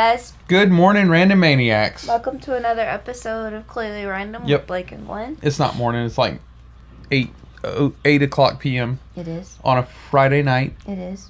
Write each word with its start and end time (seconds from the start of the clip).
Hello. 0.00 0.16
Good 0.48 0.70
morning, 0.70 1.10
random 1.10 1.40
maniacs. 1.40 2.06
Welcome 2.06 2.40
to 2.40 2.56
another 2.56 2.80
episode 2.80 3.52
of 3.52 3.66
Clearly 3.68 4.06
Random 4.06 4.46
Yep. 4.46 4.60
with 4.60 4.66
Blake 4.66 4.92
and 4.92 5.06
Glenn. 5.06 5.36
It's 5.42 5.58
not 5.58 5.76
morning. 5.76 6.06
It's 6.06 6.16
like 6.16 6.40
eight 7.10 7.28
oh, 7.64 7.92
eight 8.06 8.22
o'clock 8.22 8.60
p.m. 8.60 8.98
It 9.14 9.28
is. 9.28 9.58
on 9.62 9.76
a 9.76 9.82
Friday 10.10 10.42
night. 10.42 10.72
It 10.88 10.96
is. 10.98 11.28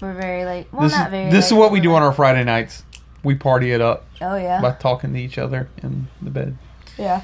We're 0.00 0.14
very 0.14 0.44
late. 0.44 0.68
Well, 0.72 0.82
this 0.82 0.92
not 0.92 1.08
is 1.08 1.10
very 1.10 1.30
this 1.32 1.46
is 1.48 1.52
what 1.54 1.72
we 1.72 1.80
do 1.80 1.92
on 1.94 2.02
our. 2.04 2.12
Friday 2.12 2.44
nights. 2.44 2.84
We 3.24 3.34
party 3.34 3.72
it 3.72 3.80
up 3.80 4.06
Oh, 4.20 4.36
yeah. 4.36 4.60
by 4.62 4.70
talking 4.70 5.12
to 5.14 5.18
each 5.18 5.36
other 5.36 5.68
in 5.82 6.06
the 6.22 6.30
bed. 6.30 6.56
yeah. 6.96 7.22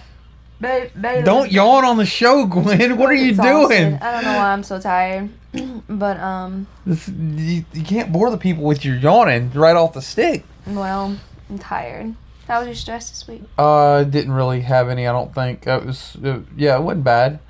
Ba- 0.61 0.91
ba- 0.97 1.23
Don't 1.23 1.53
yawn 1.53 1.85
on 1.85 1.97
the 1.99 2.07
show, 2.07 2.45
Gwen. 2.45 2.97
What 2.97 3.09
are 3.09 3.15
you 3.15 3.29
Exhausted. 3.31 3.69
doing? 3.77 3.95
I 4.03 4.11
don't 4.11 4.25
know 4.25 4.37
why 4.37 4.51
I'm 4.53 4.65
so 4.65 4.81
tired. 4.81 5.29
but, 5.89 6.19
um, 6.19 6.67
This, 6.85 7.09
you, 7.09 7.65
you 7.73 7.85
can't 7.85 8.11
bore 8.13 8.29
the 8.33 8.37
people 8.39 8.65
with 8.65 8.85
your 8.85 8.97
yawning 8.97 9.53
right 9.53 9.77
off 9.77 9.93
the 9.93 10.03
stick. 10.03 10.43
Well, 10.77 11.17
I'm 11.51 11.59
tired. 11.59 12.15
How 12.47 12.61
was 12.61 12.67
your 12.67 12.75
stress 12.75 13.11
this 13.11 13.29
week? 13.29 13.43
Uh, 13.59 14.05
didn't 14.05 14.33
really 14.33 14.63
have 14.63 14.89
any. 14.89 15.07
I 15.07 15.13
don't 15.13 15.35
think 15.35 15.67
it 15.67 15.85
was. 15.85 16.17
It, 16.23 16.43
yeah, 16.57 16.77
it 16.79 16.83
wasn't 16.83 17.05
bad. 17.05 17.41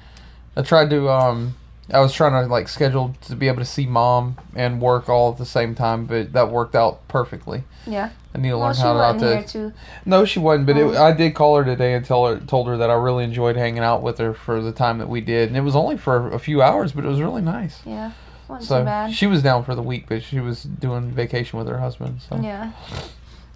I 0.57 0.63
tried 0.63 0.91
to. 0.91 1.09
Um, 1.09 1.55
I 1.93 2.01
was 2.01 2.13
trying 2.13 2.33
to 2.33 2.51
like 2.53 2.69
schedule 2.69 3.15
to 3.23 3.37
be 3.37 3.49
able 3.49 3.59
to 3.61 3.65
see 3.65 3.87
mom 3.87 4.37
and 4.55 4.81
work 4.81 5.09
all 5.09 5.31
at 5.33 5.39
the 5.39 5.47
same 5.47 5.75
time, 5.75 6.05
but 6.07 6.33
that 6.33 6.51
worked 6.51 6.75
out 6.75 7.07
perfectly. 7.09 7.63
Yeah. 7.87 8.11
I 8.35 8.39
need 8.39 8.51
to 8.51 8.59
Well, 8.59 8.67
learn 8.67 8.75
she 8.75 8.83
how 8.83 8.93
not 8.93 9.19
to. 9.21 9.43
too. 9.47 9.73
No, 10.05 10.25
she 10.27 10.39
wasn't. 10.39 10.67
But 10.67 10.77
it, 10.77 10.83
Oh. 10.83 11.03
I 11.03 11.13
did 11.13 11.35
call 11.35 11.57
her 11.57 11.65
today 11.65 11.95
and 11.95 12.05
tell 12.05 12.27
her 12.27 12.39
told 12.41 12.67
her 12.67 12.77
that 12.77 12.91
I 12.91 12.95
really 12.95 13.25
enjoyed 13.25 13.57
hanging 13.57 13.83
out 13.83 14.03
with 14.03 14.19
her 14.19 14.35
for 14.35 14.61
the 14.61 14.73
time 14.73 14.99
that 14.99 15.09
we 15.09 15.21
did, 15.23 15.49
and 15.49 15.57
it 15.57 15.63
was 15.63 15.75
only 15.77 15.97
for 15.97 16.31
a 16.33 16.39
few 16.39 16.61
hours, 16.61 16.93
but 16.93 17.05
it 17.05 17.09
was 17.09 17.21
really 17.23 17.41
nice. 17.43 17.81
Yeah. 17.87 18.11
Wasn't 18.49 18.67
So 18.69 18.79
too 18.81 18.85
bad. 18.85 19.13
she 19.15 19.27
was 19.27 19.43
down 19.43 19.65
for 19.65 19.75
the 19.75 19.83
week, 19.83 20.07
but 20.09 20.23
she 20.23 20.41
was 20.41 20.63
doing 20.63 21.11
vacation 21.11 21.59
with 21.59 21.69
her 21.69 21.79
husband. 21.79 22.21
So 22.29 22.37
yeah. 22.41 22.73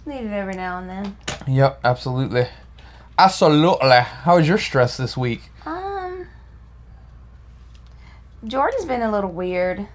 Need 0.05 0.25
it 0.25 0.31
every 0.33 0.53
now 0.55 0.79
and 0.79 0.89
then. 0.89 1.17
yep, 1.47 1.79
absolutely, 1.83 2.47
absolutely. 3.17 3.89
How 3.99 4.35
was 4.37 4.47
your 4.47 4.57
stress 4.57 4.97
this 4.97 5.15
week? 5.15 5.41
Um, 5.65 6.27
Jordan's 8.45 8.85
been 8.85 9.01
a 9.01 9.09
little 9.11 9.31
weird. 9.31 9.87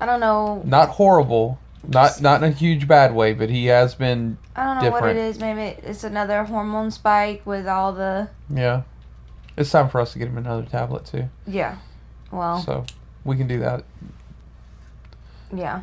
I 0.00 0.06
don't 0.06 0.20
know. 0.20 0.62
Not 0.66 0.90
horrible, 0.90 1.58
not 1.86 2.20
not 2.20 2.42
in 2.42 2.50
a 2.50 2.52
huge 2.54 2.86
bad 2.86 3.14
way, 3.14 3.32
but 3.32 3.48
he 3.48 3.66
has 3.66 3.94
been. 3.94 4.36
I 4.54 4.64
don't 4.64 4.82
know 4.84 4.90
what 4.90 5.04
it 5.08 5.16
is. 5.16 5.38
Maybe 5.38 5.78
it's 5.82 6.04
another 6.04 6.44
hormone 6.44 6.90
spike 6.90 7.46
with 7.46 7.66
all 7.66 7.92
the 7.94 8.28
Yeah, 8.50 8.82
it's 9.56 9.70
time 9.70 9.88
for 9.88 10.00
us 10.00 10.12
to 10.12 10.18
get 10.18 10.28
him 10.28 10.36
another 10.38 10.64
tablet 10.64 11.06
too, 11.06 11.28
yeah. 11.46 11.76
Well, 12.30 12.60
so 12.60 12.84
we 13.24 13.36
can 13.36 13.46
do 13.46 13.58
that. 13.60 13.84
yeah. 15.54 15.82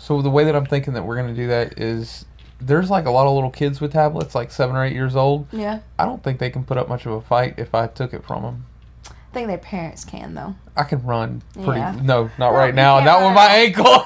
So 0.00 0.22
the 0.22 0.30
way 0.30 0.44
that 0.44 0.54
I'm 0.54 0.64
thinking 0.66 0.94
that 0.94 1.02
we're 1.04 1.16
gonna 1.16 1.34
do 1.34 1.48
that 1.48 1.78
is, 1.80 2.24
there's 2.60 2.88
like 2.88 3.06
a 3.06 3.10
lot 3.10 3.26
of 3.26 3.34
little 3.34 3.50
kids 3.50 3.80
with 3.80 3.92
tablets, 3.92 4.34
like 4.34 4.50
seven 4.52 4.76
or 4.76 4.84
eight 4.84 4.92
years 4.92 5.16
old. 5.16 5.46
Yeah. 5.52 5.80
I 5.98 6.04
don't 6.04 6.22
think 6.22 6.38
they 6.38 6.50
can 6.50 6.64
put 6.64 6.78
up 6.78 6.88
much 6.88 7.04
of 7.04 7.12
a 7.12 7.20
fight 7.20 7.54
if 7.58 7.74
I 7.74 7.88
took 7.88 8.14
it 8.14 8.24
from 8.24 8.42
them. 8.42 8.66
I 9.08 9.34
think 9.34 9.48
their 9.48 9.58
parents 9.58 10.04
can 10.04 10.34
though. 10.34 10.54
I 10.76 10.84
can 10.84 11.02
run 11.04 11.42
pretty. 11.52 11.80
Yeah. 11.80 11.98
No, 12.00 12.24
not 12.38 12.52
No, 12.52 12.52
right 12.52 12.74
now. 12.74 13.00
Not 13.00 13.22
with 13.26 13.34
my 13.34 13.46
ankle. 13.46 14.04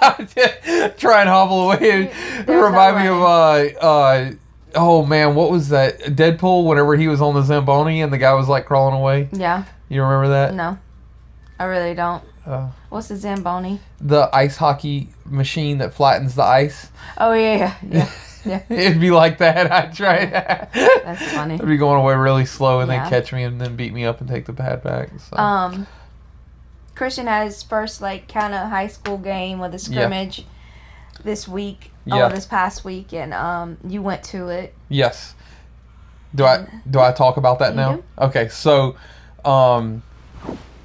Try 0.98 1.20
and 1.20 1.28
hobble 1.28 1.70
away. 1.70 2.10
It 2.10 2.48
remind 2.48 2.96
me 2.96 3.06
of 3.08 3.20
uh 3.20 3.78
uh. 3.86 4.30
Oh 4.74 5.04
man, 5.04 5.34
what 5.34 5.50
was 5.50 5.68
that? 5.68 6.00
Deadpool. 6.00 6.66
Whenever 6.66 6.96
he 6.96 7.06
was 7.06 7.20
on 7.20 7.34
the 7.34 7.42
Zamboni 7.42 8.00
and 8.00 8.10
the 8.10 8.16
guy 8.18 8.32
was 8.32 8.48
like 8.48 8.64
crawling 8.64 8.94
away. 8.94 9.28
Yeah. 9.32 9.64
You 9.90 10.02
remember 10.02 10.28
that? 10.30 10.54
No. 10.54 10.78
I 11.62 11.66
really 11.66 11.94
don't. 11.94 12.24
Uh, 12.44 12.68
What's 12.88 13.06
the 13.08 13.16
Zamboni? 13.16 13.78
the 14.00 14.28
ice 14.32 14.56
hockey 14.56 15.10
machine 15.24 15.78
that 15.78 15.94
flattens 15.94 16.34
the 16.34 16.42
ice. 16.42 16.90
Oh 17.16 17.32
yeah, 17.32 17.56
yeah, 17.56 17.74
yeah. 17.88 18.10
Yeah. 18.44 18.62
It'd 18.76 19.00
be 19.00 19.12
like 19.12 19.38
that. 19.38 19.70
I'd 19.72 19.94
try 19.94 20.26
that. 20.26 20.72
That's 20.74 21.30
funny. 21.32 21.54
I'd 21.54 21.64
be 21.66 21.76
going 21.76 22.00
away 22.00 22.14
really 22.16 22.44
slow 22.44 22.80
and 22.80 22.90
Yeah. 22.90 23.04
they 23.04 23.10
catch 23.10 23.32
me 23.32 23.44
and 23.44 23.60
then 23.60 23.76
beat 23.76 23.92
me 23.94 24.04
up 24.04 24.20
and 24.20 24.28
take 24.28 24.46
the 24.46 24.52
pad 24.52 24.82
back. 24.82 25.10
So. 25.30 25.36
Um, 25.36 25.86
Christian 26.96 27.28
had 27.28 27.44
his 27.44 27.62
first 27.62 28.00
like 28.00 28.26
kind 28.26 28.52
of 28.54 28.68
high 28.68 28.88
school 28.88 29.18
game 29.18 29.60
with 29.60 29.72
a 29.74 29.78
scrimmage 29.78 30.44
this 31.22 31.46
week. 31.46 31.92
Yeah. 32.04 32.26
Oh, 32.26 32.28
this 32.30 32.46
past 32.46 32.84
week, 32.84 33.12
and 33.12 33.32
um, 33.32 33.78
you 33.86 34.02
went 34.02 34.24
to 34.24 34.48
it. 34.48 34.74
Yes. 34.88 35.36
Do 36.34 36.44
I 36.44 36.66
do 36.90 36.98
I 36.98 37.12
talk 37.12 37.36
about 37.36 37.60
that 37.60 37.70
You 37.70 37.76
now? 37.76 37.94
do. 37.96 38.04
Okay, 38.18 38.48
so 38.48 38.96
um 39.44 40.02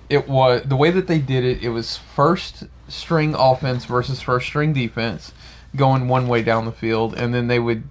it 0.10 0.28
was 0.28 0.64
the 0.64 0.76
way 0.76 0.92
that 0.92 1.08
they 1.08 1.20
did 1.20 1.44
it, 1.44 1.64
it 1.64 1.70
was 1.70 1.98
first 1.98 2.66
string 2.88 3.36
offense 3.36 3.86
versus 3.86 4.22
first 4.22 4.48
string 4.48 4.74
defense 4.74 5.34
going 5.76 6.08
one 6.08 6.28
way 6.28 6.42
down 6.42 6.66
the 6.66 6.72
field 6.72 7.14
and 7.16 7.34
then 7.34 7.48
they 7.48 7.60
would 7.60 7.84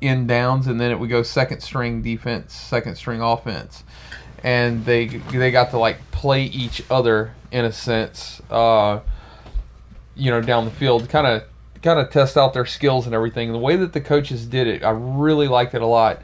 end 0.00 0.28
downs 0.28 0.66
and 0.66 0.80
then 0.80 0.90
it 0.90 0.98
would 0.98 1.10
go 1.10 1.22
second 1.22 1.60
string 1.60 2.02
defense, 2.02 2.54
second 2.54 2.96
string 2.96 3.20
offense. 3.20 3.84
And 4.42 4.84
they 4.84 5.06
they 5.06 5.50
got 5.50 5.70
to 5.70 5.78
like 5.78 6.10
play 6.10 6.44
each 6.44 6.82
other 6.90 7.34
in 7.50 7.64
a 7.64 7.72
sense 7.72 8.42
uh 8.50 9.00
you 10.16 10.30
know 10.30 10.40
down 10.40 10.64
the 10.64 10.70
field 10.70 11.08
kind 11.08 11.26
of 11.26 11.44
kind 11.82 11.98
of 11.98 12.10
test 12.10 12.36
out 12.36 12.54
their 12.54 12.66
skills 12.66 13.06
and 13.06 13.14
everything. 13.14 13.52
The 13.52 13.58
way 13.58 13.76
that 13.76 13.92
the 13.92 14.00
coaches 14.00 14.46
did 14.46 14.66
it, 14.66 14.82
I 14.82 14.90
really 14.90 15.48
liked 15.48 15.74
it 15.74 15.82
a 15.82 15.86
lot. 15.86 16.20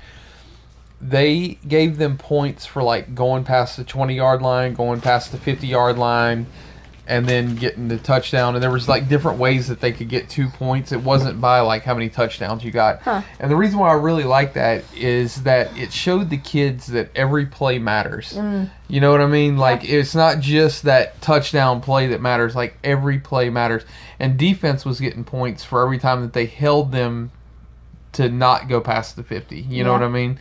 They 1.00 1.58
gave 1.66 1.96
them 1.96 2.18
points 2.18 2.66
for 2.66 2.82
like 2.82 3.14
going 3.14 3.44
past 3.44 3.76
the 3.76 3.84
20 3.84 4.14
yard 4.14 4.42
line, 4.42 4.74
going 4.74 5.00
past 5.00 5.32
the 5.32 5.38
50 5.38 5.66
yard 5.66 5.98
line, 5.98 6.46
and 7.10 7.26
then 7.26 7.56
getting 7.56 7.88
the 7.88 7.98
touchdown. 7.98 8.54
And 8.54 8.62
there 8.62 8.70
was 8.70 8.88
like 8.88 9.08
different 9.08 9.38
ways 9.38 9.66
that 9.66 9.80
they 9.80 9.90
could 9.90 10.08
get 10.08 10.28
two 10.28 10.48
points. 10.48 10.92
It 10.92 11.02
wasn't 11.02 11.40
by 11.40 11.58
like 11.60 11.82
how 11.82 11.94
many 11.94 12.08
touchdowns 12.08 12.62
you 12.62 12.70
got. 12.70 13.02
Huh. 13.02 13.22
And 13.40 13.50
the 13.50 13.56
reason 13.56 13.80
why 13.80 13.88
I 13.88 13.94
really 13.94 14.22
like 14.22 14.52
that 14.54 14.84
is 14.94 15.42
that 15.42 15.76
it 15.76 15.92
showed 15.92 16.30
the 16.30 16.36
kids 16.36 16.86
that 16.88 17.10
every 17.16 17.46
play 17.46 17.80
matters. 17.80 18.34
Mm. 18.34 18.70
You 18.86 19.00
know 19.00 19.10
what 19.10 19.20
I 19.20 19.26
mean? 19.26 19.56
Like 19.56 19.82
it's 19.82 20.14
not 20.14 20.38
just 20.38 20.84
that 20.84 21.20
touchdown 21.20 21.80
play 21.80 22.06
that 22.06 22.20
matters. 22.20 22.54
Like 22.54 22.76
every 22.84 23.18
play 23.18 23.50
matters. 23.50 23.82
And 24.20 24.38
defense 24.38 24.84
was 24.84 25.00
getting 25.00 25.24
points 25.24 25.64
for 25.64 25.82
every 25.82 25.98
time 25.98 26.20
that 26.20 26.32
they 26.32 26.46
held 26.46 26.92
them 26.92 27.32
to 28.12 28.28
not 28.28 28.68
go 28.68 28.80
past 28.80 29.16
the 29.16 29.24
50. 29.24 29.60
You 29.60 29.82
know 29.82 29.92
what 29.92 30.02
I 30.02 30.08
mean? 30.08 30.38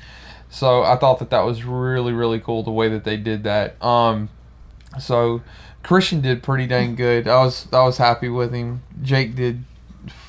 So 0.49 0.83
I 0.83 0.95
thought 0.97 1.19
that 1.19 1.29
that 1.29 1.41
was 1.45 1.63
really 1.63 2.13
really 2.13 2.39
cool 2.39 2.63
the 2.63 2.71
way 2.71 2.89
that 2.89 3.03
they 3.03 3.17
did 3.17 3.43
that. 3.43 3.81
Um 3.83 4.29
so 4.99 5.41
Christian 5.83 6.21
did 6.21 6.41
pretty 6.43 6.65
dang 6.67 6.95
good. 6.95 7.27
I 7.27 7.43
was 7.43 7.67
I 7.71 7.83
was 7.83 7.97
happy 7.97 8.29
with 8.29 8.53
him. 8.53 8.81
Jake 9.01 9.35
did 9.35 9.63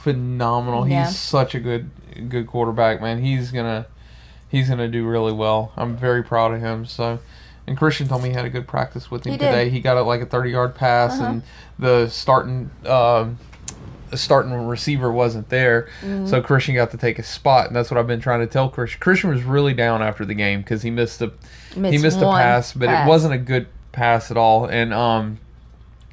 phenomenal. 0.02 0.88
Yeah. 0.88 1.06
He's 1.06 1.16
such 1.18 1.54
a 1.54 1.60
good 1.60 1.90
good 2.28 2.46
quarterback, 2.46 3.00
man. 3.00 3.22
He's 3.22 3.50
going 3.50 3.64
to 3.66 3.86
he's 4.48 4.68
to 4.68 4.88
do 4.88 5.06
really 5.06 5.32
well. 5.32 5.72
I'm 5.76 5.96
very 5.96 6.22
proud 6.22 6.52
of 6.52 6.60
him. 6.60 6.84
So 6.86 7.18
and 7.66 7.76
Christian 7.78 8.08
told 8.08 8.22
me 8.22 8.30
he 8.30 8.34
had 8.34 8.44
a 8.44 8.50
good 8.50 8.66
practice 8.66 9.10
with 9.10 9.24
him 9.24 9.32
He 9.32 9.38
did. 9.38 9.46
today. 9.46 9.70
He 9.70 9.80
got 9.80 9.96
it 9.96 10.02
like 10.02 10.20
a 10.20 10.26
30 10.26 10.50
yard 10.50 10.74
pass, 10.74 11.14
Uh-huh. 11.14 11.24
and 11.30 11.42
the 11.78 12.08
starting 12.08 12.70
um, 12.86 13.38
starting 14.16 14.52
receiver 14.52 15.10
wasn't 15.12 15.48
there, 15.48 15.88
Mm-hmm. 16.02 16.26
so 16.26 16.40
Christian 16.42 16.74
got 16.74 16.90
to 16.92 16.96
take 16.96 17.18
a 17.18 17.22
spot, 17.22 17.66
and 17.68 17.76
that's 17.76 17.90
what 17.90 17.98
I've 17.98 18.06
been 18.06 18.20
trying 18.20 18.40
to 18.40 18.46
tell 18.46 18.68
Christian. 18.68 19.00
Christian 19.00 19.30
was 19.30 19.42
really 19.42 19.74
down 19.74 20.02
after 20.02 20.24
the 20.24 20.34
game 20.34 20.60
because 20.60 20.82
he 20.82 20.90
missed 20.90 21.20
a 21.22 21.32
he 21.74 21.98
missed 21.98 22.18
a 22.18 22.22
pass, 22.22 22.72
but 22.72 22.88
pass. 22.88 23.06
it 23.06 23.08
wasn't 23.08 23.34
a 23.34 23.38
good 23.38 23.66
pass 23.92 24.30
at 24.30 24.36
all, 24.36 24.66
and 24.66 24.92
um, 24.94 25.38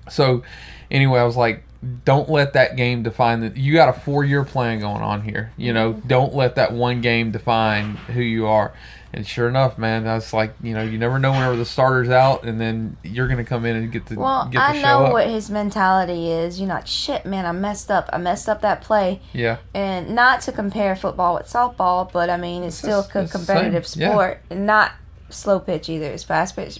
so 0.09 0.43
anyway, 0.91 1.19
I 1.19 1.23
was 1.23 1.37
like. 1.37 1.63
Don't 2.05 2.27
let 2.27 2.53
that 2.53 2.75
game 2.75 3.03
define 3.03 3.41
that. 3.41 3.55
You 3.55 3.71
got 3.73 3.87
a 3.87 3.93
four-year 3.99 4.43
plan 4.43 4.79
going 4.79 5.03
on 5.03 5.21
here. 5.21 5.51
You 5.57 5.73
know, 5.73 5.93
Mm-hmm. 5.93 6.07
don't 6.07 6.33
let 6.33 6.55
that 6.55 6.73
one 6.73 7.01
game 7.01 7.29
define 7.29 7.95
who 7.95 8.19
you 8.19 8.47
are. 8.47 8.73
And 9.13 9.25
sure 9.25 9.47
enough, 9.47 9.77
man, 9.77 10.03
that's 10.03 10.33
like 10.33 10.53
you 10.61 10.73
know 10.73 10.83
you 10.83 10.97
never 10.97 11.17
know 11.17 11.31
whenever 11.31 11.55
the 11.55 11.65
starter's 11.65 12.09
out, 12.09 12.43
and 12.43 12.59
then 12.59 12.97
you're 13.03 13.27
gonna 13.29 13.45
come 13.45 13.65
in 13.65 13.75
and 13.77 13.91
get 13.91 14.05
the 14.07 14.15
Well, 14.19 14.45
get 14.51 14.59
the 14.59 14.79
I 14.79 14.81
know 14.81 15.05
up. 15.05 15.13
what 15.13 15.27
his 15.27 15.49
mentality 15.49 16.29
is. 16.29 16.59
You're 16.59 16.67
not 16.67 16.87
shit, 16.89 17.25
man, 17.25 17.45
I 17.45 17.53
messed 17.53 17.89
up. 17.89 18.09
I 18.11 18.17
messed 18.17 18.49
up 18.49 18.61
that 18.61 18.81
play. 18.81 19.21
yeah, 19.31 19.57
And 19.73 20.13
not 20.13 20.41
to 20.41 20.51
compare 20.51 20.95
football 20.95 21.35
with 21.35 21.47
softball, 21.47 22.11
but 22.11 22.29
I 22.29 22.35
mean, 22.37 22.63
it's, 22.63 22.75
It's 22.83 23.05
still 23.05 23.21
a 23.23 23.27
competitive 23.27 23.87
yeah. 23.95 24.09
sport. 24.11 24.41
And 24.49 24.65
not 24.67 24.91
slow 25.29 25.59
pitch 25.59 25.87
either. 25.89 26.07
It's 26.11 26.23
fast 26.23 26.55
pitch, 26.57 26.79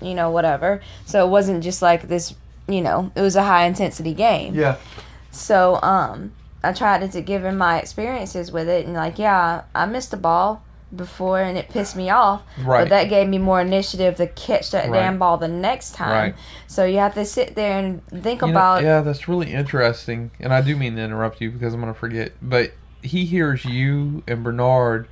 you 0.00 0.14
know, 0.14 0.30
whatever. 0.30 0.82
So 1.06 1.26
it 1.26 1.30
wasn't 1.30 1.64
just 1.64 1.80
like 1.80 2.02
this, 2.08 2.34
you 2.68 2.82
know, 2.82 3.10
it 3.16 3.22
was 3.22 3.34
a 3.34 3.42
high 3.44 3.64
intensity 3.64 4.12
game. 4.14 4.54
yeah, 4.54 4.76
So, 5.30 5.80
um, 5.82 6.32
I 6.62 6.72
tried 6.72 7.10
to 7.10 7.20
give 7.22 7.44
him 7.44 7.56
my 7.58 7.78
experiences 7.78 8.52
with 8.52 8.68
it, 8.68 8.84
and 8.86 8.94
like, 8.94 9.18
yeah, 9.18 9.62
I 9.74 9.86
missed 9.86 10.12
a 10.12 10.16
ball 10.16 10.62
before, 10.94 11.40
and 11.40 11.56
it 11.56 11.68
pissed 11.68 11.96
me 11.96 12.10
off. 12.10 12.42
Right. 12.62 12.82
But 12.82 12.88
that 12.90 13.08
gave 13.08 13.28
me 13.28 13.38
more 13.38 13.60
initiative 13.60 14.16
to 14.16 14.26
catch 14.26 14.70
that 14.72 14.90
Right. 14.90 15.00
damn 15.00 15.18
ball 15.18 15.38
the 15.38 15.48
next 15.48 15.94
time. 15.94 16.10
Right. 16.10 16.34
So 16.66 16.84
you 16.84 16.98
have 16.98 17.14
to 17.14 17.24
sit 17.24 17.54
there 17.54 17.78
and 17.78 18.06
think 18.08 18.40
You 18.42 18.48
know, 18.48 18.52
about. 18.52 18.82
yeah, 18.82 19.00
that's 19.00 19.28
really 19.28 19.52
interesting. 19.52 20.30
And 20.40 20.52
I 20.52 20.60
do 20.60 20.76
mean 20.76 20.96
to 20.96 21.02
interrupt 21.02 21.40
you 21.40 21.50
because 21.50 21.74
I'm 21.74 21.80
gonna 21.80 21.94
forget. 21.94 22.32
But 22.42 22.72
he 23.02 23.24
hears 23.24 23.64
you 23.64 24.22
and 24.28 24.44
Bernard 24.44 25.08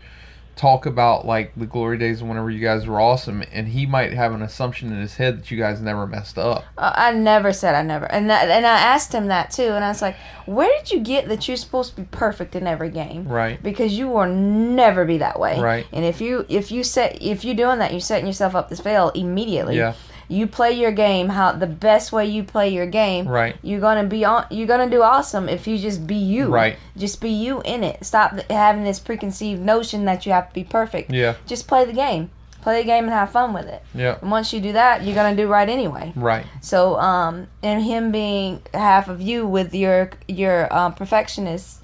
talk 0.61 0.85
about 0.85 1.27
like 1.27 1.53
the 1.57 1.65
glory 1.65 1.97
days 1.97 2.23
whenever 2.23 2.51
you 2.51 2.61
guys 2.61 2.87
were 2.87 3.01
awesome, 3.01 3.43
and 3.51 3.67
he 3.67 3.87
might 3.87 4.12
have 4.12 4.35
an 4.35 4.43
assumption 4.43 4.93
in 4.93 5.01
his 5.01 5.17
head 5.17 5.39
that 5.39 5.51
you 5.51 5.57
guys 5.57 5.81
never 5.81 6.07
messed 6.07 6.37
up. 6.37 6.65
Uh, 6.77 6.93
I 6.95 7.12
never 7.12 7.51
said 7.53 7.75
I 7.75 7.83
never, 7.83 8.05
and 8.05 8.29
that, 8.29 8.51
and 8.51 8.67
I 8.67 8.79
asked 8.79 9.15
him 9.15 9.29
that 9.29 9.51
too, 9.51 9.62
and 9.62 9.83
I 9.83 9.89
was 9.89 10.03
like, 10.03 10.17
"Where 10.45 10.71
did 10.79 10.91
you 10.91 11.01
get 11.01 11.29
that 11.29 11.49
you're 11.49 11.57
supposed 11.57 11.97
to 11.97 12.03
be 12.03 12.09
perfect 12.11 12.55
in 12.55 12.67
every 12.67 12.91
game?" 12.91 13.27
Right. 13.27 13.62
Because 13.62 13.97
you 13.97 14.09
will 14.09 14.27
never 14.27 15.07
be 15.07 15.19
that 15.19 15.41
way. 15.41 15.59
Right. 15.59 15.87
And 15.93 16.05
if 16.05 16.21
you 16.21 16.45
if 16.51 16.71
you 16.71 16.85
set 16.85 17.23
if 17.23 17.43
you're 17.43 17.55
doing 17.55 17.79
that, 17.79 17.93
you're 17.93 18.01
setting 18.01 18.27
yourself 18.27 18.55
up 18.55 18.69
to 18.69 18.77
fail 18.77 19.09
immediately. 19.15 19.79
Yeah. 19.79 19.95
You 20.31 20.47
play 20.47 20.71
your 20.75 20.93
game 20.93 21.29
how 21.29 21.50
the 21.50 21.67
best 21.67 22.12
way 22.12 22.25
you 22.27 22.44
play 22.44 22.69
your 22.69 22.87
game. 22.87 23.27
Right. 23.27 23.56
You're 23.62 23.81
gonna 23.81 24.05
be 24.05 24.25
on. 24.25 24.47
You're 24.49 24.69
gonna 24.69 24.88
do 24.88 25.03
awesome 25.03 25.49
if 25.49 25.67
you 25.67 25.77
just 25.77 26.06
be 26.06 26.15
you. 26.15 26.47
Right. 26.47 26.77
Just 26.97 27.21
be 27.21 27.31
you 27.31 27.62
in 27.62 27.82
it. 27.82 28.05
Stop 28.06 28.38
having 28.49 28.85
this 28.85 29.00
preconceived 29.00 29.61
notion 29.61 30.05
that 30.05 30.25
you 30.25 30.31
have 30.31 30.49
to 30.49 30.55
be 30.55 30.62
perfect. 30.62 31.11
Yeah. 31.11 31.35
Just 31.47 31.67
play 31.67 31.85
the 31.85 31.93
game. 31.93 32.31
Play 32.62 32.81
the 32.81 32.87
game 32.87 33.05
and 33.05 33.12
have 33.12 33.32
fun 33.32 33.53
with 33.53 33.67
it. 33.67 33.82
Yeah. 33.93 34.19
And 34.23 34.31
once 34.31 34.53
you 34.53 34.61
do 34.61 34.73
that, 34.73 35.03
you're 35.03 35.17
gonna 35.17 35.35
do 35.35 35.49
right 35.49 35.69
anyway. 35.69 36.12
Right. 36.15 36.47
So, 36.61 36.97
um, 37.00 37.49
and 37.61 37.83
him 37.83 38.12
being 38.12 38.62
half 38.73 39.09
of 39.09 39.21
you 39.21 39.49
with 39.49 39.75
your 39.75 40.11
your 40.29 40.73
um, 40.73 40.94
perfectionist 40.94 41.81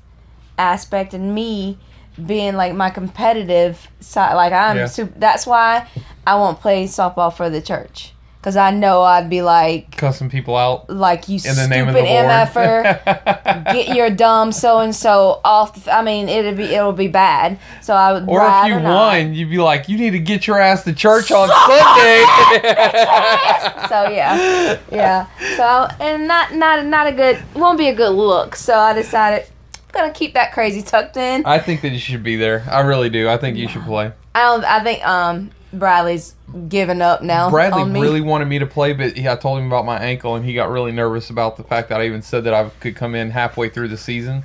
aspect, 0.57 1.15
and 1.15 1.35
me 1.35 1.79
being 2.25 2.55
like 2.55 2.75
my 2.75 2.91
competitive 2.91 3.91
side, 3.99 4.35
like 4.35 4.53
I'm. 4.53 4.77
Yeah. 4.77 4.87
Super, 4.87 5.19
that's 5.19 5.49
why 5.49 5.89
I 6.25 6.37
won't 6.37 6.61
play 6.61 6.85
softball 6.85 7.35
for 7.35 7.51
the 7.51 7.61
church 7.61 8.13
because 8.41 8.57
I 8.57 8.71
know 8.71 9.03
I'd 9.03 9.29
be 9.29 9.43
like, 9.43 9.97
Cussing 9.97 10.31
people 10.31 10.57
out 10.57 10.89
like 10.89 11.29
you 11.29 11.35
in 11.35 11.41
stupid 11.41 11.57
the 11.57 11.69
name 11.69 11.89
of 11.89 11.95
the 11.95 12.03
Lord. 12.03 12.27
mf'er, 12.27 13.65
get 13.73 13.97
your 13.97 14.09
dumb 14.11 14.53
so 14.53 14.79
and 14.79 14.95
so 14.95 15.41
off. 15.45 15.85
The, 15.85 15.93
I 15.93 16.03
mean, 16.03 16.29
it'll 16.29 16.55
be 16.55 16.63
it'll 16.65 16.93
be 16.93 17.09
bad. 17.09 17.59
So 17.83 17.95
I 17.95 18.13
would. 18.13 18.29
Or 18.29 18.47
if 18.47 18.67
you 18.69 18.81
not. 18.81 19.13
won, 19.15 19.35
you'd 19.35 19.51
be 19.51 19.59
like, 19.59 19.89
"You 19.89 19.99
need 19.99 20.11
to 20.11 20.21
get 20.21 20.47
your 20.47 20.61
ass 20.61 20.85
to 20.85 20.93
church 20.93 21.33
on 21.33 21.49
Sunday." 21.69 22.23
so 23.89 24.09
yeah, 24.11 24.79
yeah. 24.93 25.27
So 25.57 25.89
and 26.01 26.29
not 26.29 26.55
not 26.55 26.87
not 26.87 27.07
a 27.09 27.13
good 27.13 27.43
won't 27.55 27.79
be 27.79 27.89
a 27.89 27.95
good 27.95 28.11
look. 28.13 28.55
So 28.57 28.79
I 28.79 28.93
decided 28.93 29.47
I'm 29.89 30.03
gonna 30.03 30.13
keep 30.13 30.35
that 30.35 30.53
crazy 30.53 30.83
tucked 30.83 31.17
in. 31.17 31.45
I 31.47 31.59
think 31.59 31.83
that 31.83 31.91
you 31.91 31.99
should 31.99 32.23
be 32.23 32.37
there. 32.37 32.65
I 32.71 32.81
really 32.81 33.11
do. 33.11 33.29
I 33.29 33.37
think 33.39 33.57
you 33.57 33.69
should 33.69 33.83
play. 33.85 34.13
I 34.35 34.43
don't. 34.43 34.65
I 34.65 34.85
think 34.85 35.05
um 35.07 35.51
Bradley's 35.73 36.35
giving 36.69 37.03
up 37.03 37.23
now. 37.23 37.51
Bradley 37.51 37.85
really 37.85 38.21
wanted 38.21 38.47
me 38.47 38.59
to 38.59 38.67
play, 38.67 38.93
but 38.93 39.17
he, 39.17 39.29
I 39.29 39.37
told 39.37 39.59
him 39.59 39.67
about 39.67 39.85
my 39.85 39.99
ankle, 39.99 40.35
and 40.37 40.45
he 40.45 40.55
got 40.55 40.71
really 40.71 40.93
nervous 40.93 41.31
about 41.31 41.57
the 41.57 41.65
fact 41.65 41.89
that 41.89 42.01
I 42.01 42.07
even 42.07 42.23
said 42.23 42.45
that 42.45 42.55
I 42.55 42.69
could 42.81 42.97
come 42.97 43.15
in 43.15 43.31
halfway 43.31 43.69
through 43.69 43.89
the 43.89 43.97
season. 43.97 44.45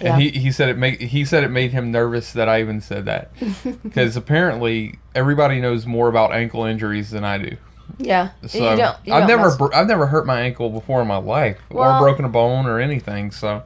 Yeah. 0.00 0.14
And 0.14 0.22
he, 0.22 0.30
he 0.30 0.52
said 0.52 0.70
it 0.70 0.78
made 0.78 1.00
he 1.00 1.24
said 1.24 1.44
it 1.44 1.50
made 1.50 1.72
him 1.72 1.90
nervous 1.92 2.32
that 2.32 2.48
I 2.48 2.60
even 2.60 2.80
said 2.80 3.04
that 3.04 3.30
because 3.82 4.16
apparently 4.16 4.98
everybody 5.14 5.60
knows 5.60 5.84
more 5.84 6.08
about 6.08 6.32
ankle 6.32 6.64
injuries 6.64 7.10
than 7.10 7.24
I 7.24 7.38
do. 7.38 7.56
Yeah. 7.98 8.30
So 8.46 8.58
you 8.70 8.76
don't. 8.76 8.96
You 9.04 9.12
I've 9.12 9.28
don't 9.28 9.40
never 9.40 9.74
I've 9.74 9.86
never 9.86 10.06
hurt 10.06 10.26
my 10.26 10.40
ankle 10.40 10.70
before 10.70 11.02
in 11.02 11.08
my 11.08 11.18
life 11.18 11.58
Well- 11.70 11.96
or 11.96 12.00
broken 12.00 12.24
a 12.24 12.28
bone 12.28 12.66
or 12.66 12.80
anything. 12.80 13.30
So 13.30 13.62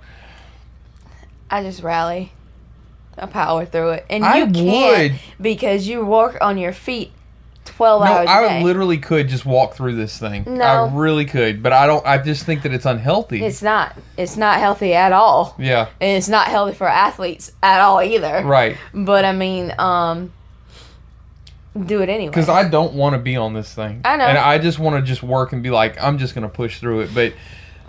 I 1.50 1.62
just 1.62 1.82
rally. 1.82 2.32
I 3.18 3.26
power 3.26 3.64
through 3.64 3.90
it, 3.90 4.06
and 4.10 4.24
I 4.24 4.38
you 4.38 4.46
can't 4.50 5.12
would. 5.12 5.20
because 5.40 5.86
you 5.86 6.04
work 6.04 6.38
on 6.40 6.58
your 6.58 6.72
feet 6.72 7.12
twelve 7.64 8.04
no, 8.04 8.12
hours 8.12 8.28
a 8.28 8.30
I 8.30 8.48
day. 8.48 8.58
I 8.58 8.62
literally 8.62 8.98
could 8.98 9.28
just 9.28 9.46
walk 9.46 9.74
through 9.74 9.96
this 9.96 10.18
thing. 10.18 10.44
No. 10.46 10.64
I 10.64 10.92
really 10.94 11.24
could, 11.24 11.62
but 11.62 11.72
I 11.72 11.86
don't. 11.86 12.04
I 12.06 12.18
just 12.18 12.44
think 12.44 12.62
that 12.62 12.72
it's 12.74 12.84
unhealthy. 12.86 13.42
It's 13.44 13.62
not. 13.62 13.96
It's 14.16 14.36
not 14.36 14.58
healthy 14.58 14.94
at 14.94 15.12
all. 15.12 15.54
yeah, 15.58 15.88
And 16.00 16.16
it's 16.16 16.28
not 16.28 16.48
healthy 16.48 16.74
for 16.74 16.88
athletes 16.88 17.52
at 17.62 17.80
all 17.80 18.02
either. 18.02 18.42
right. 18.44 18.76
But 18.92 19.24
I 19.24 19.32
mean, 19.32 19.72
um, 19.78 20.32
do 21.86 22.02
it 22.02 22.08
anyway. 22.08 22.30
Because 22.30 22.48
I 22.48 22.68
don't 22.68 22.94
want 22.94 23.14
to 23.14 23.18
be 23.18 23.36
on 23.36 23.52
this 23.54 23.72
thing. 23.74 24.02
I 24.04 24.16
know. 24.16 24.24
and 24.26 24.38
I 24.38 24.58
just 24.58 24.78
want 24.78 24.96
to 24.96 25.02
just 25.02 25.22
work 25.22 25.52
and 25.52 25.62
be 25.62 25.70
like, 25.70 26.00
I'm 26.02 26.18
just 26.18 26.34
gonna 26.34 26.48
push 26.48 26.78
through 26.80 27.00
it. 27.00 27.14
But 27.14 27.32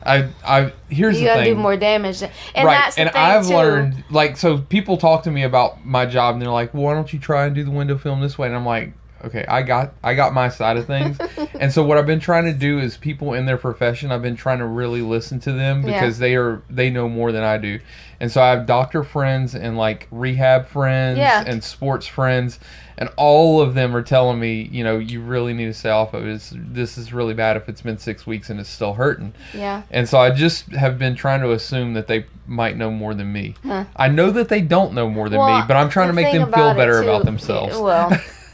I, 0.05 0.29
I 0.45 0.73
here's 0.89 1.15
you 1.15 1.21
the 1.21 1.25
gotta 1.27 1.43
thing. 1.43 1.55
do 1.55 1.59
more 1.61 1.75
damage. 1.77 2.21
And 2.21 2.31
right, 2.55 2.75
that's 2.75 2.95
the 2.95 3.01
and 3.01 3.09
I've 3.11 3.47
too. 3.47 3.55
learned 3.55 4.03
like 4.09 4.37
so. 4.37 4.59
People 4.59 4.97
talk 4.97 5.23
to 5.23 5.31
me 5.31 5.43
about 5.43 5.85
my 5.85 6.05
job, 6.05 6.33
and 6.35 6.41
they're 6.41 6.49
like, 6.51 6.73
well, 6.73 6.83
"Why 6.83 6.93
don't 6.93 7.11
you 7.11 7.19
try 7.19 7.45
and 7.45 7.55
do 7.55 7.63
the 7.63 7.71
window 7.71 7.97
film 7.97 8.21
this 8.21 8.37
way?" 8.37 8.47
And 8.47 8.55
I'm 8.55 8.65
like, 8.65 8.93
"Okay, 9.23 9.45
I 9.47 9.63
got, 9.63 9.93
I 10.03 10.13
got 10.13 10.33
my 10.33 10.49
side 10.49 10.77
of 10.77 10.85
things." 10.85 11.17
and 11.59 11.71
so 11.73 11.83
what 11.83 11.97
I've 11.97 12.05
been 12.05 12.19
trying 12.19 12.45
to 12.45 12.53
do 12.53 12.79
is 12.79 12.97
people 12.97 13.33
in 13.33 13.45
their 13.45 13.57
profession. 13.57 14.11
I've 14.11 14.21
been 14.21 14.35
trying 14.35 14.59
to 14.59 14.65
really 14.67 15.01
listen 15.01 15.39
to 15.41 15.51
them 15.51 15.81
Yeah. 15.81 15.99
because 15.99 16.19
they 16.19 16.35
are 16.35 16.61
they 16.69 16.89
know 16.89 17.09
more 17.09 17.31
than 17.31 17.43
I 17.43 17.57
do. 17.57 17.79
And 18.19 18.31
so 18.31 18.41
I 18.41 18.49
have 18.51 18.65
doctor 18.65 19.03
friends 19.03 19.55
and 19.55 19.77
like 19.77 20.07
rehab 20.11 20.67
friends 20.67 21.17
Yeah. 21.17 21.43
and 21.45 21.63
sports 21.63 22.07
friends, 22.07 22.59
and 22.97 23.09
all 23.17 23.59
of 23.61 23.73
them 23.73 23.95
are 23.95 24.01
telling 24.01 24.39
me, 24.39 24.69
you 24.71 24.83
know, 24.83 24.97
you 24.97 25.21
really 25.21 25.53
need 25.53 25.65
to 25.65 25.73
stay 25.73 25.89
off 25.89 26.13
of 26.13 26.25
it. 26.25 26.29
It's, 26.33 26.53
this 26.55 26.97
is 26.97 27.11
really 27.11 27.33
bad 27.33 27.57
if 27.57 27.67
it's 27.67 27.81
been 27.81 27.97
six 27.97 28.25
weeks 28.25 28.49
and 28.49 28.59
it's 28.59 28.69
still 28.69 28.93
hurting. 28.93 29.33
Yeah. 29.53 29.81
And 29.91 30.07
so 30.07 30.17
I 30.17 30.29
just 30.31 30.67
have 30.71 30.97
been 30.97 31.15
trying 31.15 31.41
to 31.41 31.51
assume 31.51 31.93
that 31.95 32.07
they 32.07 32.25
might 32.47 32.77
know 32.77 32.89
more 32.91 33.13
than 33.13 33.33
me. 33.33 33.55
Huh. 33.63 33.85
I 33.97 34.07
know 34.07 34.31
that 34.31 34.47
they 34.47 34.61
don't 34.61 34.93
know 34.93 35.09
more 35.09 35.27
than 35.29 35.39
Well, 35.39 35.59
me, 35.59 35.65
but 35.67 35.75
I'm 35.75 35.89
trying 35.89 36.07
to 36.07 36.13
make 36.13 36.31
them 36.33 36.51
feel 36.53 36.73
better 36.73 37.01
too- 37.01 37.09
about 37.09 37.25
themselves. 37.25 37.77
Well, 37.77 38.11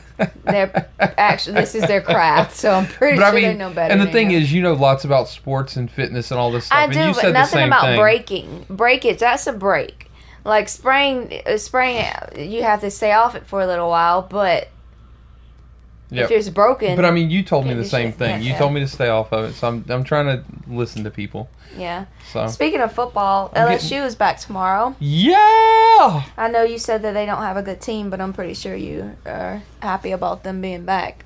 they're 0.44 0.90
actually 1.00 1.56
this 1.56 1.76
is 1.76 1.84
their 1.88 2.02
craft, 2.02 2.56
so 2.56 2.72
I'm 2.72 2.88
pretty 2.88 3.18
but 3.18 3.30
sure 3.30 3.38
I 3.38 3.42
they 3.42 3.54
know 3.56 3.72
better. 3.72 3.92
and 3.92 4.02
the 4.02 4.12
thing 4.12 4.32
is, 4.32 4.52
you 4.54 4.62
know 4.62 4.74
lots 4.74 5.04
about 5.06 5.28
sports 5.28 5.76
and 5.78 5.90
fitness 5.90 6.32
and 6.32 6.40
all 6.40 6.52
this 6.52 6.66
stuff. 6.66 6.78
I 6.78 6.84
and 6.86 6.94
do, 6.94 7.00
you 7.00 7.06
but 7.08 7.16
said 7.16 7.30
the 7.30 7.34
nothing 7.40 7.68
about 7.68 7.82
thing. 7.84 8.00
breaking. 8.00 8.66
Breakage, 8.70 9.20
that's 9.20 9.48
a 9.48 9.54
break. 9.54 10.10
Like 10.44 10.70
spraying, 10.70 11.42
uh, 11.46 11.58
spraying, 11.58 12.06
you 12.36 12.64
have 12.64 12.82
to 12.82 12.90
stay 12.90 13.12
off 13.12 13.36
it 13.36 13.46
for 13.46 13.62
a 13.62 13.68
little 13.68 13.90
while. 13.90 14.24
But 14.24 14.70
Yep. 16.14 16.26
if 16.26 16.32
it's 16.38 16.50
broken, 16.50 16.98
But 16.98 17.06
I 17.06 17.12
mean, 17.12 17.30
you 17.30 17.42
told 17.42 17.66
me 17.66 17.74
the 17.74 17.86
same 17.86 18.12
thing. 18.12 18.42
You 18.42 18.50
yeah. 18.52 18.58
told 18.58 18.74
me 18.74 18.82
to 18.82 18.88
stay 18.88 19.08
off 19.08 19.32
of 19.32 19.46
it, 19.46 19.54
so 19.54 19.68
I'm 19.70 19.86
I'm 19.90 20.04
trying 20.04 20.26
to 20.26 20.44
listen 20.68 21.04
to 21.06 21.10
people. 21.12 21.50
yeah. 21.78 22.06
So 22.34 22.48
Speaking 22.48 22.82
of 22.82 22.92
football, 22.92 23.50
I'm 23.56 23.68
LSU 23.68 23.90
getting- 23.92 24.04
is 24.08 24.16
back 24.16 24.38
tomorrow. 24.40 24.94
yeah, 25.00 26.24
I 26.38 26.50
know 26.52 26.64
you 26.64 26.78
said 26.78 27.02
that 27.04 27.14
they 27.14 27.26
don't 27.26 27.42
have 27.42 27.56
a 27.58 27.62
good 27.64 27.80
team, 27.82 28.10
but 28.10 28.20
I'm 28.20 28.34
pretty 28.34 28.54
sure 28.56 28.76
you 28.76 29.16
are 29.26 29.62
happy 29.82 30.12
about 30.12 30.44
them 30.44 30.60
being 30.62 30.84
back. 30.86 31.24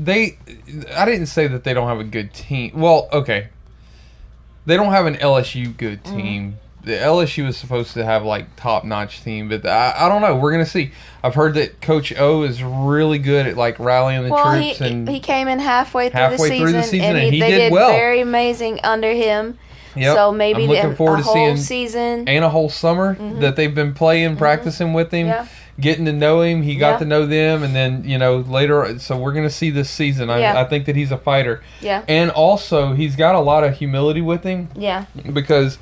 they. 0.00 0.38
I 0.96 1.04
didn't 1.04 1.26
say 1.26 1.46
that 1.46 1.62
they 1.64 1.72
don't 1.74 1.86
have 1.88 2.00
a 2.00 2.04
good 2.04 2.32
team. 2.34 2.72
Well, 2.74 3.08
okay, 3.12 3.48
they 4.66 4.76
don't 4.76 4.92
have 4.92 5.06
an 5.06 5.14
LSU 5.16 5.76
good 5.76 6.02
Mm. 6.04 6.54
The 6.84 6.92
LSU 6.92 7.44
was 7.44 7.56
supposed 7.56 7.92
to 7.94 8.04
have 8.04 8.22
like 8.24 8.54
top 8.56 8.84
notch 8.84 9.22
team, 9.22 9.48
but 9.48 9.66
I, 9.66 9.94
I 9.96 10.08
don't 10.08 10.22
know. 10.22 10.36
We're 10.36 10.52
gonna 10.52 10.64
see. 10.64 10.92
I've 11.22 11.34
heard 11.34 11.54
that 11.54 11.80
Coach 11.80 12.12
O 12.18 12.44
is 12.44 12.62
really 12.62 13.18
good 13.18 13.46
at 13.46 13.56
like 13.56 13.78
rallying 13.78 14.22
the 14.24 14.30
well, 14.30 14.52
he 14.54 14.68
troops 14.74 14.80
and 14.80 15.08
he 15.08 15.20
came 15.20 15.48
in 15.48 15.58
halfway 15.58 16.08
through, 16.08 16.18
Halfway 16.20 16.36
the, 16.36 16.54
season, 16.54 16.62
through 16.64 16.72
the 16.72 16.82
season, 16.84 17.00
and 17.08 17.18
and 17.18 17.34
he 17.34 17.40
they 17.40 17.50
did 17.50 17.58
did 17.58 17.72
well. 17.72 17.90
very 17.90 18.20
amazing 18.20 18.80
under 18.84 19.12
him. 19.12 19.58
Yep. 19.96 20.14
So 20.16 20.32
maybe 20.32 20.62
I'm 20.62 20.68
the, 20.68 20.74
looking 20.76 20.94
forward 20.96 21.18
a 21.20 21.22
to 21.22 21.24
whole 21.24 21.34
seeing 21.34 21.56
season. 21.56 22.28
and 22.28 22.44
a 22.44 22.48
whole 22.48 22.68
summer 22.70 23.14
that 23.40 23.56
they've 23.56 23.74
been 23.74 23.92
playing, 23.94 24.36
practicing 24.36 24.92
with 24.92 25.10
him, 25.10 25.26
Mm-hmm. 25.26 25.44
Yeah. 25.44 25.46
getting 25.80 26.04
to 26.04 26.12
know 26.12 26.42
him. 26.42 26.62
He 26.62 26.76
got 26.76 26.92
Yeah. 26.92 26.98
to 26.98 27.04
know 27.06 27.26
them, 27.26 27.64
and 27.64 27.74
then 27.74 28.04
you 28.04 28.16
know 28.18 28.36
later. 28.38 28.98
So 29.00 29.18
we're 29.18 29.32
gonna 29.32 29.50
see 29.50 29.70
this 29.70 29.90
season. 29.90 30.30
I, 30.30 30.38
Yeah. 30.40 30.60
I 30.60 30.64
think 30.64 30.86
that 30.86 30.94
he's 30.94 31.10
a 31.10 31.18
fighter, 31.18 31.60
Yeah, 31.80 32.04
and 32.06 32.30
also 32.30 32.92
he's 32.94 33.16
got 33.16 33.34
a 33.34 33.40
lot 33.40 33.64
of 33.64 33.76
humility 33.76 34.20
with 34.20 34.44
him 34.44 34.68
yeah, 34.76 35.06
because 35.32 35.78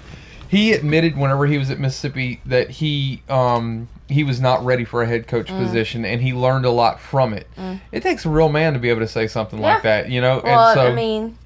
he 0.48 0.72
admitted 0.72 1.16
whenever 1.16 1.46
he 1.46 1.58
was 1.58 1.70
at 1.70 1.78
Mississippi 1.78 2.40
that 2.46 2.70
he 2.70 3.22
um 3.28 3.88
he 4.08 4.22
was 4.22 4.40
not 4.40 4.64
ready 4.64 4.84
for 4.84 5.02
a 5.02 5.06
head 5.06 5.26
coach 5.26 5.48
Mm. 5.48 5.58
position, 5.58 6.04
and 6.04 6.22
he 6.22 6.32
learned 6.32 6.64
a 6.64 6.70
lot 6.70 7.00
from 7.00 7.32
it. 7.34 7.48
It 7.92 8.02
takes 8.02 8.24
a 8.24 8.28
real 8.28 8.48
man 8.48 8.72
to 8.74 8.78
be 8.78 8.88
able 8.88 9.00
to 9.00 9.08
say 9.08 9.26
something 9.26 9.60
like 9.60 9.82
that, 9.82 10.10
you 10.10 10.20
know. 10.20 10.40
Well, 10.44 10.68
and 10.68 10.74
so 10.78 10.86
I 10.86 10.94
mean, 10.94 11.36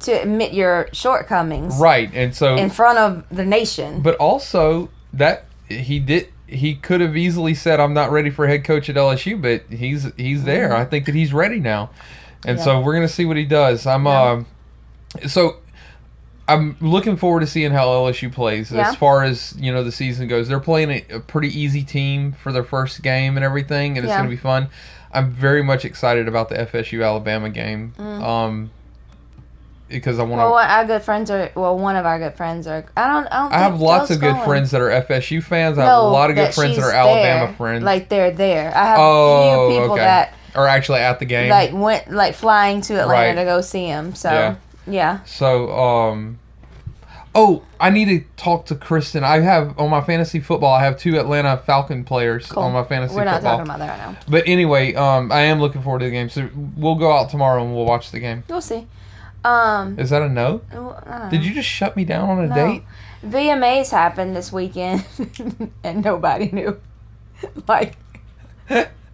to 0.00 0.12
admit 0.12 0.52
your 0.52 0.88
shortcomings 0.92 1.76
right, 1.78 2.10
and 2.12 2.34
so 2.34 2.56
in 2.56 2.70
front 2.70 2.98
of 2.98 3.24
the 3.30 3.44
nation. 3.44 4.02
But 4.02 4.16
also 4.16 4.90
that 5.12 5.44
he 5.68 5.98
did 5.98 6.28
he 6.46 6.74
could 6.74 7.00
have 7.00 7.16
easily 7.16 7.54
said 7.54 7.80
I'm 7.80 7.94
not 7.94 8.10
ready 8.10 8.28
for 8.28 8.46
head 8.46 8.62
coach 8.64 8.90
at 8.90 8.96
LSU, 8.96 9.40
but 9.40 9.62
he's 9.74 10.12
he's 10.16 10.44
there. 10.44 10.74
I 10.76 10.84
think 10.84 11.06
that 11.06 11.14
he's 11.14 11.32
ready 11.32 11.60
now. 11.60 11.90
And 12.44 12.58
so 12.60 12.80
we're 12.80 12.94
going 12.94 13.06
to 13.06 13.12
see 13.12 13.24
what 13.24 13.36
he 13.36 13.44
does. 13.46 13.86
I'm 13.86 14.04
Yeah. 14.04 14.22
um 14.22 14.46
so 15.28 15.56
I'm 16.48 16.76
looking 16.80 17.16
forward 17.16 17.40
to 17.40 17.46
seeing 17.46 17.70
how 17.70 17.86
LSU 17.88 18.30
plays 18.32 18.72
Yeah. 18.72 18.88
as 18.88 18.96
far 18.96 19.22
as, 19.22 19.54
you 19.58 19.72
know, 19.72 19.84
the 19.84 19.92
season 19.92 20.26
goes. 20.28 20.48
They're 20.48 20.58
playing 20.60 20.90
a, 20.90 21.04
a 21.16 21.20
pretty 21.20 21.48
easy 21.58 21.82
team 21.84 22.32
for 22.32 22.52
their 22.52 22.64
first 22.64 23.00
game 23.02 23.36
and 23.36 23.44
everything 23.44 23.96
and 23.96 24.04
it's 24.04 24.10
Yeah. 24.10 24.18
going 24.18 24.28
to 24.30 24.36
be 24.36 24.40
fun. 24.40 24.68
I'm 25.12 25.30
very 25.30 25.62
much 25.62 25.84
excited 25.84 26.26
about 26.26 26.48
the 26.48 26.56
FSU 26.58 27.04
Alabama 27.06 27.48
game. 27.50 27.94
Um 27.98 28.70
because 29.88 30.18
I 30.18 30.22
want 30.22 30.40
to 30.40 30.44
Mm. 30.44 30.50
well, 30.52 30.54
our 30.54 30.86
good 30.86 31.02
friends 31.02 31.30
are. 31.30 31.50
Well, 31.54 31.78
one 31.78 31.96
of 31.96 32.06
our 32.06 32.18
good 32.18 32.32
friends 32.34 32.66
are. 32.66 32.82
I 32.96 33.08
don't. 33.08 33.26
I 33.26 33.42
don't. 33.42 33.52
I 33.52 33.58
have 33.58 33.78
lots 33.78 34.08
Joe's 34.08 34.16
of 34.16 34.22
good 34.22 34.32
going. 34.36 34.46
friends 34.46 34.70
that 34.70 34.80
are 34.80 34.88
FSU 34.88 35.42
fans. 35.42 35.76
I 35.76 35.82
have 35.82 35.90
No, 35.90 36.00
a 36.00 36.08
lot 36.08 36.30
of 36.30 36.36
good 36.36 36.54
friends 36.54 36.76
that 36.76 36.84
are 36.84 36.92
Alabama 36.92 37.46
there. 37.48 37.54
friends. 37.56 37.84
Like 37.84 38.08
they're 38.08 38.30
there. 38.30 38.72
I 38.74 38.86
have 38.86 38.98
oh, 38.98 39.66
a 39.66 39.68
few 39.70 39.80
people 39.80 39.92
okay. 39.92 40.02
that 40.04 40.34
are 40.54 40.66
actually 40.66 41.00
at 41.00 41.18
the 41.18 41.26
game. 41.26 41.50
like 41.50 41.72
went 41.74 42.10
like 42.10 42.34
flying 42.34 42.80
to 42.82 42.94
Atlanta 43.02 43.10
Right. 43.12 43.34
to 43.34 43.44
go 43.44 43.60
see 43.60 43.84
him. 43.84 44.14
So 44.14 44.30
Yeah. 44.30 44.54
Yeah, 44.86 45.22
so, 45.24 45.70
um, 45.72 46.38
Oh, 47.34 47.62
I 47.80 47.88
need 47.88 48.04
to 48.06 48.20
talk 48.36 48.66
to 48.66 48.74
Kristen. 48.74 49.24
I 49.24 49.40
have 49.40 49.78
on 49.78 49.88
my 49.88 50.02
fantasy 50.02 50.38
football. 50.38 50.74
I 50.74 50.84
have 50.84 50.98
two 50.98 51.18
Atlanta 51.18 51.56
Falcon 51.56 52.04
players 52.04 52.46
Cool. 52.46 52.62
on 52.62 52.74
my 52.74 52.84
fantasy 52.84 53.14
football. 53.14 53.20
We're 53.20 53.24
not 53.24 53.34
football. 53.36 53.50
talking 53.58 53.70
about 53.70 53.78
that 53.78 53.98
right 54.06 54.12
now. 54.12 54.18
But 54.28 54.46
anyway, 54.46 54.92
um, 54.94 55.32
I 55.32 55.40
am 55.40 55.58
looking 55.58 55.82
forward 55.82 56.00
to 56.00 56.04
the 56.04 56.10
game. 56.10 56.28
So 56.28 56.50
we'll 56.76 56.96
go 56.96 57.10
out 57.10 57.30
tomorrow 57.30 57.64
and 57.64 57.74
we'll 57.74 57.86
watch 57.86 58.10
the 58.10 58.20
game. 58.20 58.44
We'll 58.50 58.60
see. 58.60 58.86
Um, 59.44 59.98
Is 59.98 60.10
that 60.10 60.20
a 60.20 60.28
no? 60.28 60.60
I. 61.06 61.30
Did 61.30 61.42
you 61.46 61.54
just 61.54 61.70
shut 61.70 61.96
me 61.96 62.04
down 62.04 62.28
on 62.28 62.44
a 62.44 62.48
No. 62.48 62.54
date? 62.54 62.82
VMAs 63.24 63.90
happened 63.92 64.36
this 64.36 64.52
weekend, 64.52 65.02
and 65.84 66.04
nobody 66.04 66.50
knew. 66.52 66.78
like 67.66 67.96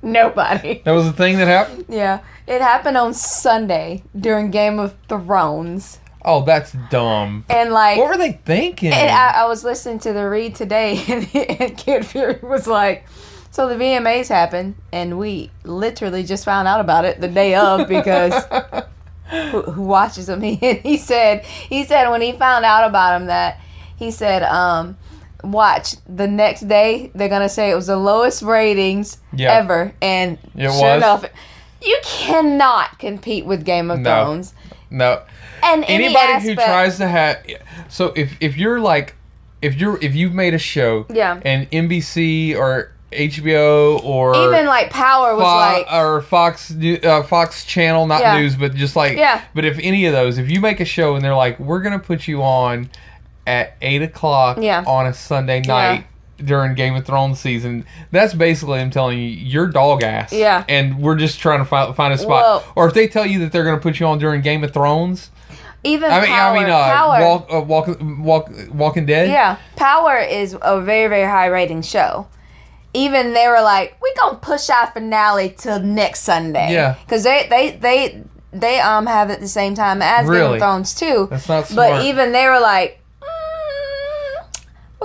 nobody. 0.02 0.82
That 0.84 0.92
was 0.92 1.04
the 1.04 1.12
thing 1.12 1.38
that 1.38 1.48
happened. 1.48 1.86
Yeah, 1.88 2.20
it 2.46 2.60
happened 2.60 2.96
on 2.96 3.14
Sunday 3.14 4.02
during 4.18 4.50
Game 4.50 4.78
of 4.78 4.94
Thrones, 5.08 5.98
Oh, 6.24 6.44
that's 6.44 6.74
dumb. 6.90 7.44
and 7.48 7.70
like. 7.72 7.96
What 7.98 8.08
were 8.08 8.16
they 8.18 8.32
thinking? 8.44 8.92
And 8.92 9.10
I, 9.10 9.42
I 9.42 9.46
was 9.46 9.64
listening 9.64 9.98
to 10.00 10.12
the 10.12 10.28
read 10.28 10.54
today, 10.54 11.02
and, 11.08 11.28
and 11.34 11.76
Kid 11.78 12.04
Fury 12.04 12.38
was 12.42 12.66
like, 12.66 13.06
"So 13.50 13.68
the 13.68 13.76
VMAs 13.76 14.28
happened, 14.28 14.74
and 14.92 15.18
we 15.18 15.50
literally 15.64 16.24
just 16.24 16.44
found 16.44 16.68
out 16.68 16.80
about 16.80 17.04
it 17.04 17.20
the 17.20 17.28
day 17.28 17.54
of 17.54 17.88
because 17.88 18.34
who, 19.30 19.62
who 19.62 19.82
watches 19.82 20.26
them?" 20.26 20.42
He, 20.42 20.54
he 20.82 20.96
said, 20.96 21.44
he 21.44 21.84
said 21.84 22.10
when 22.10 22.20
he 22.20 22.32
found 22.32 22.64
out 22.64 22.86
about 22.86 23.20
him 23.20 23.26
that 23.28 23.60
he 23.96 24.10
said, 24.10 24.42
um, 24.42 24.96
"Watch 25.44 25.94
the 26.08 26.26
next 26.26 26.68
day 26.68 27.10
they're 27.14 27.28
gonna 27.28 27.48
say 27.48 27.70
it 27.70 27.74
was 27.74 27.86
the 27.86 27.96
lowest 27.96 28.42
ratings 28.42 29.18
Yeah. 29.32 29.52
ever," 29.54 29.92
and 30.02 30.38
It 30.56 30.62
sure 30.70 30.70
was. 30.70 30.96
enough, 30.96 31.24
you 31.82 31.98
cannot 32.04 32.98
compete 32.98 33.46
with 33.46 33.64
Game 33.64 33.90
of 33.90 34.00
No. 34.00 34.10
Thrones. 34.24 34.54
no. 34.90 35.20
And 35.62 35.84
any 35.88 36.04
Anybody 36.06 36.40
who 36.48 36.54
tries 36.54 36.98
to 36.98 37.08
have 37.08 37.38
so 37.88 38.12
if 38.14 38.36
if 38.40 38.56
you're 38.56 38.78
like 38.80 39.14
if 39.60 39.74
you're 39.76 39.98
if 40.00 40.14
you've 40.14 40.34
made 40.34 40.54
a 40.54 40.58
show 40.58 41.04
Yeah. 41.12 41.38
and 41.44 41.68
NBC 41.72 42.54
or 42.56 42.92
HBO 43.10 43.98
or 44.04 44.36
even 44.36 44.66
like 44.66 44.90
Power 44.90 45.34
was 45.34 45.42
Fo- 45.42 45.56
like. 45.56 45.86
or 45.92 46.20
Fox 46.20 46.72
uh, 47.02 47.22
Fox 47.24 47.64
Channel, 47.64 48.06
not 48.06 48.20
Yeah. 48.20 48.38
news, 48.38 48.54
but 48.54 48.74
just 48.74 48.94
like 48.96 49.16
Yeah. 49.16 49.40
But 49.54 49.64
if 49.64 49.78
any 49.82 50.04
of 50.06 50.12
those, 50.12 50.38
if 50.38 50.48
you 50.50 50.60
make 50.60 50.78
a 50.78 50.84
show 50.84 51.14
and 51.16 51.24
they're 51.24 51.34
like, 51.34 51.58
we're 51.58 51.80
gonna 51.80 51.98
put 51.98 52.28
you 52.28 52.42
on 52.42 52.88
at 53.48 53.74
eight 53.82 54.02
o'clock 54.02 54.58
Yeah. 54.60 54.84
on 54.86 55.06
a 55.06 55.14
Sunday 55.14 55.60
night 55.60 56.04
during 56.36 56.74
Game 56.74 56.94
of 56.94 57.04
Thrones 57.04 57.40
season, 57.40 57.84
that's 58.12 58.32
basically 58.34 58.78
them 58.78 58.90
telling 58.90 59.18
you 59.18 59.24
you're 59.24 59.66
dog 59.66 60.02
ass. 60.02 60.32
Yeah. 60.32 60.64
and 60.68 61.00
we're 61.00 61.16
just 61.16 61.40
trying 61.40 61.58
to 61.58 61.64
find, 61.64 61.96
find 61.96 62.12
a 62.14 62.18
spot. 62.18 62.28
Well- 62.30 62.64
or 62.76 62.86
if 62.86 62.94
they 62.94 63.08
tell 63.08 63.26
you 63.26 63.40
that 63.40 63.50
they're 63.52 63.64
gonna 63.64 63.78
put 63.78 63.98
you 63.98 64.06
on 64.06 64.18
during 64.18 64.40
Game 64.42 64.62
of 64.62 64.72
Thrones, 64.72 65.30
Even 65.84 66.10
I 66.10 66.20
mean, 66.20 66.30
Power, 66.30 66.56
I 66.56 66.60
mean, 66.60 66.70
uh, 66.70 67.24
Walk, 67.26 67.48
uh, 67.52 67.60
Walk, 67.60 67.86
Walk, 68.20 68.50
Walking 68.72 69.06
Dead. 69.06 69.30
yeah, 69.30 69.56
Power 69.76 70.16
is 70.18 70.56
a 70.60 70.80
very 70.80 71.08
very 71.08 71.24
high 71.26 71.46
rating 71.46 71.82
show. 71.82 72.26
Even 72.94 73.32
they 73.34 73.46
were 73.48 73.60
like, 73.62 73.96
we 74.02 74.12
gonna 74.14 74.38
push 74.38 74.68
our 74.70 74.88
finale 74.88 75.54
till 75.56 75.80
next 75.80 76.22
Sunday. 76.22 76.72
Yeah. 76.72 76.94
because 77.04 77.22
they 77.24 77.46
they 77.48 77.70
they 77.72 78.22
they 78.52 78.80
um 78.80 79.06
have 79.06 79.30
it 79.30 79.34
at 79.34 79.40
the 79.40 79.48
same 79.48 79.74
time 79.74 80.02
as 80.02 80.28
Game 80.28 80.52
of 80.52 80.58
Thrones 80.58 80.94
too. 80.94 81.28
that's 81.30 81.48
not 81.48 81.66
smart. 81.66 81.90
But 81.90 82.04
even 82.06 82.32
they 82.32 82.46
were 82.46 82.60
like, 82.60 83.00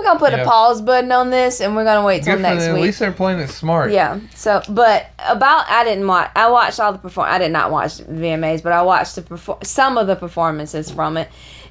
we're 0.04 0.10
gonna 0.10 0.18
put 0.20 0.32
Yeah. 0.32 0.42
a 0.42 0.44
pause 0.44 0.82
button 0.82 1.10
on 1.12 1.30
this 1.30 1.60
and 1.60 1.74
we're 1.74 1.84
gonna 1.84 2.04
wait 2.04 2.22
till 2.22 2.36
Good 2.36 2.42
next 2.42 2.64
them. 2.64 2.70
At 2.72 2.74
week. 2.74 2.82
least 2.84 2.98
they're 2.98 3.12
playing 3.12 3.38
it 3.40 3.48
smart. 3.48 3.90
Yeah. 3.90 4.18
So, 4.34 4.62
but 4.68 5.06
about 5.26 5.64
I 5.68 5.84
didn't 5.84 6.06
watch. 6.06 6.30
I 6.36 6.48
watched 6.50 6.78
all 6.80 6.92
the 6.92 6.98
perform. 6.98 7.28
I 7.30 7.38
did 7.38 7.50
not 7.52 7.70
watch 7.70 7.98
VMAs, 7.98 8.62
but 8.62 8.72
I 8.72 8.82
watched 8.82 9.16
the 9.16 9.22
perform 9.22 9.58
some 9.62 9.96
of 9.98 10.06
the 10.06 10.16
performances 10.16 10.90
from 10.90 11.16
it, 11.16 11.28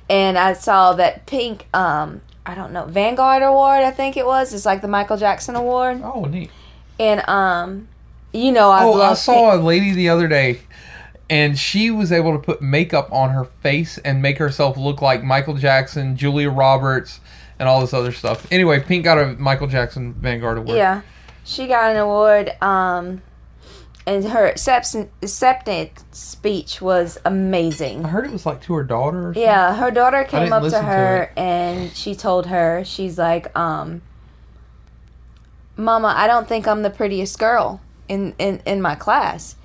and 0.10 0.38
I 0.38 0.54
saw 0.54 0.94
that 0.94 1.26
Pink. 1.26 1.68
Um, 1.74 2.22
I 2.46 2.56
don't 2.56 2.74
know 2.74 2.86
Vanguard 2.86 3.44
Award. 3.44 3.84
I 3.84 3.92
think 3.92 4.18
it 4.18 4.26
was. 4.26 4.54
It's 4.54 4.66
like 4.66 4.82
the 4.82 4.88
Michael 4.88 5.18
Jackson 5.18 5.56
Award, 5.56 6.02
Oh, 6.04 6.26
neat. 6.26 6.50
and 7.00 7.28
um, 7.30 7.88
you 8.34 8.52
know 8.52 8.70
I 8.72 8.84
Oh. 8.84 9.02
I 9.02 9.14
saw 9.14 9.56
a 9.56 9.58
lady 9.58 9.92
the 9.94 10.10
other 10.10 10.28
day, 10.28 10.60
and 11.30 11.58
she 11.58 11.90
was 11.90 12.12
able 12.12 12.34
to 12.34 12.40
put 12.40 12.62
makeup 12.62 13.08
on 13.14 13.30
her 13.30 13.46
face 13.62 13.98
and 14.00 14.22
make 14.22 14.40
herself 14.40 14.76
look 14.76 15.02
like 15.02 15.24
Michael 15.24 15.54
Jackson, 15.54 16.18
Julia 16.18 16.50
Roberts, 16.50 17.20
and 17.64 17.70
all 17.70 17.80
this 17.80 17.94
other 17.94 18.12
stuff. 18.12 18.46
Anyway, 18.52 18.82
Pink 18.82 19.06
got 19.06 19.18
a 19.18 19.28
Michael 19.36 19.68
Jackson 19.68 20.14
Vanguard 20.16 20.58
Award. 20.58 20.78
Yeah, 20.78 21.02
she 21.46 21.68
got 21.68 21.92
an 21.92 21.98
award. 21.98 22.52
Um, 22.62 23.22
and 24.06 24.26
her 24.26 24.48
acceptance 24.48 25.10
acceptance 25.22 26.04
speech 26.12 26.82
was 26.82 27.18
amazing. 27.24 28.04
I 28.04 28.10
heard 28.10 28.26
it 28.26 28.32
was 28.32 28.46
like 28.46 28.62
to 28.64 28.74
her 28.74 28.84
daughter. 28.84 29.30
Or 29.30 29.34
something. 29.34 29.44
Yeah, 29.44 29.78
her 29.78 29.92
daughter 29.92 30.26
came 30.26 30.52
up 30.52 30.60
to 30.60 30.66
listen 30.66 30.82
to 30.82 30.92
her 30.92 31.32
and 31.38 31.90
she 31.96 32.16
told 32.16 32.48
her, 32.48 32.84
she's 32.84 33.18
like, 33.18 33.58
um, 33.58 34.02
Mama, 35.78 36.14
I 36.18 36.28
don't 36.28 36.46
think 36.46 36.68
I'm 36.68 36.82
the 36.82 36.90
prettiest 36.90 37.40
girl 37.40 37.80
in, 38.10 38.36
in, 38.40 38.62
in 38.66 38.82
my 38.82 38.96
class. 38.96 39.56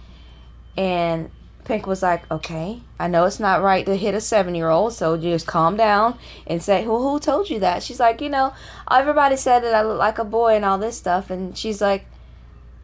And 0.77 1.33
Pink 1.65 1.89
was 1.89 2.01
like, 2.01 2.31
Okay, 2.31 2.81
I 3.01 3.07
know 3.07 3.25
it's 3.27 3.39
not 3.39 3.63
right 3.63 3.87
to 3.87 3.95
hit 3.95 4.15
a 4.15 4.21
seven 4.21 4.55
year 4.55 4.69
old, 4.71 4.93
so 4.93 5.17
just 5.17 5.47
calm 5.47 5.77
down 5.77 6.19
and 6.47 6.63
say, 6.63 6.87
Well, 6.87 7.03
who 7.03 7.21
told 7.21 7.49
you 7.49 7.61
that? 7.61 7.83
She's 7.83 8.01
like, 8.01 8.21
You 8.21 8.29
know, 8.29 8.53
everybody 8.91 9.37
said 9.37 9.63
that 9.65 9.75
I 9.75 9.83
look 9.83 9.99
like 9.99 10.19
a 10.19 10.25
boy 10.25 10.57
and 10.57 10.65
all 10.65 10.79
this 10.79 10.97
stuff. 10.97 11.31
And 11.31 11.57
she's 11.57 11.81
like, 11.81 12.07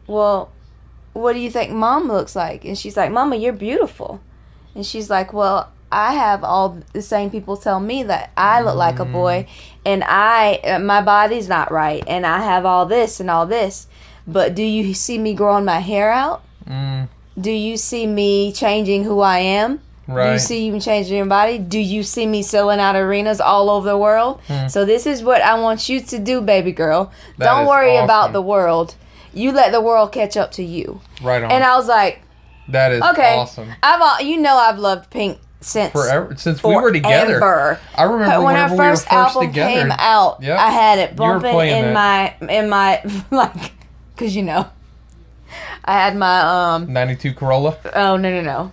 Well, 0.07 0.51
what 1.13 1.33
do 1.33 1.39
you 1.39 1.51
think 1.51 1.71
mom 1.71 2.07
looks 2.07 2.35
like? 2.35 2.63
And 2.65 2.77
she's 2.77 2.95
like, 2.95 3.11
Mama, 3.11 3.35
you're 3.35 3.53
beautiful. 3.53 4.21
And 4.73 4.85
she's 4.85 5.09
like, 5.09 5.33
Well, 5.33 5.71
I 5.91 6.13
have 6.13 6.43
all 6.43 6.81
the 6.93 7.01
same 7.01 7.29
people 7.29 7.57
tell 7.57 7.79
me 7.79 8.03
that 8.03 8.31
I 8.35 8.61
look 8.61 8.75
like 8.75 8.99
a 8.99 9.05
boy 9.05 9.47
and 9.85 10.03
I 10.03 10.55
uh, 10.55 10.79
my 10.79 11.01
body's 11.01 11.47
not 11.47 11.71
right 11.71 12.03
and 12.07 12.25
I 12.25 12.39
have 12.41 12.65
all 12.65 12.85
this 12.85 13.19
and 13.19 13.29
all 13.29 13.45
this. 13.45 13.87
But 14.27 14.55
do 14.55 14.63
you 14.63 14.93
see 14.93 15.17
me 15.17 15.33
growing 15.33 15.63
my 15.65 15.79
hair 15.79 16.11
out? 16.11 16.43
Mm, 16.67 17.07
Do 17.39 17.51
you 17.51 17.77
see 17.77 18.07
me 18.07 18.51
changing 18.51 19.03
who 19.03 19.19
I 19.19 19.39
am? 19.39 19.79
Do 20.07 20.31
you 20.31 20.39
see 20.39 20.69
me 20.69 20.79
changing 20.79 21.17
your 21.17 21.25
body? 21.25 21.57
Do 21.57 21.79
you 21.79 22.03
see 22.03 22.27
me 22.27 22.43
selling 22.43 22.79
out 22.79 22.95
arenas 22.95 23.41
all 23.41 23.69
over 23.69 23.89
the 23.89 23.97
world? 23.97 24.41
Hmm. 24.47 24.67
So 24.67 24.85
this 24.85 25.07
is 25.07 25.23
what 25.23 25.41
I 25.41 25.59
want 25.59 25.89
you 25.89 25.99
to 26.01 26.19
do, 26.19 26.41
baby 26.41 26.71
girl. 26.71 27.11
That 27.37 27.45
Don't 27.45 27.67
worry 27.67 27.97
about 27.97 28.31
the 28.33 28.41
world. 28.41 28.95
You 29.33 29.51
let 29.51 29.71
the 29.71 29.81
world 29.81 30.11
catch 30.11 30.37
up 30.37 30.51
to 30.53 30.63
you. 30.63 31.01
right 31.21 31.43
on. 31.43 31.51
And 31.51 31.63
I 31.63 31.75
was 31.75 31.87
like, 31.87 32.21
that 32.69 32.91
is 32.91 33.01
okay, 33.01 33.35
awesome. 33.35 33.69
I've 33.83 34.25
you 34.25 34.37
know 34.37 34.55
I've 34.55 34.79
loved 34.79 35.09
Pink 35.09 35.39
since 35.61 35.91
Forever 35.91 36.35
since 36.37 36.63
we 36.63 36.75
were 36.75 36.91
together. 36.91 37.79
I 37.95 38.03
remember 38.03 38.41
when 38.43 38.55
her 38.55 38.63
whenever 38.63 38.73
we 38.73 38.77
first 38.77 39.03
first 39.03 39.11
album 39.11 39.47
together. 39.47 39.73
came 39.81 39.91
out, 39.91 40.41
Yep. 40.41 40.59
I 40.59 40.69
had 40.71 40.99
it 40.99 41.15
bumping 41.15 41.59
in 41.59 41.93
that. 41.93 42.41
my 42.41 42.47
in 42.49 42.69
my 42.69 43.01
like, 43.31 43.73
cause 44.15 44.35
you 44.35 44.43
know, 44.43 44.67
I 45.83 45.93
had 45.93 46.15
my 46.15 46.73
um. 46.75 46.91
Ninety-two 46.93 47.33
Corolla. 47.33 47.77
Oh 47.93 48.17
no 48.17 48.29
no 48.29 48.41
no. 48.41 48.71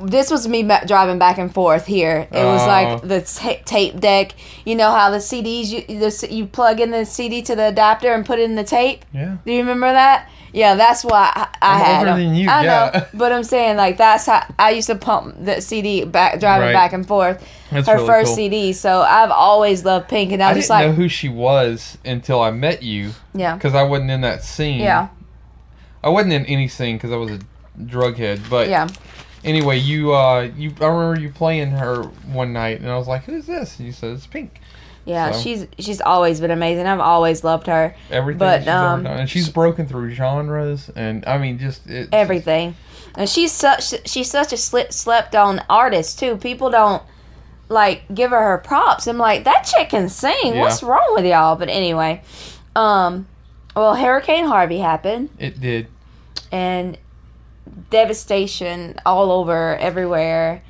This 0.00 0.30
was 0.30 0.46
me 0.46 0.62
driving 0.86 1.18
back 1.18 1.36
and 1.38 1.52
forth 1.52 1.84
here. 1.86 2.28
It 2.30 2.44
was 2.44 2.62
Oh. 2.62 2.66
like 2.66 3.02
the 3.02 3.20
ta- 3.22 3.60
tape 3.64 3.98
deck. 3.98 4.34
You 4.64 4.76
know 4.76 4.90
how 4.92 5.10
the 5.10 5.18
CDs 5.18 5.68
you 5.70 5.82
the, 5.98 6.28
you 6.30 6.46
plug 6.46 6.80
in 6.80 6.90
the 6.92 7.04
CD 7.04 7.42
to 7.42 7.56
the 7.56 7.68
adapter 7.68 8.12
and 8.14 8.24
put 8.24 8.38
it 8.38 8.44
in 8.44 8.54
the 8.54 8.64
tape. 8.64 9.04
Yeah. 9.12 9.36
Do 9.44 9.52
you 9.52 9.58
remember 9.58 9.92
that? 9.92 10.28
Yeah, 10.52 10.76
that's 10.76 11.04
why 11.04 11.30
I, 11.34 11.48
I 11.60 11.74
I'm 11.74 11.80
had 11.84 12.08
older 12.08 12.22
than 12.22 12.34
you, 12.34 12.48
I 12.48 12.64
yeah. 12.64 12.90
know, 12.94 13.06
but 13.18 13.32
I'm 13.32 13.42
saying 13.44 13.76
like 13.76 13.96
that's 13.98 14.26
how 14.26 14.44
I 14.58 14.70
used 14.70 14.86
to 14.86 14.94
pump 14.94 15.36
the 15.44 15.60
CD 15.60 16.04
back, 16.04 16.38
driving 16.40 16.68
Right. 16.68 16.72
back 16.72 16.92
and 16.94 17.06
forth. 17.06 17.46
That's 17.70 17.86
her 17.88 17.96
really 17.96 18.06
first 18.06 18.26
cool. 18.28 18.36
CD. 18.36 18.72
So 18.72 19.02
I've 19.02 19.30
always 19.32 19.84
loved 19.84 20.08
Pink, 20.08 20.32
and 20.32 20.42
I 20.42 20.50
I 20.50 20.54
just 20.54 20.70
like, 20.70 20.86
know 20.86 20.92
who 20.92 21.08
she 21.08 21.28
was 21.28 21.98
until 22.04 22.40
I 22.40 22.50
met 22.52 22.82
you 22.82 23.10
yeah, 23.34 23.56
because 23.56 23.74
I 23.74 23.82
wasn't 23.82 24.10
in 24.12 24.20
that 24.22 24.42
scene. 24.44 24.80
yeah, 24.80 25.08
I 26.02 26.08
wasn't 26.08 26.32
in 26.32 26.46
any 26.46 26.68
scene 26.68 26.96
because 26.96 27.12
I 27.12 27.16
was 27.16 27.30
a 27.32 27.40
drug 27.84 28.16
head. 28.16 28.40
But 28.48 28.68
yeah. 28.68 28.88
Anyway, 29.44 29.78
you 29.78 30.12
uh, 30.14 30.50
you 30.56 30.72
I 30.80 30.86
remember 30.86 31.20
you 31.20 31.30
playing 31.30 31.70
her 31.70 32.02
one 32.32 32.52
night, 32.52 32.80
and 32.80 32.90
I 32.90 32.96
was 32.96 33.08
like, 33.08 33.24
"Who's 33.24 33.46
this?" 33.46 33.78
And 33.78 33.86
you 33.86 33.92
said 33.92 34.12
it's 34.12 34.26
Pink. 34.26 34.60
Yeah, 35.04 35.30
So. 35.32 35.40
she's 35.40 35.66
she's 35.78 36.00
always 36.02 36.40
been 36.40 36.50
amazing. 36.50 36.86
I've 36.86 37.00
always 37.00 37.42
loved 37.42 37.66
her. 37.66 37.94
Everything 38.10 38.38
But, 38.38 38.58
she's 38.60 38.68
ever 38.68 38.86
um, 38.86 39.02
done, 39.04 39.18
and 39.20 39.30
she's 39.30 39.48
broken 39.48 39.86
through 39.86 40.10
genres, 40.10 40.90
and 40.94 41.24
I 41.26 41.38
mean, 41.38 41.58
just 41.58 41.86
it's 41.86 42.10
everything. 42.12 42.76
And 43.14 43.28
she's 43.28 43.50
such 43.52 43.94
she's 44.06 44.30
such 44.30 44.52
a 44.52 44.56
slip, 44.56 44.92
slept 44.92 45.34
on 45.34 45.62
artist 45.70 46.18
too. 46.18 46.36
People 46.36 46.70
don't 46.70 47.02
like 47.70 48.02
give 48.14 48.30
her 48.32 48.38
her 48.40 48.58
props. 48.58 49.06
I'm 49.06 49.18
like 49.18 49.44
that 49.44 49.62
chick 49.62 49.88
can 49.90 50.08
sing. 50.10 50.34
Yeah. 50.44 50.60
What's 50.60 50.82
wrong 50.82 51.14
with 51.14 51.24
y'all? 51.24 51.56
But 51.56 51.68
anyway, 51.70 52.22
um, 52.76 53.26
well, 53.74 53.94
Hurricane 53.94 54.44
Harvey 54.44 54.78
happened 54.78 55.30
It 55.38 55.58
did. 55.60 55.86
and 56.52 56.98
devastation 57.90 58.96
all 59.06 59.30
over 59.32 59.76
everywhere, 59.76 60.62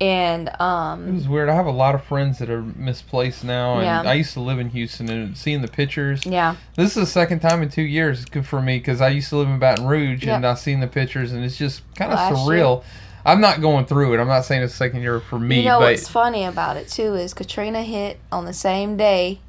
and 0.00 0.48
um 0.60 1.08
It 1.08 1.12
was 1.14 1.28
weird. 1.28 1.48
I 1.48 1.54
have 1.54 1.66
a 1.66 1.70
lot 1.70 1.94
of 1.94 2.02
friends 2.04 2.38
that 2.38 2.48
are 2.50 2.62
misplaced 2.62 3.44
now, 3.44 3.74
and 3.76 3.84
Yeah. 3.84 4.02
I 4.10 4.14
used 4.14 4.32
to 4.34 4.40
live 4.40 4.58
in 4.58 4.70
Houston 4.70 5.10
and 5.10 5.36
seeing 5.36 5.62
the 5.62 5.68
pictures. 5.68 6.24
yeah, 6.24 6.56
This 6.76 6.88
is 6.90 6.94
the 6.94 7.06
second 7.06 7.40
time 7.40 7.62
in 7.62 7.68
two 7.68 7.82
years. 7.82 8.24
Good 8.24 8.46
for 8.46 8.62
me 8.62 8.78
because 8.78 9.00
I 9.00 9.08
used 9.08 9.28
to 9.30 9.36
live 9.36 9.48
in 9.48 9.58
Baton 9.58 9.86
Rouge, 9.86 10.24
Yep. 10.24 10.36
and 10.36 10.46
i've 10.46 10.58
seen 10.58 10.80
the 10.80 10.86
pictures, 10.86 11.32
and 11.32 11.44
it's 11.44 11.56
just 11.56 11.82
kind 11.96 12.12
of 12.12 12.18
Last 12.18 12.34
surreal. 12.36 12.82
I'm 13.26 13.42
not 13.42 13.60
going 13.60 13.84
through 13.84 14.14
it. 14.14 14.18
I'm 14.20 14.28
not 14.28 14.46
saying 14.46 14.62
it's 14.62 14.74
second 14.74 15.02
year 15.02 15.20
for 15.20 15.38
me, 15.38 15.58
you 15.58 15.64
know 15.66 15.78
but 15.78 15.90
what's 15.92 16.08
funny 16.08 16.44
about 16.44 16.78
it 16.78 16.88
too 16.88 17.14
is 17.14 17.34
Katrina 17.34 17.82
hit 17.82 18.18
on 18.32 18.46
the 18.46 18.54
same 18.54 18.96
day. 18.96 19.40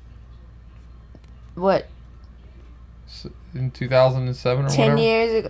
What 1.55 1.87
in 3.53 3.71
2007 3.71 4.65
or 4.65 4.69
ten 4.69 4.91
whatever. 4.91 5.01
years 5.01 5.45
ago, 5.45 5.49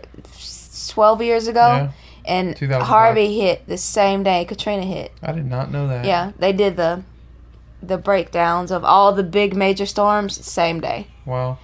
twelve 0.88 1.22
years 1.22 1.48
ago, 1.48 1.60
Yeah, 1.68 1.92
and 2.26 2.58
Harvey 2.58 3.40
hit 3.40 3.68
the 3.68 3.78
same 3.78 4.24
day 4.24 4.46
Katrina 4.46 4.84
hit. 4.84 5.12
I 5.24 5.32
did 5.32 5.46
not 5.46 5.72
know 5.72 5.88
that. 5.88 6.06
Yeah, 6.06 6.32
they 6.40 6.54
did 6.54 6.78
the 6.78 7.04
the 7.84 7.98
breakdowns 7.98 8.72
of 8.72 8.84
all 8.86 9.12
the 9.14 9.24
big 9.24 9.56
major 9.56 9.86
storms 9.88 10.46
same 10.46 10.80
day 10.80 11.08
Wow, 11.26 11.58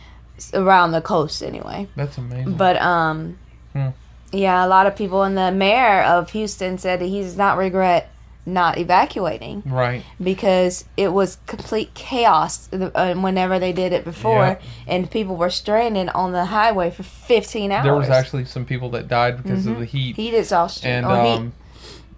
around 0.54 0.92
the 0.92 1.02
coast 1.02 1.44
anyway. 1.44 1.88
that's 1.96 2.18
amazing. 2.18 2.56
But 2.58 2.82
um, 2.82 3.38
Hmm. 3.74 3.90
yeah, 4.32 4.66
a 4.66 4.68
lot 4.68 4.88
of 4.88 4.96
people 4.96 5.22
and 5.24 5.38
the 5.38 5.52
mayor 5.52 6.02
of 6.02 6.32
Houston 6.32 6.78
said 6.80 7.00
that 7.02 7.06
he 7.06 7.22
does 7.22 7.38
not 7.38 7.58
regret 7.58 8.10
not 8.48 8.78
evacuating 8.78 9.62
right. 9.66 10.04
because 10.24 10.86
it 10.96 11.10
was 11.10 11.38
complete 11.46 11.94
chaos 11.94 12.70
uh, 12.74 13.14
whenever 13.16 13.60
they 13.60 13.74
did 13.74 13.92
it 13.92 14.06
before, 14.06 14.46
Yeah. 14.46 14.60
and 14.88 15.12
people 15.12 15.36
were 15.36 15.50
stranded 15.50 16.08
on 16.10 16.32
the 16.32 16.46
highway 16.46 16.90
for 16.90 17.04
15 17.04 17.72
hours. 17.72 17.84
There 17.84 17.94
was 17.96 18.10
actually 18.10 18.46
some 18.46 18.64
people 18.66 18.90
that 18.92 19.08
died 19.10 19.44
because 19.44 19.68
of 19.68 19.76
Mhm. 19.76 19.80
the 19.80 19.86
heat. 19.86 20.16
heat 20.16 20.34
exhaustion. 20.34 20.90
and 20.90 21.06
heat. 21.06 21.36
um 21.36 21.54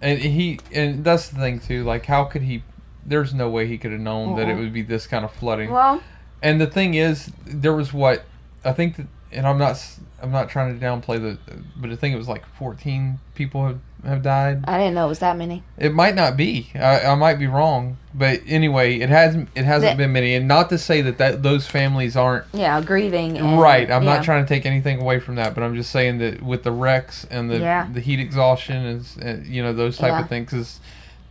and 0.00 0.18
he 0.20 0.58
and 0.72 1.04
that's 1.04 1.28
the 1.28 1.38
thing 1.38 1.58
too 1.60 1.84
like 1.84 2.06
how 2.06 2.24
could 2.24 2.40
he 2.42 2.62
there's 3.04 3.34
no 3.34 3.50
way 3.50 3.66
he 3.66 3.76
could 3.76 3.90
have 3.92 4.00
known 4.00 4.34
that 4.36 4.48
it 4.48 4.54
would 4.54 4.72
be 4.72 4.80
this 4.82 5.06
kind 5.06 5.24
of 5.26 5.32
flooding 5.32 5.70
well, 5.70 6.00
and 6.42 6.58
the 6.60 6.66
thing 6.66 6.94
is 6.94 7.30
there 7.44 7.74
was 7.74 7.92
what 7.92 8.24
i 8.64 8.72
think 8.72 8.96
that 8.96 9.06
and 9.32 9.46
i'm 9.46 9.58
not 9.58 9.76
I'm 10.22 10.30
not 10.32 10.48
trying 10.48 10.78
to 10.78 10.82
downplay 10.86 11.18
the 11.20 11.36
but 11.76 11.90
i 11.90 11.96
think 11.96 12.14
it 12.14 12.18
was 12.18 12.28
like 12.28 12.46
14 12.58 13.18
people 13.34 13.78
have 14.04 14.22
died 14.22 14.64
I 14.66 14.78
didn't 14.78 14.94
know 14.94 15.06
it 15.06 15.08
was 15.08 15.18
that 15.20 15.36
many. 15.36 15.62
it 15.78 15.92
might 15.92 16.14
not 16.14 16.36
be 16.36 16.70
I, 16.74 17.00
I 17.06 17.14
might 17.14 17.38
be 17.38 17.46
wrong 17.46 17.96
but 18.14 18.40
anyway 18.46 18.98
it 18.98 19.08
hasn't 19.08 19.48
it 19.54 19.64
hasn't 19.64 19.92
The- 19.96 20.04
been 20.04 20.12
many 20.12 20.34
and 20.34 20.48
not 20.48 20.68
to 20.70 20.78
say 20.78 21.02
that, 21.02 21.18
that 21.18 21.42
those 21.42 21.66
families 21.66 22.16
aren't 22.16 22.44
Yeah, 22.52 22.80
grieving. 22.80 23.36
And, 23.38 23.60
right 23.60 23.90
i'm 23.90 24.02
yeah. 24.04 24.14
not 24.16 24.24
trying 24.24 24.44
to 24.44 24.48
take 24.48 24.64
anything 24.66 25.00
away 25.00 25.20
from 25.20 25.34
that 25.36 25.54
but 25.54 25.62
i'm 25.62 25.74
just 25.74 25.90
saying 25.90 26.18
that 26.18 26.42
with 26.42 26.62
the 26.62 26.72
wrecks 26.72 27.26
and 27.30 27.50
the 27.50 27.58
Yeah. 27.58 27.88
the 27.92 28.00
heat 28.00 28.20
exhaustion 28.20 28.84
is 28.86 29.16
uh, 29.18 29.40
you 29.44 29.62
know 29.62 29.72
those 29.72 29.98
type 29.98 30.12
Yeah. 30.12 30.20
of 30.22 30.28
things 30.28 30.46
because 30.50 30.80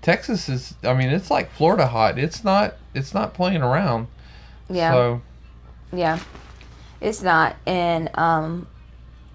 texas 0.02 0.48
is 0.48 0.76
i 0.84 0.94
mean 0.94 1.10
it's 1.10 1.30
like 1.32 1.52
florida 1.52 1.88
hot 1.88 2.18
it's 2.20 2.44
not 2.44 2.76
it's 2.94 3.14
not 3.14 3.34
playing 3.34 3.62
around 3.62 4.08
Yeah. 4.70 4.92
so 4.92 5.22
Yeah, 5.92 6.20
it's 7.02 7.22
not, 7.24 7.56
and 7.66 8.10
um, 8.14 8.68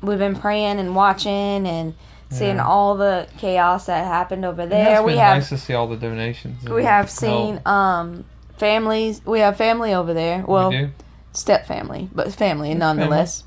we've 0.03 0.19
been 0.21 0.37
praying 0.37 0.79
and 0.79 0.95
watching 0.95 1.67
and 1.67 1.95
seeing 2.31 2.57
Yeah. 2.57 2.67
all 2.67 2.97
the 2.97 3.29
chaos 3.39 3.87
that 3.87 4.05
happened 4.05 4.45
over 4.45 4.67
there. 4.67 5.03
We 5.03 5.17
have 5.17 5.37
nice 5.37 5.49
to 5.51 5.59
see 5.59 5.75
all 5.75 5.87
the 5.87 5.97
donations 5.97 6.65
we 6.69 6.85
have 6.85 7.07
help. 7.07 7.11
seen 7.11 7.61
um 7.67 8.25
families. 8.57 9.21
We 9.25 9.41
have 9.41 9.57
family 9.57 9.95
over 9.95 10.15
there. 10.15 10.45
Well, 10.47 10.71
we 10.71 10.89
step 11.33 11.67
family, 11.67 12.09
but 12.13 12.33
family 12.33 12.75
nonetheless. 12.75 13.45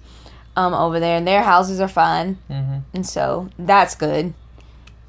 Um, 0.56 0.74
over 0.74 1.00
there, 1.00 1.18
and 1.18 1.28
their 1.28 1.44
houses 1.44 1.80
are 1.80 1.88
fine, 1.88 2.40
hmm 2.48 2.80
and 2.92 3.06
so 3.06 3.50
that's 3.60 3.94
good. 3.94 4.34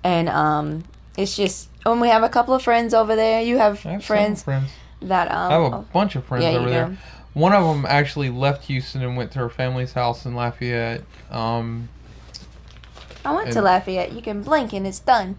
And 0.05 0.29
um, 0.29 0.85
it's 1.17 1.37
just 1.37 1.71
when 1.85 2.01
we 2.01 2.09
have 2.09 2.23
a 2.23 2.29
couple 2.29 2.53
of 2.53 2.63
friends 2.63 2.93
over 2.93 3.17
there. 3.17 3.41
You 3.41 3.57
have 3.57 3.81
have 3.81 4.05
friends 4.05 4.43
friends 4.43 4.73
that 5.01 5.31
um. 5.31 5.53
i 5.53 5.55
have 5.55 5.73
a 5.73 5.85
bunch 5.93 6.17
of 6.17 6.25
friends 6.25 6.45
yeah, 6.45 6.59
over 6.59 6.69
there 6.69 6.99
one 7.35 7.53
of 7.53 7.65
them 7.65 7.87
actually 7.87 8.31
left 8.31 8.65
houston 8.67 9.03
and 9.03 9.17
went 9.17 9.31
to 9.31 9.39
her 9.39 9.49
family's 9.49 9.93
house 9.93 10.27
in 10.27 10.35
lafayette 10.35 11.03
um 11.31 11.89
I 13.29 13.35
went 13.35 13.53
to 13.53 13.63
Lafayette. 13.63 14.13
You 14.13 14.23
can 14.23 14.43
blink 14.43 14.73
and 14.73 14.87
it's 14.87 15.01
done. 15.01 15.37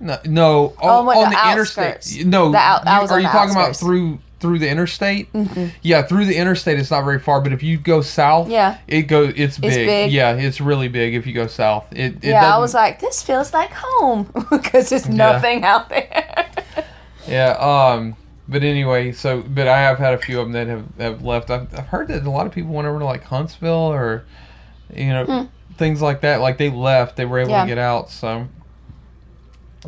No, 0.00 0.18
no 0.24 0.74
Oh, 0.82 1.08
on, 1.08 1.16
on 1.16 1.30
the 1.30 1.36
the, 1.36 1.52
interstate. 1.52 2.26
No, 2.26 2.50
The 2.50 2.58
out- 2.58 2.84
you- 2.84 3.08
are 3.14 3.20
you 3.20 3.28
talking 3.28 3.52
about 3.54 3.76
through 3.76 4.18
through 4.40 4.58
the 4.58 4.68
interstate? 4.68 5.32
Mhm. 5.32 5.70
Yeah, 5.82 6.02
through 6.02 6.24
the 6.24 6.34
interstate, 6.36 6.76
it's 6.80 6.90
not 6.90 7.04
very 7.04 7.20
far. 7.20 7.40
But 7.40 7.52
if 7.52 7.62
you 7.62 7.76
go 7.76 8.00
south, 8.00 8.48
Yeah. 8.48 8.78
it 8.88 9.02
go 9.02 9.30
it's 9.36 9.56
big. 9.58 9.86
big. 9.86 10.10
Yeah, 10.12 10.32
it's 10.32 10.60
really 10.60 10.88
big 10.88 11.14
if 11.14 11.26
you 11.28 11.32
go 11.32 11.46
south. 11.46 11.86
It, 11.92 12.16
it 12.22 12.30
yeah, 12.30 12.52
I 12.52 12.58
was 12.58 12.74
like, 12.74 12.98
this 12.98 13.22
feels 13.22 13.52
like 13.54 13.70
home 13.72 14.32
because 14.50 14.88
there's 14.90 15.06
Yeah. 15.06 15.14
nothing 15.14 15.62
out 15.62 15.88
there. 15.88 16.46
yeah. 17.28 17.50
Um, 17.52 18.16
but 18.48 18.64
anyway, 18.64 19.12
so 19.12 19.42
but 19.46 19.68
I 19.68 19.78
have 19.78 19.98
had 19.98 20.14
a 20.14 20.18
few 20.18 20.40
of 20.40 20.46
them 20.50 20.52
that 20.54 20.66
have, 20.66 20.84
have 20.98 21.22
left. 21.22 21.48
I've, 21.48 21.72
I've 21.78 21.86
heard 21.86 22.08
that 22.08 22.24
a 22.24 22.30
lot 22.30 22.46
of 22.46 22.52
people 22.52 22.72
went 22.72 22.88
over 22.88 22.98
to 22.98 23.04
like 23.04 23.22
Huntsville 23.22 23.70
or 23.92 24.24
you 24.92 25.06
know 25.10 25.24
Hmm. 25.24 25.44
Things 25.76 26.00
like 26.02 26.20
that. 26.22 26.40
Like 26.40 26.58
they 26.58 26.70
left, 26.70 27.16
they 27.16 27.24
were 27.24 27.38
able 27.38 27.50
Yeah. 27.50 27.62
to 27.62 27.68
get 27.68 27.78
out. 27.78 28.10
So 28.10 28.48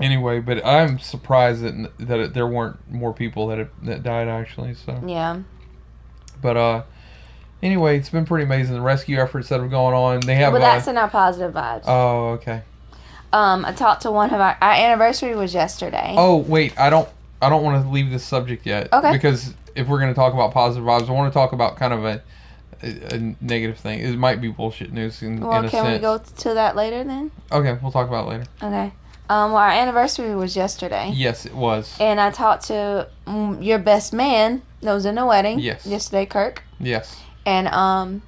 anyway, 0.00 0.40
but 0.40 0.64
I'm 0.64 0.98
surprised 0.98 1.62
that 1.62 1.90
that 1.98 2.18
it, 2.18 2.34
there 2.34 2.46
weren't 2.46 2.90
more 2.90 3.12
people 3.12 3.48
that 3.48 3.58
have, 3.58 3.70
that 3.82 4.02
died 4.02 4.28
actually. 4.28 4.74
So. 4.74 5.00
yeah. 5.06 5.40
But 6.42 6.56
uh, 6.56 6.82
anyway, 7.62 7.98
it's 7.98 8.10
been 8.10 8.26
pretty 8.26 8.44
amazing 8.44 8.74
the 8.74 8.80
rescue 8.80 9.18
efforts 9.18 9.48
that 9.48 9.60
have 9.60 9.70
gone 9.70 9.94
on. 9.94 10.20
They 10.20 10.34
have. 10.36 10.52
But 10.52 10.62
uh, 10.62 10.66
that's 10.66 10.88
in 10.88 10.98
our 10.98 11.08
positive 11.08 11.54
vibes. 11.54 11.84
oh, 11.86 12.30
okay. 12.32 12.62
um, 13.32 13.64
I 13.64 13.72
talked 13.72 14.02
to 14.02 14.10
one 14.10 14.32
of 14.32 14.40
our, 14.40 14.56
our 14.60 14.72
anniversary 14.72 15.34
was 15.34 15.54
yesterday. 15.54 16.14
Oh, 16.16 16.36
wait. 16.36 16.78
I 16.78 16.90
don't. 16.90 17.08
I 17.40 17.48
don't 17.50 17.62
want 17.62 17.82
to 17.82 17.90
leave 17.90 18.10
this 18.10 18.24
subject 18.24 18.64
yet. 18.64 18.92
Okay. 18.92 19.12
Because 19.12 19.54
if 19.74 19.86
we're 19.86 19.98
going 19.98 20.10
to 20.10 20.14
talk 20.14 20.32
about 20.32 20.52
positive 20.52 20.84
vibes, 20.84 21.08
I 21.08 21.12
want 21.12 21.32
to 21.32 21.34
talk 21.34 21.52
about 21.52 21.76
kind 21.76 21.92
of 21.92 22.04
a, 22.04 22.22
a, 22.84 23.14
a 23.16 23.34
negative 23.40 23.78
thing. 23.78 24.00
It 24.00 24.16
might 24.16 24.40
be 24.40 24.48
bullshit 24.48 24.92
news 24.92 25.22
in, 25.22 25.40
well, 25.40 25.58
in 25.58 25.64
a 25.64 25.68
can 25.68 25.84
sense. 25.84 25.98
we 25.98 26.02
go 26.02 26.18
to 26.18 26.54
that 26.54 26.76
later 26.76 27.02
then? 27.04 27.30
Okay, 27.50 27.78
we'll 27.82 27.92
talk 27.92 28.08
about 28.08 28.26
it 28.26 28.30
later. 28.30 28.44
Okay. 28.62 28.92
Um, 29.30 29.52
well, 29.52 29.56
our 29.62 29.70
anniversary 29.70 30.34
was 30.34 30.54
yesterday. 30.54 31.10
Yes, 31.14 31.46
it 31.46 31.54
was. 31.54 31.96
And 31.98 32.20
I 32.20 32.30
talked 32.30 32.66
to 32.66 33.08
mm, 33.26 33.64
your 33.64 33.78
best 33.78 34.12
man 34.12 34.60
that 34.82 34.92
was 34.92 35.06
in 35.06 35.14
the 35.14 35.24
wedding. 35.24 35.60
Yes. 35.60 35.86
Yesterday, 35.86 36.26
Kirk. 36.26 36.62
Yes. 36.78 37.16
and 37.46 37.68
um 37.68 38.22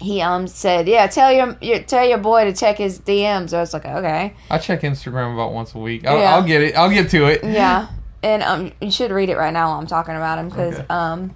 he 0.00 0.20
um 0.20 0.46
said 0.48 0.88
yeah 0.88 1.06
tell 1.06 1.32
your, 1.32 1.56
your 1.60 1.78
tell 1.80 2.06
your 2.06 2.18
boy 2.18 2.44
to 2.44 2.52
check 2.52 2.76
his 2.78 2.98
dms 3.00 3.52
i 3.54 3.60
was 3.60 3.72
like 3.72 3.84
okay 3.84 4.34
I 4.50 4.58
check 4.58 4.80
Instagram 4.80 5.32
about 5.34 5.52
once 5.52 5.74
a 5.74 5.78
week. 5.78 6.04
I'll, 6.06 6.18
Yeah. 6.18 6.34
I'll 6.34 6.42
get 6.42 6.60
it. 6.62 6.76
I'll 6.76 6.90
get 6.90 7.08
to 7.10 7.26
it. 7.26 7.44
yeah 7.44 7.86
and 8.22 8.42
um 8.42 8.72
you 8.80 8.90
should 8.90 9.10
read 9.12 9.28
it 9.30 9.36
right 9.36 9.52
now 9.52 9.68
while 9.70 9.78
i'm 9.78 9.86
talking 9.86 10.16
about 10.16 10.38
him 10.38 10.48
because 10.48 10.74
Okay. 10.74 10.86
um 10.90 11.34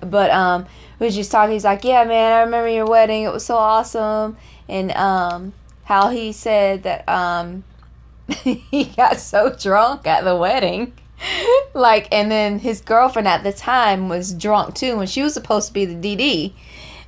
but 0.00 0.30
um 0.30 0.66
was 1.06 1.14
just 1.14 1.30
talking. 1.30 1.52
He's 1.52 1.64
like 1.64 1.84
yeah 1.84 2.04
man 2.04 2.32
i 2.32 2.40
remember 2.42 2.68
your 2.68 2.86
wedding. 2.86 3.24
It 3.24 3.32
was 3.32 3.44
so 3.44 3.56
awesome. 3.56 4.36
And 4.68 4.92
um 4.92 5.52
how 5.84 6.08
he 6.10 6.32
said 6.32 6.82
that 6.84 7.08
um 7.08 7.64
he 8.28 8.84
got 8.96 9.18
so 9.18 9.54
drunk 9.54 10.06
at 10.06 10.24
the 10.24 10.36
wedding. 10.36 10.92
Like 11.74 12.08
and 12.12 12.30
then 12.30 12.58
his 12.58 12.80
girlfriend 12.80 13.26
at 13.28 13.44
the 13.44 13.52
time 13.52 14.08
was 14.08 14.34
drunk 14.34 14.74
too 14.74 14.98
and 15.00 15.08
she 15.08 15.22
was 15.22 15.32
supposed 15.32 15.68
to 15.68 15.72
be 15.72 15.86
the 15.86 15.94
dd 15.94 16.52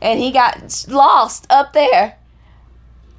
and 0.01 0.19
he 0.19 0.31
got 0.31 0.87
lost 0.89 1.47
up 1.51 1.73
there 1.75 2.17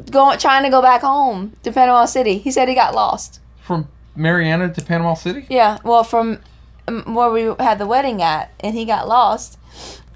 going 0.09 0.39
trying 0.39 0.63
to 0.63 0.69
go 0.69 0.81
back 0.81 1.01
home 1.01 1.53
to 1.63 1.71
panama 1.71 2.05
city. 2.05 2.38
He 2.39 2.49
said 2.49 2.67
he 2.67 2.73
got 2.75 2.95
lost. 2.95 3.39
From 3.61 3.88
Marianna 4.15 4.73
to 4.73 4.81
Panama 4.81 5.13
City. 5.13 5.45
yeah 5.49 5.77
well 5.83 6.03
from 6.03 6.39
um, 6.88 7.13
where 7.13 7.29
we 7.29 7.53
had 7.63 7.77
the 7.77 7.85
wedding 7.85 8.21
at 8.21 8.51
and 8.61 8.73
he 8.73 8.85
got 8.85 9.07
lost 9.07 9.59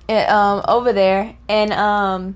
um 0.09 0.63
over 0.67 0.91
there 0.93 1.35
and 1.47 1.71
um 1.73 2.35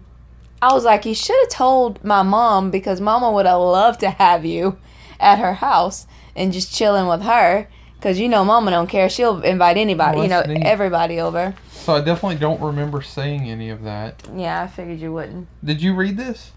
i 0.62 0.72
was 0.74 0.84
like 0.86 1.06
you 1.06 1.14
should 1.16 1.36
have 1.42 1.50
told 1.50 2.04
my 2.04 2.22
mom 2.24 2.70
because 2.72 3.02
mama 3.02 3.32
would 3.32 3.46
have 3.46 3.60
loved 3.60 4.00
to 4.00 4.10
have 4.10 4.46
you 4.46 4.78
at 5.20 5.40
her 5.40 5.56
house 5.56 6.06
and 6.36 6.52
just 6.54 6.74
chilling 6.74 7.08
with 7.08 7.22
her 7.22 7.68
because 7.96 8.20
you 8.20 8.28
know 8.30 8.44
mama 8.46 8.70
don't 8.72 8.88
care 8.88 9.10
she'll 9.10 9.42
invite 9.42 9.78
anybody 9.78 10.20
Oh, 10.20 10.24
you 10.24 10.30
know 10.30 10.42
neat. 10.42 10.64
everybody 10.66 11.20
over 11.20 11.56
So 11.72 11.96
I 11.96 12.02
definitely 12.02 12.38
don't 12.38 12.62
remember 12.62 13.02
saying 13.02 13.50
any 13.50 13.70
of 13.70 13.84
that. 13.84 14.24
yeah 14.36 14.62
i 14.64 14.68
figured 14.68 15.00
you 15.00 15.12
wouldn't 15.14 15.48
Did 15.64 15.82
you 15.82 15.94
read 15.96 16.18
this? 16.18 16.52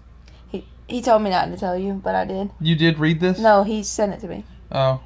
he, 0.49 0.65
he 0.87 1.01
told 1.01 1.21
me 1.21 1.29
not 1.29 1.45
to 1.45 1.57
tell 1.57 1.77
you 1.77 1.93
but 2.03 2.13
i 2.15 2.25
did 2.25 2.51
You 2.59 2.75
did 2.75 2.99
read 2.99 3.19
this? 3.19 3.39
no 3.39 3.63
he 3.63 3.83
sent 3.83 4.13
it 4.13 4.19
to 4.21 4.27
me 4.27 4.43
Oh. 4.71 4.99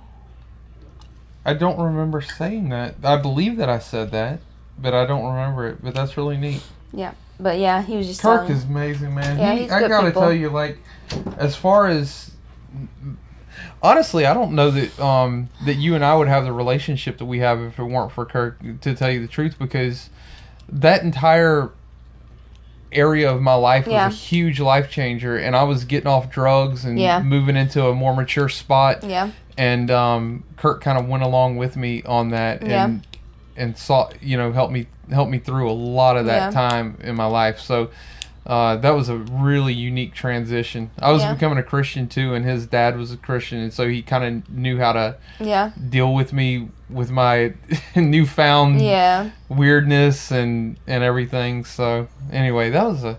I 1.45 1.54
don't 1.56 1.80
remember 1.80 2.21
saying 2.21 2.69
that. 2.69 2.95
I 3.04 3.17
believe 3.17 3.58
that 3.58 3.67
I 3.69 3.80
said 3.80 4.12
that, 4.12 4.39
but 4.82 4.94
I 4.94 5.06
don't 5.06 5.24
remember 5.26 5.67
it. 5.67 5.84
But 5.84 5.94
that's 5.94 6.17
really 6.17 6.38
neat. 6.38 6.62
Yeah, 6.94 7.13
but 7.39 7.58
yeah 7.60 7.82
he 7.82 7.96
was 7.98 8.08
just 8.08 8.22
Kirk 8.22 8.41
telling 8.41 8.54
is 8.54 8.63
amazing, 8.65 9.13
man. 9.15 9.38
Yeah, 9.39 9.54
He- 9.54 9.62
he's 9.63 9.72
I 9.72 9.80
good 9.80 9.89
gotta 9.89 10.08
people. 10.08 10.22
tell 10.24 10.34
you, 10.34 10.50
like, 10.50 10.78
as 11.38 11.56
far 11.56 11.88
as 11.88 12.32
honestly, 13.84 14.26
I 14.26 14.34
don't 14.34 14.54
know 14.54 14.72
that 14.72 15.00
um 15.00 15.50
that 15.65 15.76
you 15.76 15.96
and 15.96 16.04
I 16.04 16.15
would 16.15 16.28
have 16.28 16.44
the 16.46 16.54
relationship 16.54 17.17
that 17.17 17.26
we 17.26 17.39
have 17.39 17.60
if 17.62 17.80
it 17.80 17.84
weren't 17.84 18.12
for 18.12 18.26
Kirk. 18.26 18.60
To 18.82 18.94
tell 18.96 19.12
you 19.12 19.22
the 19.22 19.28
truth, 19.28 19.56
because 19.60 20.10
that 20.70 21.04
entire 21.04 21.70
area 22.91 23.32
of 23.32 23.41
my 23.41 23.54
life 23.54 23.88
was 23.88 23.96
a 23.96 24.10
huge 24.10 24.60
life 24.60 24.89
changer, 24.89 25.38
and 25.38 25.56
I 25.56 25.63
was 25.63 25.86
getting 25.86 26.08
off 26.08 26.30
drugs 26.30 26.84
and 26.84 27.00
Yeah. 27.00 27.22
moving 27.22 27.56
into 27.56 27.86
a 27.86 27.96
more 27.96 28.13
mature 28.15 28.50
spot 28.50 29.04
yeah 29.06 29.30
and 29.58 29.89
um, 29.91 30.44
Kurt 30.58 30.82
kind 30.82 30.98
of 30.98 31.08
went 31.08 31.24
along 31.24 31.56
with 31.58 31.76
me 31.78 32.04
on 32.04 32.30
that 32.32 32.65
Yeah. 32.65 32.86
and 32.86 33.08
and 33.62 33.78
saw 33.78 34.10
you 34.21 34.38
know 34.38 34.52
helped 34.52 34.74
me 34.74 34.88
helped 35.12 35.32
me 35.32 35.39
through 35.39 35.69
a 35.69 35.78
lot 36.00 36.17
of 36.17 36.26
that 36.26 36.41
Yeah. 36.54 36.62
time 36.62 36.97
in 37.04 37.15
my 37.15 37.26
life. 37.26 37.60
So 37.60 37.89
uh, 38.45 38.76
that 38.78 38.89
was 38.91 39.08
a 39.08 39.17
really 39.17 39.71
unique 39.74 40.13
transition. 40.15 40.89
I 41.00 41.12
was 41.12 41.21
Yeah. 41.21 41.34
becoming 41.34 41.60
a 41.60 41.63
Christian 41.63 42.08
too, 42.08 42.34
and 42.34 42.43
his 42.43 42.65
dad 42.65 42.97
was 42.97 43.12
a 43.12 43.17
Christian, 43.17 43.60
and 43.60 43.71
so 43.71 43.88
he 43.88 44.02
kind 44.02 44.24
of 44.24 44.50
knew 44.50 44.80
how 44.80 44.93
to 44.93 45.15
Yeah. 45.39 45.69
deal 45.89 46.12
with 46.13 46.34
me 46.34 46.69
with 46.89 47.12
my 47.12 47.54
newfound 47.95 48.82
Yeah. 48.82 49.30
weirdness 49.47 50.32
and 50.32 50.78
and 50.88 51.04
everything. 51.04 51.65
So 51.65 52.08
anyway, 52.32 52.71
that 52.71 52.86
was 52.86 53.04
a 53.04 53.17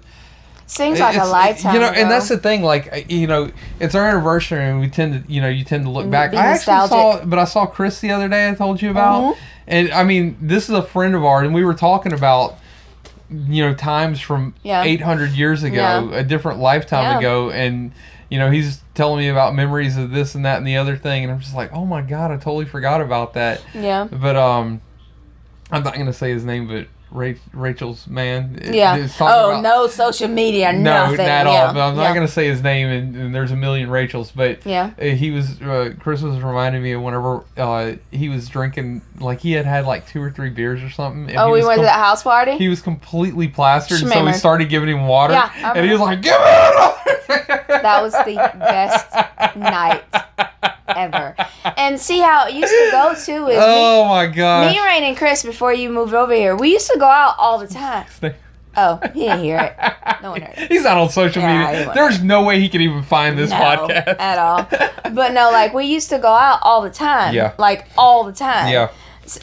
Seems 0.67 0.99
like 1.01 1.17
a 1.19 1.25
lifetime. 1.25 1.75
You 1.75 1.81
know, 1.81 1.91
ago. 1.91 2.01
and 2.01 2.11
that's 2.11 2.29
the 2.31 2.39
thing. 2.39 2.63
Like, 2.63 3.07
you 3.11 3.27
know, 3.27 3.51
it's 3.79 3.95
our 3.95 4.09
anniversary, 4.09 4.65
and 4.65 4.81
we 4.81 4.89
tend 4.89 5.27
to, 5.27 5.33
you 5.33 5.43
know, 5.43 5.49
you 5.49 5.65
tend 5.65 5.85
to 5.85 5.91
look 5.91 6.09
back. 6.11 6.33
I 6.33 6.37
actually 6.47 6.73
nostalgic. 6.75 7.21
saw, 7.21 7.25
but 7.27 7.39
I 7.39 7.45
saw 7.45 7.67
Chris 7.67 8.01
the 8.01 8.11
other 8.11 8.27
day. 8.27 8.49
I 8.49 8.55
told 8.55 8.81
you 8.81 8.91
about, 8.91 9.23
Mhm. 9.23 9.37
And 9.67 9.91
I 9.93 10.05
mean, 10.05 10.37
this 10.41 10.69
is 10.69 10.75
a 10.75 10.83
friend 10.83 11.15
of 11.15 11.25
ours, 11.25 11.45
and 11.45 11.55
we 11.55 11.65
were 11.65 11.75
talking 11.75 12.13
about, 12.13 12.57
you 13.31 13.65
know, 13.65 13.75
times 13.75 14.21
from 14.21 14.55
Yeah. 14.63 14.83
800 14.83 15.31
years 15.33 15.63
ago, 15.63 16.09
Yeah. 16.11 16.19
a 16.19 16.23
different 16.23 16.59
lifetime 16.61 17.13
Yeah. 17.13 17.19
ago, 17.19 17.51
and 17.51 17.93
you 18.29 18.39
know, 18.39 18.51
he's 18.51 18.81
telling 18.95 19.19
me 19.19 19.29
about 19.29 19.55
memories 19.55 19.99
of 19.99 20.11
this 20.11 20.35
and 20.35 20.47
that 20.47 20.57
and 20.57 20.67
the 20.67 20.79
other 20.79 20.97
thing, 20.97 21.23
and 21.23 21.31
I'm 21.31 21.41
just 21.41 21.55
like, 21.55 21.71
oh 21.75 21.85
my 21.85 22.01
god, 22.01 22.31
I 22.31 22.37
totally 22.37 22.65
forgot 22.65 23.03
about 23.03 23.35
that. 23.35 23.61
Yeah. 23.75 24.09
But 24.11 24.37
um, 24.37 24.81
I'm 25.71 25.83
not 25.83 25.95
gonna 25.99 26.15
say 26.15 26.31
his 26.31 26.43
name, 26.45 26.67
but 26.67 26.87
Rachel's 27.13 28.07
man. 28.07 28.59
Yeah. 28.73 29.07
Oh, 29.21 29.51
about- 29.51 29.63
no 29.63 29.87
social 29.87 30.29
media, 30.29 30.73
no, 30.73 30.79
nothing. 30.83 31.19
not 31.19 31.29
at 31.29 31.47
yeah. 31.47 31.67
all. 31.67 31.75
But 31.75 31.89
I'm 31.89 31.97
not 31.97 32.03
yeah. 32.03 32.15
gonna 32.15 32.29
say 32.29 32.47
his 32.49 32.63
name, 32.63 32.89
and, 32.89 33.15
and 33.17 33.35
there's 33.35 33.51
a 33.51 33.57
million 33.57 33.91
Rachels. 33.91 34.33
But 34.33 34.65
Yeah. 34.67 34.91
uh, 34.99 35.05
he 35.05 35.31
was 35.31 35.61
uh, 35.61 35.95
Chris 36.01 36.23
was 36.23 36.41
reminding 36.41 36.83
me 36.83 36.93
of 36.93 37.03
whenever 37.03 37.45
uh, 37.57 37.93
he 38.11 38.29
was 38.29 38.49
drinking, 38.49 39.03
like 39.21 39.41
he 39.41 39.53
had 39.53 39.67
had 39.67 39.87
like 39.87 40.07
two 40.09 40.23
or 40.23 40.31
three 40.31 40.51
beers 40.51 40.83
or 40.83 40.91
something. 40.91 41.29
And 41.29 41.39
Oh, 41.39 41.51
we 41.53 41.61
went 41.65 41.73
to 41.73 41.77
com- 41.77 41.85
that 41.85 41.97
house 42.05 42.23
party? 42.23 42.57
He 42.57 42.69
was 42.69 42.81
completely 42.81 43.49
plastered, 43.49 43.99
so 43.99 44.25
we 44.25 44.33
started 44.33 44.69
giving 44.69 44.89
him 44.89 45.07
water, 45.07 45.35
Yeah, 45.35 45.73
and 45.75 45.85
he 45.85 45.93
was 45.93 46.01
like, 46.01 46.23
"Give 46.23 46.33
me 46.33 46.39
another." 46.39 47.65
That 47.83 48.01
was 48.03 48.13
the 48.13 48.35
best 48.59 49.57
night 49.57 50.03
ever. 50.89 51.35
And 51.77 51.99
see 52.01 52.21
how 52.21 52.47
it 52.47 52.55
used 52.55 52.73
to 52.73 52.89
go 52.91 53.15
too 53.15 53.49
is 53.49 53.59
Oh 53.61 54.07
my 54.09 54.27
god! 54.27 54.71
me, 54.71 54.81
Rain, 54.81 55.03
and 55.05 55.17
Chris 55.17 55.43
before 55.43 55.73
you 55.73 55.91
moved 55.91 56.15
over 56.15 56.35
here. 56.35 56.57
We 56.57 56.73
used 56.73 56.91
to 56.91 56.99
go 56.99 57.07
out 57.07 57.35
all 57.39 57.59
the 57.59 57.67
time. 57.69 58.07
Oh, 58.75 58.99
he 59.13 59.21
didn't 59.21 59.45
hear 59.45 59.59
it. 59.59 60.23
No 60.23 60.31
one 60.31 60.41
heard 60.41 60.57
it. 60.57 60.73
He's 60.73 60.85
not 60.85 60.97
on 60.97 61.11
social 61.11 61.43
Yeah, 61.43 61.73
media. 61.73 61.93
There's 61.95 62.23
no 62.23 62.43
way 62.43 62.59
he 62.59 62.71
can 62.71 62.81
even 62.81 63.03
find 63.03 63.37
this 63.37 63.51
no, 63.51 63.57
podcast 63.57 64.19
at 64.19 64.39
all. 64.39 64.67
But 65.15 65.35
no, 65.35 65.51
like 65.51 65.75
we 65.75 65.85
used 65.85 66.09
to 66.09 66.19
go 66.19 66.33
out 66.33 66.61
all 66.63 66.81
the 66.81 66.89
time. 66.89 67.35
Yeah. 67.35 67.53
Like 67.59 67.87
all 67.99 68.25
the 68.25 68.33
time. 68.33 68.73
Yeah, 68.73 68.91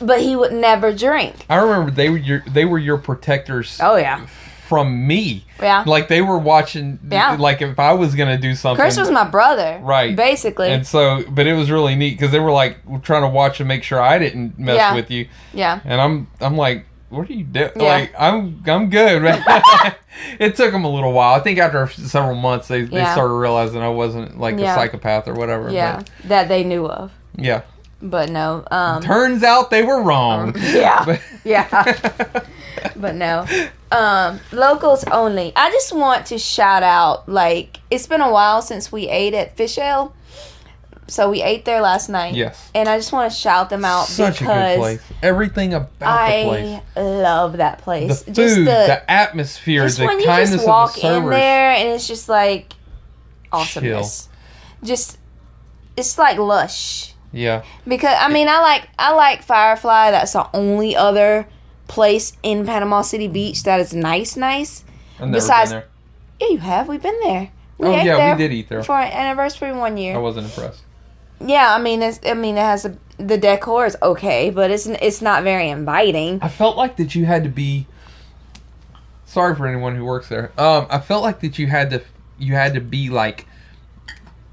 But 0.01 0.21
he 0.21 0.36
would 0.36 0.51
never 0.53 0.91
drink. 0.91 1.45
I 1.47 1.58
remember 1.58 1.91
they 1.91 2.10
were 2.10 2.17
your 2.17 2.43
they 2.47 2.65
were 2.65 2.79
your 2.79 2.97
protectors 2.97 3.77
Oh 3.79 3.97
yeah. 3.97 4.25
From 4.69 5.05
me. 5.08 5.43
Yeah. 5.60 5.84
Like 5.86 6.08
they 6.08 6.21
were 6.21 6.38
watching. 6.38 6.99
Yeah. 7.12 7.36
Like 7.39 7.62
if 7.63 7.79
I 7.79 7.91
was 7.93 8.13
gonna 8.15 8.38
do 8.38 8.53
something, 8.55 8.82
Chris 8.82 8.97
was 8.97 9.10
my 9.12 9.27
brother. 9.27 9.79
Right. 9.82 10.15
Basically. 10.15 10.69
And 10.69 10.86
so, 10.86 11.23
but 11.29 11.47
it 11.47 11.53
was 11.53 11.69
really 11.71 11.95
neat 11.95 12.12
because 12.12 12.32
they 12.32 12.39
were 12.39 12.51
like 12.51 12.77
trying 13.01 13.23
to 13.23 13.29
watch 13.29 13.60
and 13.60 13.67
make 13.67 13.84
sure 13.84 13.99
I 13.99 14.19
didn't 14.19 14.58
mess 14.60 14.75
Yeah. 14.77 14.93
with 14.95 15.10
you. 15.10 15.27
yeah. 15.53 15.79
And 15.84 15.99
I'm, 15.99 16.27
I'm 16.39 16.55
like, 16.55 16.86
what 17.10 17.27
are 17.27 17.34
you 17.34 17.43
doing? 17.43 17.71
Yeah. 17.75 17.82
Like, 17.84 18.13
I'm, 18.17 18.63
I'm 18.67 18.89
good, 18.91 19.23
it 20.39 20.55
took 20.55 20.71
them 20.71 20.84
a 20.86 20.89
little 20.89 21.12
while. 21.12 21.34
I 21.34 21.39
think 21.39 21.58
after 21.58 21.88
several 21.88 22.36
months, 22.36 22.67
they, 22.67 22.84
they 22.84 22.97
Yeah. 22.97 23.13
started 23.13 23.34
realizing 23.34 23.82
I 23.82 23.89
wasn't 23.89 24.39
like 24.39 24.55
a 24.60 24.65
psychopath 24.75 25.27
or 25.27 25.34
whatever. 25.34 25.71
Yeah. 25.71 25.97
But, 25.97 26.10
That 26.29 26.47
they 26.49 26.63
knew 26.63 26.86
of. 26.88 27.12
yeah. 27.36 27.63
But 28.01 28.29
no. 28.29 28.63
Um 28.71 29.01
Turns 29.01 29.43
out 29.43 29.71
they 29.71 29.84
were 29.84 30.01
wrong. 30.03 30.55
Yeah. 30.60 31.17
Yeah. 31.43 31.99
but 32.95 33.15
no. 33.15 33.45
Um, 33.91 34.39
locals 34.51 35.03
only. 35.05 35.51
I 35.55 35.71
just 35.71 35.93
want 35.93 36.27
to 36.27 36.38
shout 36.38 36.84
out 36.84 37.27
like 37.27 37.79
it's 37.89 38.08
been 38.08 38.21
a 38.21 38.32
while 38.32 38.62
since 38.62 38.91
we 38.91 39.08
ate 39.10 39.34
at 39.34 39.58
Fish 39.58 39.77
Ale. 39.77 40.13
So 41.08 41.29
we 41.29 41.41
ate 41.41 41.65
there 41.65 41.82
last 41.82 42.08
night. 42.08 42.36
yes. 42.36 42.69
And 42.75 42.88
I 42.88 42.97
just 42.97 43.12
want 43.12 43.32
to 43.32 43.38
shout 43.38 43.71
them 43.71 43.84
out 43.84 44.05
Such 44.05 44.41
a 44.41 44.43
because 44.43 44.75
good 44.75 44.79
place. 44.79 45.01
Everything 45.23 45.73
about 45.73 45.97
the 45.99 46.05
place. 46.05 46.82
I 46.95 47.01
love 47.01 47.58
that 47.58 47.79
place. 47.79 48.19
The 48.19 48.25
food, 48.25 48.36
just 48.36 48.55
the, 48.58 48.63
the, 48.63 49.12
atmosphere, 49.12 49.86
just 49.86 49.97
the 49.97 50.05
when 50.05 50.19
you 50.19 50.25
just 50.25 50.67
walk 50.67 50.89
of 50.89 50.95
the 50.95 51.01
servers. 51.01 51.23
in 51.23 51.29
there 51.32 51.71
and 51.71 51.89
it's 51.89 52.08
just 52.08 52.29
like 52.29 52.73
awesomeness. 53.51 54.29
Just 54.84 55.17
it's 55.97 56.17
like 56.17 56.38
lush. 56.38 57.13
Yeah. 57.32 57.63
Because 57.88 58.15
I 58.19 58.32
mean, 58.32 58.47
I 58.47 58.60
like 58.60 58.88
I 58.97 59.13
like 59.13 59.43
Firefly. 59.43 60.12
That's 60.12 60.34
the 60.34 60.47
only 60.53 60.95
other 60.95 61.47
place 61.89 62.32
in 62.41 62.65
Panama 62.65 63.02
City 63.02 63.28
Beach 63.28 63.63
that 63.63 63.82
is 63.82 63.93
nice, 63.93 64.38
nice. 64.38 64.86
Besides- 65.19 65.71
been 65.71 65.80
there. 65.82 65.88
Yeah, 66.39 66.47
you 66.47 66.58
have. 66.60 66.88
We've 66.88 67.02
been 67.04 67.19
there. 67.21 67.49
We 67.78 67.88
Oh, 67.88 67.91
yeah, 67.91 68.32
we 68.34 68.38
did 68.38 68.54
eat 68.54 68.69
there. 68.69 68.84
for 68.84 68.97
an 68.97 69.12
anniversary 69.12 69.73
one 69.73 69.97
year. 69.97 70.15
I 70.15 70.19
wasn't 70.19 70.45
impressed. 70.45 70.82
Yeah, 71.45 71.73
I 71.75 71.80
mean, 71.80 72.02
it's 72.02 72.19
I 72.25 72.34
mean, 72.34 72.56
it 72.58 72.62
has 72.62 72.86
a 72.86 72.95
the 73.17 73.38
decor 73.38 73.86
is 73.86 73.97
okay, 74.02 74.49
but 74.49 74.71
it's 74.71 74.86
it's 74.88 75.21
not 75.21 75.43
very 75.43 75.69
inviting. 75.69 76.39
I 76.41 76.47
felt 76.47 76.78
like 76.78 76.95
that 76.97 77.15
you 77.15 77.25
had 77.25 77.43
to 77.43 77.49
be. 77.49 77.88
Sorry 79.25 79.56
for 79.56 79.67
anyone 79.67 79.95
who 79.95 80.06
works 80.06 80.30
there. 80.30 80.52
Um, 80.58 80.88
I 80.89 80.99
felt 80.99 81.23
like 81.23 81.39
that 81.41 81.60
you 81.60 81.67
had 81.67 81.89
to 81.91 82.02
you 82.38 82.54
had 82.54 82.73
to 82.75 82.82
be 82.82 83.10
like 83.10 83.45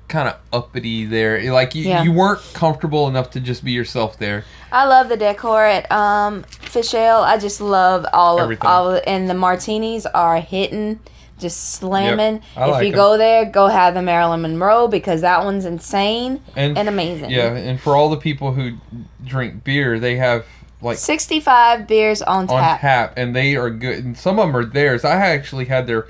kind 0.08 0.28
of 0.28 0.36
uppity 0.52 1.04
there. 1.04 1.52
Like 1.52 1.74
you, 1.74 1.84
Yeah. 1.84 2.02
you 2.02 2.12
weren't 2.12 2.40
comfortable 2.52 3.08
enough 3.08 3.30
to 3.32 3.40
just 3.40 3.64
be 3.64 3.72
yourself 3.72 4.18
there. 4.18 4.44
I 4.70 4.86
love 4.86 5.08
the 5.08 5.16
decor 5.16 5.64
at 5.64 5.90
um 5.90 6.44
Fish 6.68 6.94
Ale. 6.94 7.18
I 7.18 7.38
just 7.38 7.60
love 7.60 8.06
all 8.12 8.40
of 8.40 8.58
all 8.62 8.94
of, 8.94 9.02
and 9.06 9.28
the 9.28 9.34
martinis 9.34 10.06
are 10.06 10.40
hitting, 10.40 11.00
just 11.38 11.74
slamming. 11.74 12.42
I 12.56 12.64
if 12.64 12.70
like 12.72 12.86
you 12.86 12.92
go 12.92 13.16
there, 13.18 13.44
go 13.44 13.66
have 13.68 13.94
the 13.94 14.02
Marilyn 14.02 14.42
Monroe 14.42 14.88
because 14.88 15.20
that 15.22 15.44
one's 15.44 15.64
insane 15.64 16.40
And, 16.56 16.76
and 16.78 16.88
amazing. 16.88 17.30
yeah, 17.30 17.54
and 17.54 17.80
for 17.80 17.96
all 17.96 18.08
the 18.10 18.16
people 18.16 18.52
who 18.52 18.76
drink 19.24 19.64
beer, 19.64 19.98
they 19.98 20.16
have 20.16 20.44
like 20.82 20.98
65 20.98 21.86
beers 21.86 22.20
on 22.22 22.48
on 22.50 22.62
tap. 22.62 22.80
tap, 22.80 23.14
and 23.16 23.34
they 23.34 23.56
are 23.56 23.70
good. 23.70 24.04
And 24.04 24.16
some 24.16 24.38
of 24.38 24.46
them 24.46 24.56
are 24.56 24.64
theirs. 24.64 25.04
I 25.04 25.16
actually 25.16 25.64
had 25.66 25.86
their 25.86 26.06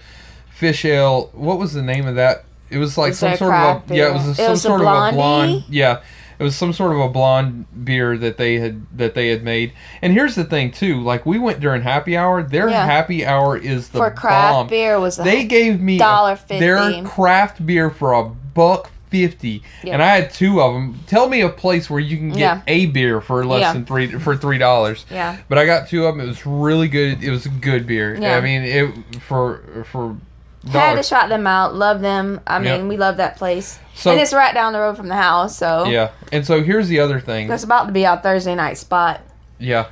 fish 0.51 0.85
ale. 0.85 1.31
What 1.33 1.59
was 1.59 1.73
the 1.73 1.83
name 1.83 2.07
of 2.07 2.17
that? 2.17 2.45
It 2.69 2.79
was 2.79 2.99
like 2.99 3.11
Was 3.11 3.19
some 3.21 3.37
sort 3.37 3.55
of 3.55 3.91
a 3.91 3.95
yeah. 3.95 4.09
It 4.11 4.13
was 4.15 4.27
a, 4.27 4.31
It 4.31 4.37
some 4.37 4.51
was 4.51 4.63
sort 4.63 4.81
of 4.81 4.87
a 4.87 5.13
blonde. 5.13 5.65
Yeah, 5.69 6.03
it 6.39 6.43
was 6.43 6.55
some 6.57 6.73
sort 6.73 6.93
of 6.93 7.01
a 7.01 7.09
blonde 7.09 7.67
beer 7.85 8.17
that 8.19 8.37
they 8.37 8.57
had 8.59 8.87
that 8.97 9.15
they 9.15 9.29
had 9.29 9.43
made. 9.43 9.73
And 10.03 10.13
here's 10.13 10.35
the 10.35 10.45
thing 10.45 10.71
too. 10.71 11.01
Like 11.03 11.25
we 11.27 11.39
went 11.39 11.61
during 11.61 11.83
happy 11.83 12.17
hour. 12.17 12.43
Their 12.43 12.69
Yeah. 12.69 12.85
happy 12.87 13.25
hour 13.27 13.57
is 13.57 13.89
the 13.89 13.99
For 13.99 14.11
craft 14.11 14.53
bomb. 14.53 14.67
beer 14.69 14.99
was 15.01 15.19
a 15.19 15.23
They 15.23 15.45
gave 15.45 15.81
me 15.81 15.99
dollar 15.99 16.37
fifty. 16.37 16.61
their 16.61 17.03
craft 17.05 17.65
beer 17.65 17.91
for 17.91 18.13
a 18.13 18.25
buck 18.25 18.91
fifty, 19.11 19.63
Yeah. 19.85 19.95
and 19.95 20.03
I 20.03 20.17
had 20.17 20.31
two 20.33 20.61
of 20.61 20.75
them. 20.75 20.99
Tell 21.07 21.29
me 21.29 21.41
a 21.41 21.49
place 21.49 21.89
where 21.89 22.01
you 22.01 22.17
can 22.17 22.31
get 22.31 22.39
Yeah. 22.39 22.61
a 22.67 22.87
beer 22.87 23.21
for 23.21 23.45
less 23.47 23.61
Yeah. 23.61 23.73
than 23.73 23.85
three 23.87 24.09
for 24.09 24.37
three 24.37 24.59
dollars. 24.59 25.07
yeah. 25.11 25.37
But 25.49 25.59
I 25.59 25.65
got 25.65 25.89
two 25.89 26.05
of 26.07 26.17
them. 26.17 26.25
It 26.25 26.29
was 26.29 26.45
really 26.45 26.89
good. 26.89 27.23
It 27.23 27.31
was 27.31 27.47
a 27.47 27.51
good 27.51 27.87
beer. 27.87 28.17
Yeah. 28.21 28.37
I 28.37 28.41
mean, 28.41 28.63
it 28.63 28.91
for 29.21 29.61
for 29.91 30.17
Had 30.73 30.97
to 30.97 31.03
shout 31.03 31.29
them 31.29 31.47
out. 31.47 31.75
Love 31.75 32.01
them. 32.01 32.41
I 32.47 32.59
mean, 32.59 32.89
we 32.89 32.97
love 32.97 33.19
that 33.19 33.37
place. 33.37 33.79
So 33.95 34.11
and 34.11 34.21
it's 34.21 34.33
right 34.33 34.53
down 34.53 34.73
the 34.73 34.81
road 34.81 34.97
from 34.97 35.09
the 35.09 35.17
house, 35.17 35.57
so 35.57 35.87
yeah, 35.87 36.11
and 36.31 36.47
so 36.47 36.63
here's 36.63 36.89
the 36.89 37.01
other 37.01 37.19
thing. 37.19 37.51
it's 37.51 37.65
about 37.65 37.87
to 37.87 37.93
be 37.93 38.05
our 38.05 38.19
Thursday 38.19 38.55
night 38.55 38.77
spot. 38.77 39.23
Yeah, 39.59 39.87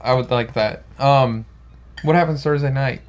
I 0.00 0.12
would 0.12 0.30
like 0.30 0.52
that. 0.54 0.82
Um, 0.98 1.46
what 2.02 2.16
happens 2.16 2.42
Thursday 2.42 2.70
night? 2.70 3.00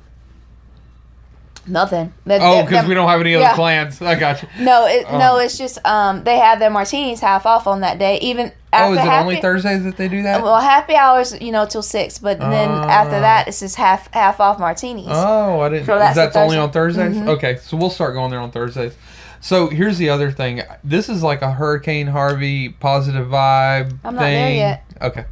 Nothing. 1.67 2.11
The- 2.25 2.39
Oh, 2.41 2.63
because 2.63 2.87
we 2.87 2.93
don't 2.95 3.07
have 3.07 3.21
any 3.21 3.35
other 3.35 3.43
yeah. 3.43 3.53
plans. 3.55 4.01
I 4.01 4.15
got 4.15 4.41
you. 4.41 4.47
No, 4.59 4.87
it, 4.87 5.03
no, 5.11 5.35
Um, 5.35 5.41
it's 5.41 5.57
just 5.57 5.77
um 5.85 6.23
they 6.23 6.37
have 6.39 6.57
their 6.59 6.71
martinis 6.71 7.19
half 7.19 7.45
off 7.45 7.67
on 7.67 7.81
that 7.81 7.99
day. 7.99 8.17
Even 8.19 8.51
after 8.73 8.89
Oh, 8.89 8.93
is 8.93 8.97
it 8.97 9.01
happy, 9.01 9.21
only 9.21 9.41
Thursdays 9.41 9.83
that 9.83 9.95
they 9.95 10.07
do 10.07 10.23
that? 10.23 10.41
Well, 10.41 10.59
happy 10.59 10.95
hours, 10.95 11.39
you 11.39 11.51
know, 11.51 11.65
till 11.67 11.83
six, 11.83 12.17
but 12.17 12.39
then 12.39 12.69
after 12.71 13.17
Ah. 13.17 13.21
that, 13.21 13.47
it's 13.47 13.59
just 13.59 13.75
half 13.75 14.11
half 14.13 14.39
off 14.39 14.57
martinis. 14.59 15.05
Oh, 15.09 15.59
I 15.61 15.69
didn't. 15.69 15.85
So 15.85 15.93
is 15.95 15.99
that's 16.01 16.15
that's 16.15 16.35
only 16.35 16.57
on 16.57 16.71
Thursdays? 16.71 17.15
Mhm. 17.15 17.27
Okay, 17.27 17.57
so 17.61 17.77
we'll 17.77 17.89
start 17.91 18.15
going 18.15 18.31
there 18.31 18.39
on 18.39 18.49
Thursdays. 18.49 18.93
So 19.39 19.67
here's 19.69 19.97
the 19.99 20.09
other 20.09 20.31
thing. 20.31 20.63
This 20.83 21.09
is 21.09 21.21
like 21.21 21.41
a 21.43 21.51
Hurricane 21.51 22.07
Harvey 22.07 22.69
positive 22.69 23.27
vibe 23.27 23.97
I'm 24.03 24.17
thing. 24.17 24.33
there 24.33 24.51
yet. 24.51 24.83
Okay, 25.01 25.25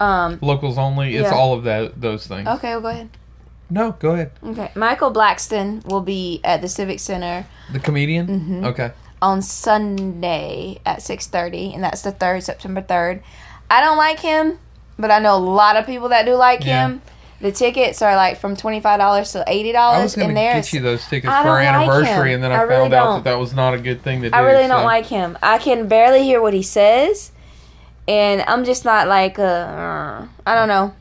Um. 0.00 0.38
locals 0.40 0.78
only. 0.78 1.14
It's 1.16 1.30
Yeah. 1.30 1.36
all 1.36 1.52
of 1.52 1.64
that 1.64 2.00
those 2.00 2.26
things. 2.26 2.48
Okay, 2.48 2.70
well, 2.72 2.80
go 2.80 2.88
ahead. 2.88 3.08
No, 3.72 3.92
go 3.98 4.10
ahead. 4.10 4.32
Okay, 4.44 4.70
Michael 4.74 5.10
Blackston 5.12 5.84
will 5.86 6.02
be 6.02 6.40
at 6.44 6.60
the 6.60 6.68
Civic 6.68 7.00
Center 7.00 7.46
The 7.72 7.78
comedian. 7.80 8.26
Mhm. 8.62 8.66
Okay. 8.66 8.90
on 9.22 9.40
Sunday 9.40 10.80
at 10.84 11.00
six 11.00 11.26
thirty, 11.26 11.72
and 11.72 11.82
that's 11.82 12.02
the 12.02 12.12
third, 12.12 12.42
September 12.42 12.80
third. 12.82 13.22
I 13.70 13.80
don't 13.80 13.96
like 13.96 14.18
him, 14.20 14.58
but 14.98 15.10
I 15.10 15.18
know 15.20 15.36
a 15.36 15.38
lot 15.38 15.76
of 15.76 15.86
people 15.86 16.08
that 16.10 16.26
do 16.26 16.34
like 16.34 16.64
Yeah. 16.64 16.86
him. 16.88 17.02
The 17.40 17.50
tickets 17.52 18.02
are 18.02 18.14
like 18.14 18.38
from 18.38 18.56
twenty 18.56 18.80
five 18.80 18.98
dollars 19.00 19.32
to 19.32 19.42
eighty 19.46 19.72
dollars. 19.72 20.00
I 20.00 20.02
was 20.02 20.16
gonna 20.16 20.34
get 20.34 20.72
you 20.72 20.80
those 20.80 21.04
tickets 21.06 21.32
for 21.32 21.48
our 21.48 21.62
don't 21.62 21.86
like 21.86 21.88
anniversary, 21.88 22.34
and 22.34 22.42
then 22.44 22.52
I, 22.52 22.56
I 22.56 22.62
really 22.62 22.82
found 22.82 22.94
out 22.94 23.04
don't. 23.04 23.24
that 23.24 23.30
that 23.30 23.38
was 23.38 23.54
not 23.54 23.74
a 23.74 23.78
good 23.78 24.02
thing 24.02 24.22
to 24.22 24.30
do. 24.30 24.36
I 24.36 24.40
really 24.40 24.68
don't 24.68 24.84
like 24.84 25.06
him. 25.06 25.38
I 25.42 25.58
can 25.58 25.88
barely 25.88 26.22
hear 26.24 26.40
what 26.40 26.52
he 26.54 26.62
says, 26.62 27.32
and 28.06 28.42
I'm 28.46 28.64
just 28.64 28.84
not 28.84 29.08
like 29.08 29.38
uh, 29.38 30.22
I 30.46 30.54
don't 30.54 30.68
know. 30.68 30.92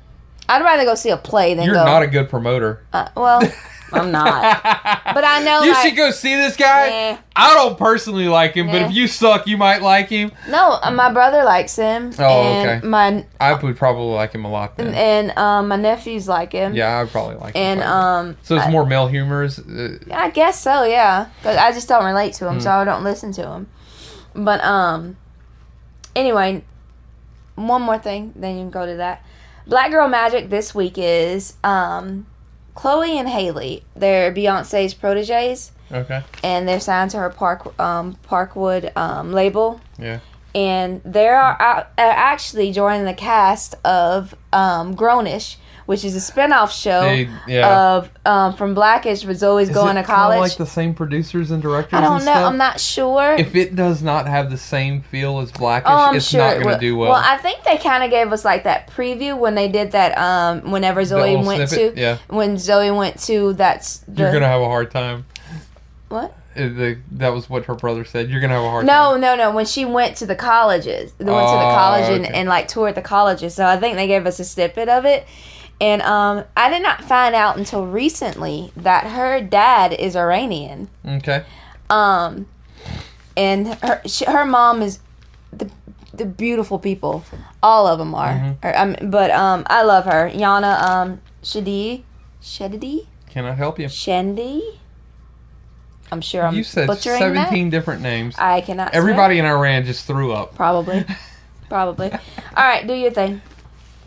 I'd 0.56 0.64
rather 0.64 0.84
go 0.86 0.96
see 0.96 1.10
a 1.10 1.18
play 1.18 1.54
than 1.54 1.66
You're 1.66 1.76
go. 1.76 1.86
not 1.86 2.04
a 2.04 2.08
good 2.08 2.30
promoter. 2.30 2.84
uh, 2.94 3.08
well, 3.16 3.42
I'm 3.94 4.12
not. 4.12 4.62
But 5.14 5.26
I 5.26 5.44
know, 5.44 5.64
you 5.64 5.74
like- 5.74 5.86
should 5.88 5.98
go 5.98 6.12
see 6.12 6.36
this 6.36 6.56
guy. 6.56 6.88
Yeah. 6.88 7.18
I 7.36 7.54
don't 7.54 7.78
personally 7.78 8.30
like 8.30 8.54
him, 8.54 8.68
but 8.68 8.76
Yeah. 8.76 8.88
if 8.88 8.94
you 8.94 9.08
suck, 9.08 9.46
you 9.48 9.58
might 9.58 9.82
like 9.82 10.08
him. 10.08 10.32
No, 10.48 10.80
uh, 10.82 10.90
my 10.92 11.12
brother 11.12 11.44
likes 11.44 11.76
him. 11.76 12.12
Oh, 12.18 12.24
and 12.44 12.70
okay. 12.70 12.88
My 12.88 13.26
I 13.42 13.54
would 13.54 13.76
probably 13.76 14.14
like 14.14 14.32
him 14.34 14.46
a 14.46 14.50
lot 14.50 14.78
then. 14.78 14.94
and 14.94 15.38
um, 15.38 15.68
my 15.68 15.76
nephews 15.76 16.30
like 16.30 16.54
him. 16.54 16.74
yeah, 16.76 16.98
I 16.98 17.04
would 17.04 17.12
probably 17.12 17.36
like 17.36 17.56
him. 17.56 17.62
And 17.62 17.80
quite 17.82 17.88
a 17.90 17.90
bit. 17.90 18.32
um, 18.32 18.38
so 18.44 18.56
it's 18.56 18.66
I- 18.68 18.72
more 18.72 18.86
male 18.86 19.08
humors. 19.10 19.60
Uh, 19.60 19.98
I 20.12 20.30
guess 20.30 20.62
so, 20.62 20.84
yeah. 20.84 21.28
But 21.44 21.58
I 21.58 21.74
just 21.74 21.90
don't 21.90 22.06
relate 22.06 22.34
to 22.36 22.48
him, 22.48 22.56
Hmm. 22.56 22.60
so 22.62 22.72
I 22.72 22.86
don't 22.86 23.04
listen 23.04 23.34
to 23.34 23.46
him. 23.52 23.68
But 24.34 24.64
um, 24.64 25.18
anyway, 26.16 26.64
one 27.56 27.82
more 27.82 27.98
thing, 27.98 28.32
then 28.38 28.56
you 28.56 28.62
can 28.62 28.70
go 28.72 28.86
to 28.86 28.96
that. 28.96 29.26
Black 29.67 29.91
Girl 29.91 30.08
Magic 30.08 30.50
this 30.50 30.74
week 30.74 30.93
is 30.97 31.56
um, 31.63 32.26
Chloe 32.76 33.17
and 33.17 33.28
Halle. 33.30 33.84
They're 33.95 34.34
Beyonce's 34.34 34.93
proteges, 34.93 35.71
okay. 35.91 36.24
and 36.43 36.67
they're 36.67 36.80
signed 36.80 37.12
to 37.12 37.17
her 37.17 37.30
Park 37.30 37.80
um, 37.80 38.17
Parkwood 38.28 38.95
um, 38.97 39.32
label. 39.34 39.80
Yeah. 40.00 40.19
and 40.56 41.02
they 41.06 41.28
are, 41.28 41.56
are 41.60 41.88
actually 41.97 42.71
joining 42.71 43.06
the 43.06 43.13
cast 43.13 43.76
of 43.86 44.34
um, 44.52 44.95
Grownish, 44.95 45.58
which 45.91 46.06
is 46.06 46.15
a 46.15 46.21
spin-off 46.21 46.71
show 46.73 47.01
They, 47.01 47.30
yeah. 47.47 47.95
of 47.97 48.10
um, 48.25 48.56
from 48.56 48.73
Blackish 48.73 49.25
was 49.25 49.43
always 49.43 49.67
Is 49.67 49.75
going 49.75 49.97
to 49.97 50.04
college. 50.04 50.39
like 50.39 50.56
the 50.56 50.65
same 50.65 50.93
producers 50.93 51.51
and 51.51 51.62
directors. 51.62 51.97
I 51.97 51.99
don't 51.99 52.19
know. 52.19 52.32
stuff? 52.32 52.49
I'm 52.49 52.56
not 52.58 52.80
sure. 52.80 53.36
If 53.38 53.56
it 53.56 53.75
does 53.75 54.01
not 54.01 54.25
have 54.25 54.49
the 54.49 54.58
same 54.58 55.01
feel 55.01 55.39
as 55.39 55.51
Blackish, 55.51 55.89
oh, 55.93 56.15
it's 56.15 56.30
sure 56.30 56.39
not 56.39 56.63
going 56.63 56.75
to 56.75 56.80
do 56.80 56.95
well. 56.95 57.10
Well, 57.12 57.21
I 57.23 57.36
think 57.39 57.63
they 57.65 57.77
kind 57.77 58.06
of 58.06 58.10
gave 58.10 58.32
us 58.32 58.45
like 58.45 58.63
that 58.63 58.88
preview 58.89 59.38
when 59.38 59.54
they 59.56 59.67
did 59.67 59.91
that. 59.91 60.17
Um, 60.17 60.71
whenever 60.71 61.04
Zoe 61.04 61.36
went 61.36 61.67
snippet, 61.69 61.95
to 61.95 61.99
yeah, 62.01 62.19
when 62.30 62.58
Zoe 62.58 62.89
went 62.91 63.19
to 63.23 63.51
that's 63.51 63.97
the 64.08 64.21
you're 64.21 64.32
going 64.32 64.43
to 64.43 64.47
have 64.47 64.62
a 64.62 64.65
hard 64.67 64.91
time. 64.91 65.25
what? 66.08 66.34
Uh, 66.56 66.69
The, 66.69 66.97
that 67.13 67.30
was 67.34 67.49
what 67.49 67.65
her 67.65 67.75
brother 67.75 68.06
said. 68.06 68.30
You're 68.30 68.39
going 68.39 68.49
to 68.51 68.56
have 68.56 68.65
a 68.65 68.69
hard 68.69 68.86
No, 68.86 69.12
time. 69.12 69.21
no, 69.21 69.36
no. 69.36 69.51
When 69.51 69.65
she 69.65 69.84
went 69.84 70.15
to 70.17 70.25
the 70.25 70.36
colleges, 70.36 71.12
they 71.17 71.25
went 71.25 71.47
to 71.47 71.54
the 71.54 71.67
Oh, 71.67 71.75
college 71.75 72.10
and, 72.10 72.25
and 72.25 72.47
like 72.49 72.67
toured 72.69 72.95
the 72.95 73.01
colleges. 73.01 73.56
So 73.56 73.65
I 73.65 73.77
think 73.77 73.95
they 73.97 74.08
gave 74.08 74.25
us 74.25 74.39
a 74.39 74.45
snippet 74.45 74.88
of 74.89 75.04
it. 75.06 75.25
And 75.82 76.04
um, 76.04 76.44
I 76.56 76.70
did 76.70 76.84
not 76.84 77.04
find 77.04 77.34
out 77.34 77.58
until 77.58 77.88
recently 77.88 78.72
that 78.78 79.08
her 79.08 79.41
dad 79.41 79.91
is 79.94 80.15
Iranian. 80.15 80.89
Okay. 81.06 81.44
Um, 81.89 82.46
and 83.36 83.67
her 83.84 84.02
she, 84.06 84.26
her 84.26 84.46
mom 84.46 84.84
is 84.84 85.00
the 85.52 85.70
the 86.13 86.26
beautiful 86.26 86.78
people. 86.78 87.24
All 87.63 87.88
of 87.88 87.98
them 87.98 88.13
are. 88.13 88.34
Mhm. 88.34 88.58
Or, 88.63 88.78
um, 88.78 89.10
but 89.10 89.32
um, 89.32 89.63
I 89.67 89.82
love 89.82 90.06
her. 90.06 90.30
Yana 90.30 90.82
um 90.84 91.22
Shadi, 91.41 92.04
Shadi, 92.44 93.08
Cannot 93.30 93.58
help 93.58 93.80
you. 93.80 93.88
Shendi. 93.88 94.62
I'm 96.12 96.22
sure 96.22 96.46
I'm 96.46 96.54
you 96.54 96.63
said 96.63 96.88
butchering 96.88 97.20
17 97.20 97.70
different 97.70 98.02
names. 98.02 98.36
I 98.38 98.62
cannot. 98.62 98.89
swear. 98.89 99.02
Everybody 99.02 99.39
in 99.39 99.46
Iran 99.46 99.86
just 99.86 100.06
threw 100.06 100.34
up. 100.34 100.54
Probably. 100.56 101.06
Probably. 101.70 102.12
All 102.12 102.20
right, 102.58 102.86
do 102.86 102.94
your 102.94 103.12
thing. 103.12 103.41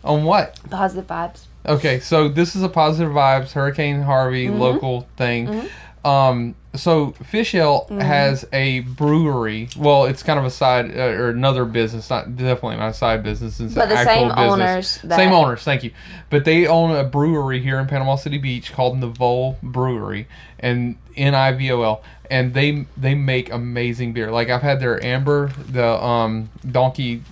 On 0.03 0.23
what? 0.23 0.59
Positive 0.69 1.07
vibes. 1.07 1.44
Okay, 1.67 1.99
so 1.99 2.27
this 2.27 2.55
is 2.55 2.63
a 2.63 2.69
positive 2.69 3.11
vibes 3.11 3.51
Hurricane 3.53 4.01
Harvey 4.01 4.47
Mhm. 4.47 4.59
local 4.59 5.07
thing. 5.17 5.47
Mhm. 5.47 5.69
Um, 6.07 6.55
so 6.75 7.15
Fishel 7.23 7.87
Mhm. 7.89 8.01
has 8.01 8.45
a 8.53 8.81
brewery. 8.81 9.69
Well, 9.75 10.05
it's 10.05 10.21
kind 10.21 10.37
of 10.37 10.45
a 10.45 10.51
side 10.51 10.91
uh, 10.95 11.01
or 11.01 11.29
another 11.29 11.65
business, 11.65 12.11
not 12.11 12.35
definitely 12.35 12.77
not 12.77 12.89
a 12.89 12.93
side 12.93 13.23
business. 13.23 13.59
It's 13.59 13.73
But 13.73 13.89
the 13.89 14.03
same 14.03 14.27
business. 14.27 14.51
owners. 14.51 14.99
That, 15.05 15.15
Same 15.15 15.31
owners, 15.31 15.63
thank 15.63 15.83
you. 15.83 15.89
But 16.29 16.45
they 16.45 16.67
own 16.67 16.91
a 16.95 17.03
brewery 17.03 17.59
here 17.59 17.79
in 17.79 17.87
Panama 17.87 18.17
City 18.17 18.37
Beach 18.37 18.71
called 18.71 19.01
the 19.01 19.07
Vol 19.07 19.57
Brewery, 19.63 20.27
and 20.59 20.95
N 21.17 21.33
I 21.33 21.51
V 21.53 21.71
O 21.71 21.81
L, 21.81 22.03
and 22.29 22.53
they 22.53 22.85
they 22.95 23.15
make 23.15 23.51
amazing 23.51 24.13
beer. 24.13 24.29
Like 24.31 24.51
I've 24.51 24.61
had 24.61 24.79
their 24.79 25.03
amber, 25.03 25.49
the 25.71 26.03
um 26.03 26.49
donkey, 26.71 27.23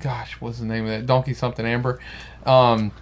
gosh, 0.00 0.36
what's 0.40 0.58
the 0.60 0.64
name 0.64 0.84
of 0.84 0.90
that? 0.90 1.06
Donkey 1.06 1.34
something 1.34 1.66
amber. 1.66 1.98
Um, 2.46 2.92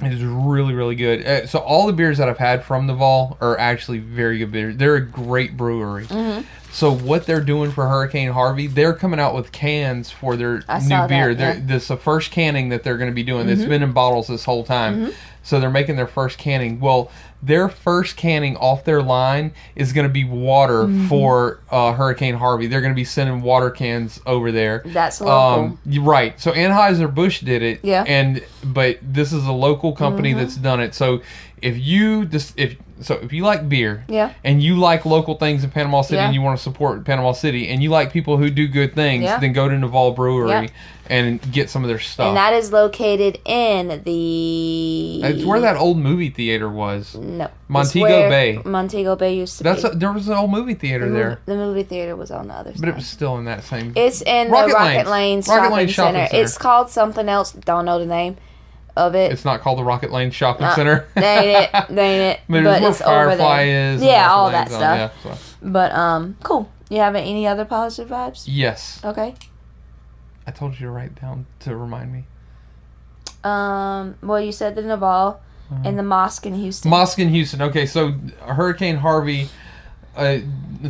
it 0.00 0.12
is 0.12 0.22
really 0.22 0.74
really 0.74 0.94
good. 0.94 1.26
Uh, 1.26 1.46
so 1.46 1.58
all 1.58 1.86
the 1.86 1.92
beers 1.92 2.18
that 2.18 2.28
I've 2.28 2.38
had 2.38 2.64
from 2.64 2.86
the 2.86 2.94
Vol 2.94 3.36
are 3.40 3.58
actually 3.58 3.98
very 3.98 4.38
good 4.38 4.52
beers. 4.52 4.76
They're 4.76 4.96
a 4.96 5.00
great 5.04 5.56
brewery. 5.56 6.06
Mhm. 6.06 6.44
So 6.70 6.92
what 6.94 7.26
they're 7.26 7.40
doing 7.40 7.70
for 7.72 7.88
Hurricane 7.88 8.30
Harvey, 8.30 8.66
they're 8.66 8.92
coming 8.92 9.18
out 9.18 9.34
with 9.34 9.50
cans 9.52 10.10
for 10.10 10.36
their 10.36 10.62
I 10.68 10.78
new 10.78 10.84
saw 10.88 11.06
that, 11.06 11.08
beer. 11.08 11.30
Yeah. 11.30 11.56
This 11.60 11.82
is 11.84 11.88
the 11.88 11.96
first 11.96 12.30
canning 12.30 12.68
that 12.68 12.84
they're 12.84 12.98
going 12.98 13.10
to 13.10 13.14
be 13.14 13.22
doing. 13.24 13.48
It's 13.48 13.62
Mhm. 13.62 13.68
been 13.68 13.82
in 13.82 13.92
bottles 13.92 14.28
this 14.28 14.44
whole 14.44 14.62
time. 14.64 15.06
Mhm. 15.06 15.14
So 15.42 15.58
they're 15.60 15.70
making 15.70 15.96
their 15.96 16.06
first 16.06 16.36
canning. 16.38 16.78
Well, 16.78 17.10
their 17.42 17.68
first 17.68 18.16
canning 18.16 18.56
off 18.56 18.84
their 18.84 19.00
line 19.02 19.52
is 19.76 19.92
going 19.92 20.06
to 20.06 20.12
be 20.12 20.24
water 20.24 20.84
Mm-hmm. 20.84 21.06
for 21.08 21.60
uh, 21.70 21.92
Hurricane 21.92 22.34
Harvey. 22.34 22.66
They're 22.66 22.80
going 22.80 22.92
to 22.92 22.96
be 22.96 23.04
sending 23.04 23.42
water 23.42 23.70
cans 23.70 24.20
over 24.26 24.50
there. 24.50 24.82
That's 24.86 25.20
local. 25.20 25.78
Um, 25.94 26.04
right. 26.04 26.38
So 26.40 26.52
Anheuser 26.52 27.12
Busch 27.14 27.40
did 27.40 27.62
it. 27.62 27.80
Yeah. 27.84 28.04
And 28.06 28.44
but 28.64 28.98
this 29.02 29.32
is 29.32 29.46
a 29.46 29.52
local 29.52 29.92
company 29.92 30.32
Mhm. 30.34 30.38
that's 30.38 30.56
done 30.56 30.80
it. 30.80 30.94
So 30.94 31.22
if 31.62 31.78
you 31.78 32.24
just 32.24 32.58
if 32.58 32.76
so 33.00 33.14
if 33.14 33.32
you 33.32 33.44
like 33.44 33.68
beer 33.68 34.04
yeah. 34.08 34.32
and 34.44 34.62
you 34.62 34.76
like 34.76 35.04
local 35.06 35.34
things 35.36 35.64
in 35.64 35.70
Panama 35.70 36.02
City 36.02 36.16
Yeah. 36.16 36.26
and 36.26 36.34
you 36.34 36.42
want 36.42 36.58
to 36.58 36.62
support 36.62 37.04
Panama 37.04 37.32
City 37.32 37.68
and 37.68 37.82
you 37.82 37.90
like 37.90 38.12
people 38.12 38.36
who 38.36 38.50
do 38.50 38.66
good 38.68 38.94
things, 38.94 39.24
Yeah. 39.24 39.38
then 39.38 39.52
go 39.52 39.68
to 39.68 39.78
Naval 39.78 40.12
Brewery 40.12 40.48
Yeah. 40.50 40.66
and 41.08 41.40
get 41.52 41.70
some 41.70 41.84
of 41.84 41.88
their 41.88 41.98
stuff. 41.98 42.28
And 42.28 42.36
that 42.36 42.52
is 42.54 42.72
located 42.72 43.38
in 43.44 44.02
the. 44.04 45.22
it's 45.22 45.44
where 45.44 45.60
that 45.60 45.76
old 45.76 45.98
movie 45.98 46.30
theater 46.30 46.68
was. 46.68 47.14
No. 47.14 47.48
Montego 47.68 48.28
Bay. 48.28 48.60
Montego 48.64 49.14
Bay 49.16 49.36
used 49.36 49.58
to 49.58 49.64
That's 49.64 49.82
be. 49.82 49.88
a, 49.88 49.94
there 49.94 50.12
was 50.12 50.28
an 50.28 50.34
old 50.34 50.50
movie 50.50 50.74
theater 50.74 51.08
the, 51.08 51.14
there, 51.14 51.40
the 51.46 51.54
movie 51.56 51.82
theater 51.82 52.16
was 52.16 52.30
on 52.30 52.48
the 52.48 52.54
other 52.54 52.72
side. 52.72 52.80
but 52.80 52.88
it 52.88 52.94
was 52.94 53.06
still 53.06 53.36
in 53.38 53.44
that 53.44 53.62
same. 53.64 53.92
It's 53.94 54.22
in 54.22 54.50
Rocket 54.50 54.68
the 54.68 54.74
Rocket 54.74 55.08
Lanes. 55.08 55.08
Lane 55.08 55.38
Rocket 55.38 55.44
shopping, 55.46 55.76
Lane 55.76 55.88
Shopping 55.88 56.14
center. 56.14 56.28
Center. 56.28 56.42
It's 56.42 56.58
called 56.58 56.90
something 56.90 57.28
else. 57.28 57.52
Don't 57.52 57.84
know 57.84 57.98
the 57.98 58.06
name 58.06 58.36
of 58.98 59.14
it. 59.14 59.32
It's 59.32 59.44
not 59.44 59.60
called 59.62 59.78
the 59.78 59.84
Rocket 59.84 60.10
Lane 60.12 60.30
Shopping 60.30 60.66
Uh, 60.66 60.74
Center. 60.74 61.08
That 61.14 61.44
ain't 61.44 61.64
it. 61.64 61.70
That 61.72 61.98
ain't 61.98 62.22
it. 62.36 62.40
but, 62.48 62.64
but 62.64 62.82
it's 62.82 62.98
it's 63.00 63.06
where 63.08 63.20
over 63.20 63.28
Firefly 63.30 63.64
there. 63.64 63.94
is. 63.94 64.02
Yeah, 64.02 64.30
all 64.30 64.50
that 64.50 64.66
on, 64.68 64.72
stuff. 64.74 65.12
yeah, 65.24 65.36
so. 65.36 65.38
But 65.62 65.92
um, 65.92 66.36
cool. 66.42 66.70
You 66.90 66.98
having 66.98 67.24
any 67.24 67.46
other 67.46 67.64
positive 67.64 68.10
vibes? 68.10 68.44
Yes, 68.46 69.00
Okay. 69.04 69.34
I 70.46 70.50
told 70.50 70.72
you 70.72 70.86
to 70.86 70.90
write 70.90 71.20
down 71.20 71.46
to 71.60 71.76
remind 71.76 72.12
me. 72.12 72.24
Um. 73.44 74.16
Well, 74.22 74.40
you 74.40 74.52
said 74.52 74.74
the 74.74 74.82
Naval 74.82 75.40
Uh-huh. 75.70 75.82
and 75.84 75.98
the 75.98 76.02
mosque 76.02 76.46
in 76.46 76.54
Houston. 76.54 76.90
Mosque 76.90 77.18
in 77.18 77.28
Houston. 77.28 77.62
Okay, 77.62 77.86
so 77.86 78.14
Hurricane 78.40 78.96
Harvey, 78.96 79.48
uh, 80.16 80.38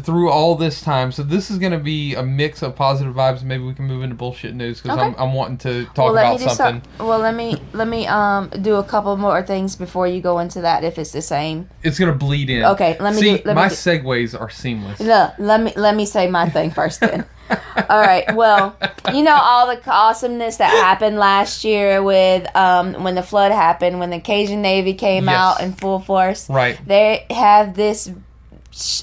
through 0.03 0.31
all 0.31 0.55
this 0.55 0.81
time, 0.81 1.13
so 1.13 1.23
this 1.23 1.51
is 1.51 1.59
going 1.59 1.73
to 1.73 1.79
be 1.79 2.15
a 2.15 2.23
mix 2.23 2.63
of 2.63 2.77
positive 2.77 3.15
vibes. 3.15 3.43
Maybe 3.43 3.65
we 3.65 3.75
can 3.75 3.87
move 3.87 4.03
into 4.03 4.15
bullshit 4.15 4.55
news 4.55 4.81
because 4.81 4.99
I'm, 4.99 5.15
I'm 5.19 5.33
wanting 5.35 5.59
to 5.59 5.85
talk 5.95 6.13
well, 6.13 6.17
about 6.19 6.41
something. 6.41 6.83
some- 6.99 7.07
well, 7.07 7.19
let 7.19 7.35
me 7.35 7.57
let 7.73 7.89
me 7.89 8.07
um 8.07 8.49
do 8.63 8.77
a 8.77 8.85
couple 8.85 9.17
more 9.17 9.43
things 9.43 9.77
before 9.77 10.07
you 10.07 10.21
go 10.21 10.39
into 10.39 10.61
that. 10.63 10.85
If 10.85 10.99
it's 10.99 11.13
the 11.13 11.23
same. 11.23 11.69
It's 11.83 11.99
going 11.99 12.13
to 12.13 12.19
bleed 12.19 12.51
in. 12.51 12.65
Okay, 12.65 12.97
let 13.01 13.15
me 13.15 13.21
See, 13.21 13.37
do- 13.39 13.43
let 13.45 13.47
me 13.47 13.55
my 13.55 13.69
do- 13.69 13.75
segues 13.75 14.39
are 14.39 14.51
seamless. 14.51 15.01
No, 15.01 15.31
let 15.39 15.61
me 15.63 15.73
let 15.77 15.95
me 15.97 16.07
say 16.07 16.29
my 16.29 16.49
thing 16.49 16.71
first 16.71 17.01
then. 17.01 17.25
All 17.89 18.01
right. 18.01 18.35
Well, 18.35 18.77
you 19.15 19.23
know 19.23 19.35
all 19.41 19.75
the 19.75 19.81
awesomeness 19.91 20.59
that 20.59 20.69
happened 20.71 21.17
last 21.17 21.65
year 21.65 22.03
with 22.03 22.47
um, 22.55 23.03
when 23.03 23.15
the 23.15 23.23
flood 23.23 23.53
happened, 23.53 23.99
when 23.99 24.11
the 24.11 24.21
Cajun 24.21 24.61
Navy 24.61 24.93
came 24.93 25.25
Yes. 25.25 25.35
out 25.35 25.63
in 25.63 25.73
full 25.73 25.99
force. 25.99 26.51
Right. 26.51 26.79
They 26.87 27.25
have 27.31 27.73
this 27.75 28.11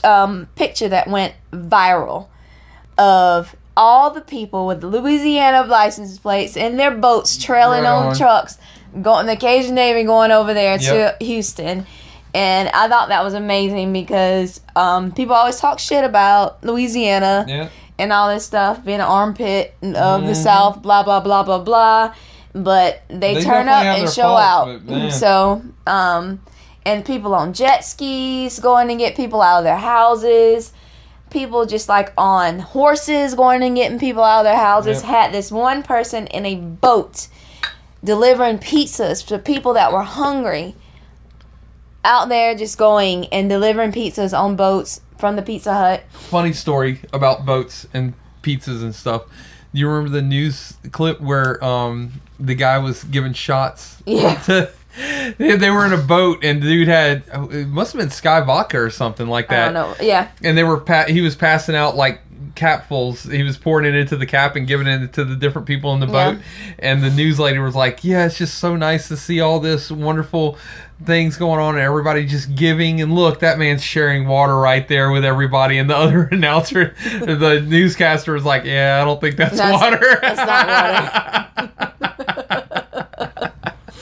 um, 0.04 0.48
picture 0.56 0.90
that 0.90 1.08
went 1.08 1.34
viral 1.52 2.28
of 2.98 3.56
all 3.78 4.12
the 4.12 4.22
people 4.22 4.68
with 4.68 4.84
Louisiana 4.84 5.64
license 5.68 6.18
plates 6.18 6.56
in 6.56 6.78
their 6.78 6.92
boats 6.92 7.38
trailing 7.38 7.84
Right 7.84 7.90
on 7.92 8.08
on. 8.08 8.16
trucks, 8.16 8.58
going 9.02 9.26
the 9.26 9.36
Cajun 9.36 9.76
Navy 9.76 10.04
going 10.04 10.32
over 10.32 10.54
there 10.54 10.78
Yep. 10.80 11.20
to 11.20 11.26
Houston. 11.26 11.86
And 12.34 12.70
I 12.70 12.88
thought 12.88 13.10
that 13.10 13.24
was 13.24 13.34
amazing 13.34 13.92
because 13.94 14.62
um, 14.76 15.12
people 15.12 15.36
always 15.36 15.58
talk 15.60 15.80
shit 15.80 16.04
about 16.04 16.64
Louisiana 16.64 17.46
Yeah. 17.48 17.68
and 18.00 18.12
all 18.14 18.30
this 18.30 18.46
stuff, 18.46 18.84
being 18.84 19.00
an 19.00 19.06
armpit 19.06 19.74
of 19.82 20.22
the 20.26 20.34
Mhm. 20.34 20.36
South, 20.44 20.82
blah 20.82 21.04
blah 21.04 21.20
blah 21.22 21.44
blah 21.44 21.60
blah. 21.60 22.14
But 22.54 23.02
they, 23.10 23.36
They 23.36 23.42
turn 23.44 23.68
up 23.68 23.84
and 23.84 24.10
show 24.10 24.36
out. 24.38 24.70
So, 25.12 25.62
um, 25.86 26.40
and 26.86 27.04
people 27.04 27.34
on 27.34 27.54
jet 27.54 27.84
skis 27.84 28.60
going 28.60 28.88
to 28.88 28.96
get 28.96 29.16
people 29.16 29.42
out 29.42 29.60
of 29.60 29.64
their 29.64 29.78
houses. 29.78 30.72
People 31.32 31.66
just 31.66 31.90
like 31.90 32.14
on 32.18 32.60
horses 32.60 33.34
going 33.34 33.64
and 33.64 33.76
getting 33.76 34.00
people 34.00 34.24
out 34.24 34.42
of 34.42 34.46
their 34.46 34.56
houses. 34.56 35.02
Yep. 35.02 35.10
Had 35.10 35.34
this 35.34 35.52
one 35.52 35.84
person 35.84 36.28
in 36.28 36.46
a 36.46 36.56
boat 36.56 37.28
delivering 38.04 38.60
pizzas 38.60 39.26
to 39.28 39.40
people 39.40 39.74
that 39.74 39.92
were 39.92 40.04
hungry 40.04 40.76
out 42.04 42.30
there 42.30 42.56
just 42.56 42.78
going 42.78 43.26
and 43.28 43.50
delivering 43.50 43.92
pizzas 43.92 44.38
on 44.38 44.56
boats 44.56 45.02
from 45.18 45.36
the 45.36 45.42
Pizza 45.42 45.74
Hut. 45.74 46.04
Funny 46.12 46.54
story 46.54 47.02
about 47.12 47.46
boats 47.46 47.88
and 47.94 48.14
pizzas 48.44 48.84
and 48.84 48.94
stuff. 48.94 49.24
You 49.74 49.90
remember 49.90 50.10
the 50.10 50.22
news 50.22 50.76
clip 50.92 51.20
where 51.20 51.62
um, 51.64 52.22
the 52.40 52.56
guy 52.56 52.78
was 52.78 53.04
giving 53.04 53.34
shots? 53.34 54.02
Yeah. 54.06 54.36
to- 54.46 54.72
they 55.38 55.56
they 55.58 55.70
were 55.70 55.86
in 55.86 55.94
a 55.94 55.98
boat 55.98 56.44
and 56.44 56.62
the 56.62 56.68
dude 56.68 56.88
had 56.88 57.24
it 57.52 57.68
must 57.68 57.94
have 57.94 58.00
been 58.00 58.10
Skyy 58.10 58.46
Vodka 58.46 58.80
or 58.80 58.90
something 58.90 59.28
like 59.28 59.52
I 59.52 59.56
that. 59.56 59.72
don't 59.72 59.74
know. 59.74 59.96
Yeah. 60.06 60.30
And 60.44 60.58
they 60.58 60.64
were 60.64 60.80
pa- 60.80 61.06
he 61.08 61.22
was 61.22 61.36
passing 61.36 61.76
out 61.76 61.96
like 61.96 62.22
capfuls. 62.56 63.30
He 63.30 63.44
was 63.44 63.58
pouring 63.58 63.86
it 63.86 63.96
into 63.96 64.16
the 64.16 64.26
cap 64.26 64.56
and 64.56 64.66
giving 64.66 64.88
it 64.88 65.12
to 65.14 65.26
the 65.26 65.36
different 65.36 65.68
people 65.68 65.94
in 65.94 66.00
the 66.00 66.08
Yeah. 66.08 66.32
boat. 66.34 66.42
And 66.80 67.04
the 67.04 67.10
news 67.10 67.38
lady 67.40 67.60
was 67.60 67.76
like, 67.76 68.04
"Yeah, 68.04 68.26
it's 68.26 68.38
just 68.38 68.58
so 68.60 68.76
nice 68.78 69.08
to 69.10 69.18
see 69.18 69.42
all 69.42 69.60
this 69.60 69.92
wonderful." 69.92 70.58
Things 71.06 71.36
going 71.36 71.60
on 71.60 71.76
and 71.76 71.84
everybody 71.84 72.26
just 72.26 72.56
giving 72.56 73.02
and 73.02 73.14
look 73.14 73.42
that 73.42 73.60
man's 73.60 73.84
sharing 73.84 74.30
water 74.30 74.56
right 74.58 74.88
there 74.88 75.12
with 75.12 75.26
everybody 75.26 75.78
and 75.78 75.90
the 75.90 75.98
other 76.04 76.30
announcer 76.32 76.96
the 77.20 77.60
newscaster 77.68 78.32
was 78.32 78.46
like 78.46 78.64
yeah 78.64 79.00
I 79.02 79.04
don't 79.04 79.20
think 79.20 79.36
that's, 79.36 79.58
That's- 79.58 79.74
water 79.74 80.18
that's 80.22 80.38
not 81.68 82.85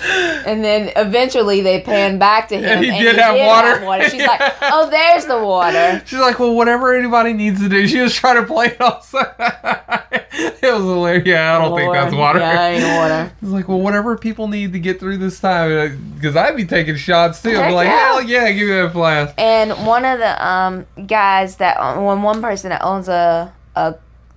And 0.03 0.63
then 0.63 0.91
eventually 0.95 1.61
they 1.61 1.81
pan 1.81 2.19
back 2.19 2.49
to 2.49 2.57
him, 2.57 2.65
And 2.65 2.85
he 2.85 3.03
did 3.03 3.15
have 3.15 3.37
water. 3.37 4.09
She's 4.09 4.25
like, 4.25 4.41
"Oh, 4.61 4.89
there's 4.89 5.25
the 5.25 5.39
water." 5.39 6.01
She's 6.05 6.19
like, 6.19 6.39
well, 6.39 6.53
whatever 6.53 6.95
anybody 6.95 7.33
needs 7.33 7.61
to 7.61 7.69
do. 7.69 7.87
She 7.87 7.99
was 7.99 8.13
trying 8.13 8.41
to 8.41 8.45
play 8.45 8.67
it 8.67 8.81
off. 8.81 9.13
it 10.33 10.73
was 10.73 10.83
hilarious. 10.83 11.25
Yeah, 11.25 11.57
I 11.57 11.61
don't 11.61 11.77
think 11.77 11.93
that's 11.93 12.13
water. 12.13 12.39
Yeah, 12.39 12.67
ain't 12.67 12.97
water. 12.97 13.31
It's 13.41 13.51
like, 13.51 13.67
well, 13.67 13.79
whatever 13.79 14.17
people 14.17 14.47
need 14.47 14.73
to 14.73 14.79
get 14.79 14.99
through 14.99 15.17
this 15.17 15.39
time. 15.39 16.13
Because 16.15 16.35
I'd 16.35 16.55
be 16.55 16.65
taking 16.65 16.95
shots 16.95 17.41
too. 17.41 17.57
I'd 17.57 17.67
be 17.67 17.73
like, 17.73 17.87
hell 17.87 18.21
yeah, 18.21 18.51
give 18.51 18.67
me 18.67 18.73
that 18.73 18.91
flask. 18.93 19.33
And 19.37 19.71
one 19.85 20.05
of 20.05 20.19
the 20.19 20.45
um 20.47 20.85
guys 21.07 21.57
that 21.57 21.77
one 22.01 22.21
one 22.23 22.41
person 22.41 22.69
that 22.69 22.81
owns 22.83 23.07
a, 23.07 23.53
a 23.75 23.95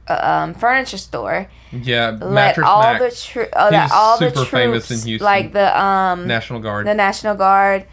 um, 0.09 0.55
furniture 0.55 0.99
store 0.99 1.49
Yeah, 1.73 2.11
let 2.21 2.31
Mattress 2.31 2.67
all 2.67 2.83
Mack, 2.83 3.01
the 3.01 3.07
troo- 3.09 3.49
oh, 3.55 3.71
that 3.71 3.91
all 3.93 4.19
the 4.19 4.31
super 4.31 4.45
famous 4.45 4.87
troops 4.87 5.03
in 5.03 5.09
Houston. 5.09 5.25
like 5.25 5.53
the 5.53 5.81
um 5.81 6.27
National 6.27 6.61
Guard. 6.61 6.87
the 6.87 6.95
National 6.95 7.35
Guard 7.35 7.87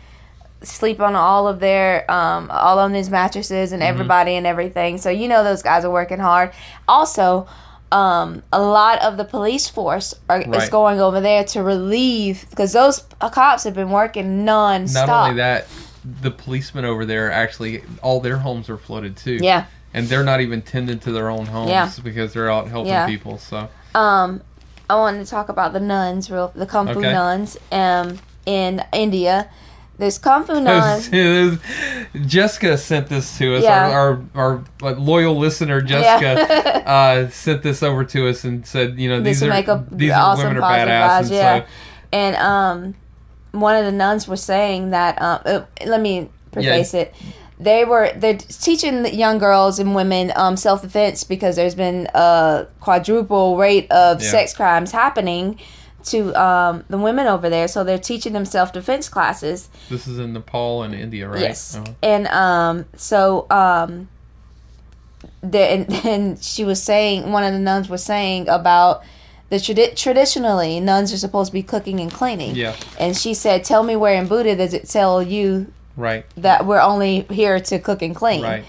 sleep 0.61 1.01
on 1.01 1.15
all 1.15 1.47
of 1.47 1.59
their 1.59 2.09
um 2.09 2.49
all 2.51 2.79
on 2.79 2.91
these 2.93 3.09
mattresses 3.09 3.71
and 3.71 3.81
Mm-hmm. 3.81 3.89
everybody 3.89 4.35
and 4.35 4.47
everything. 4.47 4.97
So 4.97 5.09
you 5.09 5.27
know 5.27 5.43
those 5.43 5.61
guys 5.61 5.83
are 5.85 5.91
working 5.91 6.19
hard. 6.19 6.51
Also, 6.87 7.47
um, 7.91 8.41
a 8.51 8.61
lot 8.61 9.01
of 9.03 9.17
the 9.17 9.25
police 9.25 9.69
force 9.69 10.15
are, 10.29 10.41
is 10.41 10.69
going 10.69 10.99
over 10.99 11.19
there 11.21 11.43
to 11.43 11.61
relieve 11.61 12.45
because 12.49 12.73
those 12.73 13.03
cops 13.31 13.65
have 13.65 13.75
been 13.75 13.91
working 13.91 14.45
non-stop. 14.45 15.07
Not 15.07 15.23
only 15.23 15.35
that, 15.37 15.67
the 16.21 16.31
policemen 16.31 16.85
over 16.85 17.05
there 17.05 17.31
actually, 17.31 17.83
all 18.01 18.19
their 18.19 18.37
homes 18.37 18.69
are 18.69 18.77
flooded 18.77 19.15
too. 19.17 19.37
Yeah. 19.41 19.65
And 19.93 20.07
they're 20.07 20.23
not 20.23 20.41
even 20.41 20.61
tended 20.61 21.01
to 21.03 21.11
their 21.11 21.29
own 21.29 21.45
homes 21.45 21.69
Yeah. 21.69 21.89
because 22.03 22.33
they're 22.33 22.49
out 22.49 22.67
helping 22.67 22.91
Yeah. 22.91 23.05
people. 23.05 23.37
So, 23.37 23.69
Um, 23.93 24.41
I 24.89 24.95
wanted 24.95 25.23
to 25.23 25.29
talk 25.29 25.49
about 25.49 25.73
the 25.73 25.79
nuns, 25.79 26.29
real 26.31 26.51
the 26.55 26.65
Kung 26.65 26.87
Fu 26.87 26.99
Okay. 26.99 27.13
nuns, 27.13 27.57
um, 27.71 28.19
in 28.45 28.83
India. 28.91 29.47
There's 29.97 30.17
Kung 30.17 30.43
Fu 30.43 30.59
nuns. 30.59 31.09
Jessica 32.25 32.77
sent 32.77 33.07
this 33.09 33.37
to 33.37 33.55
us. 33.55 33.63
Yeah. 33.63 33.89
Our, 33.89 34.21
our 34.35 34.61
our 34.81 34.93
loyal 34.95 35.37
listener 35.37 35.81
Jessica 35.81 36.87
uh, 36.89 37.29
sent 37.29 37.63
this 37.63 37.83
over 37.83 38.03
to 38.05 38.27
us 38.27 38.43
and 38.43 38.65
said, 38.65 38.99
you 38.99 39.09
know, 39.09 39.21
This 39.21 39.39
these 39.39 39.43
are 39.43 39.49
make 39.49 39.67
a 39.67 39.85
these 39.91 40.11
awesome 40.11 40.47
women 40.49 40.63
are 40.63 40.71
badass, 40.85 41.09
vibes, 41.09 41.19
and 41.21 41.29
yeah. 41.31 41.59
so 41.59 41.65
And 42.11 42.35
um, 42.37 42.95
one 43.51 43.75
of 43.75 43.85
the 43.85 43.91
nuns 43.91 44.27
was 44.27 44.41
saying 44.43 44.89
that. 44.91 45.21
Um, 45.21 45.39
uh, 45.45 45.61
let 45.85 46.01
me 46.01 46.29
preface 46.51 46.93
it. 46.93 47.13
They 47.59 47.85
were 47.85 48.11
they're 48.15 48.37
teaching 48.37 49.05
young 49.13 49.37
girls 49.37 49.79
and 49.79 49.93
women 49.95 50.31
um, 50.35 50.57
self 50.57 50.81
defense 50.81 51.23
because 51.23 51.55
there's 51.55 51.75
been 51.75 52.07
a 52.13 52.67
quadruple 52.81 53.57
rate 53.57 53.89
of 53.91 54.21
Yeah. 54.21 54.29
sex 54.31 54.53
crimes 54.55 54.91
happening 54.91 55.59
to 56.05 56.33
um, 56.33 56.83
the 56.89 56.97
women 56.97 57.27
over 57.27 57.49
there. 57.49 57.67
So 57.67 57.83
they're 57.83 57.97
teaching 57.99 58.33
them 58.33 58.45
self 58.45 58.73
defense 58.73 59.07
classes. 59.07 59.69
this 59.89 60.07
is 60.07 60.19
in 60.19 60.33
Nepal 60.33 60.83
and 60.83 60.93
India, 60.93 61.29
right? 61.29 61.39
Yes. 61.41 61.75
Uh-huh. 61.77 61.93
And 62.01 62.27
um, 62.27 62.85
so 62.97 63.45
um, 63.49 64.09
the, 65.41 65.59
and, 65.59 65.93
and 66.05 66.43
she 66.43 66.65
was 66.65 66.81
saying, 66.81 67.31
one 67.31 67.43
of 67.43 67.53
the 67.53 67.59
nuns 67.59 67.87
was 67.87 68.03
saying 68.03 68.49
about 68.49 69.03
the 69.49 69.57
tradi- 69.57 69.95
traditionally 69.95 70.79
nuns 70.79 71.13
are 71.13 71.17
supposed 71.17 71.49
to 71.51 71.53
be 71.53 71.63
cooking 71.63 71.99
and 71.99 72.11
cleaning. 72.11 72.55
Yeah. 72.55 72.75
And 72.99 73.15
she 73.15 73.33
said, 73.35 73.63
"Tell 73.63 73.83
me 73.83 73.95
where 73.95 74.15
in 74.19 74.27
Buddha 74.27 74.55
does 74.55 74.73
it 74.73 74.89
tell 74.89 75.21
you 75.21 75.71
Right. 75.95 76.25
that 76.37 76.65
we're 76.65 76.81
only 76.81 77.21
here 77.29 77.59
to 77.59 77.79
cook 77.79 78.01
and 78.01 78.15
clean?" 78.15 78.41
Right. 78.41 78.65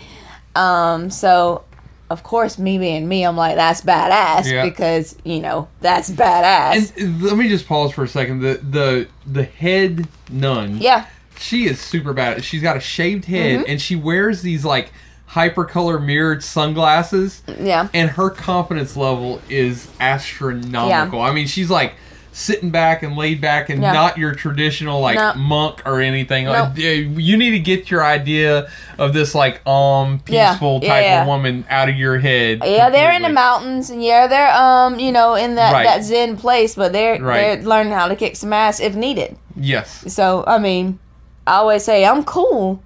Um. 0.54 1.10
So. 1.10 1.64
Of 2.10 2.22
course, 2.22 2.58
me 2.58 2.76
being 2.76 3.08
me, 3.08 3.24
I'm 3.24 3.34
like 3.34 3.56
that's 3.56 3.80
badass 3.80 4.44
Yeah. 4.48 4.62
because 4.64 5.16
you 5.24 5.40
know 5.40 5.68
that's 5.80 6.10
badass. 6.10 6.92
And 7.00 7.22
let 7.22 7.36
me 7.38 7.48
just 7.48 7.66
pause 7.66 7.92
for 7.92 8.04
a 8.04 8.08
second. 8.08 8.40
The 8.40 8.60
the 8.62 9.08
the 9.26 9.42
head 9.42 10.06
nun. 10.30 10.76
yeah, 10.78 11.06
She 11.38 11.64
is 11.66 11.80
super 11.80 12.12
bad. 12.12 12.44
She's 12.44 12.60
got 12.62 12.76
a 12.76 12.80
shaved 12.80 13.24
head 13.24 13.60
Mm-hmm. 13.60 13.70
and 13.70 13.80
she 13.80 13.96
wears 13.96 14.42
these 14.42 14.66
like 14.66 14.92
hypercolor 15.30 16.00
mirrored 16.04 16.44
sunglasses. 16.44 17.42
yeah, 17.58 17.88
and 17.94 18.10
her 18.10 18.28
confidence 18.28 18.96
level 18.98 19.40
is 19.48 19.88
astronomical. 19.98 21.18
Yeah. 21.20 21.24
I 21.24 21.32
mean, 21.32 21.46
she's 21.46 21.70
like 21.70 21.94
sitting 22.36 22.68
back 22.70 23.04
and 23.04 23.16
laid 23.16 23.40
back 23.40 23.70
and 23.70 23.80
not 23.80 24.18
your 24.18 24.34
traditional 24.34 25.00
like 25.00 25.14
No. 25.16 25.34
monk 25.34 25.80
or 25.86 26.00
anything. 26.00 26.46
No. 26.46 26.50
Like, 26.50 26.70
uh, 26.76 26.80
you 26.80 27.36
need 27.36 27.50
to 27.52 27.60
get 27.60 27.92
your 27.92 28.04
idea 28.04 28.68
of 28.98 29.14
this 29.14 29.36
like 29.36 29.64
um 29.68 30.18
peaceful 30.18 30.80
Yeah, 30.82 30.88
type 30.88 31.04
yeah. 31.04 31.22
of 31.22 31.28
woman 31.28 31.64
out 31.70 31.88
of 31.88 31.94
your 31.94 32.18
head. 32.18 32.60
Yeah, 32.64 32.90
they're 32.90 33.12
in 33.12 33.22
the 33.22 33.28
mountains, 33.28 33.88
and 33.88 34.02
yeah, 34.02 34.26
they're 34.26 34.52
um, 34.52 34.98
you 34.98 35.12
know, 35.12 35.34
in 35.36 35.54
that, 35.54 35.72
Right. 35.72 35.84
that 35.84 36.02
Zen 36.02 36.36
place, 36.36 36.74
but 36.74 36.92
they're 36.92 37.22
Right. 37.22 37.60
they're 37.60 37.62
learning 37.62 37.92
how 37.92 38.08
to 38.08 38.16
kick 38.16 38.34
some 38.34 38.52
ass 38.52 38.80
if 38.80 38.96
needed. 38.96 39.36
Yes. 39.56 40.02
So 40.12 40.42
I 40.48 40.58
mean, 40.58 40.98
I 41.46 41.54
always 41.58 41.84
say 41.84 42.04
I'm 42.04 42.24
cool 42.24 42.82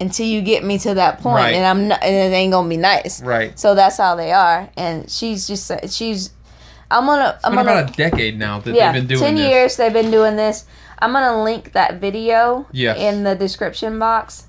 until 0.00 0.26
you 0.26 0.40
get 0.40 0.64
me 0.64 0.78
to 0.78 0.94
that 0.94 1.20
point, 1.20 1.36
Right. 1.36 1.54
and 1.54 1.64
I'm 1.64 1.86
not, 1.88 2.02
and 2.02 2.32
it 2.32 2.34
ain't 2.34 2.52
gonna 2.52 2.68
be 2.68 2.76
nice. 2.76 3.22
Right. 3.22 3.56
So 3.56 3.76
that's 3.76 3.98
how 3.98 4.16
they 4.16 4.32
are, 4.32 4.68
and 4.76 5.08
she's 5.08 5.46
just 5.46 5.70
she's. 5.92 6.30
I'm 6.90 7.06
gonna 7.06 7.34
It's 7.36 7.44
I'm 7.44 7.54
been 7.54 7.64
gonna 7.66 7.80
about 7.82 7.90
a 7.90 7.96
decade 7.96 8.38
now 8.38 8.60
that 8.60 8.74
yeah 8.74 8.92
they've 8.92 9.02
been 9.02 9.08
doing 9.08 9.20
ten 9.20 9.34
this. 9.36 9.48
years 9.50 9.76
they've 9.76 9.92
been 9.92 10.10
doing 10.10 10.36
this. 10.36 10.64
I'm 10.98 11.12
gonna 11.12 11.42
link 11.42 11.72
that 11.72 12.00
video 12.00 12.66
Yes. 12.72 12.98
in 12.98 13.22
the 13.24 13.34
description 13.34 13.98
box. 13.98 14.46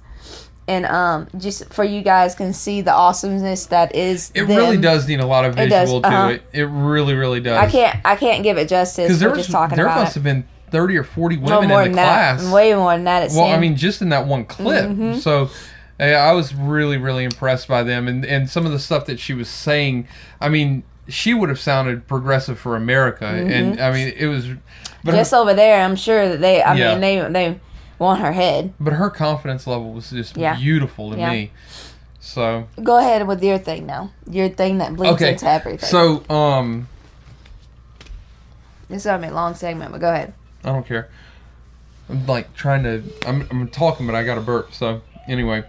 And 0.68 0.86
um, 0.86 1.28
just 1.38 1.74
for 1.74 1.84
you 1.84 2.02
guys 2.02 2.34
can 2.36 2.54
see 2.54 2.82
the 2.82 2.94
awesomeness 2.94 3.66
that 3.68 3.94
is. 3.96 4.32
It 4.36 4.46
them. 4.48 4.56
really 4.56 4.78
does 4.78 5.06
need 5.08 5.20
a 5.20 5.26
lot 5.26 5.44
of 5.44 5.58
It 5.58 5.70
visual 5.70 6.02
to 6.02 6.08
uh-huh. 6.08 6.28
it. 6.30 6.44
It 6.54 6.66
really, 6.66 7.14
really 7.14 7.42
does. 7.42 7.58
I 7.58 7.70
can't 7.70 7.98
I 8.06 8.16
can't 8.16 8.44
give 8.44 8.58
it 8.58 8.70
justice 8.70 9.08
because 9.08 9.20
there 9.20 9.30
was 9.30 9.40
just 9.40 9.52
talking 9.52 9.76
there 9.76 9.88
about 9.88 9.98
must 10.02 10.12
it. 10.12 10.20
have 10.20 10.24
been 10.24 10.46
thirty 10.70 10.96
or 10.96 11.04
forty 11.04 11.36
women 11.38 11.68
more 11.68 11.84
in 11.84 11.92
the 11.92 11.96
class. 11.98 12.44
that. 12.44 12.54
Way 12.54 12.74
more 12.76 12.94
than 12.94 13.04
that. 13.06 13.24
It 13.24 13.32
Well, 13.36 13.52
I 13.52 13.58
mean, 13.60 13.76
just 13.76 14.02
in 14.02 14.10
that 14.10 14.28
one 14.28 14.46
clip. 14.46 14.86
Mm-hmm. 14.86 15.18
So 15.20 15.50
uh, 16.00 16.04
I 16.04 16.32
was 16.34 16.54
really, 16.56 16.98
really 16.98 17.26
impressed 17.26 17.68
by 17.68 17.84
them, 17.84 18.08
and 18.08 18.24
and 18.24 18.50
some 18.50 18.66
of 18.66 18.72
the 18.72 18.80
stuff 18.80 19.06
that 19.08 19.20
she 19.20 19.34
was 19.34 19.50
saying. 19.50 20.08
I 20.40 20.48
mean, 20.48 20.84
she 21.12 21.34
would 21.34 21.50
have 21.50 21.60
sounded 21.60 22.08
progressive 22.08 22.58
for 22.60 22.76
America, 22.76 23.26
and 23.26 23.80
I 23.80 23.92
mean, 23.92 24.14
it 24.18 24.28
was. 24.28 24.48
But 24.48 24.58
Mm-hmm. 25.12 25.20
just 25.20 25.32
her, 25.32 25.38
over 25.38 25.54
there, 25.54 25.84
I'm 25.84 25.96
sure 25.96 26.30
that 26.30 26.42
they. 26.42 26.62
I 26.64 26.74
Yeah. 26.76 26.92
mean, 26.98 27.02
they 27.02 27.20
they 27.32 27.60
want 28.00 28.20
her 28.22 28.32
head. 28.32 28.74
but 28.80 28.94
her 28.94 29.10
confidence 29.10 29.68
level 29.68 29.94
was 29.94 30.10
just 30.10 30.36
Yeah. 30.36 30.56
beautiful 30.56 31.12
to 31.12 31.18
Yeah. 31.18 31.32
me. 31.32 31.52
So 32.20 32.68
Go 32.84 32.98
ahead 32.98 33.28
with 33.28 33.44
your 33.44 33.58
thing 33.58 33.86
now. 33.86 34.12
Your 34.30 34.50
thing 34.50 34.78
that 34.80 34.96
bleeds 34.96 35.22
Okay, 35.22 35.32
into 35.34 35.48
everything. 35.50 35.90
so 35.90 36.24
um, 36.34 36.88
this 38.90 39.00
is 39.00 39.06
gonna 39.06 39.22
be 39.22 39.28
a 39.30 39.34
long 39.34 39.56
segment, 39.56 39.92
but 39.92 40.02
go 40.02 40.10
ahead. 40.12 40.34
I 40.64 40.70
don't 40.70 40.86
care. 40.86 41.10
I'm 42.10 42.26
like 42.28 42.54
trying 42.54 42.84
to. 42.84 43.04
I'm 43.26 43.48
I'm 43.50 43.68
talking, 43.70 44.06
but 44.06 44.16
I 44.16 44.24
got 44.24 44.38
a 44.38 44.42
burp. 44.42 44.74
So 44.74 45.02
anyway. 45.28 45.64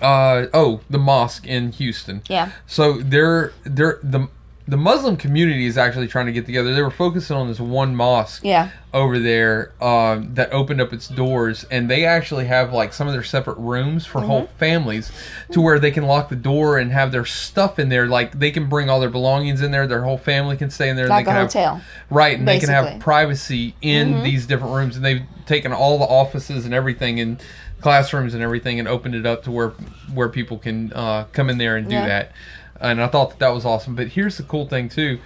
Uh 0.00 0.46
oh, 0.54 0.80
the 0.88 0.98
mosque 0.98 1.46
in 1.46 1.72
Houston. 1.72 2.22
Yeah. 2.28 2.50
So 2.66 2.94
they're 2.98 3.52
they're 3.64 3.98
the 4.02 4.28
the 4.66 4.76
Muslim 4.76 5.16
community 5.16 5.64
is 5.64 5.78
actually 5.78 6.08
trying 6.08 6.26
to 6.26 6.32
get 6.32 6.44
together. 6.44 6.74
They 6.74 6.82
were 6.82 6.90
focusing 6.90 7.34
on 7.34 7.48
this 7.48 7.58
one 7.58 7.96
mosque 7.96 8.42
Yeah. 8.44 8.68
over 8.92 9.18
there 9.18 9.72
um, 9.82 10.34
that 10.34 10.52
opened 10.52 10.82
up 10.82 10.92
its 10.92 11.08
doors, 11.08 11.64
and 11.70 11.90
they 11.90 12.04
actually 12.04 12.44
have 12.48 12.70
like 12.74 12.92
some 12.92 13.06
of 13.06 13.14
their 13.14 13.22
separate 13.22 13.56
rooms 13.56 14.04
for 14.04 14.20
whole 14.20 14.42
Mm-hmm. 14.42 14.58
families, 14.58 15.10
to 15.52 15.62
where 15.62 15.78
they 15.78 15.90
can 15.90 16.04
lock 16.04 16.28
the 16.28 16.36
door 16.36 16.76
and 16.76 16.92
have 16.92 17.12
their 17.12 17.24
stuff 17.24 17.78
in 17.78 17.88
there. 17.88 18.08
Like 18.08 18.38
they 18.38 18.50
can 18.50 18.68
bring 18.68 18.90
all 18.90 19.00
their 19.00 19.08
belongings 19.08 19.62
in 19.62 19.70
there. 19.70 19.86
Their 19.86 20.02
whole 20.02 20.18
family 20.18 20.58
can 20.58 20.68
stay 20.68 20.90
in 20.90 20.96
there. 20.96 21.08
Like 21.08 21.24
they 21.24 21.30
a 21.30 21.34
can 21.34 21.42
hotel. 21.46 21.74
Have, 21.76 21.84
right, 22.10 22.38
and 22.38 22.46
they 22.46 22.58
can 22.60 22.68
have 22.68 23.00
privacy 23.00 23.74
in 23.80 24.16
Mhm. 24.16 24.22
these 24.22 24.46
different 24.46 24.74
rooms. 24.74 24.96
And 24.96 25.04
they've 25.04 25.22
taken 25.46 25.72
all 25.72 25.98
the 25.98 26.04
offices 26.04 26.66
and 26.66 26.74
everything 26.74 27.18
and 27.20 27.40
classrooms 27.80 28.34
and 28.34 28.42
everything 28.42 28.78
and 28.78 28.88
opened 28.88 29.14
it 29.14 29.26
up 29.26 29.42
to 29.44 29.50
where 29.50 29.70
where 30.12 30.28
people 30.28 30.58
can 30.58 30.92
uh, 30.94 31.24
come 31.32 31.50
in 31.50 31.58
there 31.58 31.76
and 31.76 31.88
do 31.88 31.94
Yeah. 31.94 32.06
that. 32.06 32.32
And 32.80 33.02
I 33.02 33.08
thought 33.08 33.30
that 33.30 33.38
that 33.40 33.48
was 33.48 33.64
awesome. 33.64 33.94
But 33.94 34.08
here's 34.08 34.36
the 34.36 34.42
cool 34.44 34.66
thing 34.66 34.88
too. 34.88 35.18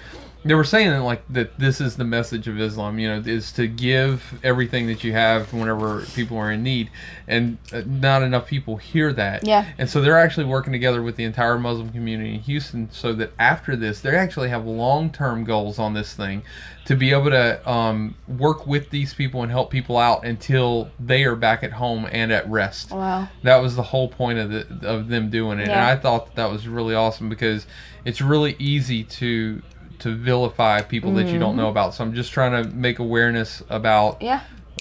They 0.45 0.55
were 0.55 0.65
saying 0.65 0.91
that, 0.91 1.03
like 1.03 1.23
that 1.29 1.59
this 1.59 1.81
is 1.81 1.97
the 1.97 2.05
message 2.05 2.49
of 2.49 2.61
Islam, 2.61 2.99
you 2.99 3.09
know, 3.09 3.23
is 3.25 3.53
to 3.53 3.69
give 3.69 4.41
everything 4.43 4.87
that 4.89 5.05
you 5.05 5.13
have 5.13 5.53
whenever 5.53 6.05
people 6.15 6.37
are 6.37 6.51
in 6.51 6.63
need, 6.63 6.91
and 7.29 7.59
uh, 7.73 7.83
not 7.87 8.23
enough 8.23 8.47
people 8.47 8.77
hear 8.77 9.13
that. 9.13 9.47
Yeah. 9.47 9.67
And 9.79 9.89
so 9.89 10.01
they're 10.01 10.19
actually 10.19 10.47
working 10.47 10.73
together 10.73 11.03
with 11.03 11.17
the 11.17 11.25
entire 11.25 11.59
Muslim 11.59 11.91
community 11.91 12.35
in 12.35 12.41
Houston, 12.41 12.91
so 12.91 13.13
that 13.13 13.33
after 13.39 13.77
this, 13.77 14.01
they 14.01 14.17
actually 14.17 14.49
have 14.49 14.67
long-term 14.67 15.45
goals 15.45 15.79
on 15.79 15.95
this 15.95 16.15
thing, 16.15 16.43
to 16.87 16.97
be 16.97 17.13
able 17.13 17.31
to 17.31 17.71
um, 17.71 18.17
work 18.27 18.67
with 18.67 18.91
these 18.91 19.15
people 19.15 19.43
and 19.43 19.53
help 19.53 19.71
people 19.71 19.97
out 19.97 20.25
until 20.25 20.91
they 20.99 21.23
are 21.23 21.37
back 21.37 21.63
at 21.63 21.73
home 21.73 22.09
and 22.11 22.33
at 22.33 22.49
rest. 22.51 22.91
Wow. 22.91 23.29
That 23.45 23.59
was 23.59 23.77
the 23.77 23.83
whole 23.83 24.09
point 24.09 24.41
of 24.41 24.51
the, 24.51 24.89
of 24.89 25.07
them 25.07 25.31
doing 25.31 25.61
it, 25.61 25.69
yeah. 25.69 25.75
and 25.75 25.81
I 25.83 25.95
thought 25.95 26.27
that, 26.27 26.37
that 26.37 26.51
was 26.51 26.67
really 26.67 26.97
awesome 26.97 27.29
because 27.29 27.67
it's 28.05 28.21
really 28.21 28.57
easy 28.59 29.05
to 29.05 29.63
to 30.03 30.15
vilify 30.15 30.83
people 30.83 31.13
that 31.15 31.29
you 31.29 31.39
don't 31.39 31.57
know 31.57 31.69
about. 31.69 31.95
So 31.95 32.05
I'm 32.05 32.15
just 32.15 32.33
trying 32.33 32.63
to 32.63 32.69
make 32.71 32.99
awareness 32.99 33.63
about, 33.69 34.21
Yeah. 34.23 34.41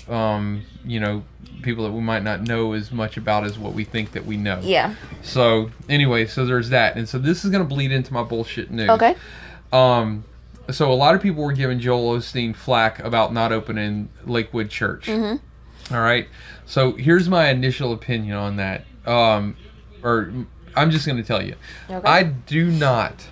um, 0.10 0.64
you 0.86 1.00
know, 1.00 1.24
people 1.62 1.84
that 1.84 1.92
we 1.92 2.02
might 2.02 2.24
not 2.24 2.42
know 2.42 2.74
as 2.74 2.92
much 2.92 3.18
about 3.18 3.44
as 3.44 3.58
what 3.60 3.74
we 3.74 3.84
think 3.84 4.14
that 4.14 4.26
we 4.26 4.36
know. 4.38 4.60
Yeah. 4.64 4.96
So 5.22 5.70
anyway, 5.88 6.26
so 6.26 6.46
there's 6.46 6.70
that, 6.70 6.96
and 6.96 7.08
so 7.08 7.20
this 7.20 7.46
is 7.46 7.52
gonna 7.52 7.64
bleed 7.66 7.92
into 7.92 8.14
my 8.14 8.24
bullshit 8.24 8.72
news. 8.72 8.90
Okay. 8.90 9.16
Um, 9.72 10.24
so 10.72 10.92
a 10.92 10.96
lot 10.96 11.14
of 11.16 11.22
people 11.22 11.44
were 11.44 11.54
giving 11.54 11.80
Joel 11.80 12.18
Osteen 12.18 12.56
flack 12.56 13.00
about 13.00 13.34
not 13.34 13.52
opening 13.52 14.10
Lakewood 14.26 14.70
Church. 14.70 15.06
Mm-hmm. 15.08 15.94
All 15.94 16.02
right. 16.02 16.28
So 16.66 16.94
here's 16.94 17.28
my 17.30 17.50
initial 17.50 17.92
opinion 17.94 18.38
on 18.38 18.56
that. 18.58 18.86
Um, 19.06 19.56
or 20.04 20.32
I'm 20.76 20.90
just 20.92 21.06
going 21.06 21.18
to 21.18 21.24
tell 21.24 21.44
you, 21.44 21.56
Okay. 21.90 22.08
I 22.08 22.24
do 22.24 22.72
not 22.72 23.28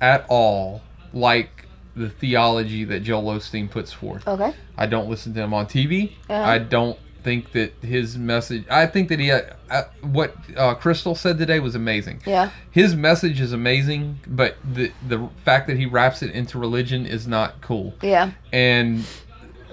at 0.00 0.26
all 0.28 0.82
like 1.14 1.66
the 1.96 2.10
theology 2.10 2.84
that 2.84 3.00
Joel 3.00 3.34
Osteen 3.36 3.70
puts 3.70 3.92
forth. 3.92 4.26
Okay. 4.26 4.52
I 4.76 4.86
don't 4.86 5.08
listen 5.08 5.32
to 5.34 5.42
him 5.42 5.54
on 5.54 5.66
TV. 5.66 6.12
Uh-huh. 6.28 6.34
I 6.34 6.58
don't 6.58 6.98
think 7.22 7.52
that 7.52 7.72
his 7.80 8.18
message. 8.18 8.64
I 8.70 8.86
think 8.86 9.08
that 9.08 9.18
he 9.18 9.28
had, 9.28 9.56
uh, 9.70 9.84
what 10.02 10.36
uh, 10.56 10.74
Crystal 10.74 11.14
said 11.14 11.38
today 11.38 11.60
was 11.60 11.74
amazing. 11.74 12.20
Yeah. 12.26 12.50
His 12.70 12.94
message 12.94 13.40
is 13.40 13.52
amazing, 13.52 14.20
but 14.26 14.56
the 14.64 14.92
the 15.08 15.28
fact 15.44 15.66
that 15.68 15.76
he 15.76 15.86
wraps 15.86 16.22
it 16.22 16.30
into 16.32 16.58
religion 16.58 17.06
is 17.06 17.26
not 17.26 17.60
cool. 17.60 17.94
Yeah. 18.02 18.32
And 18.52 19.04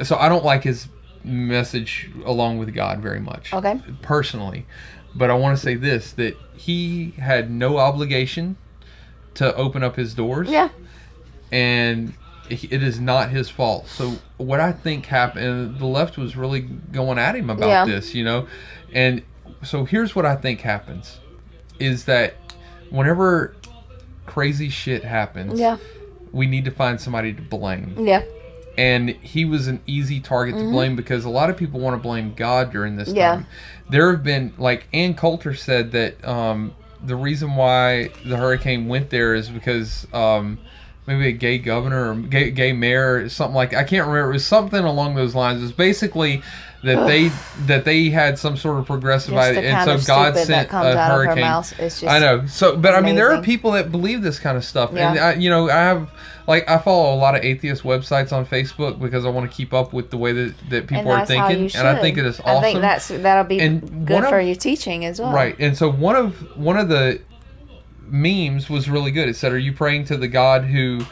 so 0.03 0.15
I 0.15 0.29
don't 0.29 0.45
like 0.45 0.63
his 0.63 0.87
message 1.23 2.09
along 2.25 2.57
with 2.57 2.73
God 2.73 2.99
very 2.99 3.19
much. 3.19 3.53
Okay. 3.53 3.79
Personally, 4.01 4.65
but 5.13 5.29
I 5.29 5.33
want 5.33 5.57
to 5.57 5.61
say 5.61 5.75
this 5.75 6.13
that 6.13 6.37
he 6.55 7.11
had 7.11 7.51
no 7.51 7.77
obligation 7.77 8.57
to 9.33 9.53
open 9.55 9.81
up 9.83 9.95
his 9.95 10.13
doors 10.13 10.49
Yeah. 10.49 10.69
And 11.52 12.14
it 12.49 12.84
is 12.84 12.99
not 12.99 13.30
his 13.30 13.49
fault. 13.49 13.88
So 13.88 14.14
what 14.38 14.60
I 14.60 14.74
think 14.74 15.06
happened, 15.06 15.80
the 15.80 15.86
left 15.86 16.18
was 16.18 16.36
really 16.36 16.60
going 16.62 17.18
at 17.18 17.36
him 17.36 17.49
about 17.49 17.70
Yeah. 17.70 17.86
this, 17.86 18.14
you 18.14 18.24
know, 18.26 18.47
and 18.93 19.22
so 19.64 19.86
here's 19.86 20.16
what 20.16 20.26
I 20.26 20.36
think 20.36 20.60
happens, 20.62 21.20
is 21.80 22.06
that 22.06 22.34
whenever 22.89 23.56
crazy 24.26 24.68
shit 24.70 25.04
happens, 25.06 25.60
Yeah. 25.60 25.78
we 26.34 26.45
need 26.45 26.66
to 26.66 26.72
find 26.72 26.99
somebody 26.99 27.32
to 27.32 27.41
blame, 27.41 27.95
Yeah. 27.97 28.24
and 28.78 29.10
he 29.10 29.45
was 29.45 29.68
an 29.68 29.80
easy 29.88 30.20
target 30.20 30.58
to 30.58 30.64
blame 30.70 30.95
because 30.97 31.24
a 31.24 31.30
lot 31.30 31.49
of 31.49 31.56
people 31.56 31.80
want 31.80 31.93
to 31.95 32.02
blame 32.02 32.34
God 32.36 32.72
during 32.74 32.97
this 32.97 33.10
Mm-hmm. 33.10 33.18
Yeah. 33.18 33.36
time. 33.36 33.45
There 33.89 34.12
have 34.12 34.24
been 34.24 34.54
like 34.58 34.88
Ann 34.93 35.14
Coulter 35.14 35.54
said 35.54 35.91
that 35.93 36.26
um, 36.28 36.74
the 37.02 37.16
reason 37.16 37.56
why 37.56 38.10
the 38.26 38.36
hurricane 38.36 38.88
went 38.88 39.10
there 39.10 39.34
is 39.36 39.49
because 39.49 40.06
um, 40.14 40.60
maybe 41.08 41.28
a 41.28 41.32
gay 41.32 41.58
governor 41.58 42.12
or 42.12 42.16
gay, 42.16 42.52
gay 42.52 42.74
mayor, 42.74 43.28
something 43.30 43.56
like 43.56 43.74
I 43.74 43.84
can't 43.84 44.08
remember. 44.08 44.30
It 44.30 44.34
was 44.34 44.45
something 44.45 44.84
along 44.84 45.16
those 45.16 45.36
lines. 45.36 45.60
It 45.60 45.64
was 45.64 45.72
basically 45.72 46.41
that 46.84 47.06
they 47.08 47.30
that 47.68 47.86
they 47.86 48.10
had 48.10 48.39
some 48.39 48.58
sort 48.58 48.80
of 48.80 48.86
progressive 48.88 49.34
Just 49.34 49.49
idea, 49.58 49.72
and 49.72 50.02
so 50.02 50.08
God 50.08 50.36
sent 50.36 50.70
a 50.72 50.74
her 50.74 50.97
hurricane. 50.97 51.64
just 51.78 52.04
I 52.04 52.20
know. 52.20 52.45
So, 52.47 52.76
but 52.76 52.95
I 52.95 53.02
mean, 53.02 53.16
there 53.16 53.32
are 53.32 53.41
people 53.41 53.72
that 53.72 53.91
believe 53.91 54.22
this 54.22 54.39
kind 54.39 54.58
of 54.58 54.66
stuff, 54.66 54.91
and 54.95 55.20
I, 55.20 55.34
you 55.34 55.49
know, 55.49 55.70
I 55.70 55.76
have 55.76 56.10
like 56.47 56.68
I 56.70 56.80
follow 56.80 57.14
a 57.14 57.18
lot 57.18 57.36
of 57.36 57.43
atheist 57.43 57.84
websites 57.84 58.34
on 58.34 58.45
Facebook 58.45 58.99
because 58.99 59.26
I 59.26 59.30
want 59.30 59.49
to 59.49 59.56
keep 59.56 59.74
up 59.74 59.93
with 59.93 60.10
the 60.10 60.18
way 60.18 60.32
that, 60.34 60.56
that 60.70 60.88
people 60.88 61.12
are 61.12 61.26
thinking, 61.26 61.70
and 61.76 61.88
I 61.88 62.02
think 62.02 62.18
it 62.18 62.26
is 62.26 62.39
awesome. 62.39 62.58
I 62.58 62.62
think 62.62 62.82
that's 62.82 63.08
that'll 63.10 63.43
be 63.43 63.60
And 63.60 64.08
good 64.08 64.16
one 64.16 64.24
of- 64.24 64.30
for 64.30 64.41
your 64.41 64.56
teaching 64.56 65.06
as 65.06 65.20
well. 65.22 65.34
Right. 65.34 65.56
And 65.60 65.78
so 65.78 65.91
one 65.91 66.16
of 66.16 66.58
one 66.58 66.78
of 66.78 66.89
the 66.89 67.22
memes 68.12 68.70
was 68.70 68.89
really 68.89 69.12
good. 69.12 69.30
It 69.30 69.36
said, 69.36 69.51
"Are 69.51 69.57
you 69.57 69.74
praying 69.74 70.05
to 70.05 70.18
the 70.18 70.28
God 70.28 70.66
who 70.66 71.05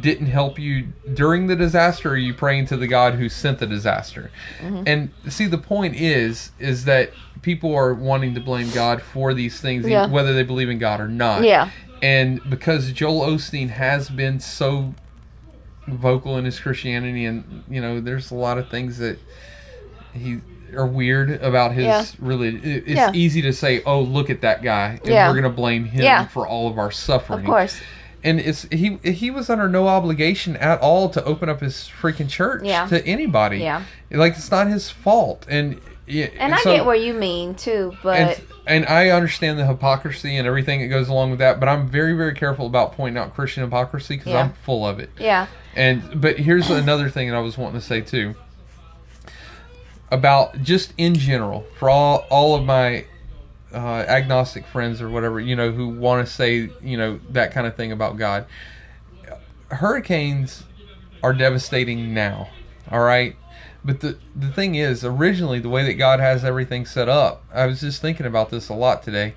didn't 0.00 0.26
help 0.26 0.58
you 0.58 0.88
during 1.14 1.46
the 1.46 1.56
disaster, 1.56 2.10
or 2.10 2.12
are 2.12 2.16
you 2.16 2.34
praying 2.34 2.66
to 2.66 2.76
the 2.76 2.86
God 2.86 3.14
who 3.14 3.28
sent 3.28 3.58
the 3.58 3.66
disaster?" 3.66 4.30
Mm-hmm. 4.60 4.82
And 4.86 5.10
see, 5.28 5.46
the 5.46 5.58
point 5.58 5.96
is, 5.96 6.52
is 6.58 6.84
that 6.86 7.10
people 7.42 7.74
are 7.74 7.92
wanting 7.94 8.34
to 8.34 8.40
blame 8.40 8.70
God 8.70 9.02
for 9.02 9.34
these 9.34 9.60
things, 9.60 9.86
Yeah. 9.86 10.06
whether 10.08 10.32
they 10.34 10.42
believe 10.42 10.68
in 10.68 10.78
God 10.78 11.00
or 11.00 11.08
not. 11.08 11.42
Yeah. 11.44 11.70
And 12.02 12.40
because 12.48 12.92
Joel 12.92 13.26
Osteen 13.26 13.70
has 13.70 14.10
been 14.10 14.40
so 14.40 14.94
vocal 15.88 16.36
in 16.36 16.44
his 16.44 16.58
Christianity, 16.58 17.24
and 17.24 17.62
you 17.70 17.80
know, 17.80 18.00
there's 18.00 18.30
a 18.30 18.34
lot 18.34 18.58
of 18.58 18.68
things 18.68 18.98
that 18.98 19.18
he 20.12 20.40
are 20.74 20.86
weird 20.86 21.30
about 21.42 21.72
his 21.72 21.84
Yeah. 21.84 22.04
religion. 22.18 22.60
It's 22.64 22.88
Yeah. 22.88 23.10
easy 23.12 23.42
to 23.42 23.52
say, 23.52 23.82
"Oh, 23.84 24.00
look 24.00 24.30
at 24.30 24.40
that 24.40 24.62
guy," 24.62 24.98
and 25.02 25.12
Yeah. 25.12 25.28
we're 25.28 25.36
gonna 25.36 25.50
blame 25.50 25.84
him 25.84 26.26
for 26.28 26.46
all 26.46 26.68
of 26.68 26.78
our 26.78 26.90
suffering. 26.90 27.40
Of 27.40 27.46
course. 27.46 27.80
And 28.24 28.40
it's 28.40 28.66
he 28.72 28.98
he 29.04 29.30
was 29.30 29.48
under 29.50 29.68
no 29.68 29.86
obligation 29.86 30.56
at 30.56 30.80
all 30.80 31.08
to 31.10 31.22
open 31.24 31.48
up 31.48 31.60
his 31.60 31.88
freaking 32.00 32.28
church 32.28 32.62
Yeah. 32.64 32.86
to 32.86 33.06
anybody. 33.06 33.58
Yeah. 33.58 33.82
like 34.10 34.32
it's 34.36 34.50
not 34.50 34.66
his 34.68 34.88
fault. 34.90 35.46
And 35.48 35.80
yeah, 36.06 36.26
And 36.38 36.54
I 36.54 36.58
so- 36.58 36.74
get 36.76 36.86
what 36.86 37.00
you 37.00 37.12
mean 37.14 37.54
too, 37.54 37.92
but 38.02 38.18
and, 38.18 38.36
and 38.66 38.86
I 38.86 39.10
understand 39.10 39.58
the 39.58 39.66
hypocrisy 39.66 40.36
and 40.36 40.46
everything 40.46 40.80
that 40.80 40.86
goes 40.88 41.08
along 41.08 41.30
with 41.30 41.38
that, 41.40 41.58
but 41.60 41.68
I'm 41.68 41.88
very, 41.88 42.14
very 42.14 42.34
careful 42.34 42.66
about 42.66 42.96
pointing 42.96 43.20
out 43.22 43.34
Christian 43.34 43.62
hypocrisy 43.64 44.16
because 44.16 44.32
Yeah. 44.32 44.40
I'm 44.40 44.52
full 44.64 44.86
of 44.86 44.98
it. 45.00 45.10
yeah. 45.18 45.46
And 45.76 46.02
but 46.20 46.38
here's 46.38 46.70
another 46.70 47.08
thing 47.10 47.28
that 47.30 47.36
I 47.36 47.40
was 47.40 47.58
wanting 47.58 47.80
to 47.80 47.86
say 47.86 48.00
too 48.00 48.34
about 50.10 50.62
just 50.62 50.92
in 50.96 51.14
general 51.14 51.66
for 51.78 51.90
all 51.90 52.24
all 52.30 52.54
of 52.54 52.64
my 52.64 53.04
uh, 53.74 53.78
agnostic 54.08 54.64
friends 54.66 55.02
or 55.02 55.08
whatever 55.10 55.40
you 55.40 55.56
know 55.56 55.72
who 55.72 55.88
want 55.88 56.26
to 56.26 56.32
say 56.32 56.70
you 56.82 56.96
know 56.96 57.18
that 57.30 57.52
kind 57.52 57.66
of 57.66 57.74
thing 57.76 57.92
about 57.92 58.16
God. 58.16 58.46
Hurricanes 59.70 60.62
are 61.22 61.32
devastating 61.32 62.14
now, 62.14 62.48
all 62.90 63.00
right. 63.02 63.34
But 63.84 64.00
the 64.00 64.18
the 64.34 64.48
thing 64.48 64.74
is, 64.76 65.04
originally 65.04 65.58
the 65.60 65.68
way 65.68 65.84
that 65.84 65.94
God 65.94 66.20
has 66.20 66.44
everything 66.44 66.86
set 66.86 67.08
up, 67.08 67.44
I 67.52 67.66
was 67.66 67.80
just 67.80 68.00
thinking 68.00 68.26
about 68.26 68.50
this 68.50 68.68
a 68.68 68.74
lot 68.74 69.02
today. 69.02 69.34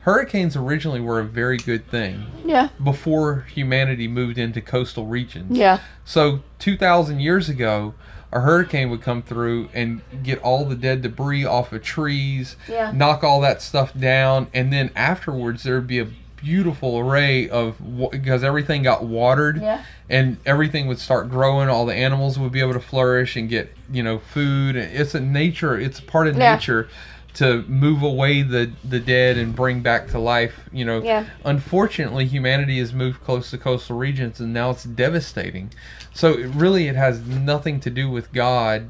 Hurricanes 0.00 0.56
originally 0.56 1.00
were 1.00 1.20
a 1.20 1.24
very 1.24 1.58
good 1.58 1.86
thing 1.90 2.24
Yeah. 2.44 2.68
before 2.82 3.40
humanity 3.52 4.08
moved 4.08 4.38
into 4.38 4.60
coastal 4.62 5.06
regions. 5.06 5.56
Yeah. 5.56 5.78
So 6.06 6.40
2,000 6.58 7.20
years 7.20 7.50
ago, 7.50 7.92
a 8.32 8.40
hurricane 8.40 8.90
would 8.90 9.02
come 9.02 9.22
through 9.22 9.68
and 9.74 10.00
get 10.22 10.38
all 10.40 10.64
the 10.64 10.76
dead 10.76 11.02
debris 11.02 11.44
off 11.44 11.72
of 11.72 11.82
trees, 11.82 12.56
Yeah. 12.68 12.92
knock 12.92 13.24
all 13.24 13.40
that 13.40 13.60
stuff 13.62 13.92
down, 13.98 14.46
and 14.54 14.72
then 14.72 14.90
afterwards 14.94 15.62
there 15.64 15.74
would 15.74 15.86
be 15.88 15.98
a 15.98 16.06
beautiful 16.36 16.98
array 16.98 17.48
of 17.50 17.76
because 18.10 18.42
everything 18.42 18.82
got 18.82 19.04
watered 19.04 19.60
Yeah. 19.60 19.82
and 20.08 20.38
everything 20.46 20.86
would 20.86 20.98
start 20.98 21.28
growing 21.28 21.68
all 21.68 21.84
the 21.84 21.94
animals 21.94 22.38
would 22.38 22.50
be 22.50 22.60
able 22.60 22.72
to 22.72 22.80
flourish 22.80 23.36
and 23.36 23.46
get 23.46 23.74
you 23.92 24.02
know 24.02 24.20
food 24.20 24.74
it's 24.74 25.14
a 25.14 25.20
nature 25.20 25.78
it's 25.78 25.98
a 25.98 26.02
part 26.02 26.26
of 26.28 26.38
Yeah. 26.38 26.54
nature 26.54 26.88
to 27.34 27.62
move 27.62 28.02
away 28.02 28.42
the 28.42 28.70
the 28.84 29.00
dead 29.00 29.36
and 29.36 29.54
bring 29.54 29.80
back 29.80 30.08
to 30.08 30.18
life 30.18 30.68
you 30.72 30.84
know. 30.84 31.02
Yeah. 31.02 31.26
unfortunately 31.44 32.26
humanity 32.26 32.78
has 32.78 32.92
moved 32.92 33.22
close 33.22 33.50
to 33.50 33.58
coastal 33.58 33.96
regions 33.96 34.40
and 34.40 34.52
now 34.52 34.70
it's 34.70 34.84
devastating. 34.84 35.72
So 36.12 36.32
it 36.32 36.48
really 36.48 36.88
it 36.88 36.96
has 36.96 37.20
nothing 37.26 37.80
to 37.80 37.90
do 37.90 38.10
with 38.10 38.32
god 38.32 38.88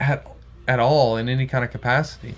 at 0.00 0.26
at 0.68 0.80
all 0.80 1.16
in 1.16 1.28
any 1.28 1.46
kind 1.46 1.64
of 1.64 1.70
capacity. 1.70 2.34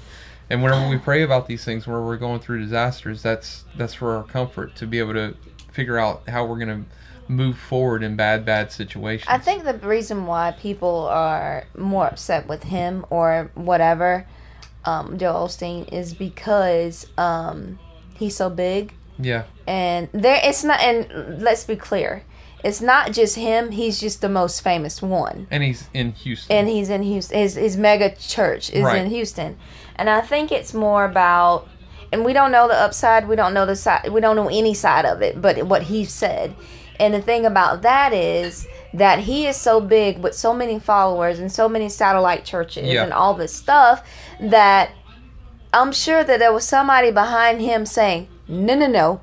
And 0.51 0.63
whenever 0.63 0.89
we 0.89 0.97
pray 0.97 1.23
about 1.23 1.47
these 1.47 1.65
things 1.65 1.87
where 1.87 2.01
we're 2.01 2.17
going 2.17 2.41
through 2.41 2.63
disasters 2.63 3.23
that's 3.23 3.65
that's 3.77 3.95
for 3.95 4.17
our 4.17 4.25
comfort 4.25 4.75
to 4.77 4.87
be 4.87 4.99
able 4.99 5.15
to 5.15 5.37
figure 5.73 5.99
out 5.99 6.29
how 6.29 6.45
we're 6.45 6.59
going 6.59 6.85
to 6.85 6.91
move 7.29 7.59
forward 7.59 8.03
in 8.03 8.17
bad 8.17 8.45
bad 8.45 8.73
situations. 8.73 9.29
I 9.29 9.39
think 9.39 9.65
the 9.65 9.75
reason 9.75 10.27
why 10.27 10.53
people 10.59 11.07
are 11.07 11.65
more 11.77 12.07
upset 12.07 12.49
with 12.49 12.65
him 12.65 13.05
or 13.11 13.51
whatever, 13.55 14.27
um, 14.85 15.19
Joel 15.19 15.47
Osteen, 15.49 15.93
is 15.93 16.15
because 16.15 17.07
um, 17.19 17.79
he's 18.15 18.37
so 18.37 18.49
big, 18.51 18.93
yeah 19.19 19.45
and 19.67 20.09
there 20.13 20.41
it's 20.43 20.65
not. 20.65 20.81
And 20.81 21.43
let's 21.43 21.65
be 21.65 21.77
clear, 21.77 22.23
it's 22.65 22.81
not 22.81 23.13
just 23.13 23.37
him. 23.37 23.71
He's 23.73 24.01
just 24.01 24.21
the 24.21 24.29
most 24.29 24.63
famous 24.63 25.03
one. 25.03 25.47
and 25.51 25.63
he's 25.63 25.89
in 25.93 26.13
houston 26.13 26.57
and 26.57 26.69
he's 26.69 26.89
in 26.91 27.03
Houston. 27.03 27.39
His 27.39 27.55
his 27.55 27.77
mega 27.77 28.15
church 28.17 28.71
is 28.71 28.83
Right. 28.85 29.03
in 29.03 29.11
Houston, 29.11 29.57
and 29.97 30.09
I 30.09 30.21
think 30.21 30.53
it's 30.53 30.73
more 30.73 31.05
about. 31.05 31.69
And 32.11 32.25
we 32.25 32.33
don't 32.33 32.51
know 32.53 32.67
the 32.69 32.75
upside. 32.75 33.29
We 33.29 33.37
don't 33.37 33.53
know 33.53 33.67
the 33.67 33.77
side. 33.77 34.11
We 34.11 34.23
don't 34.23 34.35
know 34.35 34.49
any 34.49 34.73
side 34.73 35.05
of 35.05 35.21
it. 35.21 35.43
But 35.43 35.65
what 35.67 35.83
he 35.83 36.07
said 36.07 36.55
And 36.99 37.13
the 37.13 37.21
thing 37.21 37.45
about 37.45 37.83
that 37.83 38.15
is 38.15 38.67
that 38.95 39.21
he 39.21 39.47
is 39.47 39.57
so 39.57 39.81
big 39.81 40.19
with 40.19 40.35
so 40.35 40.53
many 40.55 40.79
followers 40.79 41.39
and 41.39 41.53
so 41.53 41.69
many 41.69 41.89
satellite 41.89 42.45
churches 42.45 42.89
Yeah. 42.89 43.05
and 43.05 43.13
all 43.13 43.35
this 43.35 43.53
stuff 43.55 44.03
that 44.41 44.91
I'm 45.73 45.93
sure 45.93 46.25
that 46.25 46.39
there 46.39 46.53
was 46.53 46.65
somebody 46.65 47.11
behind 47.11 47.61
him 47.61 47.85
saying, 47.85 48.29
"No, 48.49 48.75
no, 48.75 48.87
no. 48.87 49.21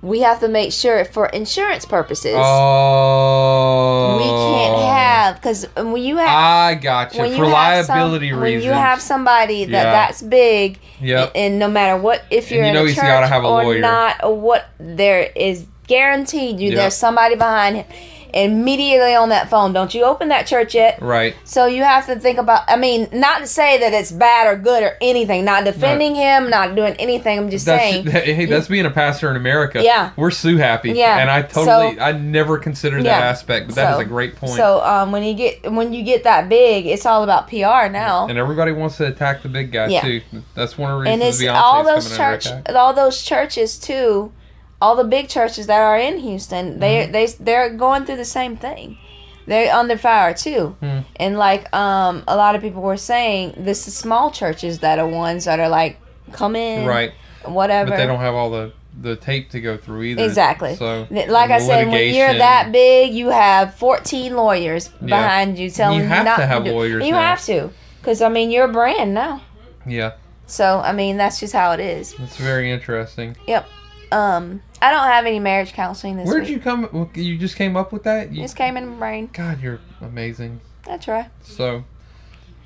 We 0.00 0.20
have 0.20 0.40
to 0.40 0.48
make 0.48 0.72
sure 0.72 1.02
for 1.06 1.26
insurance 1.26 1.84
purposes. 1.86 2.34
Oh. 2.36 4.16
we 4.18 4.24
can't 4.24 4.76
oh. 4.76 4.86
have 4.92 5.36
because 5.36 5.66
when 5.76 5.96
you 6.02 6.16
have 6.18 6.28
I 6.28 6.74
got 6.74 7.14
you. 7.14 7.20
when 7.20 7.30
you 7.32 7.36
For 7.38 7.46
have 7.46 7.86
some- 7.86 7.98
liability 7.98 8.32
when 8.32 8.42
reasons. 8.42 8.64
you 8.66 8.72
have 8.72 9.00
somebody 9.00 9.64
that 9.64 9.70
Yeah. 9.70 9.90
that's 9.92 10.22
big, 10.22 10.78
Yep. 11.00 11.32
and 11.34 11.58
no 11.58 11.68
matter 11.68 11.96
what, 12.00 12.22
if 12.30 12.50
you're 12.50 12.62
you 12.62 12.68
in 12.68 12.74
know 12.74 12.84
a 12.86 12.92
church 12.92 13.30
or 13.32 13.42
lawyer. 13.42 13.78
not, 13.80 14.22
or 14.24 14.34
what, 14.34 14.66
there 14.78 15.30
is 15.34 15.66
guaranteed 15.86 16.60
you 16.60 16.70
Yep. 16.70 16.76
there's 16.78 16.94
somebody 16.96 17.34
behind 17.34 17.76
him. 17.76 17.86
Immediately 18.34 19.14
on 19.14 19.28
that 19.28 19.48
phone, 19.48 19.72
don't 19.72 19.94
you 19.94 20.02
open 20.04 20.28
that 20.28 20.46
church 20.46 20.74
yet? 20.74 21.00
right. 21.00 21.36
So 21.44 21.66
you 21.66 21.84
have 21.84 22.06
to 22.06 22.16
think 22.18 22.38
about. 22.38 22.62
I 22.68 22.76
mean, 22.76 23.08
not 23.12 23.38
to 23.40 23.46
say 23.46 23.78
that 23.78 23.92
it's 23.92 24.10
bad 24.10 24.46
or 24.46 24.56
good 24.56 24.82
or 24.82 24.96
anything. 25.00 25.44
Not 25.44 25.64
defending 25.64 26.16
him, 26.16 26.50
not 26.50 26.74
doing 26.74 26.94
anything. 26.98 27.38
I'm 27.38 27.50
just 27.50 27.64
That's, 27.66 27.82
saying. 27.82 28.06
hey, 28.36 28.46
that's 28.46 28.66
being 28.66 28.86
a 28.86 28.90
pastor 28.90 29.30
in 29.30 29.36
America. 29.36 29.82
Yeah. 29.82 30.10
We're 30.16 30.32
so 30.32 30.56
happy. 30.56 30.92
Yeah. 30.92 31.18
And 31.18 31.30
I 31.30 31.42
totally, 31.42 31.96
So- 31.96 32.00
I 32.02 32.12
never 32.12 32.58
considered 32.58 33.04
that 33.04 33.20
Yeah. 33.20 33.26
aspect, 33.26 33.68
but 33.68 33.76
that 33.76 33.90
is 33.92 33.96
So- 33.96 34.00
a 34.00 34.04
great 34.04 34.36
point. 34.36 34.52
So 34.54 34.82
um, 34.82 35.12
when 35.12 35.22
you 35.22 35.34
get 35.34 35.70
when 35.72 35.92
you 35.92 36.02
get 36.02 36.24
that 36.24 36.48
big, 36.48 36.86
it's 36.86 37.06
all 37.06 37.22
about 37.22 37.48
PR 37.48 37.88
now. 37.88 38.26
and 38.28 38.36
everybody 38.38 38.72
wants 38.72 38.96
to 38.96 39.06
attack 39.06 39.42
the 39.42 39.48
big 39.48 39.70
guy 39.70 39.86
Yeah. 39.86 40.00
too. 40.00 40.20
That's 40.54 40.76
one 40.76 40.90
of 40.90 40.98
the 40.98 41.02
reasons 41.10 41.40
and 41.40 41.48
it's 41.48 41.62
all 41.62 41.84
those 41.84 42.16
church 42.16 42.46
all 42.74 42.92
those 42.92 43.22
churches 43.22 43.78
too 43.78 44.32
all 44.80 44.96
the 44.96 45.04
big 45.04 45.28
churches 45.28 45.66
that 45.66 45.80
are 45.80 45.98
in 45.98 46.18
houston 46.18 46.78
they 46.80 47.02
Mm-hmm. 47.04 47.12
they 47.12 47.26
they're 47.40 47.70
going 47.70 48.04
through 48.04 48.16
the 48.16 48.24
same 48.24 48.56
thing 48.56 48.98
they're 49.46 49.72
under 49.74 49.96
fire 49.98 50.34
too 50.34 50.76
Hmm. 50.80 51.00
and 51.16 51.38
like 51.38 51.72
um 51.74 52.22
a 52.28 52.36
lot 52.36 52.54
of 52.54 52.62
people 52.62 52.82
were 52.82 52.96
saying 52.96 53.54
this 53.56 53.86
is 53.88 53.94
small 53.96 54.30
churches 54.30 54.78
that 54.80 54.98
are 54.98 55.06
ones 55.08 55.44
that 55.46 55.60
are 55.60 55.68
like 55.68 56.00
come 56.32 56.56
in 56.56 56.86
Right. 56.86 57.12
whatever 57.44 57.90
But 57.90 57.96
they 57.98 58.06
don't 58.06 58.20
have 58.20 58.34
all 58.34 58.50
the 58.50 58.72
the 59.00 59.16
tape 59.16 59.50
to 59.50 59.60
go 59.60 59.76
through 59.76 60.02
either. 60.04 60.22
Exactly. 60.24 60.76
So 60.76 61.08
like 61.10 61.50
I 61.50 61.58
said, 61.58 61.90
when 61.90 62.14
you're 62.14 62.32
that 62.34 62.70
big, 62.70 63.12
you 63.12 63.30
have 63.30 63.74
14 63.74 64.36
lawyers 64.36 64.88
Yeah. 65.00 65.06
behind 65.06 65.58
you 65.58 65.68
telling 65.68 65.96
You 65.98 66.02
you, 66.04 66.08
have 66.10 66.24
not 66.24 66.36
to 66.36 66.46
have 66.46 66.64
lawyers 66.64 67.04
You 67.04 67.10
now. 67.10 67.18
have 67.18 67.44
to, 67.46 67.70
because 68.00 68.22
I 68.22 68.28
mean, 68.28 68.52
you're 68.52 68.66
a 68.66 68.72
brand 68.72 69.12
now. 69.12 69.40
Yeah, 69.84 70.12
So 70.46 70.78
I 70.78 70.92
mean, 70.92 71.16
that's 71.16 71.40
just 71.40 71.52
how 71.52 71.72
it 71.72 71.80
is. 71.80 72.14
it's 72.20 72.36
very 72.36 72.70
interesting. 72.70 73.36
Yep. 73.48 73.66
Um, 74.14 74.62
I 74.80 74.92
don't 74.92 75.08
have 75.08 75.26
any 75.26 75.40
marriage 75.40 75.72
counseling 75.72 76.16
this 76.16 76.28
Where'd 76.28 76.42
week. 76.42 76.50
you 76.50 76.60
come? 76.60 77.10
You 77.16 77.36
just 77.36 77.56
came 77.56 77.76
up 77.76 77.92
with 77.92 78.04
that? 78.04 78.30
You, 78.30 78.42
Just 78.42 78.56
came 78.56 78.76
in 78.76 78.86
my 78.86 78.96
brain. 78.96 79.28
God, 79.32 79.60
you're 79.60 79.80
amazing. 80.00 80.60
That's 80.84 81.08
right. 81.08 81.26
So, 81.42 81.82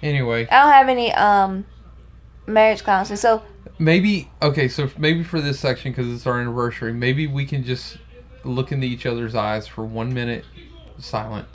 anyway, 0.03 0.47
I 0.51 0.63
don't 0.63 0.73
have 0.73 0.89
any 0.91 1.11
um 1.15 1.65
marriage 2.47 2.85
counseling. 2.85 3.17
So 3.17 3.43
maybe 3.79 4.31
okay. 4.43 4.69
So 4.69 4.91
maybe 4.99 5.25
for 5.25 5.41
this 5.41 5.59
section, 5.59 5.93
because 5.93 6.13
it's 6.13 6.27
our 6.27 6.39
anniversary, 6.39 6.93
maybe 6.93 7.27
we 7.27 7.47
can 7.47 7.65
just 7.65 7.97
look 8.45 8.71
into 8.71 8.87
each 8.87 9.07
other's 9.07 9.35
eyes 9.35 9.67
for 9.67 9.87
one 9.87 10.13
minute, 10.13 10.45
silent. 10.99 11.49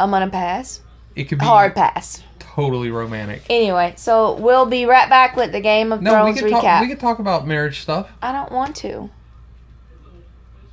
I'm 0.00 0.10
gonna 0.10 0.30
pass. 0.30 0.80
It 1.14 1.24
could 1.24 1.40
be 1.40 1.44
Hard 1.44 1.74
pass. 1.74 2.22
Totally 2.54 2.90
romantic. 2.90 3.42
Anyway, 3.50 3.94
so 3.96 4.34
we'll 4.34 4.66
be 4.66 4.84
right 4.86 5.08
back 5.08 5.36
with 5.36 5.52
the 5.52 5.60
Game 5.60 5.92
of 5.92 6.00
No, 6.02 6.24
we 6.24 6.32
Thrones 6.32 6.40
could 6.40 6.52
recap. 6.52 6.60
talk. 6.62 6.82
We 6.82 6.88
could 6.88 7.00
talk 7.00 7.18
about 7.18 7.46
marriage 7.46 7.80
stuff. 7.80 8.08
I 8.22 8.32
don't 8.32 8.52
want 8.52 8.76
to. 8.76 9.10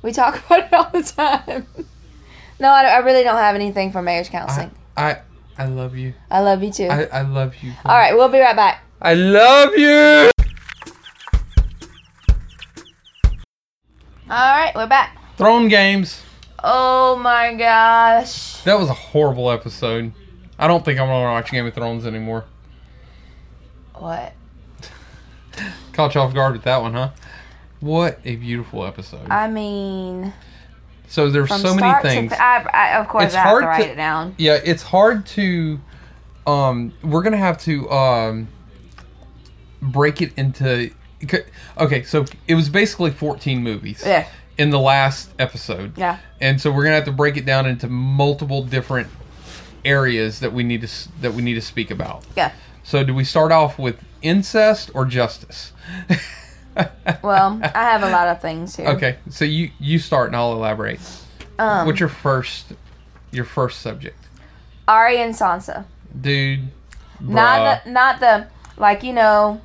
We 0.02 0.12
talk 0.12 0.44
about 0.46 0.58
it 0.60 0.72
all 0.72 0.90
the 0.90 1.02
time. 1.02 1.66
no, 2.60 2.68
I, 2.68 2.84
I 2.84 2.98
really 2.98 3.22
don't 3.22 3.36
have 3.36 3.54
anything 3.54 3.92
for 3.92 4.02
marriage 4.02 4.30
counseling. 4.30 4.70
I, 4.96 5.18
I 5.58 5.66
love 5.66 5.96
you. 5.96 6.14
I, 6.30 6.40
love 6.40 6.62
you 6.62 6.72
too. 6.72 6.86
I, 6.88 7.04
I 7.04 7.22
love 7.22 7.54
you. 7.62 7.72
all 7.84 7.96
right, 7.96 8.14
we'll 8.14 8.28
be 8.28 8.38
right 8.40 8.56
back. 8.56 8.82
I 9.00 9.14
love 9.14 9.76
you. 9.76 10.30
All 14.30 14.56
right, 14.56 14.72
we're 14.74 14.86
back. 14.86 15.18
Throne 15.36 15.68
games. 15.68 16.22
Oh 16.64 17.16
my 17.16 17.54
gosh. 17.54 18.62
That 18.62 18.78
was 18.78 18.88
a 18.88 18.94
horrible 18.94 19.50
episode. 19.50 20.12
I 20.62 20.68
don't 20.68 20.84
think 20.84 21.00
I'm 21.00 21.08
gonna 21.08 21.24
watch 21.32 21.50
Game 21.50 21.66
of 21.66 21.74
Thrones 21.74 22.06
anymore. 22.06 22.44
What? 23.94 24.32
Caught 25.92 26.14
you 26.14 26.20
off 26.20 26.32
guard 26.34 26.52
with 26.52 26.62
that 26.62 26.80
one, 26.80 26.92
huh? 26.94 27.10
What 27.80 28.20
a 28.24 28.36
beautiful 28.36 28.86
episode. 28.86 29.28
I 29.28 29.48
mean, 29.48 30.32
so 31.08 31.30
there's 31.30 31.48
so 31.50 31.74
many 31.74 32.00
things. 32.02 32.30
to 32.30 32.40
I, 32.40 32.64
I, 32.72 33.00
of 33.00 33.08
course 33.08 33.24
It's 33.24 33.34
I 33.34 33.38
have 33.38 33.48
hard 33.48 33.62
to 33.62 33.66
write 33.66 33.84
to- 33.86 33.90
it 33.90 33.96
down. 33.96 34.34
yeah, 34.38 34.60
it's 34.64 34.84
hard 34.84 35.26
to. 35.26 35.80
Um, 36.46 36.92
we're 37.02 37.22
gonna 37.22 37.36
have 37.38 37.58
to 37.62 37.90
um 37.90 38.48
break 39.80 40.22
it 40.22 40.32
into. 40.36 40.90
Okay, 41.78 42.02
so 42.04 42.24
it 42.48 42.54
was 42.54 42.68
basically 42.68 43.10
14 43.10 43.62
movies 43.62 44.02
Yeah, 44.06 44.26
in 44.58 44.70
the 44.70 44.78
last 44.80 45.30
episode. 45.38 45.96
yeah. 45.98 46.18
and 46.40 46.60
so 46.60 46.70
we're 46.72 46.82
gonna 46.84 46.96
have 46.96 47.04
to 47.06 47.12
break 47.12 47.36
it 47.36 47.44
down 47.44 47.66
into 47.66 47.88
multiple 47.88 48.62
different 48.64 49.08
areas 49.84 50.40
that 50.40 50.52
we 50.52 50.62
need 50.62 50.82
to 50.82 50.88
that 51.20 51.34
we 51.34 51.42
need 51.42 51.54
to 51.54 51.60
speak 51.60 51.90
about. 51.90 52.24
Yeah. 52.36 52.52
So 52.82 53.04
do 53.04 53.14
we 53.14 53.24
start 53.24 53.52
off 53.52 53.78
with 53.78 53.98
incest 54.22 54.90
or 54.94 55.04
justice? 55.04 55.72
Well, 57.22 57.60
I 57.62 57.82
have 57.82 58.02
a 58.02 58.08
lot 58.08 58.28
of 58.28 58.40
things 58.40 58.76
here. 58.76 58.88
okay, 58.88 59.18
so 59.28 59.44
you 59.44 59.70
you 59.78 59.98
start 59.98 60.28
and 60.28 60.36
I'll 60.36 60.52
elaborate. 60.54 61.00
Um, 61.58 61.86
What's 61.86 62.00
your 62.00 62.08
first 62.08 62.72
your 63.30 63.44
first 63.44 63.80
subject, 63.82 64.16
Arya 64.88 65.18
and 65.18 65.34
Sansa. 65.34 65.84
dude? 66.18 66.60
Bruh. 67.22 67.28
Not 67.28 67.84
the, 67.84 67.90
not 67.90 68.20
the 68.20 68.46
like 68.78 69.02
you 69.02 69.12
know. 69.12 69.60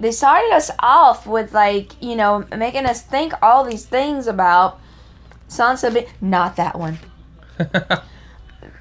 They 0.00 0.12
started 0.12 0.50
us 0.54 0.70
off 0.78 1.26
with 1.26 1.52
like 1.52 1.92
you 2.02 2.16
know 2.16 2.46
making 2.56 2.86
us 2.86 3.02
think 3.02 3.34
all 3.42 3.62
these 3.62 3.84
things 3.84 4.26
about 4.26 4.80
Sansa. 5.50 5.92
Be- 5.92 6.06
not 6.22 6.56
that 6.56 6.78
one. 6.78 6.98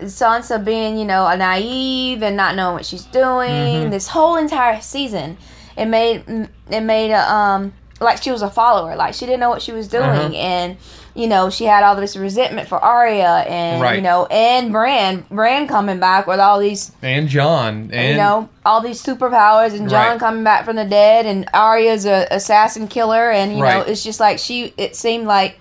Sansa 0.02 0.64
being, 0.64 0.98
you 0.98 1.06
know, 1.06 1.26
a 1.28 1.36
naive 1.38 2.24
and 2.24 2.36
not 2.36 2.56
knowing 2.56 2.74
what 2.76 2.86
she's 2.86 3.04
doing. 3.06 3.50
Mhm. 3.88 3.92
This 3.92 4.08
whole 4.08 4.36
entire 4.36 4.82
season, 4.82 5.38
it 5.78 5.86
made 5.86 6.24
it 6.70 6.82
made 6.82 7.12
a, 7.12 7.32
um 7.34 7.74
like 8.00 8.22
she 8.24 8.32
was 8.32 8.42
a 8.42 8.50
follower. 8.50 8.96
Like 8.96 9.14
she 9.14 9.26
didn't 9.26 9.40
know 9.42 9.50
what 9.50 9.62
she 9.62 9.72
was 9.72 9.88
doing, 9.88 10.04
Uh-huh. 10.10 10.34
and 10.34 10.78
you 11.14 11.28
know 11.28 11.50
she 11.52 11.66
had 11.66 11.84
all 11.84 11.96
this 11.96 12.16
resentment 12.18 12.68
for 12.68 12.80
Arya 12.80 13.46
and 13.48 13.80
Right. 13.82 13.98
you 13.98 14.02
know 14.02 14.26
and 14.32 14.72
Bran. 14.72 15.24
Bran 15.30 15.68
coming 15.68 16.00
back 16.00 16.26
with 16.26 16.40
all 16.40 16.58
these 16.60 16.92
and 17.04 17.28
Jon 17.28 17.90
and 17.94 18.10
you 18.10 18.18
know 18.18 18.50
all 18.66 18.82
these 18.82 19.04
superpowers, 19.04 19.74
and 19.78 19.88
Jon 19.90 20.08
Right. 20.12 20.20
coming 20.20 20.44
back 20.44 20.66
from 20.66 20.78
the 20.78 20.86
dead, 20.86 21.26
and 21.28 21.48
Arya's 21.54 22.06
a 22.08 22.28
assassin 22.32 22.88
killer, 22.88 23.30
and 23.30 23.52
you 23.56 23.60
know 23.64 23.82
it's 23.82 24.04
just 24.04 24.20
like 24.20 24.40
she. 24.40 24.74
It 24.78 24.96
seemed 24.96 25.28
like 25.28 25.60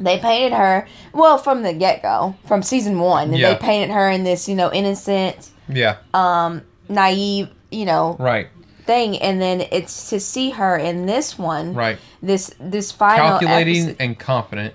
they 0.00 0.18
painted 0.18 0.56
her 0.56 0.86
well 1.12 1.38
from 1.38 1.62
the 1.62 1.72
get 1.72 2.02
go, 2.02 2.34
from 2.46 2.62
season 2.62 2.98
one, 2.98 3.28
and 3.28 3.38
Yeah. 3.38 3.52
they 3.54 3.58
painted 3.60 3.92
her 3.92 4.08
in 4.10 4.24
this 4.24 4.48
you 4.48 4.54
know 4.54 4.72
innocent, 4.72 5.50
yeah, 5.68 5.96
um, 6.14 6.62
naive, 6.88 7.48
you 7.70 7.84
know 7.84 8.16
right, 8.18 8.48
thing, 8.86 9.18
and 9.18 9.40
then 9.40 9.60
it's 9.70 10.10
to 10.10 10.18
see 10.18 10.50
her 10.50 10.76
in 10.76 11.06
this 11.06 11.38
one, 11.38 11.74
right. 11.74 11.98
this 12.22 12.52
this 12.58 12.90
final 12.90 13.38
Calculating 13.38 13.76
episode, 13.84 13.96
and 14.00 14.18
confident. 14.18 14.74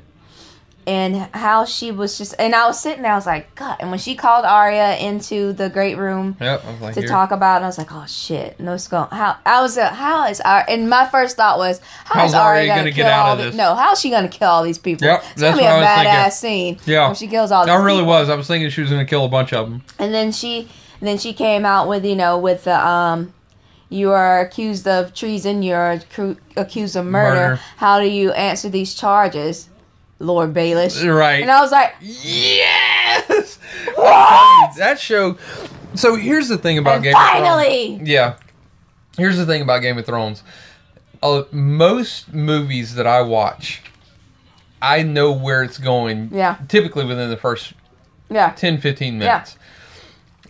And 0.87 1.15
how 1.33 1.65
she 1.65 1.91
was 1.91 2.17
just, 2.17 2.35
and 2.37 2.53
I 2.53 2.67
was 2.67 2.79
sitting 2.79 3.01
there, 3.01 3.11
I 3.11 3.15
was 3.15 3.25
like, 3.25 3.53
God, 3.55 3.77
and 3.79 3.89
when 3.89 3.99
she 3.99 4.15
called 4.15 4.45
Arya 4.45 4.97
into 4.97 5.51
the 5.53 5.69
great 5.69 5.97
room 5.97 6.37
Yep, 6.39 6.63
like 6.81 6.93
to 6.93 6.99
here. 7.01 7.09
talk 7.09 7.31
about, 7.31 7.57
and 7.57 7.65
I 7.65 7.67
was 7.67 7.77
like, 7.77 7.91
oh 7.91 8.05
shit, 8.07 8.59
no, 8.59 8.77
going. 8.89 9.07
How 9.09 9.37
I 9.45 9.61
was, 9.61 9.77
uh, 9.77 9.89
how 9.89 10.27
is 10.27 10.41
Arya? 10.41 10.65
And 10.69 10.89
my 10.89 11.05
first 11.07 11.37
thought 11.37 11.57
was, 11.57 11.79
how 12.05 12.21
How's 12.21 12.29
is 12.29 12.35
Arya 12.35 12.59
Arya 12.61 12.67
gonna, 12.67 12.79
gonna 12.81 12.91
kill 12.91 13.03
get 13.05 13.11
out 13.11 13.25
all 13.25 13.31
of 13.33 13.37
the- 13.39 13.43
this? 13.45 13.55
No, 13.55 13.73
how's 13.75 13.99
she 13.99 14.09
gonna 14.09 14.27
kill 14.29 14.49
all 14.49 14.63
these 14.63 14.77
people? 14.77 15.07
Yep, 15.07 15.23
it's 15.31 15.41
that's 15.41 15.57
gonna 15.59 15.77
be 15.79 15.83
a 15.83 15.87
badass 15.87 16.31
scene. 16.33 16.77
Yeah. 16.85 17.07
when 17.07 17.15
she 17.15 17.27
kills 17.27 17.51
all. 17.51 17.65
These 17.65 17.71
I 17.73 17.77
really 17.83 17.99
people. 17.99 18.07
was. 18.07 18.29
I 18.29 18.35
was 18.35 18.47
thinking 18.47 18.69
she 18.69 18.81
was 18.81 18.89
gonna 18.91 19.05
kill 19.05 19.25
a 19.25 19.29
bunch 19.29 19.53
of 19.53 19.69
them. 19.69 19.83
And 19.99 20.13
then 20.13 20.31
she, 20.31 20.69
then 21.01 21.17
she 21.17 21.33
came 21.33 21.65
out 21.65 21.87
with 21.87 22.05
you 22.05 22.15
know 22.15 22.37
with 22.37 22.63
the 22.65 22.79
um. 22.87 23.31
You 23.87 24.11
are 24.11 24.39
accused 24.41 24.87
of 24.87 25.13
treason. 25.13 25.61
You're 25.61 25.99
accused 26.57 26.95
of 26.95 27.05
murder. 27.05 27.35
Murder. 27.35 27.59
How 27.77 27.99
do 27.99 28.07
you 28.07 28.31
answer 28.31 28.67
these 28.67 28.95
charges, 28.95 29.69
Lord 30.19 30.53
Baelish? 30.53 31.03
Right. 31.13 31.41
And 31.41 31.51
I 31.51 31.61
was 31.61 31.71
like, 31.71 31.95
Yes. 32.01 33.59
What? 33.95 34.75
That 34.77 34.99
show. 34.99 35.37
So 35.95 36.15
here's 36.15 36.47
the 36.49 36.57
thing 36.57 36.77
about 36.77 36.95
and 36.95 37.03
Game 37.03 37.15
of 37.15 37.21
Thrones. 37.21 37.45
finally, 37.45 37.99
Yeah. 38.03 38.35
Here's 39.17 39.37
the 39.37 39.45
thing 39.45 39.61
about 39.61 39.81
Game 39.81 39.97
of 39.97 40.05
Thrones. 40.05 40.43
Uh, 41.23 41.43
most 41.51 42.33
movies 42.33 42.95
that 42.95 43.07
I 43.07 43.21
watch, 43.21 43.81
I 44.81 45.03
know 45.03 45.31
where 45.31 45.63
it's 45.63 45.77
going. 45.77 46.29
Yeah. 46.33 46.57
Typically 46.67 47.05
within 47.05 47.29
the 47.29 47.37
first 47.37 47.73
yeah, 48.29 48.51
10, 48.55 48.79
15 48.81 49.17
minutes. 49.19 49.57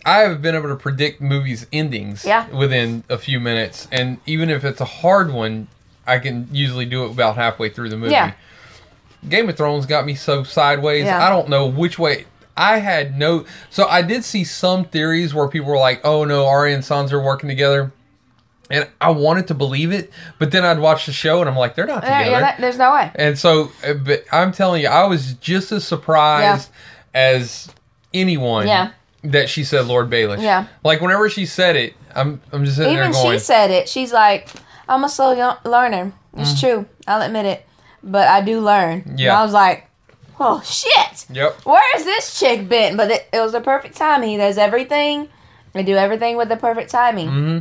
I 0.04 0.18
have 0.20 0.40
been 0.40 0.54
able 0.54 0.68
to 0.68 0.76
predict 0.76 1.20
movies' 1.20 1.66
endings 1.72 2.24
Yeah. 2.24 2.48
within 2.50 3.04
a 3.08 3.18
few 3.18 3.38
minutes. 3.40 3.86
And 3.92 4.18
even 4.26 4.50
if 4.50 4.64
it's 4.64 4.80
a 4.80 4.84
hard 4.84 5.32
one, 5.32 5.68
I 6.06 6.18
can 6.18 6.48
usually 6.52 6.86
do 6.86 7.04
it 7.04 7.10
about 7.10 7.36
halfway 7.36 7.68
through 7.68 7.88
the 7.90 7.96
movie. 7.96 8.12
Yeah. 8.12 8.32
Game 9.28 9.48
of 9.48 9.56
Thrones 9.56 9.86
got 9.86 10.04
me 10.06 10.14
so 10.14 10.42
sideways. 10.42 11.04
Yeah. 11.04 11.24
I 11.24 11.28
don't 11.30 11.48
know 11.48 11.66
which 11.66 11.98
way. 11.98 12.26
I 12.56 12.78
had 12.78 13.18
no. 13.18 13.44
So 13.70 13.86
I 13.86 14.02
did 14.02 14.24
see 14.24 14.44
some 14.44 14.84
theories 14.84 15.34
where 15.34 15.46
people 15.48 15.68
were 15.70 15.78
like, 15.78 16.00
"Oh 16.04 16.24
no, 16.24 16.46
Arya 16.46 16.74
and 16.74 16.82
Sansa 16.84 17.12
are 17.12 17.22
working 17.22 17.48
together," 17.48 17.92
and 18.70 18.88
I 19.00 19.10
wanted 19.10 19.48
to 19.48 19.54
believe 19.54 19.92
it, 19.92 20.10
but 20.38 20.50
then 20.52 20.64
I'd 20.64 20.78
watch 20.78 21.06
the 21.06 21.12
show 21.12 21.40
and 21.40 21.50
I'm 21.50 21.56
like, 21.56 21.74
"They're 21.74 21.86
not 21.86 22.00
together." 22.02 22.30
yeah, 22.30 22.40
that, 22.40 22.60
there's 22.60 22.78
no 22.78 22.94
way. 22.94 23.10
And 23.14 23.38
so, 23.38 23.70
uh, 23.84 23.94
but 23.94 24.24
I'm 24.32 24.52
telling 24.52 24.82
you, 24.82 24.88
I 24.88 25.04
was 25.04 25.34
just 25.34 25.70
as 25.72 25.84
surprised 25.86 26.70
as 27.12 27.68
anyone 28.14 28.66
Yeah. 28.66 28.92
that 29.24 29.48
she 29.50 29.62
said 29.64 29.86
Lord 29.86 30.08
Baelish. 30.08 30.40
Yeah. 30.40 30.66
Like 30.82 31.00
whenever 31.02 31.28
she 31.28 31.44
said 31.44 31.76
it, 31.76 31.94
I'm 32.14 32.40
I'm 32.52 32.64
just 32.64 32.76
sitting 32.78 32.92
Even 32.92 33.12
there 33.12 33.22
going, 33.22 33.38
she 33.38 33.44
said 33.44 33.70
it. 33.70 33.88
She's 33.88 34.12
like, 34.14 34.48
I'm 34.88 35.04
a 35.04 35.08
slow 35.10 35.56
learner. 35.64 36.12
It's 36.38 36.58
true. 36.58 36.86
I'll 37.06 37.22
admit 37.22 37.44
it. 37.46 37.66
But 38.02 38.28
I 38.28 38.40
do 38.40 38.60
learn. 38.60 39.02
And. 39.06 39.18
Yeah. 39.20 39.38
I 39.38 39.42
was 39.44 39.52
like, 39.52 39.88
oh, 40.38 40.60
shit. 40.64 41.26
"Yep, 41.30 41.64
Where 41.64 41.82
has 41.94 42.04
this 42.04 42.38
chick 42.38 42.68
been? 42.68 42.96
But 42.96 43.10
it, 43.10 43.28
it 43.32 43.40
was 43.40 43.52
the 43.52 43.60
perfect 43.60 43.96
timing. 43.96 44.30
He 44.30 44.36
does 44.36 44.58
everything. 44.58 45.28
They 45.72 45.82
do 45.82 45.96
everything 45.96 46.36
with 46.36 46.48
the 46.48 46.56
perfect 46.56 46.90
timing. 46.90 47.28
hmm 47.28 47.58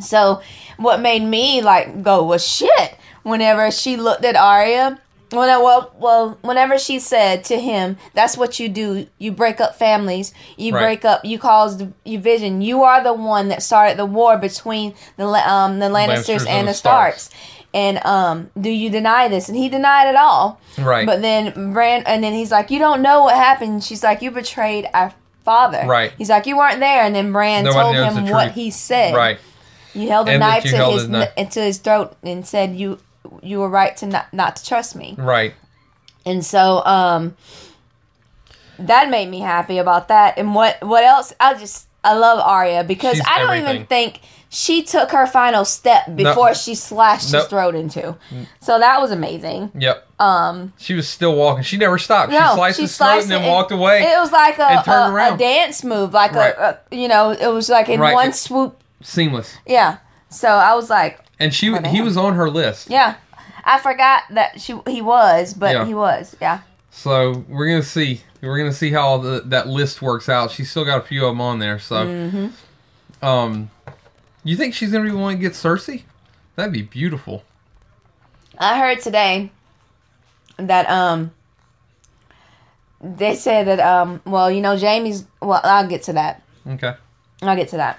So 0.00 0.42
what 0.76 1.00
made 1.00 1.22
me 1.22 1.62
like 1.62 2.02
go 2.02 2.24
well 2.24 2.38
shit 2.38 2.96
whenever 3.22 3.70
she 3.70 3.96
looked 3.96 4.24
at 4.24 4.36
Arya. 4.36 5.00
When 5.30 5.48
I, 5.48 5.56
well, 5.58 5.92
well, 5.98 6.38
whenever 6.42 6.78
she 6.78 6.98
said 7.00 7.42
to 7.44 7.58
him, 7.58 7.96
"That's 8.12 8.36
what 8.36 8.60
you 8.60 8.68
do. 8.68 9.06
You 9.18 9.32
break 9.32 9.60
up 9.60 9.74
families. 9.76 10.32
You 10.56 10.72
Right. 10.74 10.80
break 10.82 11.04
up. 11.04 11.24
You 11.24 11.38
cause 11.40 11.82
division. 12.04 12.60
You 12.62 12.84
are 12.84 13.02
the 13.02 13.14
one 13.14 13.48
that 13.48 13.62
started 13.62 13.96
the 13.96 14.06
war 14.06 14.36
between 14.36 14.94
the 15.16 15.26
um 15.26 15.78
the 15.80 15.86
Lannisters, 15.88 16.46
and, 16.46 16.68
the 16.68 16.74
Starks. 16.74 17.30
And 17.74 17.98
um, 18.06 18.50
do 18.58 18.70
you 18.70 18.88
deny 18.88 19.26
this?" 19.28 19.48
And 19.48 19.58
he 19.58 19.68
denied 19.68 20.08
it 20.08 20.16
all. 20.16 20.60
right, 20.78 21.04
But 21.04 21.20
then 21.20 21.72
Bran, 21.74 22.04
and 22.06 22.22
then 22.24 22.32
he's 22.32 22.50
like, 22.52 22.70
"You 22.70 22.78
don't 22.78 23.02
know 23.02 23.24
what 23.24 23.34
happened." 23.34 23.82
She's 23.84 24.02
like, 24.04 24.22
"You 24.22 24.30
betrayed 24.30 24.88
our 24.94 25.12
father." 25.44 25.82
Right. 25.84 26.12
He's 26.16 26.30
like, 26.30 26.46
"You 26.46 26.56
weren't 26.56 26.78
there." 26.80 27.02
And 27.02 27.14
then 27.14 27.32
Bran 27.32 27.64
Nobody 27.64 27.98
told 27.98 28.16
him 28.16 28.30
what 28.30 28.52
he 28.52 28.70
said. 28.70 29.12
right, 29.14 29.38
You 29.92 30.08
held 30.08 30.28
a 30.28 30.32
And 30.32 30.40
knife 30.40 30.62
to 30.62 30.68
his 30.68 31.00
his 31.02 31.08
knife. 31.08 31.32
n- 31.36 31.48
to 31.48 31.60
his 31.60 31.78
throat 31.78 32.16
and 32.22 32.46
said 32.46 32.76
you 32.76 32.98
you 33.42 33.58
were 33.58 33.68
right 33.68 33.96
to 33.96 34.06
not 34.06 34.32
not 34.32 34.56
to 34.56 34.64
trust 34.64 34.94
me. 34.94 35.16
right." 35.18 35.52
And 36.24 36.46
so 36.46 36.80
um 36.86 37.36
that 38.78 39.08
made 39.10 39.28
me 39.28 39.40
happy 39.40 39.78
about 39.78 40.08
that. 40.08 40.38
And 40.38 40.54
what 40.54 40.80
what 40.82 41.04
else? 41.04 41.32
I 41.40 41.54
just 41.54 41.86
I 42.04 42.14
love 42.14 42.38
Arya 42.38 42.84
because 42.84 43.16
She's 43.16 43.26
I 43.26 43.38
don't 43.40 43.50
everything. 43.50 43.74
even 43.74 43.86
think 43.86 44.20
she 44.54 44.82
took 44.84 45.10
her 45.10 45.26
final 45.26 45.64
step 45.64 46.14
before 46.14 46.54
she 46.54 46.74
slashed 46.76 47.32
Nope. 47.32 47.42
his 47.42 47.50
throat 47.50 47.74
into. 47.74 48.16
So 48.60 48.78
that 48.78 49.00
was 49.00 49.10
amazing. 49.10 49.72
Yep. 49.74 50.06
Um 50.20 50.72
She 50.78 50.94
was 50.94 51.08
still 51.08 51.34
walking. 51.34 51.64
She 51.64 51.76
never 51.76 51.98
stopped. 51.98 52.30
no, 52.30 52.38
she 52.38 52.54
sliced 52.54 52.76
she 52.76 52.82
his 52.82 52.96
throat 52.96 53.22
and 53.22 53.30
then 53.30 53.50
walked 53.50 53.72
away. 53.72 54.02
It 54.02 54.16
was 54.18 54.30
like 54.30 54.58
a, 54.58 54.82
a, 54.88 55.34
a 55.34 55.36
dance 55.36 55.82
move, 55.82 56.12
like 56.14 56.32
Right. 56.32 56.54
a, 56.56 56.78
a 56.92 56.96
you 56.96 57.08
know, 57.08 57.30
it 57.32 57.48
was 57.48 57.68
like 57.68 57.88
in 57.88 57.98
Right. 57.98 58.14
one 58.14 58.28
It- 58.28 58.34
swoop. 58.36 58.80
Seamless. 59.02 59.56
Yeah. 59.66 59.98
So 60.28 60.48
I 60.48 60.74
was 60.74 60.88
like, 60.88 61.18
And 61.40 61.52
she 61.52 61.70
Oh, 61.74 61.82
he 61.82 62.00
was 62.00 62.16
on 62.16 62.34
her 62.34 62.48
list. 62.48 62.88
Yeah, 62.90 63.16
I 63.64 63.78
forgot 63.80 64.22
that 64.30 64.60
she 64.60 64.78
he 64.86 65.02
was, 65.02 65.52
but 65.52 65.72
Yeah. 65.74 65.84
he 65.84 65.94
was. 65.94 66.36
Yeah, 66.40 66.60
So 66.90 67.44
we're 67.48 67.66
gonna 67.68 67.82
see. 67.82 68.20
We're 68.40 68.58
gonna 68.58 68.72
see 68.72 68.90
how 68.92 69.16
the, 69.18 69.42
that 69.46 69.66
list 69.66 70.00
works 70.02 70.28
out. 70.28 70.50
She's 70.52 70.70
still 70.70 70.84
got 70.84 70.98
a 70.98 71.02
few 71.06 71.24
of 71.24 71.30
them 71.32 71.40
on 71.40 71.58
there. 71.58 71.78
So, 71.80 71.96
Mm-hmm. 72.06 73.24
um, 73.26 73.70
you 74.44 74.56
think 74.56 74.74
she's 74.74 74.92
gonna 74.92 75.04
be 75.04 75.10
willing 75.10 75.36
to 75.38 75.42
get 75.42 75.52
Cersei? 75.52 76.02
That'd 76.56 76.72
be 76.72 76.82
beautiful. 76.82 77.44
I 78.58 78.78
heard 78.78 79.00
today 79.00 79.50
that 80.56 80.88
um 80.88 81.32
they 83.00 83.34
said 83.34 83.66
that 83.66 83.80
um 83.80 84.20
well 84.24 84.50
you 84.50 84.60
know 84.60 84.76
Jaime's 84.76 85.24
well 85.42 85.60
I'll 85.64 85.86
get 85.88 86.04
to 86.04 86.12
that 86.14 86.42
Okay. 86.66 86.94
I'll 87.42 87.56
get 87.56 87.68
to 87.70 87.76
that, 87.78 87.98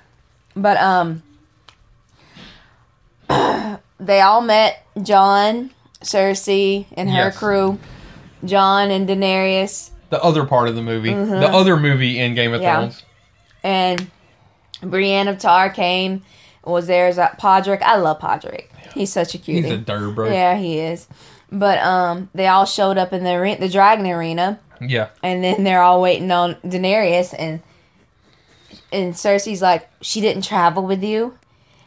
but 0.56 0.78
um 0.78 1.22
they 4.00 4.22
all 4.22 4.42
met 4.42 4.86
Jon, 5.02 5.72
Cersei, 6.02 6.86
and 6.96 7.10
her 7.10 7.16
Yes. 7.26 7.38
crew, 7.38 7.80
Jon 8.44 8.92
and 8.92 9.08
Daenerys, 9.10 9.90
The 10.10 10.22
other 10.24 10.46
part 10.46 10.68
of 10.70 10.76
the 10.76 10.82
movie, 10.82 11.10
Mhm. 11.12 11.40
the 11.42 11.50
other 11.50 11.78
movie 11.78 12.20
in 12.20 12.36
Game 12.36 12.54
of 12.54 12.62
Yeah. 12.62 12.78
Thrones. 12.78 13.04
and 13.64 14.10
Brienne 14.82 15.28
of 15.28 15.40
Tarth 15.40 15.74
came. 15.74 16.24
Was 16.66 16.88
there 16.88 17.08
is 17.08 17.18
a 17.18 17.36
Podrick? 17.40 17.82
I 17.82 17.98
love 17.98 18.20
Podrick. 18.20 18.68
He's 18.94 19.12
such 19.12 19.36
a 19.36 19.38
cutie. 19.38 19.62
He's 19.70 19.72
a 19.72 19.78
bro. 20.12 20.30
Yeah, 20.32 20.58
he 20.58 20.80
is. 20.80 21.08
But 21.52 21.80
um, 21.80 22.30
they 22.34 22.48
all 22.48 22.66
showed 22.66 22.98
up 22.98 23.14
in 23.14 23.24
the 23.24 23.58
the 23.60 23.70
dragon 23.70 24.08
arena, 24.08 24.60
Yeah. 24.82 25.10
and 25.22 25.44
then 25.44 25.64
they're 25.64 25.82
all 25.82 26.02
waiting 26.02 26.32
on 26.32 26.56
Daenerys, 26.66 27.34
and 27.38 27.62
and 28.92 29.14
Cersei's 29.14 29.62
like, 29.62 29.88
she 30.02 30.22
didn't 30.22 30.44
travel 30.44 30.84
with 30.86 31.04
you, 31.04 31.38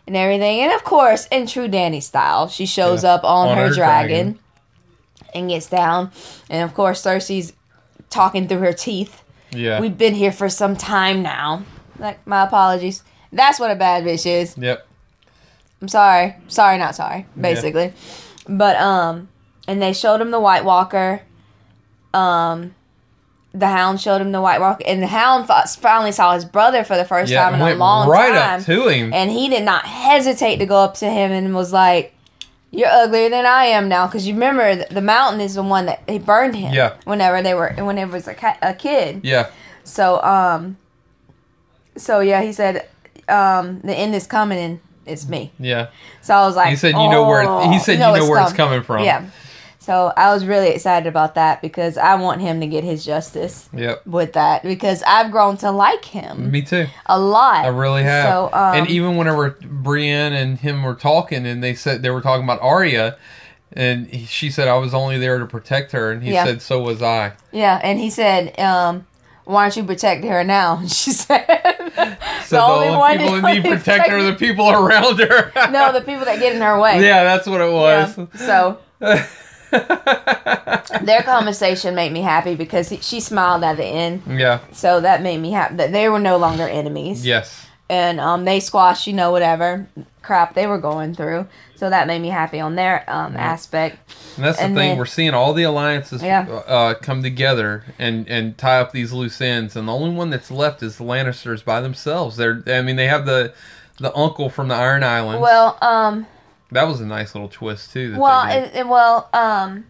and 0.07 0.17
everything, 0.17 0.61
and 0.61 0.73
of 0.73 0.85
course, 0.85 1.27
in 1.31 1.47
true 1.47 1.69
Danny 1.69 2.01
style, 2.01 2.49
she 2.49 2.67
shows 2.67 3.03
Yeah. 3.03 3.15
up 3.15 3.25
on, 3.25 3.49
On 3.49 3.57
her, 3.57 3.69
her 3.69 3.75
dragon, 3.75 4.33
dragon. 4.33 4.39
and 5.35 5.49
gets 5.49 5.67
down, 5.67 6.13
and 6.49 6.63
of 6.63 6.75
course, 6.75 7.03
Cersei's 7.03 7.53
talking 8.11 8.49
through 8.49 8.59
her 8.61 8.73
teeth. 8.73 9.23
Yeah. 9.51 9.81
We've 9.81 9.97
been 9.97 10.15
here 10.15 10.33
for 10.33 10.49
some 10.49 10.77
time 10.77 11.23
now. 11.23 11.63
Like, 11.99 12.25
my 12.27 12.45
apologies. 12.45 13.03
That's 13.33 13.61
what 13.61 13.71
a 13.71 13.77
bad 13.77 14.05
bitch 14.05 14.27
is. 14.27 14.57
yep. 14.59 14.87
I'm 15.81 15.89
sorry. 15.89 16.35
Sorry, 16.49 16.77
not 16.79 16.95
sorry, 16.97 17.27
basically. 17.41 17.93
But 18.49 18.77
um 18.77 19.29
and 19.67 19.81
they 19.83 19.93
showed 19.93 20.21
him 20.21 20.31
the 20.31 20.41
White 20.41 20.65
Walker. 20.65 21.23
Um 22.15 22.75
the 23.55 23.67
Hound 23.67 24.01
showed 24.01 24.21
him 24.21 24.31
the 24.33 24.41
White 24.41 24.61
Walker 24.61 24.83
and 24.87 25.03
the 25.03 25.07
Hound 25.07 25.49
finally 25.81 26.13
saw 26.13 26.35
his 26.35 26.45
brother 26.45 26.85
for 26.85 26.97
the 26.97 27.05
first 27.05 27.31
Yeah. 27.31 27.45
time 27.51 27.55
in 27.55 27.61
a 27.61 27.75
long 27.75 28.09
right 28.09 28.33
time. 28.33 28.61
up 28.61 28.67
to 28.67 28.89
him. 28.89 29.13
and 29.13 29.31
he 29.31 29.49
did 29.49 29.63
not 29.65 29.85
hesitate 29.87 30.57
to 30.59 30.67
go 30.67 30.77
up 30.77 30.95
to 30.95 31.09
him 31.11 31.31
and 31.33 31.55
was 31.55 31.73
like 31.73 32.15
you're 32.71 32.89
uglier 32.89 33.31
than 33.31 33.47
I 33.47 33.65
am 33.67 33.89
now 33.89 34.07
because 34.07 34.27
you 34.27 34.35
remember 34.35 34.75
th- 34.75 34.89
the 34.91 35.01
mountain 35.01 35.41
is 35.41 35.55
the 35.55 35.63
one 35.63 35.87
that 35.87 36.03
he 36.07 36.19
burned 36.19 36.55
him. 36.55 36.75
Yeah. 36.75 36.95
Whenever 37.05 37.41
they 37.43 37.55
were, 37.55 37.73
when 37.79 37.97
it 37.97 38.09
was 38.11 38.29
a, 38.29 38.35
ca- 38.35 38.59
a 38.61 38.75
kid. 38.75 39.21
yeah. 39.25 39.49
So 39.85 40.23
um. 40.23 40.77
So 41.97 42.21
yeah, 42.21 42.43
he 42.43 42.53
said, 42.53 42.87
um, 43.29 43.81
the 43.81 43.95
end 43.95 44.15
is 44.15 44.27
coming 44.27 44.59
and 44.59 44.81
it's 45.07 45.29
me. 45.29 45.53
Yeah. 45.59 45.89
So 46.23 46.35
I 46.35 46.47
was 46.47 46.57
like, 46.57 46.69
He 46.71 46.77
said 46.77 46.91
you 46.95 47.09
know 47.09 47.27
where 47.27 47.43
"Oh, 47.49 47.71
he 47.71 47.79
said 47.79 47.95
you 47.95 47.99
know, 48.01 48.29
where 48.29 48.43
it's 48.43 48.53
coming 48.53 48.83
from. 48.83 49.05
Yeah. 49.05 49.25
So 49.81 50.13
I 50.19 50.35
was 50.35 50.45
really 50.45 50.69
excited 50.69 51.07
about 51.09 51.35
that 51.37 51.63
because 51.63 51.97
I 51.97 52.17
want 52.17 52.43
him 52.43 52.61
to 52.61 52.67
get 52.67 52.85
his 52.85 53.07
justice 53.07 53.71
Yep. 53.73 54.07
with 54.07 54.35
that 54.35 54.63
because 54.63 55.03
I've 55.07 55.31
grown 55.31 55.57
to 55.59 55.71
like 55.71 56.05
him 56.05 56.51
Me 56.51 56.61
too. 56.61 56.89
a 57.07 57.19
lot. 57.19 57.65
I 57.65 57.69
really 57.69 58.03
have. 58.03 58.29
So 58.31 58.51
um, 58.53 58.75
and 58.75 58.91
even 58.91 59.17
whenever 59.17 59.51
Brienne 59.63 60.35
and 60.35 60.59
him 60.59 60.83
were 60.83 60.95
talking, 60.95 61.47
and 61.47 61.65
they 61.65 61.75
said 61.75 62.03
they 62.03 62.11
were 62.11 62.21
talking 62.21 62.45
about 62.45 62.61
Arya, 62.61 63.17
and 63.73 64.09
he, 64.09 64.27
she 64.27 64.51
said 64.51 64.69
I 64.69 64.77
was 64.77 64.93
only 64.93 65.17
there 65.17 65.39
to 65.39 65.47
protect 65.47 65.93
her, 65.93 66.11
and 66.13 66.23
he 66.23 66.33
Yeah. 66.33 66.45
said 66.45 66.61
so 66.61 66.81
was 66.83 67.01
I. 67.01 67.33
yeah, 67.51 67.81
and 67.83 67.99
he 67.99 68.11
said, 68.11 68.59
um, 68.61 69.07
"Why 69.49 69.65
don't 69.65 69.77
you 69.77 69.85
protect 69.85 70.25
her 70.25 70.45
now?" 70.45 70.79
And 70.79 70.91
she 71.01 71.11
said, 71.13 71.45
So 72.45 72.57
the, 72.57 72.89
only, 72.89 73.19
people 73.19 73.41
that 73.41 73.55
need 73.55 73.65
protect 73.77 74.09
her 74.09 74.19
are 74.19 74.23
the 74.23 74.35
people 74.35 74.69
around 74.71 75.19
her. 75.19 75.53
no, 75.71 75.93
the 75.93 76.01
people 76.03 76.25
that 76.27 76.39
get 76.39 76.55
in 76.55 76.61
her 76.63 76.79
way. 76.81 77.03
yeah, 77.03 77.25
that's 77.25 77.47
what 77.47 77.61
it 77.61 77.71
Yeah. 77.73 78.15
was. 78.15 78.29
So 78.41 78.79
their 81.03 81.23
conversation 81.23 81.95
made 81.95 82.13
me 82.13 82.21
happy 82.23 82.55
because 82.55 82.93
she 83.03 83.21
smiled 83.21 83.63
at 83.65 83.77
the 83.77 83.85
end. 83.85 84.23
yeah. 84.29 84.61
So 84.73 85.01
that 85.01 85.23
made 85.23 85.39
me 85.41 85.51
happy 85.53 85.77
that 85.77 85.93
they 85.93 86.09
were 86.09 86.19
no 86.21 86.37
longer 86.37 86.69
enemies. 86.69 87.25
Yes. 87.27 87.67
and 87.91 88.21
um, 88.21 88.45
they 88.45 88.61
squashed, 88.61 89.07
you 89.07 89.13
know, 89.15 89.31
whatever 89.31 89.87
crap 90.29 90.55
they 90.55 90.67
were 90.67 90.79
going 90.79 91.15
through. 91.15 91.47
So 91.75 91.91
that 91.91 92.07
made 92.07 92.21
me 92.21 92.29
happy 92.29 92.61
on 92.61 92.75
their 92.77 93.03
um, 93.09 93.37
aspect. 93.37 93.99
And 94.37 94.45
that's 94.45 94.59
the 94.59 94.65
thing. 94.65 94.75
then- 94.75 94.99
We're 94.99 95.07
seeing 95.07 95.33
all 95.35 95.53
the 95.55 95.63
alliances 95.65 96.23
Yeah. 96.23 96.47
uh, 96.49 96.95
come 96.95 97.23
together 97.23 97.85
and, 97.99 98.29
and 98.29 98.57
tie 98.59 98.79
up 98.81 98.93
these 98.93 99.13
loose 99.13 99.41
ends, 99.41 99.75
and 99.77 99.89
the 99.89 99.93
only 99.93 100.11
one 100.15 100.31
that's 100.31 100.51
left 100.51 100.83
is 100.83 100.99
the 100.99 101.05
Lannisters 101.05 101.65
by 101.65 101.81
themselves. 101.81 102.37
They're, 102.37 102.63
I 102.67 102.83
mean, 102.83 102.97
they 102.97 103.09
have 103.09 103.27
the 103.27 103.53
the 104.01 104.15
uncle 104.17 104.49
from 104.49 104.69
the 104.69 104.75
Iron 104.77 105.03
Islands. 105.03 105.41
Well, 105.43 105.77
um, 105.83 106.27
that 106.71 106.85
was 106.87 107.01
a 107.01 107.07
nice 107.07 107.35
little 107.35 107.49
twist 107.49 107.93
too. 107.93 108.17
Well, 108.19 108.47
it, 108.49 108.71
it- 108.77 108.87
well, 108.89 109.29
um, 109.33 109.87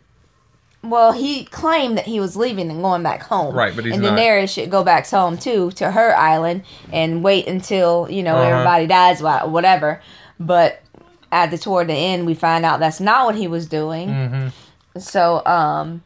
well, 0.83 1.13
he 1.13 1.45
claimed 1.45 1.99
that 1.99 2.07
he 2.07 2.21
was 2.21 2.37
leaving 2.37 2.71
and 2.71 2.81
going 2.83 3.03
back 3.03 3.23
home. 3.25 3.55
Right, 3.55 3.75
but 3.75 3.85
he's 3.85 3.95
and 3.95 4.03
not. 4.03 4.17
Daenerys 4.19 4.49
should 4.55 4.71
go 4.71 4.85
back 4.85 5.07
home 5.09 5.37
too 5.37 5.73
to 5.73 5.91
her 5.91 6.17
island 6.17 6.63
and 6.93 7.23
wait 7.25 7.49
until 7.49 8.07
you 8.11 8.23
know 8.23 8.37
Uh-huh. 8.37 8.51
everybody 8.51 8.87
dies, 8.87 9.21
wha- 9.23 9.47
whatever. 9.47 10.01
But 10.41 10.81
at 11.33 11.51
the 11.51 11.59
toward 11.59 11.89
the 11.89 11.95
end, 11.95 12.27
we 12.27 12.35
find 12.35 12.65
out 12.65 12.81
that's 12.81 13.01
not 13.01 13.27
what 13.27 13.35
he 13.35 13.47
was 13.49 13.67
doing. 13.67 14.09
Mhm. 14.09 14.53
So, 15.01 15.45
um, 15.47 16.03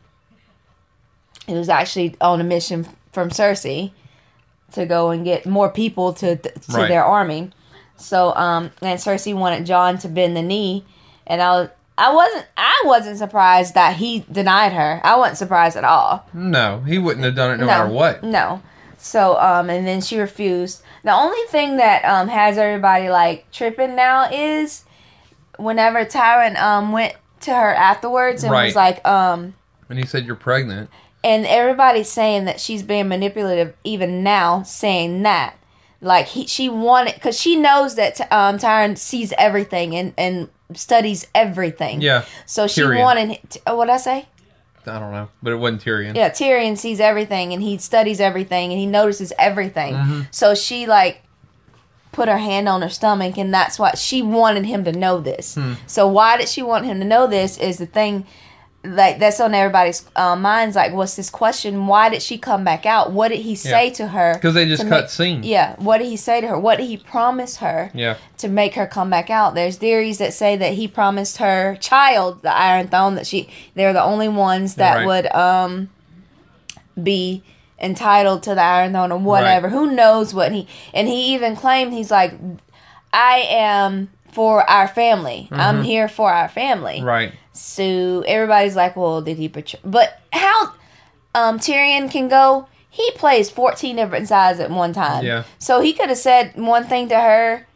he 1.46 1.54
was 1.54 1.68
actually 1.68 2.16
on 2.20 2.40
a 2.40 2.44
mission 2.44 2.86
from 3.12 3.30
Cersei 3.30 3.92
to 4.72 4.86
go 4.86 5.10
and 5.10 5.24
get 5.24 5.44
more 5.46 5.68
people 5.68 6.12
to 6.14 6.36
to 6.36 6.50
Right. 6.70 6.88
their 6.88 7.04
army. 7.04 7.50
So, 7.96 8.34
um, 8.34 8.70
and 8.80 8.98
Cersei 8.98 9.34
wanted 9.34 9.66
Jon 9.66 9.98
to 9.98 10.08
bend 10.08 10.36
the 10.36 10.42
knee, 10.42 10.84
and 11.26 11.40
I 11.42 11.50
was 11.52 11.68
I 11.98 12.12
wasn't 12.14 12.46
I 12.56 12.82
wasn't 12.86 13.18
surprised 13.18 13.74
that 13.74 13.96
he 13.96 14.24
denied 14.32 14.72
her. 14.72 15.00
I 15.04 15.16
wasn't 15.16 15.38
surprised 15.38 15.76
at 15.76 15.84
all. 15.84 16.24
No, 16.32 16.80
he 16.86 16.98
wouldn't 16.98 17.24
have 17.24 17.34
done 17.36 17.50
it 17.52 17.56
no, 17.58 17.66
matter 17.66 17.86
what. 17.88 18.24
No. 18.24 18.62
So 19.02 19.36
um 19.38 19.68
and 19.68 19.86
then 19.86 20.00
she 20.00 20.18
refused. 20.18 20.82
The 21.04 21.12
only 21.12 21.44
thing 21.48 21.76
that 21.78 22.04
um 22.04 22.28
has 22.28 22.56
everybody 22.56 23.08
like 23.10 23.50
tripping 23.50 23.96
now 23.96 24.30
is 24.30 24.84
whenever 25.58 26.04
Tyron 26.04 26.56
um 26.60 26.92
went 26.92 27.14
to 27.40 27.52
her 27.52 27.74
afterwards 27.74 28.42
and 28.44 28.52
Right. 28.52 28.66
was 28.66 28.76
like 28.76 29.06
um 29.06 29.54
And 29.90 29.98
he 29.98 30.06
said 30.06 30.24
you're 30.24 30.36
pregnant. 30.36 30.88
and 31.24 31.44
everybody's 31.46 32.08
saying 32.08 32.44
that 32.46 32.60
she's 32.60 32.82
being 32.82 33.08
manipulative 33.08 33.74
even 33.84 34.22
now 34.22 34.62
saying 34.62 35.22
that 35.24 35.54
like 36.00 36.26
he 36.28 36.46
she 36.46 36.68
wanted 36.68 37.14
because 37.14 37.38
she 37.38 37.56
knows 37.56 37.96
that 37.96 38.20
um 38.32 38.58
Tyron 38.58 38.96
sees 38.96 39.32
everything 39.36 39.94
and 39.96 40.14
and 40.16 40.48
studies 40.74 41.26
everything 41.34 42.00
Yeah, 42.00 42.24
so 42.46 42.66
she 42.66 42.80
Tyrion. 42.82 43.00
wanted 43.00 43.38
oh, 43.66 43.76
what 43.76 43.86
did 43.86 43.92
I 43.94 43.96
say 43.98 44.28
I 44.86 44.98
don't 44.98 45.12
know, 45.12 45.28
but 45.42 45.52
it 45.52 45.56
wasn't 45.56 45.84
Tyrion. 45.84 46.14
yeah 46.16 46.28
Tyrion 46.30 46.76
sees 46.76 46.98
everything 47.00 47.52
and 47.52 47.62
he 47.62 47.78
studies 47.78 48.20
everything 48.20 48.72
and 48.72 48.80
he 48.80 48.86
notices 48.86 49.32
everything 49.38 49.94
Mhm. 49.94 50.26
so 50.30 50.54
she 50.54 50.86
like 50.86 51.22
put 52.10 52.28
her 52.28 52.38
hand 52.38 52.68
on 52.68 52.82
her 52.82 52.88
stomach 52.90 53.38
and 53.38 53.54
that's 53.54 53.78
why 53.78 53.92
she 53.94 54.20
wanted 54.22 54.66
him 54.66 54.84
to 54.84 54.92
know 54.92 55.18
this 55.20 55.54
Hmm. 55.54 55.74
so 55.86 56.06
why 56.06 56.36
did 56.36 56.48
she 56.48 56.62
want 56.62 56.84
him 56.84 56.98
to 57.00 57.06
know 57.06 57.26
this 57.26 57.56
is 57.58 57.78
the 57.78 57.86
thing 57.86 58.26
like 58.84 59.20
that's 59.20 59.38
on 59.40 59.54
everybody's 59.54 60.04
uh, 60.16 60.34
minds 60.34 60.74
like 60.74 60.92
what's 60.92 61.14
this 61.14 61.30
question? 61.30 61.86
Why 61.86 62.08
did 62.08 62.20
she 62.20 62.36
come 62.36 62.64
back 62.64 62.84
out? 62.84 63.12
What 63.12 63.28
did 63.28 63.40
he 63.40 63.54
say 63.54 63.90
to 63.90 64.08
her 64.08 64.34
Because 64.34 64.54
they 64.54 64.66
just 64.66 64.88
cut 64.88 65.02
make- 65.02 65.10
scene. 65.10 65.42
yeah 65.44 65.76
what 65.78 65.98
did 65.98 66.08
he 66.08 66.16
say 66.16 66.40
to 66.40 66.48
her? 66.48 66.58
What 66.58 66.78
did 66.78 66.86
he 66.86 66.96
promise 66.96 67.58
her 67.58 67.90
Yeah. 67.94 68.16
to 68.38 68.48
make 68.48 68.74
her 68.74 68.86
come 68.88 69.08
back 69.08 69.30
out? 69.30 69.54
There's 69.54 69.76
theories 69.76 70.18
that 70.18 70.34
say 70.34 70.56
that 70.56 70.72
he 70.74 70.88
promised 70.88 71.36
her 71.36 71.76
child 71.80 72.42
the 72.42 72.52
iron 72.52 72.88
throne 72.88 73.14
that 73.14 73.26
she 73.26 73.48
they're 73.76 73.92
the 73.92 74.02
only 74.02 74.28
ones 74.28 74.74
that 74.74 74.96
Right. 74.96 75.06
would 75.06 75.32
um 75.32 75.88
be 77.00 77.42
entitled 77.80 78.42
to 78.44 78.54
the 78.54 78.60
iron 78.62 78.92
throne 78.92 79.12
or 79.12 79.18
whatever. 79.18 79.68
Who 79.68 79.92
knows 79.94 80.34
what 80.34 80.52
he 80.52 80.66
and 80.92 81.08
he 81.08 81.34
even 81.34 81.56
claimed 81.56 81.92
he's 81.92 82.10
like 82.10 82.34
i 83.12 83.44
am 83.48 84.08
for 84.32 84.68
our 84.68 84.88
family. 84.88 85.46
I'm 85.52 85.82
here 85.84 86.08
for 86.08 86.32
our 86.32 86.48
family. 86.48 87.02
Right. 87.02 87.32
So 87.52 88.20
everybody's 88.26 88.76
like, 88.76 88.96
well, 88.96 89.20
did 89.22 89.36
he 89.38 89.48
betray? 89.48 89.80
But 89.84 90.20
how 90.32 90.72
um, 91.34 91.58
Tyrion 91.58 92.10
can 92.10 92.28
go? 92.28 92.68
He 92.90 93.10
plays 93.12 93.48
14 93.50 93.96
different 93.96 94.28
sides 94.28 94.60
at 94.60 94.70
one 94.70 94.92
time. 94.92 95.24
Yeah. 95.24 95.44
So 95.58 95.80
he 95.80 95.92
could 95.94 96.08
have 96.10 96.18
said 96.18 96.52
one 96.56 96.84
thing 96.84 97.08
to 97.08 97.18
her 97.18 97.66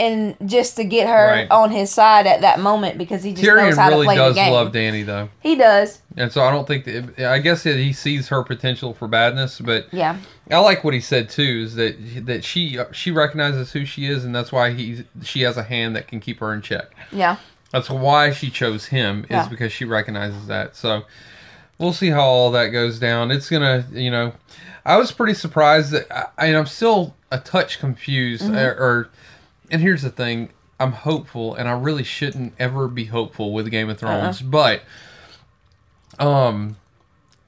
and 0.00 0.34
just 0.44 0.74
to 0.74 0.82
get 0.84 1.06
her 1.06 1.28
Right. 1.28 1.50
on 1.52 1.70
his 1.70 1.88
side 1.92 2.26
at 2.26 2.40
that 2.40 2.58
moment 2.58 2.98
because 2.98 3.22
he 3.22 3.32
just 3.32 3.44
knows 3.44 3.74
Tyrion 3.74 3.76
how 3.76 3.90
to 3.90 4.02
play 4.02 4.16
does 4.16 4.34
the 4.34 4.40
game. 4.40 4.52
love 4.52 4.72
Danny 4.72 5.04
though, 5.04 5.28
he 5.40 5.54
does. 5.54 6.00
and 6.16 6.32
so 6.32 6.42
I 6.42 6.50
don't 6.50 6.66
think 6.66 6.84
that, 6.86 7.20
I 7.30 7.38
guess 7.38 7.62
that 7.62 7.76
he 7.76 7.92
sees 7.92 8.26
her 8.30 8.42
potential 8.42 8.92
for 8.94 9.06
badness, 9.06 9.60
but 9.60 9.86
Yeah. 9.92 10.16
I 10.50 10.58
like 10.58 10.82
what 10.82 10.94
he 10.94 11.00
said 11.00 11.28
too. 11.30 11.62
Is 11.64 11.76
that 11.76 12.26
that 12.26 12.44
she 12.44 12.76
she 12.90 13.12
recognizes 13.12 13.70
who 13.72 13.84
she 13.86 14.06
is, 14.06 14.24
and 14.24 14.34
that's 14.34 14.50
why 14.50 14.72
he 14.72 15.04
she 15.22 15.42
has 15.42 15.56
a 15.56 15.62
hand 15.62 15.94
that 15.94 16.08
can 16.08 16.18
keep 16.20 16.40
her 16.40 16.52
in 16.52 16.60
check. 16.60 16.86
Yeah. 17.12 17.36
That's 17.74 17.90
why 17.90 18.30
she 18.30 18.50
chose 18.50 18.86
him 18.86 19.24
is 19.24 19.30
Yeah. 19.30 19.48
because 19.48 19.72
she 19.72 19.84
recognizes 19.84 20.46
that. 20.46 20.76
So 20.76 21.02
we'll 21.76 21.92
see 21.92 22.10
how 22.10 22.20
all 22.22 22.52
that 22.52 22.68
goes 22.68 23.00
down. 23.00 23.32
It's 23.32 23.50
gonna, 23.50 23.84
you 23.92 24.12
know, 24.12 24.32
I 24.86 24.96
was 24.96 25.10
pretty 25.10 25.34
surprised 25.34 25.90
that, 25.90 26.06
I, 26.38 26.46
and 26.46 26.56
I'm 26.56 26.66
still 26.66 27.16
a 27.32 27.38
touch 27.38 27.80
confused. 27.80 28.44
Mm-hmm. 28.44 28.54
Or, 28.54 28.70
or, 28.70 29.08
and 29.72 29.82
here's 29.82 30.02
the 30.02 30.10
thing: 30.10 30.50
I'm 30.78 30.92
hopeful, 30.92 31.56
and 31.56 31.68
I 31.68 31.72
really 31.72 32.04
shouldn't 32.04 32.52
ever 32.60 32.86
be 32.86 33.06
hopeful 33.06 33.52
with 33.52 33.68
Game 33.72 33.90
of 33.90 33.98
Thrones, 33.98 34.40
Uh-uh. 34.40 34.50
but 34.50 34.82
um, 36.18 36.76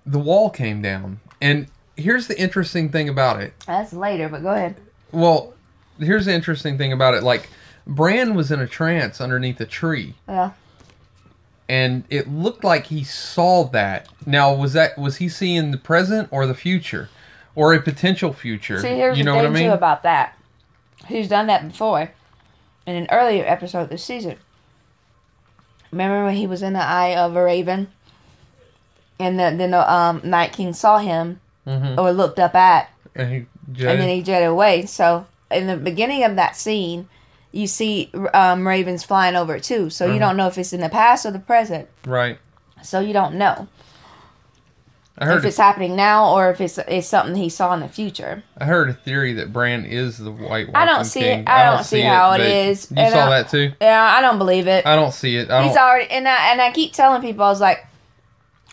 the 0.05 0.19
wall 0.19 0.51
came 0.51 0.83
down, 0.83 1.21
and 1.41 1.69
here's 1.97 2.27
the 2.27 2.37
interesting 2.41 2.91
thing 2.91 3.09
about 3.09 3.41
it. 3.41 3.53
That's 3.67 3.93
later, 3.93 4.29
but 4.29 4.43
go 4.43 4.51
ahead. 4.51 4.77
Well, 5.13 5.55
here's 6.01 6.27
the 6.27 6.35
interesting 6.35 6.79
thing 6.79 6.93
about 6.93 7.15
it. 7.15 7.23
Like, 7.23 7.49
Bran 7.87 8.35
was 8.35 8.51
in 8.51 8.61
a 8.61 8.67
trance 8.67 9.21
underneath 9.21 9.61
a 9.61 9.65
tree 9.67 10.15
Yeah. 10.29 10.51
and 11.69 12.05
it 12.11 12.29
looked 12.29 12.65
like 12.65 12.87
he 12.87 13.05
saw 13.05 13.65
that. 13.69 14.09
Now, 14.27 14.53
was 14.55 14.73
that 14.73 14.99
was 14.99 15.17
he 15.17 15.29
seeing 15.29 15.71
the 15.71 15.79
present 15.79 16.29
or 16.33 16.47
the 16.47 16.55
future, 16.55 17.09
or 17.55 17.73
a 17.75 17.81
potential 17.81 18.33
future? 18.33 18.81
See, 18.81 18.89
here's 18.89 19.19
you 19.19 19.25
know 19.25 19.33
the 19.33 19.37
what 19.37 19.43
thing 19.45 19.53
I 19.53 19.59
mean? 19.61 19.69
too 19.71 19.75
about 19.75 20.03
that. 20.03 20.37
He's 21.07 21.29
done 21.29 21.47
that 21.47 21.69
before, 21.69 22.11
in 22.87 22.97
an 22.97 23.07
earlier 23.11 23.45
episode 23.47 23.89
this 23.91 24.03
season. 24.05 24.37
Remember 25.93 26.25
when 26.25 26.35
he 26.35 26.47
was 26.47 26.63
in 26.63 26.73
the 26.73 26.83
eye 26.83 27.15
of 27.17 27.37
a 27.37 27.43
raven, 27.45 27.89
and 29.21 29.39
the, 29.39 29.55
then 29.57 29.71
the 29.71 29.93
um, 29.93 30.21
Night 30.25 30.53
King 30.53 30.73
saw 30.73 30.99
him 30.99 31.41
Mhm. 31.67 31.99
or 31.99 32.13
looked 32.13 32.39
up 32.39 32.55
at, 32.55 32.91
And 33.15 33.31
he 33.31 33.37
and 33.69 34.01
then 34.01 34.09
he 34.09 34.23
jetted 34.23 34.49
away. 34.49 34.87
So 34.87 35.27
in 35.51 35.67
the 35.69 35.77
beginning 35.77 36.23
of 36.25 36.37
that 36.37 36.57
scene, 36.57 37.09
you 37.57 37.67
see 37.67 38.11
um, 38.35 38.67
ravens 38.67 39.03
flying 39.05 39.35
over 39.37 39.57
it 39.57 39.63
too. 39.65 39.91
So 39.91 40.05
you 40.07 40.13
Uh-huh. 40.13 40.19
don't 40.21 40.37
know 40.37 40.47
if 40.47 40.59
it's 40.59 40.73
in 40.73 40.81
the 40.81 40.89
past 40.89 41.25
or 41.27 41.31
the 41.31 41.39
present. 41.39 41.89
right. 42.07 42.39
So 42.83 43.01
you 43.01 43.13
don't 43.15 43.35
know 43.37 43.67
I 45.19 45.25
heard. 45.25 45.39
if 45.39 45.45
it's 45.47 45.57
happening 45.57 45.97
now 45.97 46.31
or 46.35 46.51
if 46.51 46.61
it's 46.61 46.77
it's 46.79 47.07
something 47.09 47.35
he 47.35 47.49
saw 47.49 47.73
in 47.73 47.81
the 47.81 47.89
future. 47.89 48.43
I 48.59 48.67
heard 48.67 48.91
a 48.91 48.93
theory 48.93 49.33
that 49.35 49.53
Bran 49.53 49.87
is 49.87 50.19
the 50.19 50.31
White. 50.31 50.69
I 50.75 50.85
don't 50.85 51.07
see 51.07 51.21
King. 51.21 51.41
it. 51.41 51.49
I 51.49 51.65
don't 51.65 51.85
see 51.85 52.03
how 52.03 52.33
it 52.33 52.39
but 52.39 52.47
is, 52.47 52.91
You 52.91 52.99
and 52.99 53.13
saw 53.15 53.27
I- 53.27 53.31
that 53.31 53.49
too. 53.49 53.73
Yeah, 53.81 54.03
I 54.17 54.21
don't 54.21 54.37
believe 54.39 54.67
it. 54.69 54.85
I 54.87 54.95
don't 54.95 55.13
see 55.15 55.37
it. 55.39 55.51
I 55.51 55.65
He's 55.65 55.75
don't. 55.75 55.83
already 55.85 56.11
and 56.11 56.29
I 56.29 56.53
and 56.53 56.61
I 56.61 56.71
keep 56.73 56.93
telling 56.93 57.23
people 57.23 57.45
I 57.45 57.49
was 57.49 57.61
like, 57.63 57.87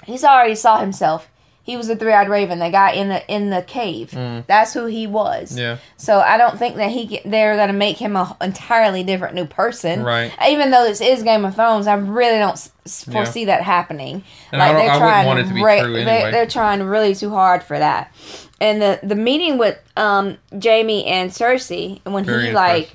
he's 0.03 0.23
already 0.25 0.55
saw 0.55 0.79
himself. 0.79 1.29
He 1.65 1.77
was 1.77 1.87
the 1.87 1.95
three 1.95 2.11
eyed 2.11 2.27
raven, 2.27 2.59
the 2.59 2.69
guy 2.69 2.91
in 2.91 3.07
the 3.07 3.25
in 3.33 3.49
the 3.49 3.61
cave. 3.61 4.11
Mm. 4.11 4.45
That's 4.47 4.73
who 4.73 4.85
he 4.87 5.07
was. 5.07 5.57
Yeah. 5.57 5.77
So 5.95 6.19
I 6.19 6.37
don't 6.37 6.59
think 6.59 6.75
that 6.75 6.91
he 6.91 7.21
they're 7.23 7.55
gonna 7.55 7.71
make 7.71 7.97
him 7.97 8.17
a 8.17 8.35
entirely 8.41 9.01
different 9.03 9.33
new 9.35 9.45
person. 9.45 10.03
Right. 10.03 10.31
Even 10.47 10.71
though 10.71 10.83
this 10.83 10.99
is 10.99 11.23
Game 11.23 11.45
of 11.45 11.55
Thrones, 11.55 11.87
I 11.87 11.93
really 11.95 12.37
don't 12.37 12.51
s- 12.51 13.05
Yeah. 13.07 13.13
foresee 13.13 13.45
that 13.45 13.61
happening. 13.61 14.23
And 14.51 14.61
I 14.61 14.73
don't- 14.73 14.89
I 14.89 15.05
wouldn't 15.05 15.27
want 15.27 15.39
it 15.39 15.47
to 15.47 15.63
re- 15.63 15.79
true 15.81 15.93
they- 15.93 16.01
anyway. 16.11 16.31
They're 16.31 16.45
trying 16.47 16.83
really 16.83 17.15
too 17.15 17.29
hard 17.29 17.63
for 17.63 17.79
that. 17.79 18.11
And 18.59 18.81
the 18.81 18.99
the 19.01 19.15
meeting 19.15 19.57
with 19.57 19.77
um 19.95 20.37
Jaime 20.61 21.05
and 21.05 21.31
Cersei 21.31 22.01
when 22.03 22.25
Very 22.25 22.47
he 22.47 22.51
like. 22.51 22.91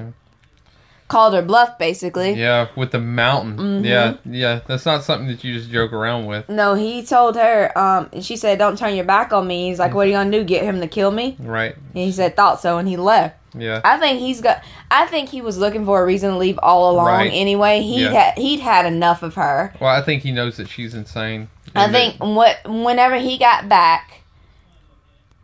Called 1.09 1.33
her 1.35 1.43
bluff 1.43 1.79
basically. 1.79 2.33
Yeah, 2.35 2.69
with 2.77 2.93
the 2.93 3.01
mountain. 3.01 3.57
Mhm. 3.57 3.85
Yeah, 3.87 4.15
yeah. 4.25 4.61
That's 4.67 4.85
not 4.87 5.03
something 5.05 5.27
that 5.29 5.43
you 5.43 5.55
just 5.59 5.71
joke 5.71 5.93
around 5.93 6.27
with. 6.27 6.49
No, 6.49 6.75
he 6.75 7.03
told 7.03 7.37
her, 7.37 7.77
um, 7.79 8.09
and 8.13 8.25
she 8.25 8.37
said, 8.37 8.59
Don't 8.59 8.79
turn 8.79 8.95
your 8.95 9.05
back 9.07 9.33
on 9.33 9.47
me. 9.47 9.69
He's 9.69 9.79
like, 9.79 9.95
What 9.95 10.07
are 10.07 10.11
you 10.11 10.17
gonna 10.17 10.31
do? 10.31 10.45
Get 10.45 10.65
him 10.65 10.81
to 10.81 10.87
kill 10.87 11.11
me? 11.11 11.37
Right. 11.41 11.75
And 11.75 12.05
he 12.05 12.13
said, 12.13 12.37
Thought 12.37 12.61
so, 12.61 12.79
and 12.79 12.87
he 12.87 12.97
left. 12.97 13.37
Yeah. 13.55 13.81
I 13.83 13.99
think 13.99 14.21
he's 14.21 14.43
got 14.43 14.63
I 14.91 15.07
think 15.07 15.31
he 15.31 15.41
was 15.41 15.57
looking 15.57 15.87
for 15.87 16.03
a 16.03 16.05
reason 16.07 16.31
to 16.33 16.37
leave 16.37 16.59
all 16.63 16.93
along 16.93 17.07
Right. 17.07 17.31
anyway. 17.33 17.81
He 17.81 18.03
Yeah. 18.05 18.11
had 18.13 18.39
he'd 18.39 18.61
had 18.61 18.85
enough 18.85 19.23
of 19.23 19.35
her. 19.37 19.73
Well, 19.81 19.91
I 19.91 20.03
think 20.03 20.23
he 20.23 20.33
knows 20.33 20.59
that 20.59 20.69
she's 20.69 20.93
insane. 20.95 21.49
I 21.75 21.91
think 21.91 22.19
that- 22.19 22.27
what 22.27 22.59
whenever 22.67 23.17
he 23.17 23.39
got 23.39 23.67
back 23.69 24.21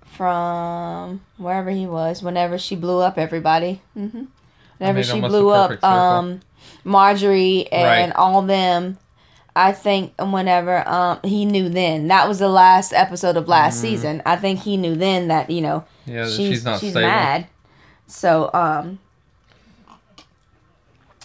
from 0.05 1.23
wherever 1.39 1.71
he 1.71 1.87
was, 1.87 2.23
whenever 2.23 2.59
she 2.59 2.77
blew 2.77 3.01
up 3.01 3.19
everybody. 3.19 3.81
hmm 3.95 4.25
Whenever 4.89 5.03
she 5.03 5.21
blew 5.21 5.49
up 5.51 5.83
um 5.85 6.41
Margaery 6.85 7.69
and 7.73 8.11
Right. 8.11 8.17
all 8.17 8.43
them 8.43 8.99
I 9.57 9.73
think 9.73 10.13
whenever 10.21 10.87
um 10.89 11.21
he 11.25 11.45
knew 11.45 11.69
then 11.69 12.09
that 12.09 12.29
was 12.29 12.39
the 12.39 12.49
last 12.49 12.93
episode 12.93 13.37
of 13.37 13.49
last 13.49 13.77
Mhm. 13.79 13.81
season. 13.81 14.23
I 14.27 14.37
think 14.37 14.61
he 14.61 14.77
knew 14.77 14.95
then 14.97 15.29
that 15.29 15.49
you 15.51 15.61
know 15.63 15.85
yeah, 16.07 16.25
she's 16.27 16.37
she's, 16.37 16.65
not 16.65 16.81
she's 16.81 16.91
stable. 16.91 17.09
mad. 17.09 17.47
So 18.07 18.51
um, 18.53 18.99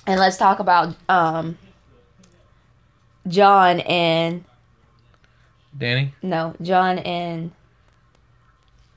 and 0.08 0.20
let's 0.20 0.38
talk 0.38 0.60
about 0.60 0.96
um, 1.10 1.58
Jon 3.28 3.80
and 3.82 4.44
Danny, 5.78 6.14
no 6.22 6.56
Jon 6.62 7.00
and 7.00 7.52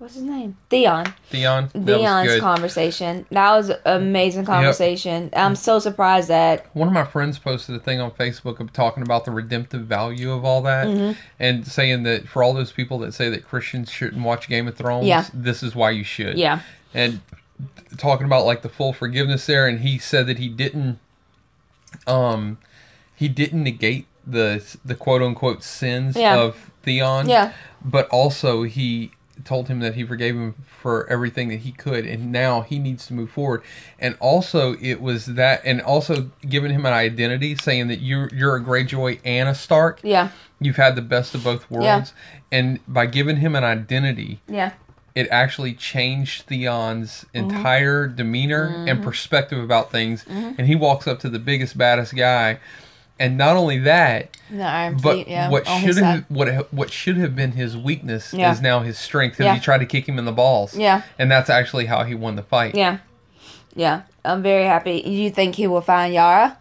what's 0.03 0.15
his 0.15 0.25
name 0.25 0.57
Theon. 0.69 1.15
Theon, 1.31 1.71
that 1.75 1.87
Theon's 1.87 2.41
conversation 2.41 3.25
that 3.31 3.53
was 3.53 3.69
an 3.71 3.77
amazing 3.85 4.45
conversation. 4.45 5.31
I'm 5.35 5.55
so 5.55 5.79
surprised 5.79 6.29
that 6.29 6.67
One 6.75 6.89
of 6.89 6.95
my 6.95 7.05
friends 7.05 7.39
posted 7.39 7.77
a 7.77 7.79
thing 7.79 8.01
on 8.01 8.11
Facebook 8.11 8.59
of 8.59 8.73
talking 8.73 9.03
about 9.05 9.25
the 9.25 9.31
redemptive 9.31 9.83
value 9.83 10.33
of 10.33 10.45
all 10.45 10.61
that, 10.63 10.89
Mhm. 10.89 11.17
and 11.39 11.67
saying 11.67 12.03
that 12.03 12.27
for 12.29 12.43
all 12.43 12.53
those 12.53 12.73
people 12.73 12.99
that 13.01 13.15
say 13.15 13.29
that 13.31 13.47
Christians 13.47 13.91
shouldn't 13.91 14.23
watch 14.25 14.49
Game 14.49 14.67
of 14.67 14.75
Thrones, 14.77 15.07
Yeah. 15.07 15.25
this 15.33 15.63
is 15.63 15.75
why 15.77 15.91
you 15.91 16.05
should. 16.05 16.37
yeah 16.37 16.61
and 16.95 17.21
talking 17.97 18.27
about 18.27 18.45
like 18.45 18.61
the 18.63 18.69
full 18.69 18.93
forgiveness 18.93 19.47
there 19.47 19.67
and 19.69 19.81
he 19.81 19.97
said 19.99 20.27
that 20.27 20.39
he 20.39 20.49
didn't 20.49 20.99
um 22.07 22.59
he 23.15 23.29
didn't 23.29 23.63
negate 23.63 24.07
the 24.27 24.63
the 24.85 24.95
quote 24.95 25.23
unquote 25.23 25.63
sins 25.63 26.17
Yeah. 26.17 26.37
of 26.39 26.71
Theon 26.83 27.29
yeah 27.29 27.53
but 27.85 28.09
also 28.09 28.65
he 28.65 29.13
told 29.45 29.69
him 29.69 29.81
that 29.81 29.95
he 29.95 30.05
forgave 30.05 30.35
him 30.35 30.55
for 30.81 31.07
everything 31.09 31.49
that 31.49 31.61
he 31.61 31.73
could, 31.73 32.05
and 32.07 32.31
now 32.33 32.61
he 32.63 32.79
needs 32.79 33.07
to 33.07 33.15
move 33.15 33.31
forward. 33.31 33.63
And 33.99 34.17
also, 34.21 34.77
it 34.81 35.01
was 35.01 35.27
that, 35.27 35.63
and 35.65 35.81
also 35.81 36.31
giving 36.49 36.71
him 36.73 36.85
an 36.87 36.93
identity, 36.93 37.57
saying 37.57 37.89
that 37.89 38.01
you're 38.01 38.29
you're 38.35 38.57
a 38.57 38.61
Greyjoy 38.63 39.21
and 39.25 39.49
a 39.49 39.55
Stark. 39.55 40.01
Yeah. 40.03 40.31
You've 40.61 40.77
had 40.77 40.95
the 40.97 41.03
best 41.03 41.35
of 41.35 41.43
both 41.45 41.71
worlds, 41.71 42.13
and 42.53 42.79
by 42.87 43.07
giving 43.07 43.37
him 43.39 43.57
an 43.57 43.65
identity, 43.65 44.41
Yeah. 44.49 44.73
it 45.15 45.27
actually 45.31 45.75
changed 45.75 46.47
Theon's 46.47 47.25
Mm-hmm. 47.35 47.51
entire 47.51 48.07
demeanor 48.07 48.85
and 48.87 49.03
perspective 49.03 49.59
about 49.59 49.91
things. 49.91 50.25
And 50.29 50.67
he 50.67 50.77
walks 50.77 51.07
up 51.09 51.19
to 51.21 51.29
the 51.29 51.39
biggest, 51.41 51.77
baddest 51.77 52.15
guy, 52.15 52.59
and 53.23 53.39
not 53.39 53.57
only 53.57 53.79
that, 53.79 54.37
but. 54.51 55.29
Yeah. 55.29 55.49
what 55.49 55.67
should 55.67 55.97
have 55.97 56.25
what 56.29 56.73
what 56.73 56.91
should 56.91 57.17
have 57.17 57.35
been 57.37 57.53
his 57.53 57.77
weakness 57.77 58.35
Yeah. 58.35 58.53
is 58.53 58.61
now 58.61 58.81
his 58.81 58.99
strength 58.99 59.35
because 59.35 59.47
Yeah. 59.47 59.55
he 59.55 59.61
tried 59.61 59.79
to 59.79 59.87
kick 59.87 60.09
him 60.09 60.19
in 60.19 60.25
the 60.25 60.33
balls. 60.33 60.77
Yeah. 60.77 61.03
and 61.19 61.31
that's 61.31 61.49
actually 61.49 61.87
how 61.87 62.05
he 62.05 62.15
won 62.15 62.37
the 62.37 62.43
fight. 62.43 62.75
Yeah. 62.75 62.99
Yeah. 63.75 64.03
I'm 64.25 64.43
very 64.43 64.65
happy. 64.65 65.01
You 65.05 65.31
think 65.31 65.55
he 65.55 65.67
will 65.67 65.81
find 65.81 66.13
Yara? 66.13 66.59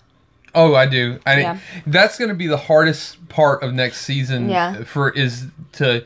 Oh, 0.55 0.76
I 0.76 0.86
do. 0.86 1.20
I 1.26 1.39
Yeah. 1.41 1.57
that's 1.86 2.18
going 2.18 2.30
to 2.30 2.36
be 2.36 2.47
the 2.47 2.57
hardest 2.57 3.28
part 3.30 3.64
of 3.64 3.74
next 3.74 4.01
season. 4.01 4.49
Yeah. 4.49 4.84
for 4.84 5.09
is 5.09 5.47
to. 5.74 6.03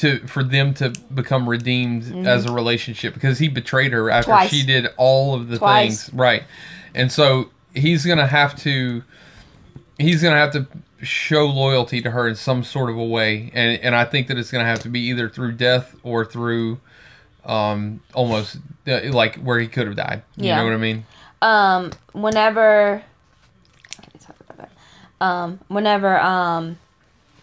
To, 0.00 0.18
for 0.26 0.44
them 0.44 0.74
to 0.74 0.92
become 1.14 1.48
redeemed 1.48 2.26
as 2.26 2.44
a 2.44 2.52
relationship 2.52 3.14
because 3.14 3.38
he 3.38 3.48
betrayed 3.48 3.92
her 3.92 4.10
after 4.10 4.30
Mm-hmm. 4.30 4.40
Twice. 4.40 4.50
she 4.50 4.66
did 4.66 4.88
all 4.98 5.32
of 5.34 5.48
the 5.48 5.56
Twice. 5.56 6.04
things 6.08 6.14
right 6.14 6.42
and 6.94 7.10
so 7.10 7.48
he's 7.74 8.04
gonna 8.04 8.26
have 8.26 8.54
to 8.56 9.04
he's 9.98 10.22
gonna 10.22 10.36
have 10.36 10.52
to 10.52 10.66
show 11.02 11.46
loyalty 11.46 12.00
to 12.00 12.10
her 12.10 12.26
in 12.28 12.34
some 12.34 12.62
sort 12.64 12.90
of 12.90 12.96
a 12.96 13.04
way 13.04 13.50
and 13.54 13.80
and 13.82 13.94
i 13.94 14.04
think 14.04 14.28
that 14.28 14.38
it's 14.38 14.50
gonna 14.50 14.64
have 14.64 14.80
to 14.80 14.88
be 14.88 15.00
either 15.00 15.28
through 15.28 15.52
death 15.52 15.94
or 16.02 16.24
through 16.24 16.80
um 17.44 18.00
almost 18.14 18.56
uh, 18.88 19.00
like 19.12 19.36
where 19.36 19.58
he 19.58 19.66
could 19.68 19.86
have 19.86 19.96
died 19.96 20.22
you 20.36 20.46
Yeah. 20.46 20.56
know 20.56 20.64
what 20.64 20.72
i 20.72 20.78
mean 20.78 21.04
um 21.42 21.92
whenever 22.12 23.02
I 23.98 24.02
can't 24.02 24.20
talk 24.20 24.36
about 24.40 24.56
that. 24.58 25.24
um 25.24 25.60
whenever 25.68 26.18
um 26.20 26.78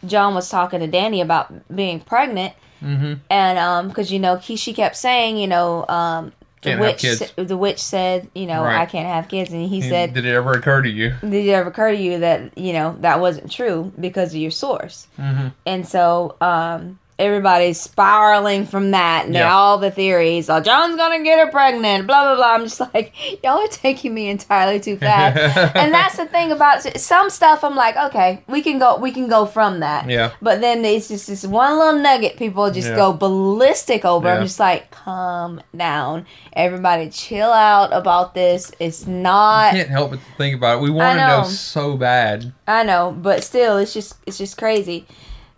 Jon 0.05 0.35
was 0.35 0.49
talking 0.49 0.79
to 0.81 0.87
Danny 0.87 1.21
about 1.21 1.73
being 1.73 1.99
pregnant 1.99 2.53
mm-hmm 2.83 3.13
and 3.29 3.57
um 3.59 3.87
because 3.87 4.11
you 4.11 4.19
know 4.19 4.35
he, 4.37 4.55
she 4.55 4.73
kept 4.73 4.95
saying 4.97 5.37
you 5.37 5.47
know 5.47 5.85
um 5.87 6.33
the 6.63 6.77
witch 6.77 7.01
the 7.35 7.57
witch 7.57 7.79
said 7.79 8.29
you 8.33 8.45
know 8.45 8.63
Right. 8.63 8.81
I 8.81 8.85
can't 8.85 9.07
have 9.07 9.27
kids. 9.27 9.51
And 9.51 9.67
he 9.67 9.81
said 9.81 10.13
did 10.13 10.25
it 10.25 10.33
ever 10.33 10.53
occur 10.53 10.81
to 10.81 10.89
you? 10.89 11.13
Did 11.21 11.33
it 11.33 11.49
ever 11.51 11.69
occur 11.69 11.91
to 11.91 11.97
you 11.97 12.19
that 12.19 12.57
you 12.57 12.73
know 12.73 12.97
that 13.01 13.19
wasn't 13.19 13.51
true 13.51 13.91
because 13.99 14.33
of 14.33 14.39
your 14.39 14.51
source? 14.51 15.07
Mm-hmm. 15.19 15.47
And 15.65 15.87
so 15.87 16.35
um 16.41 16.99
everybody's 17.19 17.79
spiraling 17.79 18.65
from 18.65 18.91
that 18.91 19.25
and 19.25 19.33
Yeah. 19.35 19.53
all 19.53 19.77
the 19.77 19.91
theories 19.91 20.49
oh 20.49 20.59
john's 20.59 20.95
gonna 20.95 21.23
get 21.23 21.37
her 21.45 21.51
pregnant 21.51 22.07
blah 22.07 22.23
blah 22.23 22.35
blah. 22.35 22.53
I'm 22.55 22.63
just 22.63 22.79
like 22.79 23.13
y'all 23.43 23.59
are 23.59 23.67
taking 23.67 24.13
me 24.13 24.29
entirely 24.29 24.79
too 24.79 24.97
fast. 24.97 25.75
And 25.75 25.93
that's 25.93 26.17
the 26.17 26.25
thing 26.25 26.51
about 26.51 26.81
some 26.99 27.29
stuff 27.29 27.63
i'm 27.63 27.75
like 27.75 27.95
okay 27.97 28.43
we 28.47 28.61
can 28.61 28.79
go 28.79 28.97
we 28.97 29.11
can 29.11 29.27
go 29.27 29.45
from 29.45 29.79
that. 29.81 30.09
Yeah. 30.09 30.31
But 30.41 30.61
then 30.61 30.83
it's 30.85 31.07
just 31.07 31.27
this 31.27 31.45
one 31.45 31.77
little 31.77 32.01
nugget 32.01 32.37
people 32.37 32.69
just 32.71 32.89
Yeah. 32.89 32.95
go 32.95 33.13
ballistic 33.13 34.05
over. 34.05 34.29
I'm 34.29 34.43
just 34.43 34.59
like 34.59 34.89
calm 34.91 35.61
down. 35.75 36.25
Everybody 36.53 37.09
chill 37.09 37.51
out 37.51 37.93
about 37.93 38.33
this. 38.33 38.71
It's 38.79 39.05
not 39.07 39.73
I 39.73 39.77
can't 39.77 39.89
help 39.89 40.11
but 40.11 40.19
think 40.37 40.55
about 40.55 40.77
it. 40.79 40.81
We 40.81 40.89
want 40.89 41.17
to 41.19 41.27
know. 41.27 41.41
know. 41.41 41.47
so 41.47 41.97
bad. 41.97 42.53
I 42.67 42.83
know 42.83 43.15
but 43.17 43.43
still 43.43 43.77
it's 43.77 43.93
just 43.93 44.15
it's 44.25 44.37
just 44.37 44.57
crazy 44.57 45.05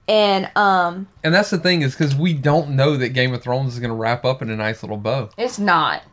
and 0.08 0.50
um 0.56 1.08
and 1.24 1.34
that's 1.34 1.50
the 1.50 1.58
thing 1.58 1.82
is 1.82 1.94
because 1.94 2.16
we 2.16 2.34
don't 2.34 2.70
know 2.70 2.96
that 2.98 3.10
game 3.10 3.34
of 3.34 3.42
thrones 3.42 3.74
is 3.74 3.80
going 3.80 3.90
to 3.90 3.96
wrap 3.96 4.24
up 4.24 4.42
in 4.42 4.50
a 4.50 4.56
nice 4.56 4.84
little 4.84 4.98
bow 4.98 5.30
It's 5.38 5.58
not. 5.60 6.04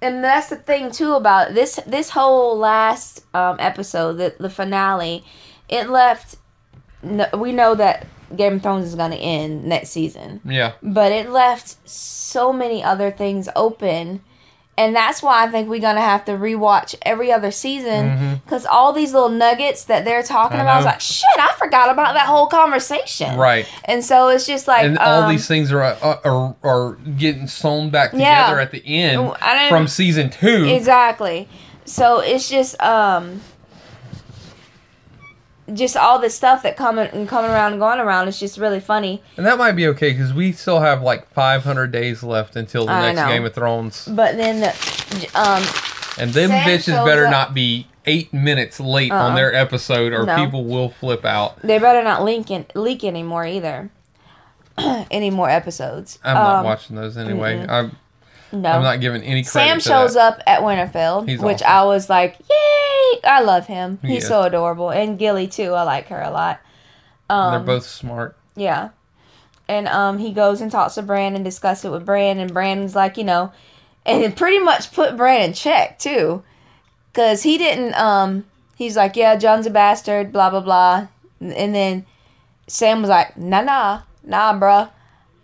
And 0.00 0.24
that's 0.24 0.48
the 0.48 0.56
thing 0.56 0.90
too 0.90 1.14
about 1.14 1.54
this 1.54 1.78
this 1.86 2.10
whole 2.10 2.58
last 2.58 3.24
um, 3.34 3.56
episode, 3.60 4.14
the 4.14 4.34
the 4.38 4.50
finale, 4.50 5.24
it 5.68 5.88
left. 5.90 6.36
No, 7.04 7.26
we 7.36 7.52
know 7.52 7.76
that 7.76 8.06
Game 8.36 8.54
of 8.54 8.62
Thrones 8.62 8.86
is 8.86 8.96
going 8.96 9.12
to 9.12 9.16
end 9.16 9.64
next 9.64 9.90
season, 9.90 10.40
yeah 10.44 10.72
but 10.82 11.12
it 11.12 11.30
left 11.30 11.88
so 11.88 12.52
many 12.52 12.82
other 12.82 13.12
things 13.12 13.48
open, 13.54 14.22
and 14.78 14.96
that's 14.96 15.22
why 15.22 15.44
I 15.44 15.48
think 15.48 15.68
we're 15.68 15.80
gonna 15.80 16.00
have 16.00 16.24
to 16.24 16.32
rewatch 16.32 16.94
every 17.02 17.30
other 17.30 17.50
season 17.50 18.40
because 18.44 18.64
all 18.64 18.92
these 18.92 19.12
little 19.12 19.28
nuggets 19.28 19.84
that 19.84 20.04
they're 20.04 20.22
talking 20.22 20.58
I 20.58 20.62
about, 20.62 20.74
I 20.74 20.76
was 20.78 20.86
like, 20.86 21.00
shit, 21.00 21.24
I 21.38 21.52
forgot 21.58 21.90
about 21.90 22.14
that 22.14 22.26
whole 22.26 22.46
conversation, 22.46 23.38
right 23.38 23.66
And 23.84 24.04
so 24.04 24.28
it's 24.28 24.46
just 24.46 24.66
like 24.68 24.84
and 24.84 24.98
all 24.98 25.24
um, 25.24 25.30
these 25.30 25.46
things 25.46 25.70
are, 25.72 25.82
are 25.82 26.20
are 26.24 26.56
are 26.62 26.94
getting 27.18 27.46
sewn 27.48 27.90
back 27.90 28.12
together 28.12 28.56
Yeah. 28.56 28.62
at 28.62 28.70
the 28.70 28.82
end 28.86 29.34
from 29.68 29.88
season 29.88 30.30
two. 30.30 30.64
Exactly. 30.66 31.48
So 31.84 32.20
it's 32.20 32.48
just 32.48 32.80
um 32.82 33.40
just 35.74 35.96
all 35.96 36.18
this 36.18 36.34
stuff 36.34 36.62
that 36.62 36.76
coming 36.76 37.08
and 37.12 37.28
coming 37.28 37.50
around 37.50 37.72
and 37.72 37.80
going 37.80 37.98
around 38.00 38.28
is 38.28 38.38
just 38.38 38.58
really 38.58 38.80
funny. 38.80 39.22
And 39.36 39.46
that 39.46 39.58
might 39.58 39.72
be 39.72 39.86
okay 39.88 40.12
because 40.12 40.32
we 40.32 40.52
still 40.52 40.80
have 40.80 41.02
like 41.02 41.28
500 41.32 41.90
days 41.90 42.22
left 42.22 42.56
until 42.56 42.86
the 42.86 42.92
I 42.92 43.00
next 43.12 43.16
know. 43.16 43.28
Game 43.28 43.44
of 43.44 43.54
Thrones, 43.54 44.06
But 44.10 44.36
then 44.36 44.60
the, 44.60 44.68
um 45.34 45.62
and 46.18 46.30
them 46.32 46.50
Sam 46.50 46.68
bitches 46.68 46.84
shows 46.84 47.04
better 47.06 47.24
up- 47.26 47.30
not 47.30 47.54
be 47.54 47.86
eight 48.04 48.32
minutes 48.34 48.80
late 48.80 49.12
Uh-uh. 49.12 49.22
on 49.28 49.34
their 49.34 49.54
episode, 49.54 50.12
or 50.12 50.26
No. 50.26 50.36
people 50.44 50.64
will 50.64 50.88
flip 50.90 51.24
out. 51.24 51.60
they 51.62 51.78
better 51.78 52.02
not 52.02 52.22
link 52.24 52.50
in, 52.50 52.66
leak 52.74 53.04
anymore 53.04 53.46
either. 53.46 53.90
Any 55.10 55.30
more 55.30 55.48
episodes. 55.50 56.18
I'm 56.24 56.34
not 56.34 56.56
Um, 56.60 56.64
watching 56.64 56.96
those 56.96 57.16
anyway. 57.16 57.64
I'm, 57.68 57.96
No. 58.52 58.70
I'm 58.70 58.82
not 58.82 59.00
giving 59.00 59.22
any 59.22 59.42
credit. 59.42 59.68
Sam 59.68 59.80
shows 59.80 60.14
that. 60.14 60.34
up 60.34 60.42
at 60.46 60.60
Winterfell, 60.60 61.26
He's 61.26 61.40
which 61.40 61.62
awesome. 61.62 61.68
I 61.68 61.84
was 61.84 62.10
like, 62.10 62.38
"Yay!" 62.38 63.20
I 63.24 63.40
love 63.42 63.66
him. 63.66 63.98
He's 64.02 64.24
is. 64.24 64.28
so 64.28 64.42
adorable, 64.42 64.90
and 64.90 65.18
Gilly 65.18 65.46
too. 65.46 65.72
I 65.72 65.82
like 65.84 66.08
her 66.08 66.20
a 66.20 66.30
lot. 66.30 66.60
Um, 67.30 67.52
They're 67.52 67.76
both 67.76 67.86
smart. 67.86 68.36
Yeah. 68.54 68.90
And 69.68 69.88
um 69.88 70.18
he 70.18 70.32
goes 70.32 70.60
and 70.60 70.70
talks 70.70 70.94
to 70.94 71.02
Bran 71.02 71.34
and 71.34 71.44
discusses 71.44 71.86
it 71.86 71.90
with 71.90 72.04
Bran 72.04 72.38
and 72.38 72.52
Bran's 72.52 72.94
like, 72.94 73.16
you 73.16 73.24
know, 73.24 73.52
and 74.04 74.22
it 74.22 74.36
pretty 74.36 74.58
much 74.58 74.92
put 74.92 75.16
Bran 75.16 75.40
in 75.42 75.52
check 75.54 75.98
too. 75.98 76.42
Cause 77.14 77.42
he 77.42 77.56
didn't 77.56 77.94
um 77.94 78.44
he's 78.76 78.96
like, 78.96 79.16
Yeah, 79.16 79.36
Jon's 79.36 79.66
a 79.66 79.70
bastard, 79.70 80.32
blah 80.32 80.50
blah 80.50 80.60
blah. 80.60 81.08
And 81.40 81.74
then 81.74 82.04
Sam 82.66 83.00
was 83.00 83.08
like, 83.08 83.36
Nah 83.36 83.62
nah, 83.62 84.02
nah 84.24 84.58
bruh. 84.58 84.90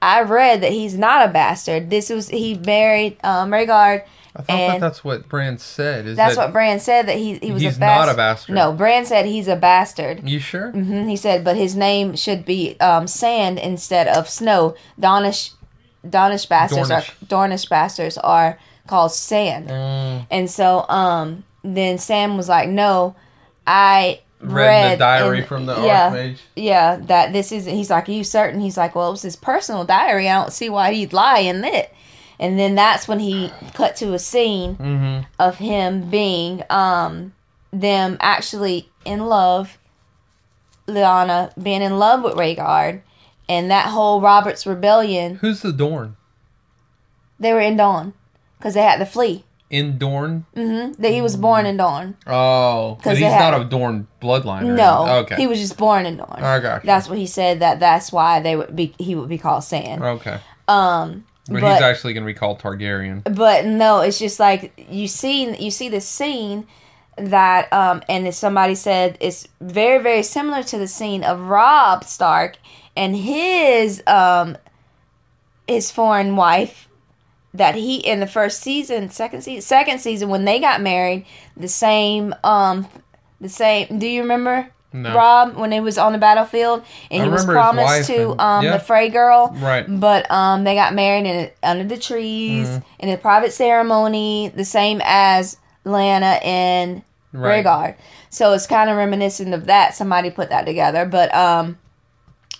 I 0.00 0.22
read 0.22 0.62
that 0.62 0.72
he's 0.72 0.96
not 0.96 1.28
a 1.28 1.32
bastard. 1.32 1.90
This 1.90 2.10
was 2.10 2.28
he 2.28 2.54
married 2.54 3.16
um 3.24 3.50
Rhaegar 3.50 4.04
I 4.36 4.42
thought 4.42 4.46
that 4.46 4.80
that's 4.80 5.02
what 5.02 5.28
Bran 5.28 5.58
said. 5.58 6.06
Is 6.06 6.16
that's 6.16 6.36
that, 6.36 6.46
what 6.46 6.52
Bran 6.52 6.78
said 6.78 7.06
that 7.08 7.16
he 7.16 7.38
he 7.38 7.50
was 7.50 7.62
He's 7.62 7.76
a 7.78 7.80
not 7.80 8.06
bastard. 8.06 8.14
a 8.14 8.16
bastard. 8.16 8.54
No, 8.54 8.72
Bran 8.72 9.04
said 9.04 9.26
he's 9.26 9.48
a 9.48 9.56
bastard. 9.56 10.28
You 10.28 10.38
sure? 10.38 10.70
hmm 10.70 11.08
He 11.08 11.16
said, 11.16 11.42
but 11.42 11.56
his 11.56 11.74
name 11.74 12.14
should 12.14 12.44
be 12.44 12.78
um, 12.78 13.08
Sand 13.08 13.58
instead 13.58 14.06
of 14.06 14.28
Snow. 14.28 14.76
Donish, 15.00 15.52
Donish 16.06 16.48
bastards 16.48 16.88
Dornish. 16.90 17.10
are 17.10 17.26
Dornish 17.26 17.68
bastards 17.68 18.16
are 18.18 18.58
called 18.86 19.12
Sand, 19.12 19.68
Mm, 19.68 20.26
and 20.30 20.50
so 20.50 20.86
um, 20.88 21.42
then 21.64 21.98
Sam 21.98 22.36
was 22.36 22.48
like, 22.48 22.68
"No, 22.68 23.16
I 23.66 24.20
read, 24.40 24.52
read, 24.54 24.92
the 24.94 24.96
diary 24.98 25.42
from 25.42 25.66
the 25.66 25.74
yeah, 25.84 26.10
Archmage. 26.10 26.38
yeah, 26.56 26.96
that 27.02 27.32
this 27.32 27.52
isn't." 27.52 27.74
He's 27.74 27.90
like, 27.90 28.08
"Are 28.08 28.12
you 28.12 28.24
certain?" 28.24 28.60
He's 28.60 28.76
like, 28.76 28.94
"Well, 28.94 29.08
it 29.08 29.12
was 29.12 29.22
his 29.22 29.36
personal 29.36 29.84
diary. 29.84 30.28
I 30.28 30.34
don't 30.40 30.52
see 30.52 30.68
why 30.68 30.92
he'd 30.92 31.12
lie 31.12 31.40
in 31.40 31.64
it." 31.64 31.92
And 32.40 32.56
then 32.58 32.74
that's 32.76 33.08
when 33.08 33.18
he 33.18 33.50
cut 33.74 33.96
to 33.96 34.14
a 34.14 34.18
scene 34.18 34.76
Mm-hmm. 34.76 35.24
of 35.40 35.56
him 35.58 36.08
being 36.08 36.62
um 36.70 37.32
them 37.72 38.16
actually 38.20 38.88
in 39.04 39.26
love 39.26 39.76
Lyanna 40.86 41.52
being 41.62 41.82
in 41.82 41.98
love 41.98 42.22
with 42.22 42.34
Rhaegar 42.34 43.02
and 43.48 43.70
that 43.70 43.86
whole 43.86 44.20
Robert's 44.20 44.66
rebellion 44.66 45.36
Who's 45.36 45.60
the 45.62 45.72
Dorn? 45.72 46.16
they 47.40 47.52
were 47.52 47.60
in 47.60 47.76
Dawn 47.76 48.14
because 48.58 48.74
they 48.74 48.82
had 48.82 48.98
to 48.98 49.06
flee 49.06 49.44
In 49.70 49.98
Dorn? 49.98 50.46
hmm 50.54 50.92
that 50.98 51.10
he 51.10 51.20
was 51.20 51.36
born 51.36 51.66
in 51.66 51.76
Dawn 51.76 52.16
Oh, 52.26 52.94
because 52.94 53.18
he's 53.18 53.26
had- 53.30 53.50
not 53.50 53.60
a 53.60 53.64
Dorn 53.64 54.06
bloodline. 54.22 54.62
No 54.76 55.02
anything. 55.04 55.24
Okay. 55.24 55.36
he 55.36 55.46
was 55.46 55.58
just 55.58 55.76
born 55.76 56.06
in 56.06 56.16
Dawn 56.16 56.38
I 56.42 56.58
got 56.60 56.82
you. 56.82 56.86
that's 56.86 57.08
what 57.08 57.18
he 57.18 57.26
said 57.26 57.60
that 57.60 57.78
that's 57.78 58.10
why 58.10 58.40
they 58.40 58.56
would 58.56 58.74
be 58.74 58.94
he 58.98 59.14
would 59.14 59.28
be 59.28 59.36
called 59.38 59.64
Sand 59.64 60.02
okay. 60.02 60.38
um 60.68 61.24
But, 61.50 61.60
But- 61.60 61.72
he's 61.74 61.82
actually 61.82 62.14
going 62.14 62.24
to 62.26 62.32
be 62.32 62.38
called 62.38 62.60
Targaryen. 62.60 63.22
but 63.36 63.66
no 63.66 64.00
it's 64.00 64.18
just 64.18 64.40
like 64.40 64.86
you 64.90 65.06
see 65.06 65.54
you 65.62 65.70
see 65.70 65.88
the 65.90 66.00
scene 66.00 66.66
that 67.18 67.70
um 67.72 68.02
and 68.08 68.26
if 68.26 68.34
somebody 68.34 68.74
said 68.74 69.18
it's 69.20 69.46
very 69.60 70.02
very 70.02 70.22
similar 70.22 70.62
to 70.62 70.78
the 70.78 70.88
scene 70.88 71.24
of 71.24 71.40
rob 71.40 72.04
stark 72.04 72.56
and 72.96 73.14
his 73.16 74.02
um 74.06 74.56
his 75.66 75.90
foreign 75.90 76.36
wife 76.36 76.87
that 77.54 77.74
he 77.74 77.96
in 77.96 78.20
the 78.20 78.26
first 78.26 78.60
season 78.62 79.10
second 79.10 79.42
season 79.42 79.62
second 79.62 79.98
season 80.00 80.28
when 80.28 80.44
they 80.44 80.60
got 80.60 80.80
married 80.80 81.24
the 81.56 81.68
same 81.68 82.34
um 82.44 82.86
the 83.40 83.48
same 83.48 83.98
do 83.98 84.06
you 84.06 84.20
remember 84.22 84.68
No. 84.92 85.14
Rob 85.14 85.56
when 85.56 85.72
he 85.72 85.80
was 85.80 85.96
on 85.98 86.12
the 86.12 86.18
battlefield 86.18 86.82
and 87.10 87.22
I 87.22 87.24
he 87.26 87.30
was 87.30 87.44
promised 87.44 88.06
to 88.08 88.30
and- 88.32 88.40
um, 88.40 88.64
yeah. 88.64 88.72
the 88.72 88.78
Frey 88.82 89.08
girl. 89.10 89.54
Right. 89.58 89.84
But 89.88 90.30
um, 90.30 90.64
they 90.64 90.74
got 90.74 90.94
married 90.94 91.26
in 91.26 91.50
under 91.62 91.84
the 91.84 91.98
trees 92.00 92.68
Mm-hmm. 92.68 92.84
in 93.00 93.08
a 93.10 93.16
private 93.18 93.52
ceremony, 93.52 94.48
the 94.54 94.64
same 94.64 95.00
as 95.04 95.56
Lana 95.84 96.38
and 96.42 97.02
Right. 97.32 97.96
So 98.30 98.52
it's 98.54 98.66
kind 98.66 98.88
of 98.90 98.96
reminiscent 98.96 99.52
of 99.54 99.66
that. 99.66 99.94
Somebody 99.94 100.30
put 100.30 100.48
that 100.48 100.64
together, 100.64 101.04
but 101.04 101.32
um, 101.34 101.76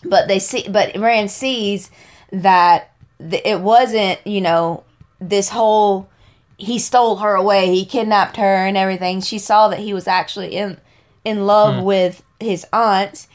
but 0.05 0.28
they 0.28 0.39
see, 0.39 0.66
but 0.68 0.95
Rand 0.97 1.30
sees 1.30 1.91
that 2.30 2.93
th- 3.18 3.42
it 3.44 3.60
wasn't, 3.60 4.18
you 4.26 4.40
know, 4.40 4.84
this 5.20 5.48
whole 5.50 6.08
he 6.56 6.78
stole 6.78 7.16
her 7.16 7.34
away, 7.36 7.72
he 7.72 7.84
kidnapped 7.84 8.36
her 8.36 8.66
and 8.66 8.76
everything. 8.76 9.20
She 9.20 9.38
saw 9.38 9.68
that 9.68 9.78
he 9.78 9.94
was 9.94 10.08
actually 10.08 10.56
in 10.56 10.78
in 11.24 11.46
love 11.46 11.76
Hmm. 11.76 11.82
with 11.84 12.22
his 12.40 12.66
aunt. 12.72 13.26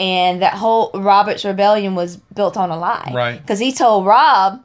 And 0.00 0.40
that 0.42 0.54
whole 0.54 0.92
Robert's 0.94 1.44
rebellion 1.44 1.96
was 1.96 2.18
built 2.32 2.56
on 2.56 2.70
a 2.70 2.78
lie, 2.78 3.10
Right. 3.12 3.40
Because 3.42 3.58
he 3.58 3.72
told 3.72 4.06
Rob, 4.06 4.60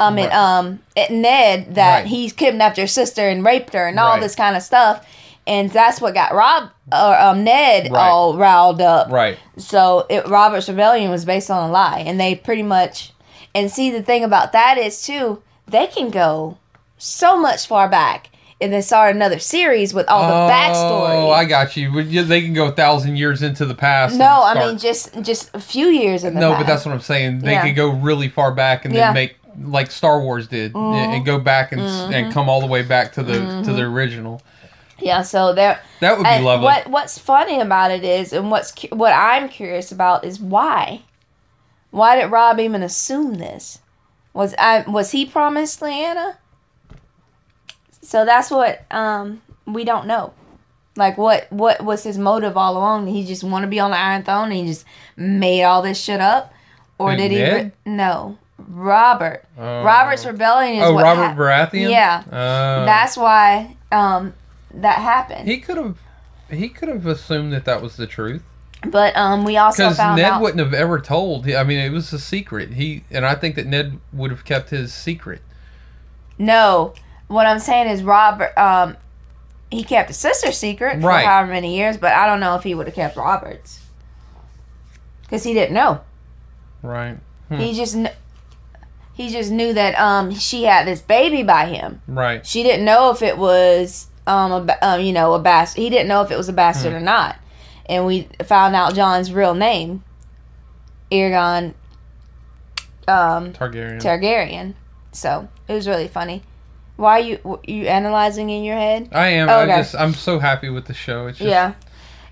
I 0.00 0.10
mean, 0.10 0.24
Right. 0.26 0.34
um, 0.34 0.80
Ned 1.08 1.76
that 1.76 1.98
Right. 1.98 2.06
he 2.06 2.28
kidnapped 2.30 2.76
your 2.76 2.88
sister 2.88 3.28
and 3.28 3.44
raped 3.44 3.74
her 3.74 3.86
and 3.86 3.96
all 4.00 4.10
Right. 4.14 4.20
this 4.20 4.34
kind 4.34 4.56
of 4.56 4.64
stuff, 4.64 5.06
and 5.46 5.70
that's 5.70 6.00
what 6.00 6.14
got 6.14 6.34
Rob 6.34 6.64
or 6.92 7.16
um, 7.20 7.44
Ned 7.44 7.92
all 7.94 8.36
riled 8.36 8.80
up. 8.80 9.08
Right. 9.08 9.38
So 9.56 10.04
it, 10.08 10.26
Robert's 10.28 10.68
rebellion 10.68 11.12
was 11.12 11.24
based 11.24 11.48
on 11.48 11.68
a 11.68 11.72
lie, 11.72 12.02
and 12.04 12.18
they 12.18 12.34
pretty 12.34 12.64
much. 12.64 13.12
And 13.56 13.70
see, 13.70 13.90
the 13.90 14.02
thing 14.02 14.22
about 14.22 14.52
that 14.52 14.76
is 14.76 15.00
too, 15.00 15.42
they 15.66 15.86
can 15.86 16.10
go 16.10 16.58
so 16.98 17.40
much 17.40 17.66
far 17.66 17.88
back, 17.88 18.28
and 18.60 18.70
they 18.70 18.82
start 18.82 19.16
another 19.16 19.38
series 19.38 19.94
with 19.94 20.06
all 20.08 20.28
the 20.28 20.34
oh, 20.34 20.54
backstory. 20.54 21.24
Oh, 21.24 21.30
I 21.30 21.46
got 21.46 21.74
you. 21.74 22.02
They 22.02 22.42
can 22.42 22.52
go 22.52 22.66
a 22.66 22.72
thousand 22.72 23.16
years 23.16 23.42
into 23.42 23.64
the 23.64 23.74
past. 23.74 24.14
no, 24.18 24.42
I 24.44 24.58
mean 24.58 24.76
just 24.76 25.22
just 25.22 25.50
a 25.54 25.60
few 25.60 25.86
years 25.86 26.22
in 26.22 26.34
the 26.34 26.40
no, 26.40 26.50
past. 26.50 26.60
but 26.60 26.66
that's 26.70 26.84
what 26.84 26.92
I'm 26.92 27.00
saying. 27.00 27.38
They 27.38 27.52
Yeah. 27.52 27.62
could 27.62 27.74
go 27.76 27.88
really 27.88 28.28
far 28.28 28.52
back 28.52 28.84
and 28.84 28.92
Yeah. 28.94 29.06
then 29.06 29.14
make 29.14 29.36
like 29.64 29.90
Star 29.90 30.20
Wars 30.20 30.46
did, 30.48 30.74
mm-hmm. 30.74 30.94
and 30.94 31.14
and 31.14 31.24
go 31.24 31.38
back 31.38 31.72
and 31.72 31.80
s 31.80 31.90
mm-hmm. 31.90 32.12
and 32.12 32.32
come 32.34 32.50
all 32.50 32.60
the 32.60 32.66
way 32.66 32.82
back 32.82 33.14
to 33.14 33.22
the 33.22 33.32
to 33.32 33.38
the 33.38 33.80
mm-hmm. 33.80 33.94
original. 33.94 34.42
yeah. 34.98 35.22
So 35.22 35.54
there. 35.54 35.80
That 36.00 36.18
would 36.18 36.24
be 36.24 36.40
lovely. 36.40 36.64
what 36.64 36.88
what's 36.88 37.18
funny 37.18 37.58
about 37.58 37.90
it 37.90 38.04
is, 38.04 38.34
and 38.34 38.50
what's 38.50 38.74
what 38.90 39.14
I'm 39.14 39.48
curious 39.48 39.90
about 39.92 40.26
is 40.26 40.38
why. 40.38 41.00
Why 41.90 42.20
did 42.20 42.26
Rob 42.30 42.60
even 42.60 42.82
assume 42.82 43.34
this? 43.34 43.80
Was 44.32 44.54
I 44.58 44.84
was 44.88 45.12
he 45.12 45.24
promised 45.24 45.80
Lyanna? 45.80 46.36
So 48.02 48.24
that's 48.24 48.50
what 48.50 48.84
um 48.90 49.42
we 49.66 49.84
don't 49.84 50.06
know. 50.06 50.34
Like 50.96 51.18
what 51.18 51.50
what 51.50 51.82
was 51.84 52.02
his 52.04 52.18
motive 52.18 52.56
all 52.56 52.76
along? 52.76 53.06
Did 53.06 53.12
he 53.12 53.24
just 53.24 53.44
want 53.44 53.62
to 53.64 53.68
be 53.68 53.80
on 53.80 53.90
the 53.90 53.98
Iron 53.98 54.22
Throne 54.22 54.44
and 54.44 54.52
he 54.52 54.66
just 54.66 54.84
made 55.16 55.62
all 55.64 55.82
this 55.82 56.00
shit 56.00 56.20
up, 56.20 56.52
or 56.98 57.12
Who, 57.12 57.16
did 57.16 57.30
he? 57.32 57.42
Re- 57.42 57.72
no, 57.84 58.38
Robert. 58.58 59.44
Oh. 59.58 59.82
Robert's 59.82 60.24
rebellion 60.24 60.76
is 60.76 60.84
oh, 60.84 60.92
what 60.94 61.04
Robert 61.04 61.22
hap- 61.22 61.36
Baratheon. 61.72 61.90
Yeah. 61.90 62.22
Uh, 62.26 62.84
That's 62.84 63.16
why 63.16 63.76
um 63.92 64.34
that 64.74 64.98
happened. 64.98 65.48
he 65.48 65.58
could 65.58 65.76
have. 65.76 65.98
He 66.50 66.68
could 66.68 66.88
have 66.88 67.06
assumed 67.06 67.52
that 67.52 67.64
that 67.64 67.82
was 67.82 67.96
the 67.96 68.06
truth 68.06 68.44
But 68.90 69.16
um, 69.16 69.44
we 69.44 69.56
also 69.56 69.84
because 69.84 69.96
found 69.96 70.16
Ned 70.20 70.32
out. 70.32 70.40
wouldn't 70.40 70.60
have 70.60 70.74
ever 70.74 70.98
told. 71.00 71.48
I 71.48 71.64
mean, 71.64 71.78
it 71.78 71.90
was 71.90 72.12
a 72.12 72.18
secret. 72.18 72.74
He 72.74 73.04
and 73.10 73.24
I 73.26 73.34
think 73.34 73.54
that 73.56 73.66
Ned 73.66 73.98
would 74.12 74.30
have 74.30 74.44
kept 74.44 74.70
his 74.70 74.92
secret. 74.94 75.42
no, 76.38 76.94
what 77.28 77.46
I'm 77.46 77.58
saying 77.58 77.88
is 77.88 78.02
Robert. 78.02 78.56
Um, 78.58 78.96
he 79.70 79.82
kept 79.82 80.08
his 80.08 80.16
sister's 80.16 80.56
secret 80.56 81.00
for 81.00 81.10
however 81.10 81.50
many 81.52 81.76
years, 81.76 81.96
but 81.96 82.12
I 82.12 82.26
don't 82.26 82.38
know 82.40 82.54
if 82.54 82.62
he 82.62 82.74
would 82.74 82.86
have 82.86 82.94
kept 82.94 83.16
Robert's 83.16 83.80
because 85.22 85.42
he 85.42 85.52
didn't 85.54 85.74
know. 85.74 86.00
Right. 86.82 87.18
Hmm. 87.48 87.56
He 87.56 87.74
just 87.74 87.94
kn- 87.94 88.12
he 89.14 89.28
just 89.30 89.50
knew 89.50 89.72
that 89.72 89.98
um 89.98 90.32
she 90.34 90.64
had 90.64 90.86
this 90.86 91.00
baby 91.00 91.42
by 91.42 91.66
him. 91.66 92.00
Right. 92.06 92.46
She 92.46 92.62
didn't 92.62 92.84
know 92.84 93.10
if 93.10 93.22
it 93.22 93.38
was 93.38 94.06
um, 94.28 94.52
a, 94.52 94.78
um 94.82 95.00
you 95.00 95.12
know 95.12 95.34
a 95.34 95.40
bastard. 95.40 95.82
He 95.82 95.90
didn't 95.90 96.06
know 96.08 96.22
if 96.22 96.30
it 96.30 96.36
was 96.36 96.48
a 96.48 96.52
bastard 96.52 96.92
Hmm. 96.92 96.98
or 96.98 97.00
not, 97.00 97.36
and 97.86 98.06
we 98.06 98.28
found 98.44 98.74
out 98.74 98.94
Jon's 98.94 99.32
real 99.32 99.54
name, 99.54 100.04
Aegon. 101.10 101.74
Um, 103.08 103.52
Targaryen. 103.52 104.00
Targaryen. 104.00 104.74
So 105.12 105.48
it 105.68 105.72
was 105.72 105.86
really 105.88 106.08
funny. 106.08 106.42
Why 106.96 107.20
are 107.20 107.22
you 107.22 107.36
w- 107.38 107.60
you 107.66 107.86
analyzing 107.86 108.50
in 108.50 108.64
your 108.64 108.76
head? 108.76 109.10
I 109.12 109.28
am. 109.28 109.48
Okay. 109.48 109.72
I 109.72 109.76
just. 109.78 109.94
I'm 109.94 110.14
so 110.14 110.38
happy 110.38 110.68
with 110.68 110.86
the 110.86 110.94
show. 110.94 111.26
It's 111.26 111.38
just. 111.38 111.48
yeah. 111.48 111.74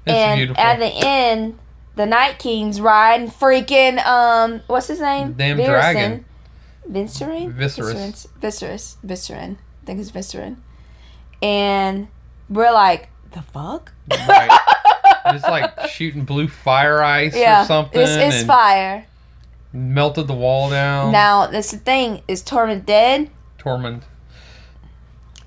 It's 0.06 0.14
and 0.14 0.38
beautiful. 0.38 0.62
at 0.62 0.78
the 0.78 0.86
end, 0.86 1.58
the 1.96 2.06
Night 2.06 2.38
Kings 2.38 2.80
ride 2.80 3.28
freaking 3.28 4.04
um 4.04 4.60
what's 4.66 4.88
his 4.88 5.00
name? 5.00 5.34
Damn 5.34 5.58
Viserys. 5.58 5.66
dragon. 5.66 6.24
Viserys. 6.90 7.54
Viserys. 8.40 8.96
Viserys. 9.04 9.56
I 9.56 9.86
think 9.86 10.00
it's 10.00 10.10
Viserys. 10.10 10.56
And 11.42 12.08
we're 12.48 12.72
like, 12.72 13.08
the 13.32 13.42
fuck? 13.42 13.92
right. 14.10 14.60
It's 15.26 15.44
like 15.44 15.88
shooting 15.88 16.24
blue 16.24 16.48
fire 16.48 17.02
ice 17.02 17.36
yeah, 17.36 17.62
or 17.62 17.66
something. 17.66 18.00
it's, 18.00 18.10
it's 18.10 18.36
and 18.36 18.46
fire. 18.46 19.06
melted 19.72 20.26
the 20.26 20.34
wall 20.34 20.70
down. 20.70 21.12
Now, 21.12 21.46
that's 21.46 21.70
the 21.70 21.78
thing. 21.78 22.22
Is 22.28 22.42
Tormund 22.42 22.84
dead? 22.86 23.30
Tormund. 23.58 24.02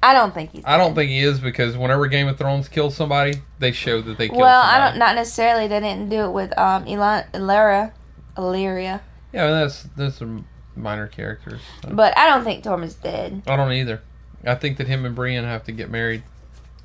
I 0.02 0.14
don't 0.14 0.34
think 0.34 0.52
he's. 0.52 0.64
I 0.66 0.78
don't 0.78 0.96
think 0.96 1.10
he 1.10 1.20
is 1.20 1.40
because 1.40 1.76
whenever 1.76 2.08
Game 2.08 2.28
of 2.28 2.38
Thrones 2.38 2.68
kills 2.70 2.96
somebody, 2.96 3.36
they 3.60 3.72
show 3.72 4.02
that 4.02 4.18
they 4.18 4.28
killed 4.28 4.42
Well, 4.42 4.62
I 4.62 4.74
somebody. 4.74 4.92
don't. 4.92 5.00
Not 5.00 5.16
necessarily. 5.16 5.68
They 5.68 5.80
didn't 5.80 6.10
do 6.10 6.22
it 6.26 6.32
with 6.32 6.58
um 6.58 6.88
Elan, 6.88 7.26
Ellaria, 7.34 7.94
Ellaria. 8.36 9.02
Yeah, 9.34 9.48
that's 9.50 9.84
that's 9.96 10.18
some 10.18 10.48
minor 10.76 11.08
characters. 11.08 11.62
So. 11.82 11.90
But 11.92 12.18
I 12.18 12.30
don't 12.30 12.44
think 12.44 12.64
Tormund's 12.64 12.94
dead. 12.94 13.42
I 13.48 13.56
don't 13.56 13.72
either. 13.72 14.02
I 14.46 14.56
think 14.56 14.78
that 14.78 14.88
him 14.88 15.04
and 15.06 15.16
Brienne 15.16 15.44
have 15.44 15.64
to 15.66 15.72
get 15.72 15.90
married 15.90 16.24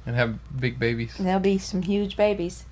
and 0.07 0.17
have 0.17 0.39
big 0.59 0.79
babies. 0.79 1.15
There'll 1.19 1.39
be 1.39 1.59
some 1.59 1.83
huge 1.83 2.17
babies. 2.17 2.65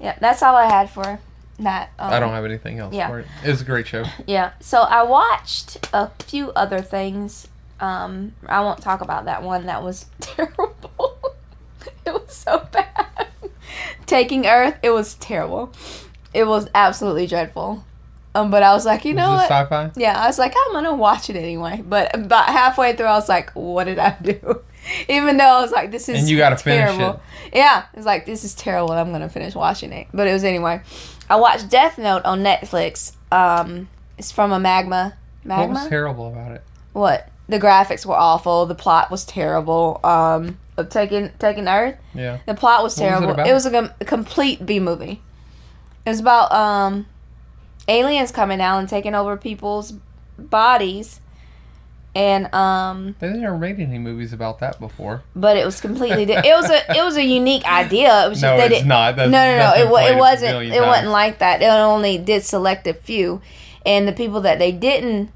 Yeah, 0.00 0.16
that's 0.20 0.42
all 0.42 0.56
I 0.56 0.66
had 0.66 0.90
for 0.90 1.18
that. 1.58 1.90
Um, 1.98 2.12
I 2.12 2.20
don't 2.20 2.30
have 2.30 2.44
anything 2.44 2.78
else 2.78 2.94
yeah. 2.94 3.08
for 3.08 3.20
it. 3.20 3.26
It's 3.42 3.60
a 3.60 3.64
great 3.64 3.86
show. 3.86 4.04
Yeah. 4.26 4.52
So 4.60 4.80
I 4.80 5.02
watched 5.02 5.88
a 5.92 6.10
few 6.20 6.50
other 6.52 6.80
things. 6.80 7.48
Um, 7.80 8.32
I 8.46 8.60
won't 8.60 8.80
talk 8.80 9.00
about 9.00 9.26
that 9.26 9.42
one. 9.42 9.66
That 9.66 9.82
was 9.82 10.06
terrible. 10.20 11.18
it 12.06 12.12
was 12.12 12.34
so 12.34 12.66
bad. 12.72 13.28
Taking 14.06 14.46
Earth. 14.46 14.78
It 14.82 14.90
was 14.90 15.14
terrible. 15.14 15.72
It 16.32 16.46
was 16.46 16.68
absolutely 16.74 17.26
dreadful. 17.26 17.84
Um, 18.34 18.50
but 18.50 18.64
I 18.64 18.72
was 18.72 18.84
like, 18.84 19.04
you 19.04 19.14
know 19.14 19.30
what? 19.30 19.48
sci-fi? 19.48 19.92
Yeah, 19.94 20.20
I 20.20 20.26
was 20.26 20.40
like, 20.40 20.54
I'm 20.56 20.72
gonna 20.72 20.94
watch 20.94 21.30
it 21.30 21.36
anyway. 21.36 21.82
But 21.86 22.16
about 22.16 22.46
halfway 22.46 22.96
through, 22.96 23.06
I 23.06 23.14
was 23.14 23.28
like, 23.28 23.52
what 23.52 23.84
did 23.84 24.00
I 24.00 24.16
do? 24.20 24.60
Even 25.08 25.36
though 25.36 25.44
I 25.44 25.60
was 25.60 25.70
like, 25.70 25.90
this 25.90 26.08
is 26.08 26.20
And 26.20 26.28
you 26.28 26.36
gotta 26.36 26.56
finish 26.56 26.96
terrible. 26.96 27.20
Yeah, 27.52 27.84
it's 27.94 28.06
like 28.06 28.26
this 28.26 28.44
is 28.44 28.54
terrible. 28.54 28.92
I'm 28.92 29.12
gonna 29.12 29.28
finish 29.28 29.54
watching 29.54 29.92
it. 29.92 30.08
But 30.12 30.26
it 30.26 30.32
was 30.32 30.44
anyway. 30.44 30.80
I 31.28 31.36
watched 31.36 31.68
Death 31.70 31.98
Note 31.98 32.24
on 32.24 32.42
Netflix. 32.42 33.12
Um, 33.32 33.88
it's 34.18 34.30
from 34.30 34.52
a 34.52 34.60
magma. 34.60 35.16
What 35.44 35.68
was 35.70 35.88
terrible 35.88 36.28
about 36.28 36.52
it? 36.52 36.62
What? 36.92 37.28
The 37.48 37.58
graphics 37.58 38.06
were 38.06 38.14
awful. 38.14 38.66
The 38.66 38.74
plot 38.74 39.10
was 39.10 39.24
terrible. 39.24 40.00
Um, 40.04 40.58
of 40.76 40.88
taking 40.88 41.30
taking 41.38 41.68
Earth. 41.68 41.96
Yeah. 42.14 42.38
The 42.46 42.54
plot 42.54 42.82
was 42.82 42.98
What 42.98 43.04
was 43.04 43.06
it 43.06 43.10
terrible. 43.10 43.30
about? 43.32 43.46
it 43.46 43.52
was 43.52 43.66
a, 43.66 43.94
a 44.00 44.04
complete 44.04 44.64
B 44.64 44.80
movie. 44.80 45.20
It 46.04 46.10
was 46.10 46.20
about 46.20 46.52
um, 46.52 47.06
aliens 47.88 48.30
coming 48.32 48.58
down 48.58 48.80
and 48.80 48.88
taking 48.88 49.14
over 49.14 49.36
people's 49.36 49.92
bodies, 50.38 51.20
and 52.14 52.52
um, 52.54 53.16
They 53.18 53.28
never 53.30 53.58
made 53.58 53.80
any 53.80 53.98
movies 53.98 54.32
about 54.32 54.60
that 54.60 54.78
before. 54.78 55.22
but 55.34 55.56
it 55.56 55.64
was 55.64 55.80
completely. 55.80 56.24
Di- 56.26 56.46
it 56.46 56.54
was 56.54 56.70
a 56.70 56.96
it 56.96 57.02
was 57.04 57.16
a 57.16 57.24
unique 57.24 57.64
idea. 57.64 58.26
It 58.26 58.28
was 58.28 58.42
No, 58.42 58.56
it's 58.56 58.84
not. 58.84 59.16
That's, 59.16 59.30
no, 59.30 59.44
no, 59.44 59.58
no. 59.58 59.72
It, 59.74 60.12
it 60.12 60.18
wasn't. 60.18 60.72
It 60.72 60.80
wasn't 60.80 61.08
like 61.10 61.38
that. 61.38 61.62
It 61.62 61.66
only 61.66 62.18
did 62.18 62.44
select 62.44 62.86
a 62.86 62.94
few, 62.94 63.40
and 63.84 64.06
the 64.06 64.12
people 64.12 64.40
that 64.42 64.58
they 64.58 64.72
didn't, 64.72 65.30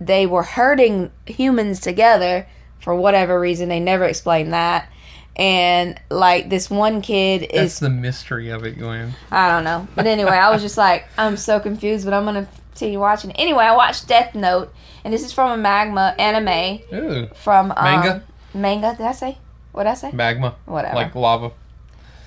they 0.00 0.26
were 0.26 0.44
hurting 0.44 1.10
humans 1.26 1.80
together 1.80 2.46
for 2.80 2.94
whatever 2.94 3.38
reason. 3.40 3.68
They 3.68 3.80
never 3.80 4.04
explained 4.04 4.52
that. 4.52 4.88
And 5.36 5.98
like 6.10 6.50
this 6.50 6.68
one 6.68 7.00
kid 7.02 7.42
That's 7.52 7.74
is, 7.74 7.78
the 7.78 7.88
mystery 7.88 8.50
of 8.50 8.64
it, 8.64 8.78
Glenn. 8.78 9.14
I 9.30 9.48
don't 9.48 9.64
know. 9.64 9.88
But 9.94 10.06
anyway, 10.06 10.32
I 10.32 10.50
was 10.50 10.60
just 10.60 10.76
like, 10.76 11.06
I'm 11.16 11.36
so 11.36 11.60
confused, 11.60 12.04
but 12.04 12.12
I'm 12.12 12.24
gonna 12.24 12.48
continue 12.70 13.00
watching. 13.00 13.32
Anyway, 13.32 13.64
I 13.64 13.74
watched 13.76 14.06
Death 14.08 14.34
Note, 14.34 14.72
and 15.04 15.12
this 15.12 15.24
is 15.24 15.32
from 15.32 15.50
a 15.52 15.56
magma 15.56 16.14
anime 16.18 16.80
Ooh, 16.92 17.28
from 17.34 17.72
um, 17.72 17.84
Manga? 17.84 18.22
Manga. 18.54 18.94
Did 18.96 19.06
I 19.06 19.12
say? 19.12 19.38
What 19.72 19.84
did 19.84 19.90
I 19.90 19.94
say? 19.94 20.10
magma, 20.12 20.56
Whatever. 20.66 20.94
like 20.96 21.14
lava. 21.14 21.52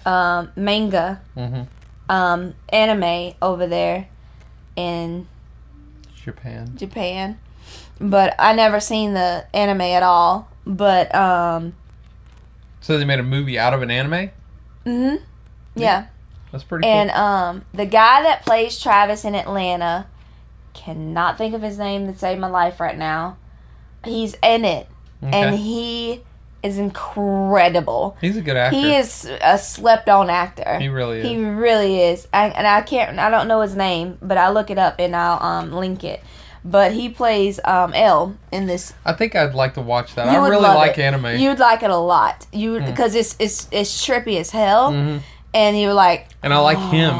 um, 0.05 0.51
manga 0.55 1.21
hmm 1.35 1.63
um, 2.09 2.53
anime 2.69 3.33
over 3.41 3.65
there 3.67 4.07
in 4.75 5.27
Japan. 6.15 6.75
Japan, 6.77 7.39
but 7.99 8.35
I 8.37 8.53
never 8.53 8.79
seen 8.79 9.13
the 9.13 9.45
anime 9.53 9.81
at 9.81 10.03
all. 10.03 10.49
But 10.65 11.13
um, 11.15 11.73
So 12.81 12.97
they 12.97 13.05
made 13.05 13.19
a 13.19 13.23
movie 13.23 13.57
out 13.59 13.73
of 13.73 13.81
an 13.81 13.89
anime. 13.91 14.29
hmm 14.85 15.15
yeah, 15.75 16.05
That's 16.51 16.63
pretty 16.63 16.87
And 16.87 17.09
cool. 17.09 17.19
um, 17.19 17.65
the 17.73 17.85
guy 17.85 18.21
that 18.23 18.43
plays 18.45 18.79
Travis 18.79 19.25
in 19.25 19.33
Atlanta, 19.35 20.05
cannot 20.73 21.37
think 21.37 21.53
of 21.55 21.61
his 21.61 21.77
name 21.77 22.11
to 22.11 22.17
save 22.17 22.39
my 22.39 22.47
life 22.49 22.79
right 22.79 22.97
now. 22.97 23.37
He's 24.03 24.35
in 24.43 24.65
it, 24.65 24.87
Okay. 25.23 25.41
and 25.41 25.55
he 25.55 26.21
is 26.61 26.77
incredible. 26.77 28.17
He's 28.21 28.37
a 28.37 28.41
good 28.41 28.57
actor. 28.57 28.77
He 28.77 28.93
is 28.95 29.25
a 29.41 29.57
slept-on 29.57 30.29
actor. 30.29 30.77
He 30.79 30.89
really 30.89 31.19
is. 31.19 31.27
He 31.27 31.37
really 31.43 32.01
is. 32.01 32.27
I, 32.33 32.47
and 32.49 32.65
I 32.67 32.81
can't. 32.81 33.19
I 33.19 33.29
don't 33.29 33.47
know 33.47 33.61
his 33.61 33.75
name, 33.75 34.17
but 34.21 34.37
I'll 34.37 34.53
look 34.53 34.69
it 34.69 34.77
up 34.77 34.95
and 34.99 35.15
I'll 35.15 35.41
um, 35.43 35.71
link 35.73 36.03
it. 36.03 36.21
But 36.65 36.93
he 36.93 37.09
plays 37.09 37.59
um, 37.65 37.93
L 37.93 38.37
in 38.51 38.67
this. 38.67 38.93
I 39.05 39.11
think 39.13 39.35
I'd 39.35 39.53
like 39.53 39.73
to 39.73 39.81
watch 39.81 40.15
that. 40.15 40.31
You 40.31 40.39
I 40.39 40.47
really 40.47 40.61
like 40.63 40.97
it. 40.97 41.01
anime. 41.01 41.37
You'd 41.37 41.59
like 41.59 41.83
it 41.83 41.89
a 41.89 41.97
lot. 41.97 42.45
You 42.53 42.73
Mm. 42.79 42.85
because 42.85 43.15
it's 43.15 43.35
it's 43.37 43.67
it's 43.71 44.05
trippy 44.07 44.39
as 44.39 44.49
hell, 44.51 44.91
Mhm. 44.93 45.19
and 45.53 45.79
you're 45.79 45.93
like, 45.93 46.29
And 46.41 46.53
I 46.53 46.57
like 46.59 46.77
him. 46.77 47.13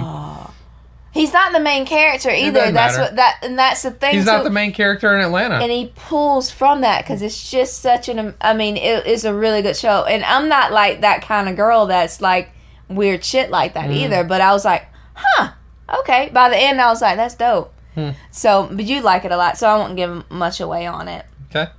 He's 1.14 1.32
not 1.32 1.53
the 1.53 1.59
main 1.59 1.86
character 1.86 2.30
either. 2.32 2.72
That's 2.72 2.74
matter. 2.97 3.01
what 3.01 3.16
that 3.18 3.39
and 3.43 3.57
that's 3.59 3.84
the 3.84 3.91
thing. 3.91 4.16
He's 4.16 4.26
not 4.26 4.43
the 4.43 4.49
main 4.49 4.72
character 4.74 5.14
in 5.16 5.22
Atlanta. 5.22 5.55
and 5.55 5.72
he 5.72 5.91
pulls 5.95 6.49
from 6.49 6.82
that 6.82 7.03
because 7.03 7.22
it's 7.22 7.51
just 7.51 7.82
such 7.82 8.09
an. 8.09 8.34
I 8.41 8.53
mean, 8.55 8.78
it's 8.78 9.24
a 9.24 9.34
really 9.34 9.61
good 9.61 9.78
show, 9.78 10.05
and 10.05 10.24
I'm 10.26 10.49
not 10.49 10.72
like 10.72 11.01
that 11.01 11.22
kind 11.22 11.47
of 11.47 11.55
girl 11.55 11.86
that's 11.86 12.20
like 12.20 12.49
weird 12.89 13.24
shit 13.24 13.51
like 13.51 13.76
that 13.76 13.89
Mhm. 13.91 13.95
either. 13.95 14.24
But 14.24 14.41
I 14.41 14.51
was 14.53 14.66
like, 14.66 14.88
huh, 15.14 15.49
okay. 15.99 16.30
By 16.34 16.49
the 16.49 16.57
end, 16.57 16.82
I 16.82 16.88
was 16.88 17.01
like, 17.01 17.18
that's 17.18 17.36
dope. 17.36 17.72
Hmm. 17.93 18.09
So, 18.32 18.68
but 18.72 18.86
you 18.86 19.01
like 19.01 19.24
it 19.24 19.32
a 19.32 19.38
lot, 19.38 19.55
so 19.57 19.68
I 19.70 19.76
won't 19.78 19.95
give 19.95 20.30
much 20.32 20.59
away 20.59 20.88
on 20.88 21.07
it. 21.07 21.26
okay. 21.51 21.72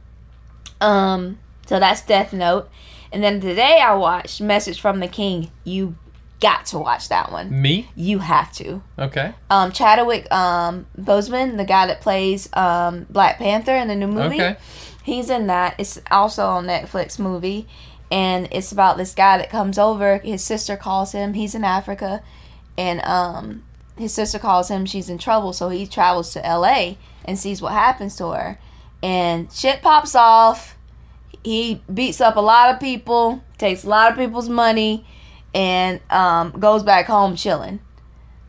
Um, 0.80 1.38
so 1.66 1.80
that's 1.80 2.02
Death 2.02 2.32
Note, 2.32 2.68
and 3.12 3.22
then 3.24 3.40
today 3.40 3.80
I 3.80 3.94
watched 3.94 4.40
Message 4.40 4.80
from 4.80 5.00
the 5.00 5.08
King. 5.08 5.50
You 5.64 5.96
got 6.44 6.66
to 6.66 6.78
watch 6.78 7.08
that 7.08 7.32
one. 7.32 7.62
Me? 7.62 7.88
You 7.96 8.18
have 8.18 8.52
to. 8.52 8.82
Okay. 8.98 9.32
Um, 9.48 9.72
Chadwick 9.72 10.30
um 10.30 10.86
Boseman, 10.98 11.56
the 11.56 11.64
guy 11.64 11.86
that 11.86 12.02
plays 12.02 12.50
um 12.52 13.06
Black 13.08 13.38
Panther 13.38 13.74
in 13.74 13.88
the 13.88 13.96
new 13.96 14.08
movie. 14.08 14.42
Okay. 14.42 14.56
He's 15.02 15.30
in 15.30 15.46
that. 15.46 15.74
It's 15.78 15.98
also 16.10 16.44
on 16.44 16.66
Netflix 16.66 17.18
movie, 17.18 17.66
and 18.10 18.46
it's 18.52 18.72
about 18.72 18.98
this 18.98 19.14
guy 19.14 19.38
that 19.38 19.48
comes 19.48 19.78
over. 19.78 20.18
His 20.18 20.44
sister 20.44 20.76
calls 20.76 21.12
him. 21.12 21.32
He's 21.32 21.54
in 21.54 21.64
Africa, 21.64 22.22
and 22.76 23.02
um, 23.04 23.64
his 23.96 24.12
sister 24.12 24.38
calls 24.38 24.68
him. 24.68 24.84
She's 24.84 25.08
in 25.08 25.16
trouble, 25.16 25.54
so 25.54 25.70
he 25.70 25.86
travels 25.86 26.34
to 26.34 26.46
L.A. 26.46 26.98
and 27.24 27.38
sees 27.38 27.62
what 27.62 27.72
happens 27.72 28.16
to 28.16 28.28
her, 28.32 28.58
and 29.02 29.50
shit 29.50 29.80
pops 29.80 30.14
off. 30.14 30.76
He 31.42 31.82
beats 31.92 32.20
up 32.20 32.36
a 32.36 32.40
lot 32.40 32.74
of 32.74 32.80
people, 32.80 33.42
takes 33.56 33.84
a 33.84 33.88
lot 33.88 34.10
of 34.10 34.18
people's 34.18 34.48
money, 34.48 35.06
and 35.54 36.00
um, 36.10 36.50
goes 36.58 36.82
back 36.82 37.06
home 37.06 37.36
chilling. 37.36 37.80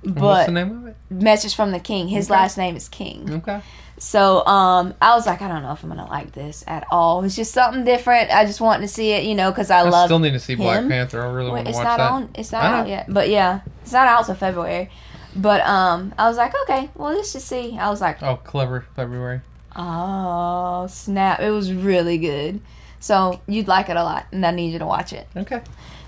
And 0.03 0.16
What's 0.16 0.22
But 0.41 0.45
the 0.47 0.51
name 0.51 0.78
of 0.78 0.88
it? 0.88 0.95
message 1.10 1.56
from 1.56 1.72
the 1.72 1.80
king. 1.80 2.08
His 2.08 2.30
Okay. 2.30 2.39
last 2.39 2.58
name 2.58 2.76
is 2.76 2.88
King. 2.89 3.32
Okay. 3.36 3.62
So 3.97 4.45
um, 4.45 4.93
I 5.01 5.16
was 5.16 5.26
like, 5.26 5.41
I 5.41 5.47
don't 5.47 5.64
know 5.64 5.72
if 5.72 5.82
I'm 5.84 5.89
gonna 5.89 6.06
like 6.08 6.34
this 6.34 6.64
at 6.68 6.86
all. 6.91 7.24
It's 7.24 7.36
just 7.36 7.53
something 7.53 7.86
different. 7.86 8.30
I 8.30 8.45
just 8.45 8.60
wanted 8.60 8.82
to 8.82 8.88
see 8.89 9.12
it, 9.14 9.24
you 9.24 9.36
know, 9.36 9.51
because 9.51 9.72
I, 9.72 9.80
I 9.80 9.89
love. 9.89 10.08
still 10.08 10.20
need 10.20 10.34
to 10.34 10.39
see 10.39 10.56
Black. 10.56 10.86
Panther. 10.88 11.22
I 11.26 11.32
really 11.32 11.49
want 11.51 11.68
to 11.68 11.72
watch 11.74 11.84
not 11.86 11.97
that. 11.97 12.12
on. 12.12 12.30
It's 12.36 12.51
not 12.51 12.64
out 12.66 12.88
yet. 12.89 13.06
But 13.12 13.30
yeah, 13.30 13.62
it's 13.84 13.93
not 13.93 14.08
out 14.08 14.26
till 14.26 14.36
February. 14.36 14.89
But 15.36 15.62
um, 15.62 16.14
I 16.18 16.28
was 16.28 16.36
like, 16.38 16.53
okay, 16.64 16.89
well, 16.95 17.14
let's 17.16 17.32
just 17.34 17.47
see. 17.47 17.78
I 17.78 17.89
was 17.89 18.01
like, 18.01 18.22
Oh, 18.22 18.36
clever 18.36 18.86
February. 18.95 19.41
oh 19.76 20.88
snap! 20.88 21.39
It 21.39 21.51
was 21.51 21.74
really 21.74 22.18
good. 22.18 22.62
So 22.99 23.39
you'd 23.47 23.68
like 23.68 23.89
it 23.89 23.97
a 23.97 24.03
lot, 24.03 24.26
and 24.32 24.45
I 24.45 24.51
need 24.51 24.72
you 24.74 24.80
to 24.80 24.86
watch 24.86 25.14
it. 25.14 25.28
Okay. 25.36 25.62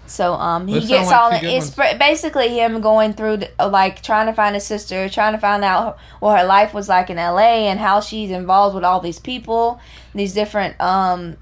So 0.10 0.34
um, 0.34 0.68
he 0.68 0.86
gets 0.86 1.10
like 1.10 1.20
all 1.20 1.30
the 1.32 1.43
it's 1.43 1.70
ba- 1.70 1.95
basically 1.99 2.49
him 2.49 2.82
going 2.82 3.14
through 3.14 3.38
the, 3.38 3.51
like 3.60 4.01
trying 4.01 4.28
to 4.28 4.34
find 4.34 4.55
his 4.55 4.66
sister, 4.66 5.10
trying 5.10 5.34
to 5.34 5.39
find 5.39 5.64
out 5.64 5.97
what 6.20 6.39
her 6.39 6.45
life 6.45 6.74
was 6.74 6.89
like 6.89 7.10
in 7.10 7.18
L.A. 7.18 7.68
and 7.68 7.80
how 7.80 7.99
she's 7.99 8.32
involved 8.32 8.76
with 8.76 8.84
all 8.84 8.99
these 8.99 9.20
people, 9.20 9.80
these 10.14 10.34
different 10.34 10.80
um, 10.82 11.38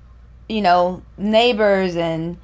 you 0.47 0.61
know, 0.61 1.01
neighbors 1.17 1.95
and 1.95 2.37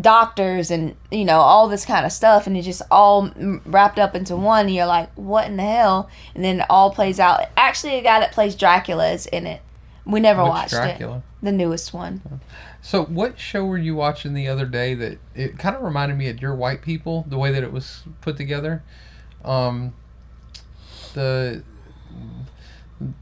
doctors 0.00 0.70
and 0.70 0.94
you 1.10 1.24
know 1.24 1.40
all 1.40 1.68
this 1.68 1.84
kind 1.84 2.06
of 2.06 2.12
stuff, 2.12 2.46
and 2.46 2.56
it's 2.56 2.66
just 2.66 2.82
all 2.90 3.30
wrapped 3.66 3.98
up 3.98 4.14
into 4.14 4.36
one. 4.36 4.66
And 4.66 4.74
you're 4.74 4.86
like, 4.86 5.10
what 5.14 5.46
in 5.46 5.56
the 5.56 5.62
hell? 5.62 6.08
And 6.34 6.44
then 6.44 6.60
it 6.60 6.66
all 6.70 6.92
plays 6.92 7.18
out. 7.18 7.46
Actually, 7.56 7.96
a 7.96 8.02
guy 8.02 8.20
that 8.20 8.32
plays 8.32 8.54
Dracula 8.54 9.10
is 9.12 9.26
in 9.26 9.46
it. 9.46 9.62
We 10.06 10.20
never 10.20 10.42
Which 10.42 10.50
watched 10.50 10.74
it. 10.74 11.22
The 11.42 11.52
newest 11.52 11.92
one. 11.94 12.40
So, 12.90 13.04
what 13.04 13.38
show 13.38 13.64
were 13.66 13.78
you 13.78 13.94
watching 13.94 14.34
the 14.34 14.48
other 14.48 14.66
day 14.66 14.94
that 14.94 15.18
it 15.36 15.56
kind 15.60 15.76
of 15.76 15.82
reminded 15.84 16.18
me 16.18 16.28
of 16.28 16.40
Dear 16.40 16.52
White 16.56 16.82
People, 16.82 17.24
the 17.28 17.38
way 17.38 17.52
that 17.52 17.62
it 17.62 17.72
was 17.72 18.02
put 18.20 18.36
together? 18.36 18.82
Um, 19.44 19.94
the 21.14 21.62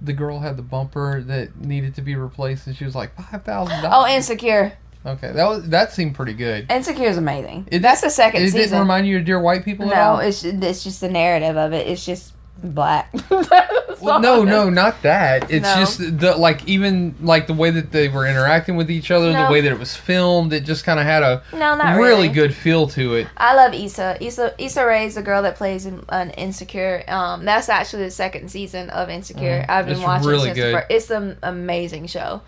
the 0.00 0.14
girl 0.14 0.38
had 0.38 0.56
the 0.56 0.62
bumper 0.62 1.20
that 1.20 1.60
needed 1.60 1.94
to 1.96 2.00
be 2.00 2.16
replaced, 2.16 2.66
and 2.66 2.74
she 2.74 2.86
was 2.86 2.94
like 2.94 3.14
five 3.14 3.44
thousand 3.44 3.82
dollars. 3.82 4.10
Oh, 4.10 4.14
Insecure. 4.16 4.72
okay, 5.04 5.32
that 5.32 5.46
was 5.46 5.68
that 5.68 5.92
seemed 5.92 6.14
pretty 6.14 6.32
good. 6.32 6.72
Insecure 6.72 7.08
is 7.10 7.18
amazing. 7.18 7.68
It- 7.70 7.82
That's 7.82 8.00
the 8.00 8.08
second 8.08 8.40
It 8.40 8.46
season. 8.46 8.60
didn't 8.60 8.78
remind 8.80 9.06
you 9.06 9.18
of 9.18 9.26
Dear 9.26 9.38
White 9.38 9.66
People 9.66 9.92
at 9.92 9.94
no, 9.94 10.16
it's 10.16 10.44
it's 10.44 10.82
just 10.82 11.02
the 11.02 11.10
narrative 11.10 11.58
of 11.58 11.74
it. 11.74 11.86
It's 11.86 12.06
just 12.06 12.32
black. 12.62 13.12
Well, 14.00 14.20
no, 14.20 14.44
no, 14.44 14.70
not 14.70 15.02
that. 15.02 15.50
It's 15.50 15.64
No. 15.64 15.74
just 15.74 15.98
the 16.20 16.36
like 16.36 16.64
even 16.68 17.16
like 17.20 17.48
the 17.48 17.52
way 17.52 17.70
that 17.72 17.90
they 17.90 18.06
were 18.08 18.24
interacting 18.28 18.76
with 18.76 18.92
each 18.92 19.10
other, 19.10 19.32
No. 19.32 19.46
the 19.46 19.52
way 19.52 19.60
that 19.60 19.72
it 19.72 19.78
was 19.78 19.96
filmed. 19.96 20.52
It 20.52 20.60
just 20.64 20.84
kind 20.84 21.00
of 21.00 21.04
had 21.04 21.24
a 21.24 21.42
No, 21.52 21.74
not 21.74 21.96
really, 21.96 22.10
really. 22.10 22.28
good 22.28 22.54
feel 22.54 22.86
to 22.90 23.16
it. 23.16 23.26
I 23.36 23.56
love 23.56 23.74
Issa. 23.74 24.18
Issa 24.24 24.54
Issa 24.56 24.86
Rae 24.86 25.06
is 25.06 25.16
the 25.16 25.22
girl 25.22 25.42
that 25.42 25.56
plays 25.56 25.84
in 25.84 26.04
an 26.10 26.30
Insecure. 26.30 27.02
Um, 27.08 27.44
that's 27.44 27.68
actually 27.68 28.04
the 28.04 28.12
second 28.12 28.52
season 28.52 28.88
of 28.90 29.10
Insecure. 29.10 29.64
Mm, 29.66 29.68
I've 29.68 29.86
been 29.86 29.96
it's 29.96 30.04
watching 30.04 30.28
really 30.28 30.44
since. 30.54 30.58
The 30.58 30.72
first, 30.74 30.86
it's 30.90 31.10
an 31.10 31.38
amazing 31.42 32.06
show. 32.06 32.42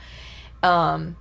Um, 0.62 1.16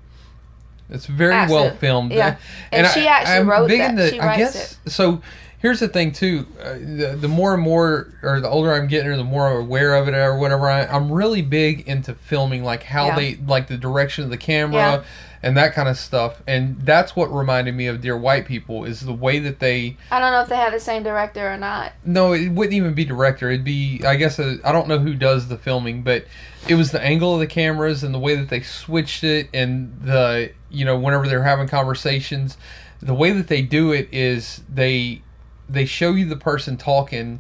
It's 0.91 1.07
very 1.07 1.33
well 1.51 1.71
filmed. 1.71 2.11
yeah. 2.11 2.35
And 2.71 2.85
she 2.89 3.07
actually 3.07 3.47
wrote 3.47 3.67
that. 3.69 4.11
She 4.11 4.19
I 4.19 4.25
writes 4.27 4.53
guess 4.53 4.77
so. 4.93 5.23
Here's 5.59 5.81
the 5.81 5.89
thing 5.89 6.13
too. 6.13 6.47
Uh, 6.61 6.73
the, 6.73 7.17
the 7.19 7.27
more 7.27 7.53
and 7.53 7.61
more, 7.61 8.13
or 8.23 8.39
the 8.39 8.47
older 8.49 8.73
I'm 8.73 8.87
getting, 8.87 9.11
or 9.11 9.17
the 9.17 9.23
more 9.25 9.49
aware 9.59 9.93
of 9.95 10.07
it, 10.07 10.13
or 10.13 10.37
whatever. 10.37 10.69
I, 10.69 10.85
I'm 10.85 11.11
really 11.11 11.41
big 11.41 11.87
into 11.87 12.13
filming, 12.15 12.63
like 12.63 12.83
how 12.83 13.07
Yeah. 13.07 13.15
they 13.17 13.35
like 13.35 13.67
the 13.67 13.77
direction 13.77 14.23
of 14.23 14.29
the 14.29 14.37
camera. 14.37 14.79
Yeah. 14.79 15.03
And 15.41 15.55
that 15.55 15.73
kind 15.73 15.87
of 15.87 15.97
stuff, 15.97 16.43
and 16.47 16.81
that's 16.81 17.15
what 17.15 17.33
reminded 17.33 17.73
me 17.73 17.87
of 17.87 18.01
Dear 18.01 18.17
White 18.17 18.45
People 18.45 18.83
is 18.83 18.99
the 18.99 19.13
way 19.13 19.39
that 19.39 19.59
they. 19.59 19.95
I 20.11 20.19
don't 20.19 20.33
know 20.33 20.41
if 20.41 20.49
they 20.49 20.57
have 20.57 20.73
the 20.73 20.81
same 20.81 21.01
director 21.01 21.53
or 21.53 21.55
not. 21.55 21.93
No, 22.03 22.33
it 22.33 22.49
wouldn't 22.49 22.73
even 22.73 22.93
be 22.93 23.05
director. 23.05 23.49
It'd 23.49 23.63
be, 23.63 24.01
I 24.05 24.17
guess, 24.17 24.37
I 24.37 24.55
I 24.65 24.73
don't 24.73 24.89
know 24.89 24.99
who 24.99 25.13
does 25.13 25.47
the 25.47 25.57
filming, 25.57 26.01
but 26.03 26.25
it 26.67 26.75
was 26.75 26.91
the 26.91 27.01
angle 27.01 27.35
of 27.35 27.39
the 27.39 27.47
cameras 27.47 28.03
and 28.03 28.13
the 28.13 28.19
way 28.19 28.35
that 28.35 28.49
they 28.49 28.59
switched 28.59 29.23
it, 29.23 29.47
and 29.53 29.97
the 30.01 30.51
you 30.69 30.83
know 30.83 30.99
whenever 30.99 31.25
they're 31.25 31.43
having 31.43 31.69
conversations, 31.69 32.57
the 33.01 33.13
way 33.13 33.31
that 33.31 33.47
they 33.47 33.61
do 33.61 33.93
it 33.93 34.09
is 34.11 34.61
they 34.67 35.21
they 35.69 35.85
show 35.85 36.11
you 36.11 36.25
the 36.25 36.35
person 36.35 36.75
talking, 36.77 37.39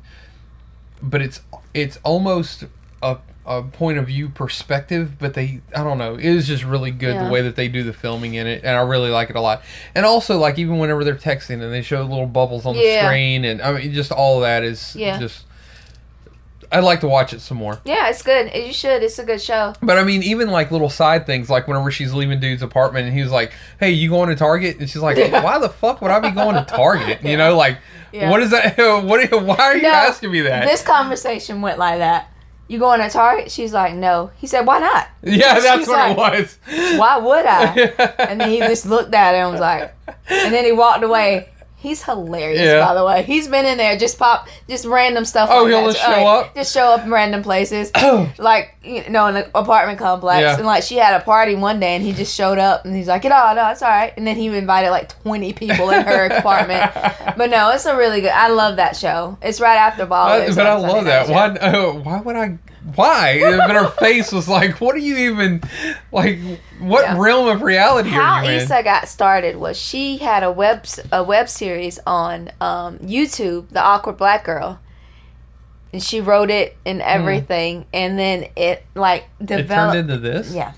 but 1.01 1.21
it's 1.21 1.41
it's 1.73 1.97
almost 2.03 2.65
a 3.01 3.17
a 3.45 3.63
point 3.63 3.97
of 3.97 4.05
view 4.05 4.29
perspective, 4.29 5.17
but 5.17 5.33
they 5.33 5.61
I 5.75 5.83
don't 5.83 5.97
know. 5.97 6.15
It 6.15 6.33
was 6.35 6.47
just 6.47 6.63
really 6.63 6.91
good 6.91 7.15
Yeah. 7.15 7.25
the 7.25 7.31
way 7.31 7.41
that 7.41 7.55
they 7.55 7.67
do 7.67 7.83
the 7.83 7.93
filming 7.93 8.35
in 8.35 8.45
it, 8.45 8.63
and 8.63 8.77
I 8.77 8.81
really 8.81 9.09
like 9.09 9.29
it 9.31 9.35
a 9.35 9.41
lot. 9.41 9.63
And 9.95 10.05
also 10.05 10.37
like 10.37 10.59
even 10.59 10.77
whenever 10.77 11.03
they're 11.03 11.15
texting 11.15 11.61
and 11.63 11.73
they 11.73 11.81
show 11.81 12.03
little 12.03 12.27
bubbles 12.27 12.65
on 12.65 12.75
the 12.75 12.81
screen, 13.05 13.45
and 13.45 13.61
I 13.61 13.71
mean 13.73 13.93
just 13.93 14.11
all 14.11 14.35
of 14.37 14.41
that 14.43 14.63
is 14.63 14.95
Yeah. 14.95 15.17
just. 15.19 15.45
I'd 16.71 16.83
like 16.83 16.99
to 17.01 17.07
watch 17.07 17.33
it 17.33 17.41
some 17.41 17.57
more. 17.57 17.79
Yeah, 17.83 18.09
it's 18.09 18.21
good. 18.21 18.51
You 18.53 18.71
should. 18.73 19.01
It's 19.01 19.17
a 19.19 19.23
good 19.25 19.41
show. 19.41 19.73
But 19.81 19.97
I 19.97 20.03
mean, 20.03 20.21
even 20.23 20.49
like 20.49 20.71
little 20.71 20.89
side 20.89 21.25
things, 21.25 21.49
like 21.49 21.67
whenever 21.67 21.89
she's 21.91 22.13
leaving 22.13 22.39
dude's 22.39 22.61
apartment 22.61 23.07
and 23.07 23.15
he 23.15 23.23
was 23.23 23.31
like, 23.31 23.51
"Hey, 23.79 23.91
you 23.91 24.09
going 24.09 24.29
to 24.29 24.35
Target?" 24.35 24.79
and 24.79 24.89
she's 24.89 25.01
like, 25.01 25.17
Yeah. 25.17 25.43
"Why 25.43 25.57
the 25.59 25.69
fuck 25.69 26.01
would 26.01 26.11
I 26.11 26.19
be 26.19 26.31
going 26.31 26.55
to 26.55 26.63
Target?" 26.63 27.23
You 27.23 27.37
know, 27.37 27.55
like, 27.57 27.79
Yeah. 28.11 28.29
what 28.29 28.41
is 28.41 28.51
that? 28.51 28.77
What? 29.05 29.31
Why 29.31 29.55
are 29.57 29.75
you 29.75 29.81
No, 29.83 29.89
asking 29.89 30.31
me 30.31 30.41
that? 30.41 30.65
This 30.65 30.83
conversation 30.83 31.61
went 31.61 31.79
like 31.79 31.97
that. 31.99 32.31
You 32.67 32.77
going 32.77 33.01
to 33.01 33.09
Target? 33.09 33.51
She's 33.51 33.73
like, 33.73 33.95
no. 33.95 34.29
He 34.37 34.45
said, 34.45 34.61
why 34.67 34.77
not? 34.77 35.07
yeah, 35.23 35.59
that's 35.59 35.87
what 35.87 36.15
like, 36.15 36.37
it 36.37 36.39
was. 36.67 36.99
Why 36.99 37.17
would 37.17 37.45
I? 37.47 38.13
And 38.29 38.39
then 38.39 38.51
he 38.51 38.59
just 38.59 38.85
looked 38.85 39.11
at 39.15 39.31
her 39.33 39.41
and 39.41 39.51
was 39.53 39.59
like, 39.59 39.91
and 40.29 40.53
then 40.53 40.65
he 40.65 40.71
walked 40.71 41.03
away. 41.03 41.49
He's 41.81 42.03
hilarious, 42.03 42.59
Yeah. 42.61 42.85
by 42.85 42.93
the 42.93 43.05
way. 43.05 43.23
He's 43.23 43.47
been 43.47 43.65
in 43.65 43.77
there, 43.77 43.97
just 43.97 44.19
pop, 44.19 44.49
just 44.67 44.83
random 44.83 45.23
stuff. 45.23 45.47
Oh, 45.49 45.63
like 45.63 45.69
he'll 45.71 45.85
that. 45.87 45.93
just 45.93 46.05
show 46.05 46.27
up? 46.27 46.53
just 46.55 46.73
show 46.73 46.91
up 46.93 47.03
in 47.05 47.09
random 47.11 47.41
places, 47.41 47.89
like 48.37 48.75
you 48.83 49.09
know, 49.09 49.27
in 49.27 49.37
an 49.37 49.45
apartment 49.55 49.97
complex. 49.97 50.41
Yeah. 50.41 50.57
And 50.57 50.65
like 50.65 50.83
she 50.83 50.97
had 50.97 51.19
a 51.19 51.23
party 51.23 51.55
one 51.55 51.79
day, 51.79 51.95
and 51.95 52.03
he 52.03 52.11
just 52.11 52.35
showed 52.35 52.57
up, 52.57 52.83
and 52.83 52.93
he's 52.93 53.07
like, 53.07 53.23
"It 53.23 53.31
"Oh 53.33 53.53
no, 53.55 53.69
it's 53.71 53.81
all 53.81 53.87
right." 53.89 54.13
And 54.17 54.27
then 54.27 54.35
he 54.35 54.47
invited 54.47 54.89
like 54.91 55.07
twenty 55.21 55.53
people 55.53 55.89
in 55.91 56.03
her 56.03 56.25
apartment. 56.37 56.91
But 57.37 57.49
no, 57.49 57.69
it's 57.71 57.85
a 57.85 57.95
really 57.95 58.19
good. 58.19 58.31
I 58.31 58.49
love 58.49 58.75
that 58.75 58.97
show. 58.97 59.37
It's 59.41 59.61
right 59.61 59.77
after 59.77 60.05
ball. 60.05 60.27
I- 60.27 60.47
but 60.53 60.67
I 60.67 60.75
love 60.75 61.05
that. 61.05 61.29
Why? 61.29 61.57
Oh, 61.61 61.93
why 62.03 62.19
would 62.19 62.35
I? 62.35 62.57
Why? 62.95 63.39
But 63.41 63.75
her 63.75 63.89
face 63.99 64.31
was 64.31 64.47
like, 64.47 64.79
what 64.81 64.95
are 64.95 64.99
you 64.99 65.17
even 65.31 65.61
like? 66.11 66.39
What 66.79 67.03
Yeah. 67.03 67.17
realm 67.17 67.47
of 67.47 67.61
reality 67.61 68.09
How 68.09 68.35
are 68.37 68.43
you 68.45 68.51
in? 68.51 68.55
Issa 68.57 68.83
got 68.83 69.07
started 69.07 69.57
was 69.57 69.77
she 69.77 70.17
had 70.17 70.43
a 70.43 70.51
web 70.51 70.85
a 71.11 71.23
web 71.23 71.49
series 71.49 71.99
on 72.07 72.51
um, 72.61 72.99
YouTube, 72.99 73.69
The 73.69 73.81
Awkward 73.81 74.17
Black 74.17 74.43
Girl, 74.45 74.79
and 75.91 76.01
she 76.01 76.21
wrote 76.21 76.49
it 76.49 76.77
and 76.85 77.01
everything, 77.01 77.85
and 77.93 78.17
then 78.17 78.47
it 78.55 78.85
like 78.95 79.23
Hmm. 79.37 79.43
It 79.43 79.47
turned 79.47 79.57
developed. 79.67 79.95
into 79.97 80.17
this. 80.17 80.51
yeah, 80.53 80.71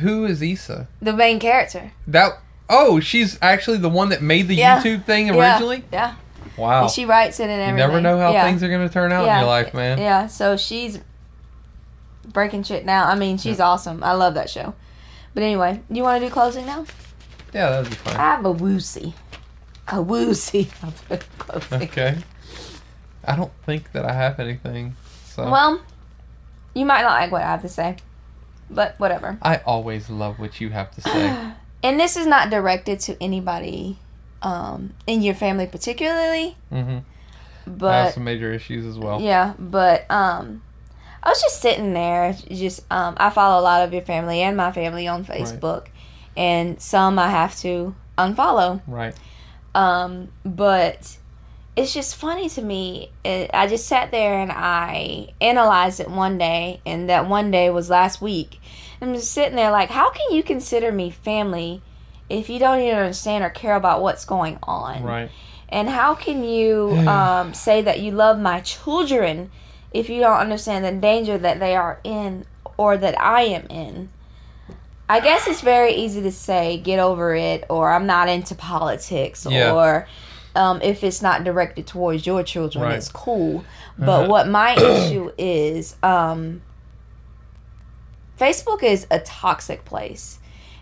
Who 0.00 0.24
is 0.24 0.42
Issa? 0.42 0.88
the 1.00 1.12
main 1.12 1.38
character. 1.40 1.92
That. 2.06 2.38
Oh, 2.70 3.00
she's 3.00 3.38
actually 3.40 3.78
the 3.78 3.88
one 3.88 4.10
that 4.10 4.20
made 4.20 4.46
the 4.48 4.54
Yeah. 4.56 4.82
YouTube 4.82 5.04
thing 5.06 5.28
Yeah, 5.28 5.34
originally. 5.54 5.84
yeah. 5.90 6.14
Wow. 6.56 6.82
And 6.82 6.90
she 6.90 7.04
writes 7.04 7.40
it 7.40 7.44
and 7.44 7.52
everything. 7.52 7.74
you 7.74 7.86
never 7.86 8.00
know 8.00 8.18
how 8.18 8.32
yeah. 8.32 8.44
things 8.44 8.62
are 8.62 8.68
going 8.68 8.86
to 8.86 8.92
turn 8.92 9.12
out 9.12 9.24
yeah. 9.24 9.34
in 9.34 9.40
your 9.40 9.48
life, 9.48 9.74
man. 9.74 9.98
Yeah, 9.98 10.26
so 10.26 10.56
she's 10.56 11.00
breaking 12.32 12.62
shit 12.62 12.84
now. 12.84 13.06
I 13.06 13.14
mean, 13.14 13.38
she's 13.38 13.60
awesome. 13.60 14.02
I 14.02 14.12
love 14.12 14.34
that 14.34 14.50
show. 14.50 14.74
But 15.34 15.42
anyway, 15.42 15.80
you 15.90 16.02
want 16.02 16.20
to 16.20 16.26
do 16.26 16.32
closing 16.32 16.66
now? 16.66 16.84
Yeah, 17.52 17.70
that'd 17.70 17.90
be 17.90 17.96
fine. 17.96 18.16
I 18.16 18.22
have 18.22 18.44
a 18.44 18.52
woozy. 18.52 19.14
A 19.88 20.02
woozy. 20.02 20.68
Okay. 21.72 22.18
I 23.24 23.34
don't 23.34 23.52
think 23.64 23.92
that 23.92 24.04
I 24.04 24.12
have 24.12 24.38
anything. 24.38 24.96
So 25.24 25.50
Well, 25.50 25.80
you 26.74 26.84
might 26.84 27.02
not 27.02 27.18
like 27.18 27.32
what 27.32 27.42
I 27.42 27.46
have 27.46 27.62
to 27.62 27.68
say, 27.68 27.96
but 28.68 28.98
whatever. 29.00 29.38
I 29.40 29.56
always 29.64 30.10
love 30.10 30.38
what 30.38 30.60
you 30.60 30.70
have 30.70 30.90
to 30.92 31.00
say. 31.00 31.52
And 31.80 32.00
this 32.00 32.16
is 32.16 32.26
not 32.26 32.50
directed 32.50 32.98
to 33.00 33.22
anybody 33.22 33.98
um, 34.42 34.94
in 35.06 35.22
your 35.22 35.34
family 35.34 35.66
particularly, 35.66 36.56
hmm 36.70 36.98
I 37.66 37.70
have 37.70 37.78
but 37.78 38.14
some 38.14 38.24
major 38.24 38.52
issues 38.52 38.86
as 38.86 38.98
well. 38.98 39.20
yeah, 39.20 39.54
but 39.58 40.10
um, 40.10 40.62
I 41.22 41.28
was 41.28 41.40
just 41.40 41.60
sitting 41.60 41.92
there. 41.92 42.34
Just 42.48 42.80
um, 42.90 43.14
I 43.18 43.30
follow 43.30 43.60
a 43.60 43.62
lot 43.62 43.82
of 43.82 43.92
your 43.92 44.02
family 44.02 44.40
and 44.40 44.56
my 44.56 44.72
family 44.72 45.06
on 45.06 45.24
Facebook, 45.24 45.86
and 46.36 46.80
some 46.80 47.18
I 47.18 47.28
have 47.28 47.56
to 47.60 47.94
unfollow. 48.16 48.80
Right. 48.86 49.14
Um, 49.74 50.28
but 50.44 51.18
it's 51.76 51.92
just 51.94 52.16
funny 52.16 52.48
to 52.50 52.62
me. 52.62 53.10
It, 53.24 53.50
I 53.52 53.66
just 53.66 53.86
sat 53.86 54.10
there 54.10 54.38
and 54.38 54.50
I 54.50 55.28
analyzed 55.40 56.00
it 56.00 56.10
one 56.10 56.38
day, 56.38 56.80
and 56.86 57.08
that 57.10 57.28
one 57.28 57.50
day 57.50 57.70
was 57.70 57.90
last 57.90 58.22
week. 58.22 58.60
I'm 59.00 59.14
just 59.14 59.32
sitting 59.32 59.54
there 59.54 59.70
like, 59.70 59.90
how 59.90 60.10
can 60.10 60.32
you 60.34 60.42
consider 60.42 60.90
me 60.90 61.10
family 61.10 61.82
if 62.28 62.48
you 62.50 62.58
don't 62.58 62.80
even 62.80 62.96
understand 62.98 63.44
or 63.44 63.50
care 63.50 63.76
about 63.76 64.02
what's 64.02 64.24
going 64.24 64.58
on? 64.62 65.02
Right. 65.02 65.30
And 65.68 65.88
how 65.88 66.14
can 66.14 66.44
you 66.44 66.96
um, 67.08 67.54
say 67.54 67.82
that 67.82 68.00
you 68.00 68.12
love 68.12 68.38
my 68.38 68.60
children 68.60 69.50
if 69.92 70.08
you 70.10 70.20
don't 70.20 70.38
understand 70.38 70.84
the 70.84 70.92
danger 70.92 71.38
that 71.38 71.60
they 71.60 71.74
are 71.76 72.00
in 72.04 72.44
or 72.76 72.96
that 72.96 73.18
I 73.20 73.42
am 73.42 73.66
in? 73.68 74.10
I 75.10 75.20
guess 75.20 75.46
it's 75.48 75.62
very 75.62 75.94
easy 75.94 76.20
to 76.20 76.30
say, 76.30 76.78
get 76.78 76.98
over 76.98 77.34
it, 77.34 77.64
or 77.70 77.90
I'm 77.90 78.06
not 78.06 78.28
into 78.28 78.54
politics, 78.54 79.46
Yeah. 79.48 79.72
or 79.72 80.06
um, 80.54 80.82
if 80.82 81.02
it's 81.02 81.22
not 81.22 81.44
directed 81.44 81.86
towards 81.86 82.26
your 82.26 82.42
children, 82.42 82.84
Right. 82.84 82.96
it's 82.96 83.08
cool. 83.08 83.64
But 83.96 84.20
Uh-huh. 84.20 84.28
what 84.28 84.48
my 84.48 84.74
issue 84.76 85.30
is, 85.38 85.96
um, 86.02 86.60
Facebook 88.38 88.82
is 88.82 89.06
a 89.10 89.18
toxic 89.20 89.84
place. 89.86 90.38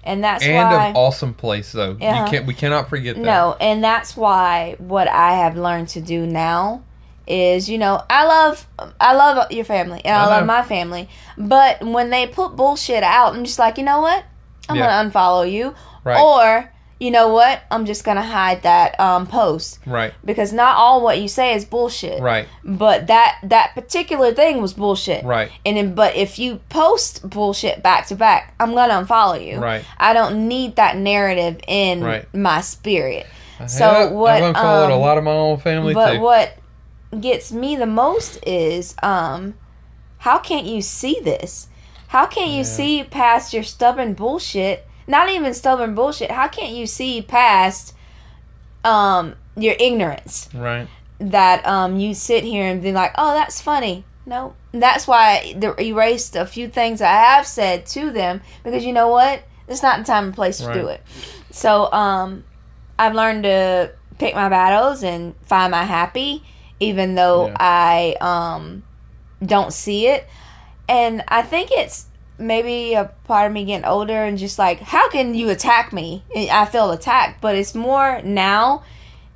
And 0.06 0.22
that's 0.24 0.42
and 0.44 0.70
why. 0.70 0.86
an 0.86 0.96
awesome 0.96 1.34
place 1.34 1.72
though. 1.72 1.96
Yeah. 2.00 2.24
You 2.24 2.30
can't 2.30 2.46
we 2.46 2.54
cannot 2.54 2.88
forget 2.88 3.16
that. 3.16 3.22
No, 3.22 3.56
and 3.60 3.82
that's 3.84 4.16
why 4.16 4.76
what 4.78 5.08
I 5.08 5.32
have 5.34 5.56
learned 5.56 5.88
to 5.90 6.00
do 6.00 6.26
now 6.26 6.84
is, 7.26 7.68
you 7.68 7.76
know, 7.76 8.00
I 8.08 8.24
love 8.24 8.66
I 9.00 9.14
love 9.14 9.50
your 9.50 9.64
family 9.64 10.00
and 10.04 10.14
I, 10.14 10.24
I 10.24 10.26
love 10.28 10.46
my 10.46 10.62
family, 10.62 11.08
but 11.36 11.84
when 11.84 12.10
they 12.10 12.28
put 12.28 12.54
bullshit 12.56 13.02
out, 13.02 13.34
I'm 13.34 13.44
just 13.44 13.58
like, 13.58 13.78
you 13.78 13.84
know 13.84 14.00
what? 14.00 14.24
I'm 14.68 14.76
Yeah. 14.76 14.86
gonna 14.86 15.10
unfollow 15.10 15.50
you, 15.50 15.74
Right. 16.04 16.20
or 16.20 16.72
you 16.98 17.10
know 17.10 17.28
what? 17.28 17.62
I'm 17.70 17.84
just 17.84 18.04
gonna 18.04 18.22
hide 18.22 18.62
that 18.62 18.98
um, 18.98 19.26
post 19.26 19.78
Right. 19.84 20.14
because 20.24 20.52
not 20.52 20.76
all 20.76 21.02
what 21.02 21.18
you 21.20 21.28
say 21.28 21.54
is 21.54 21.64
bullshit, 21.64 22.22
Right. 22.22 22.48
but 22.64 23.06
that 23.08 23.36
that 23.42 23.74
particular 23.74 24.32
thing 24.32 24.62
was 24.62 24.72
bullshit. 24.72 25.24
Right. 25.24 25.50
And 25.66 25.76
then, 25.76 25.94
but 25.94 26.16
if 26.16 26.38
you 26.38 26.60
post 26.70 27.28
bullshit 27.28 27.82
back 27.82 28.06
to 28.06 28.14
back, 28.14 28.54
I'm 28.58 28.74
gonna 28.74 28.94
unfollow 28.94 29.44
you. 29.46 29.58
Right. 29.58 29.84
I 29.98 30.14
don't 30.14 30.48
need 30.48 30.76
that 30.76 30.96
narrative 30.96 31.60
in 31.68 32.02
Right. 32.02 32.34
my 32.34 32.60
spirit. 32.62 33.26
So 33.66 33.84
Yeah, 33.84 34.10
what, 34.10 34.34
I've 34.34 34.42
unfollowed 34.56 34.90
a 34.90 34.94
um, 34.94 35.00
lot 35.00 35.18
of 35.18 35.24
my 35.24 35.30
own 35.32 35.58
family 35.58 35.92
But 35.94 36.14
too. 36.14 36.20
what 36.20 36.56
gets 37.20 37.52
me 37.52 37.76
the 37.76 37.86
most 37.86 38.38
is 38.46 38.94
um 39.02 39.54
how 40.18 40.38
can't 40.38 40.66
you 40.66 40.80
see 40.82 41.20
this? 41.22 41.68
How 42.08 42.24
can't 42.26 42.50
you 42.50 42.58
Yeah. 42.58 42.62
see 42.62 43.04
past 43.04 43.52
your 43.52 43.62
stubborn 43.62 44.14
bullshit? 44.14 44.85
Not 45.06 45.30
even 45.30 45.54
stubborn 45.54 45.94
bullshit. 45.94 46.30
How 46.30 46.48
can't 46.48 46.72
you 46.74 46.86
see 46.86 47.22
past 47.22 47.94
um 48.84 49.34
your 49.56 49.74
ignorance? 49.80 50.48
right. 50.54 50.88
that 51.18 51.66
um 51.66 51.98
you 51.98 52.14
sit 52.14 52.44
here 52.44 52.66
and 52.66 52.82
be 52.82 52.92
like, 52.92 53.12
"Oh, 53.16 53.34
that's 53.34 53.60
funny." 53.60 54.04
No, 54.26 54.54
that's 54.72 55.06
why 55.06 55.54
I 55.62 55.74
erased 55.80 56.34
a 56.34 56.44
few 56.46 56.66
things 56.68 57.00
I 57.00 57.12
have 57.12 57.46
said 57.46 57.86
to 57.86 58.10
them 58.10 58.40
because 58.64 58.84
you 58.84 58.92
know 58.92 59.08
what? 59.08 59.42
It's 59.68 59.82
not 59.82 59.98
the 59.98 60.04
time 60.04 60.24
and 60.26 60.34
place 60.34 60.58
to 60.58 60.72
do 60.72 60.88
it. 60.88 61.00
So 61.52 61.90
um, 61.92 62.44
I've 62.98 63.14
learned 63.14 63.44
to 63.44 63.92
pick 64.18 64.34
my 64.34 64.48
battles 64.48 65.02
and 65.04 65.34
find 65.42 65.70
my 65.70 65.84
happy, 65.84 66.42
even 66.80 67.14
though 67.14 67.46
Yeah. 67.46 67.56
I 67.60 68.16
um 68.20 68.82
don't 69.44 69.72
see 69.72 70.08
it. 70.08 70.26
And 70.88 71.22
I 71.28 71.42
think 71.42 71.70
it's 71.72 72.06
maybe 72.38 72.94
a 72.94 73.10
part 73.24 73.46
of 73.46 73.52
me 73.52 73.64
getting 73.64 73.84
older 73.86 74.24
and 74.24 74.38
just 74.38 74.58
like, 74.58 74.80
how 74.80 75.08
can 75.10 75.34
you 75.34 75.48
attack 75.50 75.92
me? 75.92 76.22
I 76.34 76.66
feel 76.66 76.90
attacked, 76.90 77.40
but 77.40 77.54
it's 77.56 77.74
more 77.74 78.20
now 78.22 78.82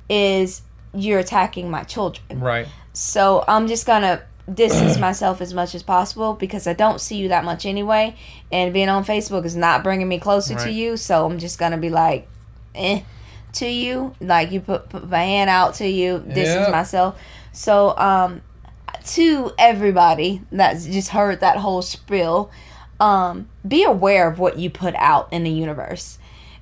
is 0.09 0.61
you're 0.93 1.19
attacking 1.19 1.69
my 1.69 1.83
children. 1.83 2.39
Right. 2.39 2.67
So 2.93 3.43
I'm 3.47 3.67
just 3.67 3.85
gonna 3.85 4.21
distance 4.53 4.97
myself 4.99 5.39
as 5.41 5.53
much 5.53 5.73
as 5.73 5.83
possible 5.83 6.33
because 6.33 6.67
I 6.67 6.73
don't 6.73 6.99
see 6.99 7.15
you 7.15 7.29
that 7.29 7.45
much 7.45 7.65
anyway, 7.65 8.15
and 8.51 8.73
being 8.73 8.89
on 8.89 9.05
Facebook 9.05 9.45
is 9.45 9.55
not 9.55 9.83
bringing 9.83 10.07
me 10.07 10.19
closer 10.19 10.55
to 10.55 10.69
you. 10.69 10.97
So 10.97 11.25
I'm 11.25 11.39
just 11.39 11.57
gonna 11.57 11.77
be 11.77 11.89
like, 11.89 12.27
eh, 12.75 13.01
to 13.53 13.65
you. 13.67 14.13
Like 14.19 14.51
you 14.51 14.59
put, 14.61 14.89
put 14.89 15.09
my 15.09 15.23
hand 15.23 15.49
out 15.49 15.75
to 15.75 15.87
you, 15.87 16.19
distance 16.19 16.65
Yeah. 16.67 16.71
myself. 16.71 17.19
So 17.53 17.97
um, 17.97 18.41
to 19.07 19.51
everybody 19.57 20.41
that's 20.51 20.85
just 20.85 21.09
heard 21.09 21.39
that 21.39 21.57
whole 21.57 21.81
spiel, 21.81 22.51
um, 23.01 23.49
be 23.67 23.83
aware 23.83 24.29
of 24.29 24.39
what 24.39 24.57
you 24.57 24.69
put 24.69 24.95
out 24.95 25.31
in 25.33 25.43
the 25.43 25.49
universe. 25.49 26.17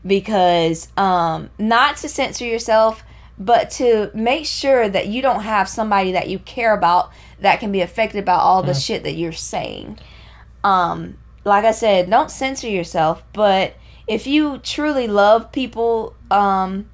Because 0.06 0.88
um, 0.98 1.50
not 1.60 1.98
to 1.98 2.10
censor 2.10 2.46
yourself 2.46 3.04
but 3.42 3.70
to 3.70 4.12
make 4.14 4.46
sure 4.46 4.90
that 4.90 5.08
you 5.08 5.22
don't 5.22 5.44
have 5.44 5.70
somebody 5.70 6.12
that 6.12 6.28
you 6.28 6.38
care 6.40 6.74
about 6.74 7.10
that 7.40 7.60
can 7.62 7.72
be 7.72 7.80
affected 7.80 8.26
by 8.26 8.34
all 8.34 8.62
the 8.62 8.74
shit 8.74 9.04
that 9.04 9.14
you're 9.14 9.32
saying. 9.32 9.98
Um 10.64 11.18
like 11.46 11.64
i 11.64 11.72
said 11.72 12.10
don't 12.10 12.30
censor 12.30 12.68
yourself 12.68 13.24
but 13.32 13.74
if 14.08 14.28
you 14.28 14.58
truly 14.58 15.08
love 15.08 15.52
people 15.54 16.14
um 16.30 16.90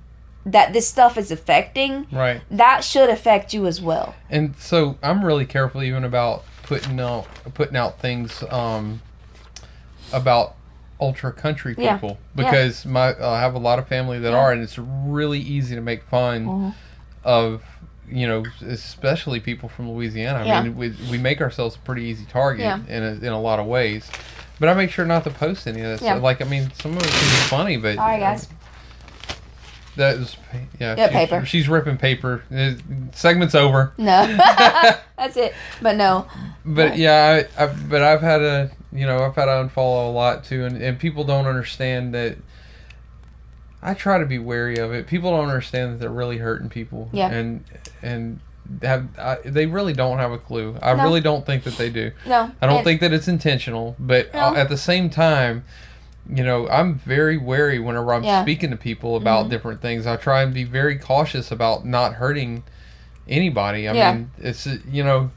that 0.46 0.72
this 0.72 0.88
stuff 0.88 1.18
is 1.18 1.32
affecting 1.32 2.06
Right. 2.12 2.42
that 2.52 2.84
should 2.84 3.10
affect 3.10 3.54
you 3.56 3.66
as 3.66 3.82
well. 3.82 4.14
And 4.30 4.56
so 4.58 4.98
I'm 5.02 5.26
really 5.26 5.48
careful 5.48 5.82
even 5.82 6.04
about 6.04 6.44
putting 6.62 7.00
out 7.00 7.26
putting 7.56 7.76
out 7.76 8.00
things 8.00 8.44
um, 8.52 9.02
about 10.14 10.56
ultra 11.02 11.32
country 11.34 11.76
people 11.76 12.18
Yeah. 12.36 12.44
because 12.45 12.86
my 12.86 13.14
I 13.22 13.41
have 13.41 13.53
a 13.53 13.60
lot 13.60 13.80
of 13.80 13.88
family 13.88 14.18
that 14.19 14.32
Yeah. 14.32 14.38
are, 14.38 14.52
and 14.52 14.61
it's 14.61 14.77
really 14.77 15.40
easy 15.40 15.76
to 15.76 15.82
make 15.82 16.03
fun 16.03 16.45
Mhm. 16.45 16.73
of 17.23 17.61
you 18.10 18.27
know 18.27 18.44
especially 18.68 19.40
people 19.40 19.68
from 19.68 19.90
Louisiana. 19.91 20.40
I 20.40 20.45
Yeah. 20.45 20.61
mean, 20.61 20.77
we 20.77 20.94
we 21.11 21.18
make 21.18 21.41
ourselves 21.41 21.76
a 21.76 21.80
pretty 21.80 22.03
easy 22.03 22.26
target 22.26 22.64
Yeah. 22.65 22.80
in 22.88 23.03
a, 23.03 23.11
in 23.27 23.34
a 23.34 23.40
lot 23.41 23.60
of 23.60 23.65
ways. 23.65 24.10
But 24.57 24.69
I 24.69 24.73
make 24.73 24.90
sure 24.90 25.06
not 25.06 25.26
to 25.26 25.32
post 25.32 25.68
any 25.68 25.82
of 25.82 25.88
this. 25.88 26.02
Yeah. 26.02 26.14
Like 26.15 26.41
I 26.41 26.45
mean, 26.45 26.72
some 26.82 26.91
of 26.91 26.98
it 27.03 27.10
can 27.10 27.19
be 27.19 27.48
funny, 27.49 27.77
but 27.77 27.98
all 27.98 28.06
right 28.07 28.19
guys 28.22 28.48
that 29.98 30.15
is 30.15 30.36
yeah. 30.80 30.95
Yeah, 30.98 31.07
she's, 31.07 31.14
paper. 31.15 31.45
She's 31.45 31.69
ripping 31.69 31.98
paper. 31.98 32.44
Uh, 32.53 32.72
Segment's 33.14 33.56
over. 33.56 33.94
no 33.98 34.26
that's 35.18 35.38
it 35.38 35.53
but 35.82 35.95
no 35.95 36.26
But 36.65 36.90
Right. 36.91 36.99
yeah, 36.99 37.44
I, 37.57 37.64
I 37.64 37.68
but 37.68 38.02
I've 38.02 38.22
had 38.22 38.38
to 38.40 38.72
you 38.96 39.06
know 39.06 39.20
I've 39.24 39.36
had 39.36 39.46
to 39.46 39.52
unfollow 39.52 40.08
a 40.08 40.12
lot 40.12 40.44
too, 40.44 40.66
and, 40.66 40.82
and 40.82 40.98
people 41.00 41.24
don't 41.24 41.46
understand 41.48 42.14
that. 42.14 42.38
I 43.82 43.94
try 43.94 44.18
to 44.18 44.26
be 44.26 44.40
wary 44.40 44.78
of 44.78 44.94
it. 44.94 45.06
People 45.06 45.30
don't 45.32 45.48
understand 45.48 45.94
that 45.94 45.98
they're 46.00 46.10
really 46.10 46.38
hurting 46.40 46.70
people. 46.70 47.10
Yeah. 47.12 47.30
And 47.30 47.64
and 48.02 48.40
have 48.82 49.08
I, 49.20 49.38
they 49.46 49.68
really 49.68 49.94
don't 49.94 50.18
have 50.18 50.32
a 50.32 50.40
clue. 50.40 50.76
I 50.82 50.94
No. 50.96 51.04
really 51.04 51.22
don't 51.22 51.46
think 51.46 51.64
that 51.66 51.78
they 51.78 51.92
do. 51.92 52.12
no 52.26 52.52
I 52.62 52.66
don't 52.68 52.78
And- 52.78 52.84
think 52.86 53.02
that 53.02 53.14
it's 53.14 53.28
intentional, 53.28 53.96
but 54.00 54.34
No. 54.34 54.56
at 54.56 54.70
the 54.70 54.78
same 54.78 55.12
time, 55.12 55.66
you 56.28 56.44
know, 56.44 56.68
I'm 56.68 56.96
very 56.96 57.38
wary 57.38 57.78
whenever 57.78 58.12
I'm 58.12 58.24
Yeah. 58.24 58.42
speaking 58.42 58.72
to 58.72 58.76
people 58.76 59.16
about 59.16 59.46
Mhm. 59.46 59.50
different 59.52 59.82
things. 59.82 60.08
I 60.08 60.16
try 60.16 60.42
and 60.42 60.52
be 60.52 60.64
very 60.64 60.98
cautious 60.98 61.52
about 61.52 61.86
not 61.86 62.16
hurting 62.16 62.64
anybody. 63.30 63.88
I 63.88 63.94
Yeah. 63.94 64.14
mean, 64.14 64.32
it's 64.40 64.66
uh, 64.66 64.78
you 64.90 65.04
know, 65.04 65.30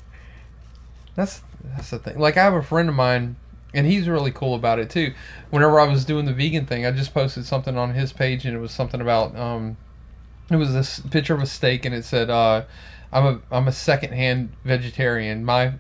That's 1.17 1.43
that's 1.77 1.91
the 1.91 1.99
thing. 1.99 2.19
Like 2.19 2.39
I 2.39 2.45
have 2.45 2.55
a 2.55 2.63
friend 2.63 2.89
of 2.89 2.95
mine, 2.95 3.37
and 3.75 3.87
he's 3.87 4.09
really 4.09 4.31
cool 4.31 4.55
about 4.55 4.79
it 4.79 4.91
too. 4.91 5.13
Whenever 5.51 5.79
I 5.81 5.87
was 5.87 6.05
doing 6.05 6.25
the 6.27 6.33
vegan 6.33 6.67
thing, 6.67 6.87
I 6.87 6.91
just 6.91 7.13
posted 7.15 7.45
something 7.47 7.77
on 7.77 7.95
his 7.95 8.13
page, 8.13 8.45
and 8.45 8.57
it 8.57 8.61
was 8.61 8.73
something 8.73 9.01
about 9.01 9.37
um, 9.37 9.77
it 10.51 10.57
was 10.57 10.73
this 10.73 11.01
picture 11.01 11.35
of 11.35 11.43
a 11.43 11.47
steak, 11.47 11.85
and 11.85 11.95
it 11.95 12.05
said, 12.05 12.31
uh, 12.31 12.65
"I'm 13.13 13.27
a 13.27 13.41
I'm 13.51 13.69
a 13.69 13.73
secondhand 13.73 14.53
vegetarian. 14.65 15.45
My 15.45 15.75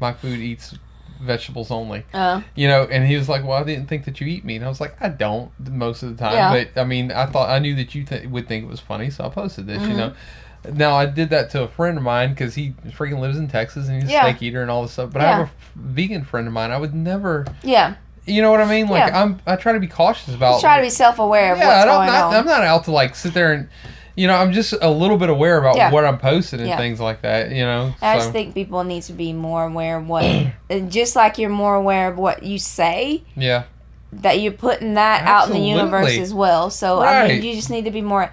my 0.00 0.12
food 0.12 0.38
eats." 0.40 0.74
vegetables 1.22 1.70
only 1.70 2.04
Uh, 2.12 2.42
you 2.54 2.68
know 2.68 2.82
and 2.90 3.06
he 3.06 3.16
was 3.16 3.30
like 3.30 3.42
well 3.44 3.52
i 3.58 3.62
didn't 3.64 3.86
think 3.88 4.04
that 4.04 4.20
you 4.20 4.26
eat 4.26 4.44
meat 4.44 4.56
and 4.56 4.64
i 4.66 4.68
was 4.68 4.80
like 4.80 4.94
i 5.00 5.08
don't 5.08 5.50
most 5.70 6.02
of 6.02 6.14
the 6.14 6.22
time 6.22 6.34
Yeah. 6.34 6.50
but 6.74 6.78
i 6.78 6.84
mean 6.84 7.12
i 7.12 7.24
thought 7.24 7.48
i 7.48 7.58
knew 7.60 7.74
that 7.76 7.94
you 7.94 8.04
th- 8.04 8.26
would 8.26 8.46
think 8.46 8.64
it 8.64 8.66
was 8.68 8.80
funny 8.80 9.08
so 9.08 9.24
i 9.24 9.28
posted 9.30 9.66
this 9.66 9.80
Mm-hmm. 9.80 9.90
you 9.92 9.96
know 9.96 10.12
now 10.72 10.94
i 10.94 11.06
did 11.06 11.30
that 11.30 11.50
to 11.50 11.62
a 11.62 11.68
friend 11.68 11.96
of 11.98 12.02
mine 12.02 12.30
because 12.30 12.54
he 12.54 12.74
freaking 12.88 13.20
lives 13.20 13.36
in 13.36 13.48
texas 13.48 13.88
and 13.88 14.00
he's 14.02 14.10
a 14.10 14.12
Yeah. 14.12 14.22
steak 14.28 14.42
eater 14.42 14.62
and 14.62 14.70
all 14.70 14.82
this 14.82 14.92
stuff 14.92 15.10
but 15.12 15.22
i 15.22 15.26
have 15.26 15.40
a 15.40 15.42
f- 15.44 15.54
vegan 15.74 16.24
friend 16.24 16.46
of 16.46 16.52
mine 16.52 16.70
i 16.70 16.78
would 16.78 16.94
never 16.94 17.46
yeah. 17.62 17.96
you 18.26 18.40
know 18.42 18.50
what 18.50 18.60
i 18.60 18.64
mean 18.64 18.88
like 18.88 19.08
Yeah. 19.08 19.22
i'm 19.22 19.40
i 19.46 19.56
try 19.56 19.72
to 19.72 19.80
be 19.80 19.86
cautious 19.88 20.34
about 20.34 20.60
Try 20.60 20.78
to 20.78 20.82
be 20.82 20.90
self 20.90 21.18
aware 21.18 21.52
of 21.52 21.58
yeah 21.58 21.66
what's 21.66 21.82
I 21.82 21.84
don't, 21.84 21.94
going 21.96 22.06
not, 22.06 22.34
i'm 22.34 22.46
not 22.46 22.62
out 22.62 22.84
to 22.84 22.90
like 22.92 23.14
sit 23.14 23.34
there 23.34 23.52
and 23.52 23.68
you 24.16 24.26
know 24.26 24.34
i'm 24.36 24.52
just 24.52 24.72
a 24.80 24.90
little 24.90 25.18
bit 25.18 25.28
aware 25.28 25.58
about 25.58 25.76
Yeah. 25.76 25.90
what 25.90 26.04
i'm 26.04 26.18
posting 26.18 26.60
and 26.60 26.68
Yeah. 26.68 26.76
things 26.76 27.00
like 27.00 27.22
that 27.22 27.50
you 27.50 27.62
know 27.64 27.94
I 28.00 28.14
so, 28.14 28.20
just 28.20 28.32
think 28.32 28.54
people 28.54 28.82
need 28.84 29.02
to 29.04 29.12
be 29.12 29.32
more 29.32 29.64
aware 29.64 29.98
of 29.98 30.06
what, 30.08 30.24
just 30.88 31.16
like 31.16 31.38
you're 31.38 31.50
more 31.50 31.74
aware 31.74 32.08
of 32.08 32.16
what 32.18 32.42
you 32.42 32.58
say, 32.58 33.22
yeah 33.36 33.64
that 34.12 34.38
you're 34.38 34.52
putting 34.52 34.94
that 34.94 35.22
out 35.26 35.48
in 35.48 35.54
the 35.54 35.58
universe 35.68 36.16
as 36.18 36.32
well. 36.32 36.70
So 36.70 37.00
I 37.00 37.26
mean, 37.26 37.42
you 37.42 37.52
just 37.54 37.68
need 37.68 37.86
to 37.86 37.90
be 37.90 38.00
more 38.00 38.30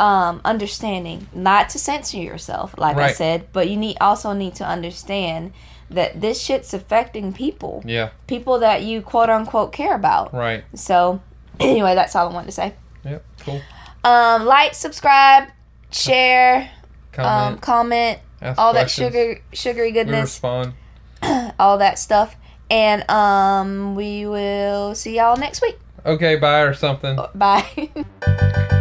um, 0.00 0.40
understanding, 0.44 1.28
not 1.32 1.68
to 1.70 1.78
censor 1.78 2.18
yourself, 2.18 2.74
like 2.78 2.96
I 2.96 3.12
said, 3.12 3.48
but 3.52 3.68
you 3.68 3.76
need 3.76 3.96
also 4.00 4.32
need 4.32 4.54
to 4.56 4.66
understand 4.66 5.52
that 5.90 6.20
this 6.20 6.40
shit's 6.40 6.74
affecting 6.74 7.32
people, 7.32 7.82
yeah 7.86 8.10
people 8.26 8.58
that 8.60 8.82
you 8.82 9.00
quote 9.02 9.30
unquote 9.30 9.72
care 9.72 9.94
about. 9.94 10.32
right 10.34 10.64
So 10.74 11.20
anyway, 11.60 11.94
that's 11.94 12.14
all 12.14 12.28
I 12.28 12.32
wanted 12.32 12.46
to 12.46 12.52
say. 12.52 12.74
yep 13.04 13.24
cool 13.40 13.60
Um, 14.04 14.44
like, 14.44 14.74
subscribe, 14.74 15.48
share, 15.90 16.70
um, 17.16 17.58
comment 17.58 17.60
comment, 17.60 18.18
ask 18.42 18.58
all 18.58 18.72
that 18.74 18.90
sugar, 18.90 19.40
sugary 19.52 19.86
we 19.88 19.92
goodness. 19.92 20.22
respond 20.42 20.74
all 21.58 21.78
that 21.78 21.98
stuff. 21.98 22.36
And 22.70 23.08
um, 23.10 23.94
we 23.94 24.26
will 24.26 24.94
see 24.94 25.16
y'all 25.16 25.38
next 25.38 25.62
week. 25.62 25.78
okay 26.04 26.36
bye 26.36 26.60
or 26.60 26.74
something 26.74 27.18
Bye. 27.34 27.90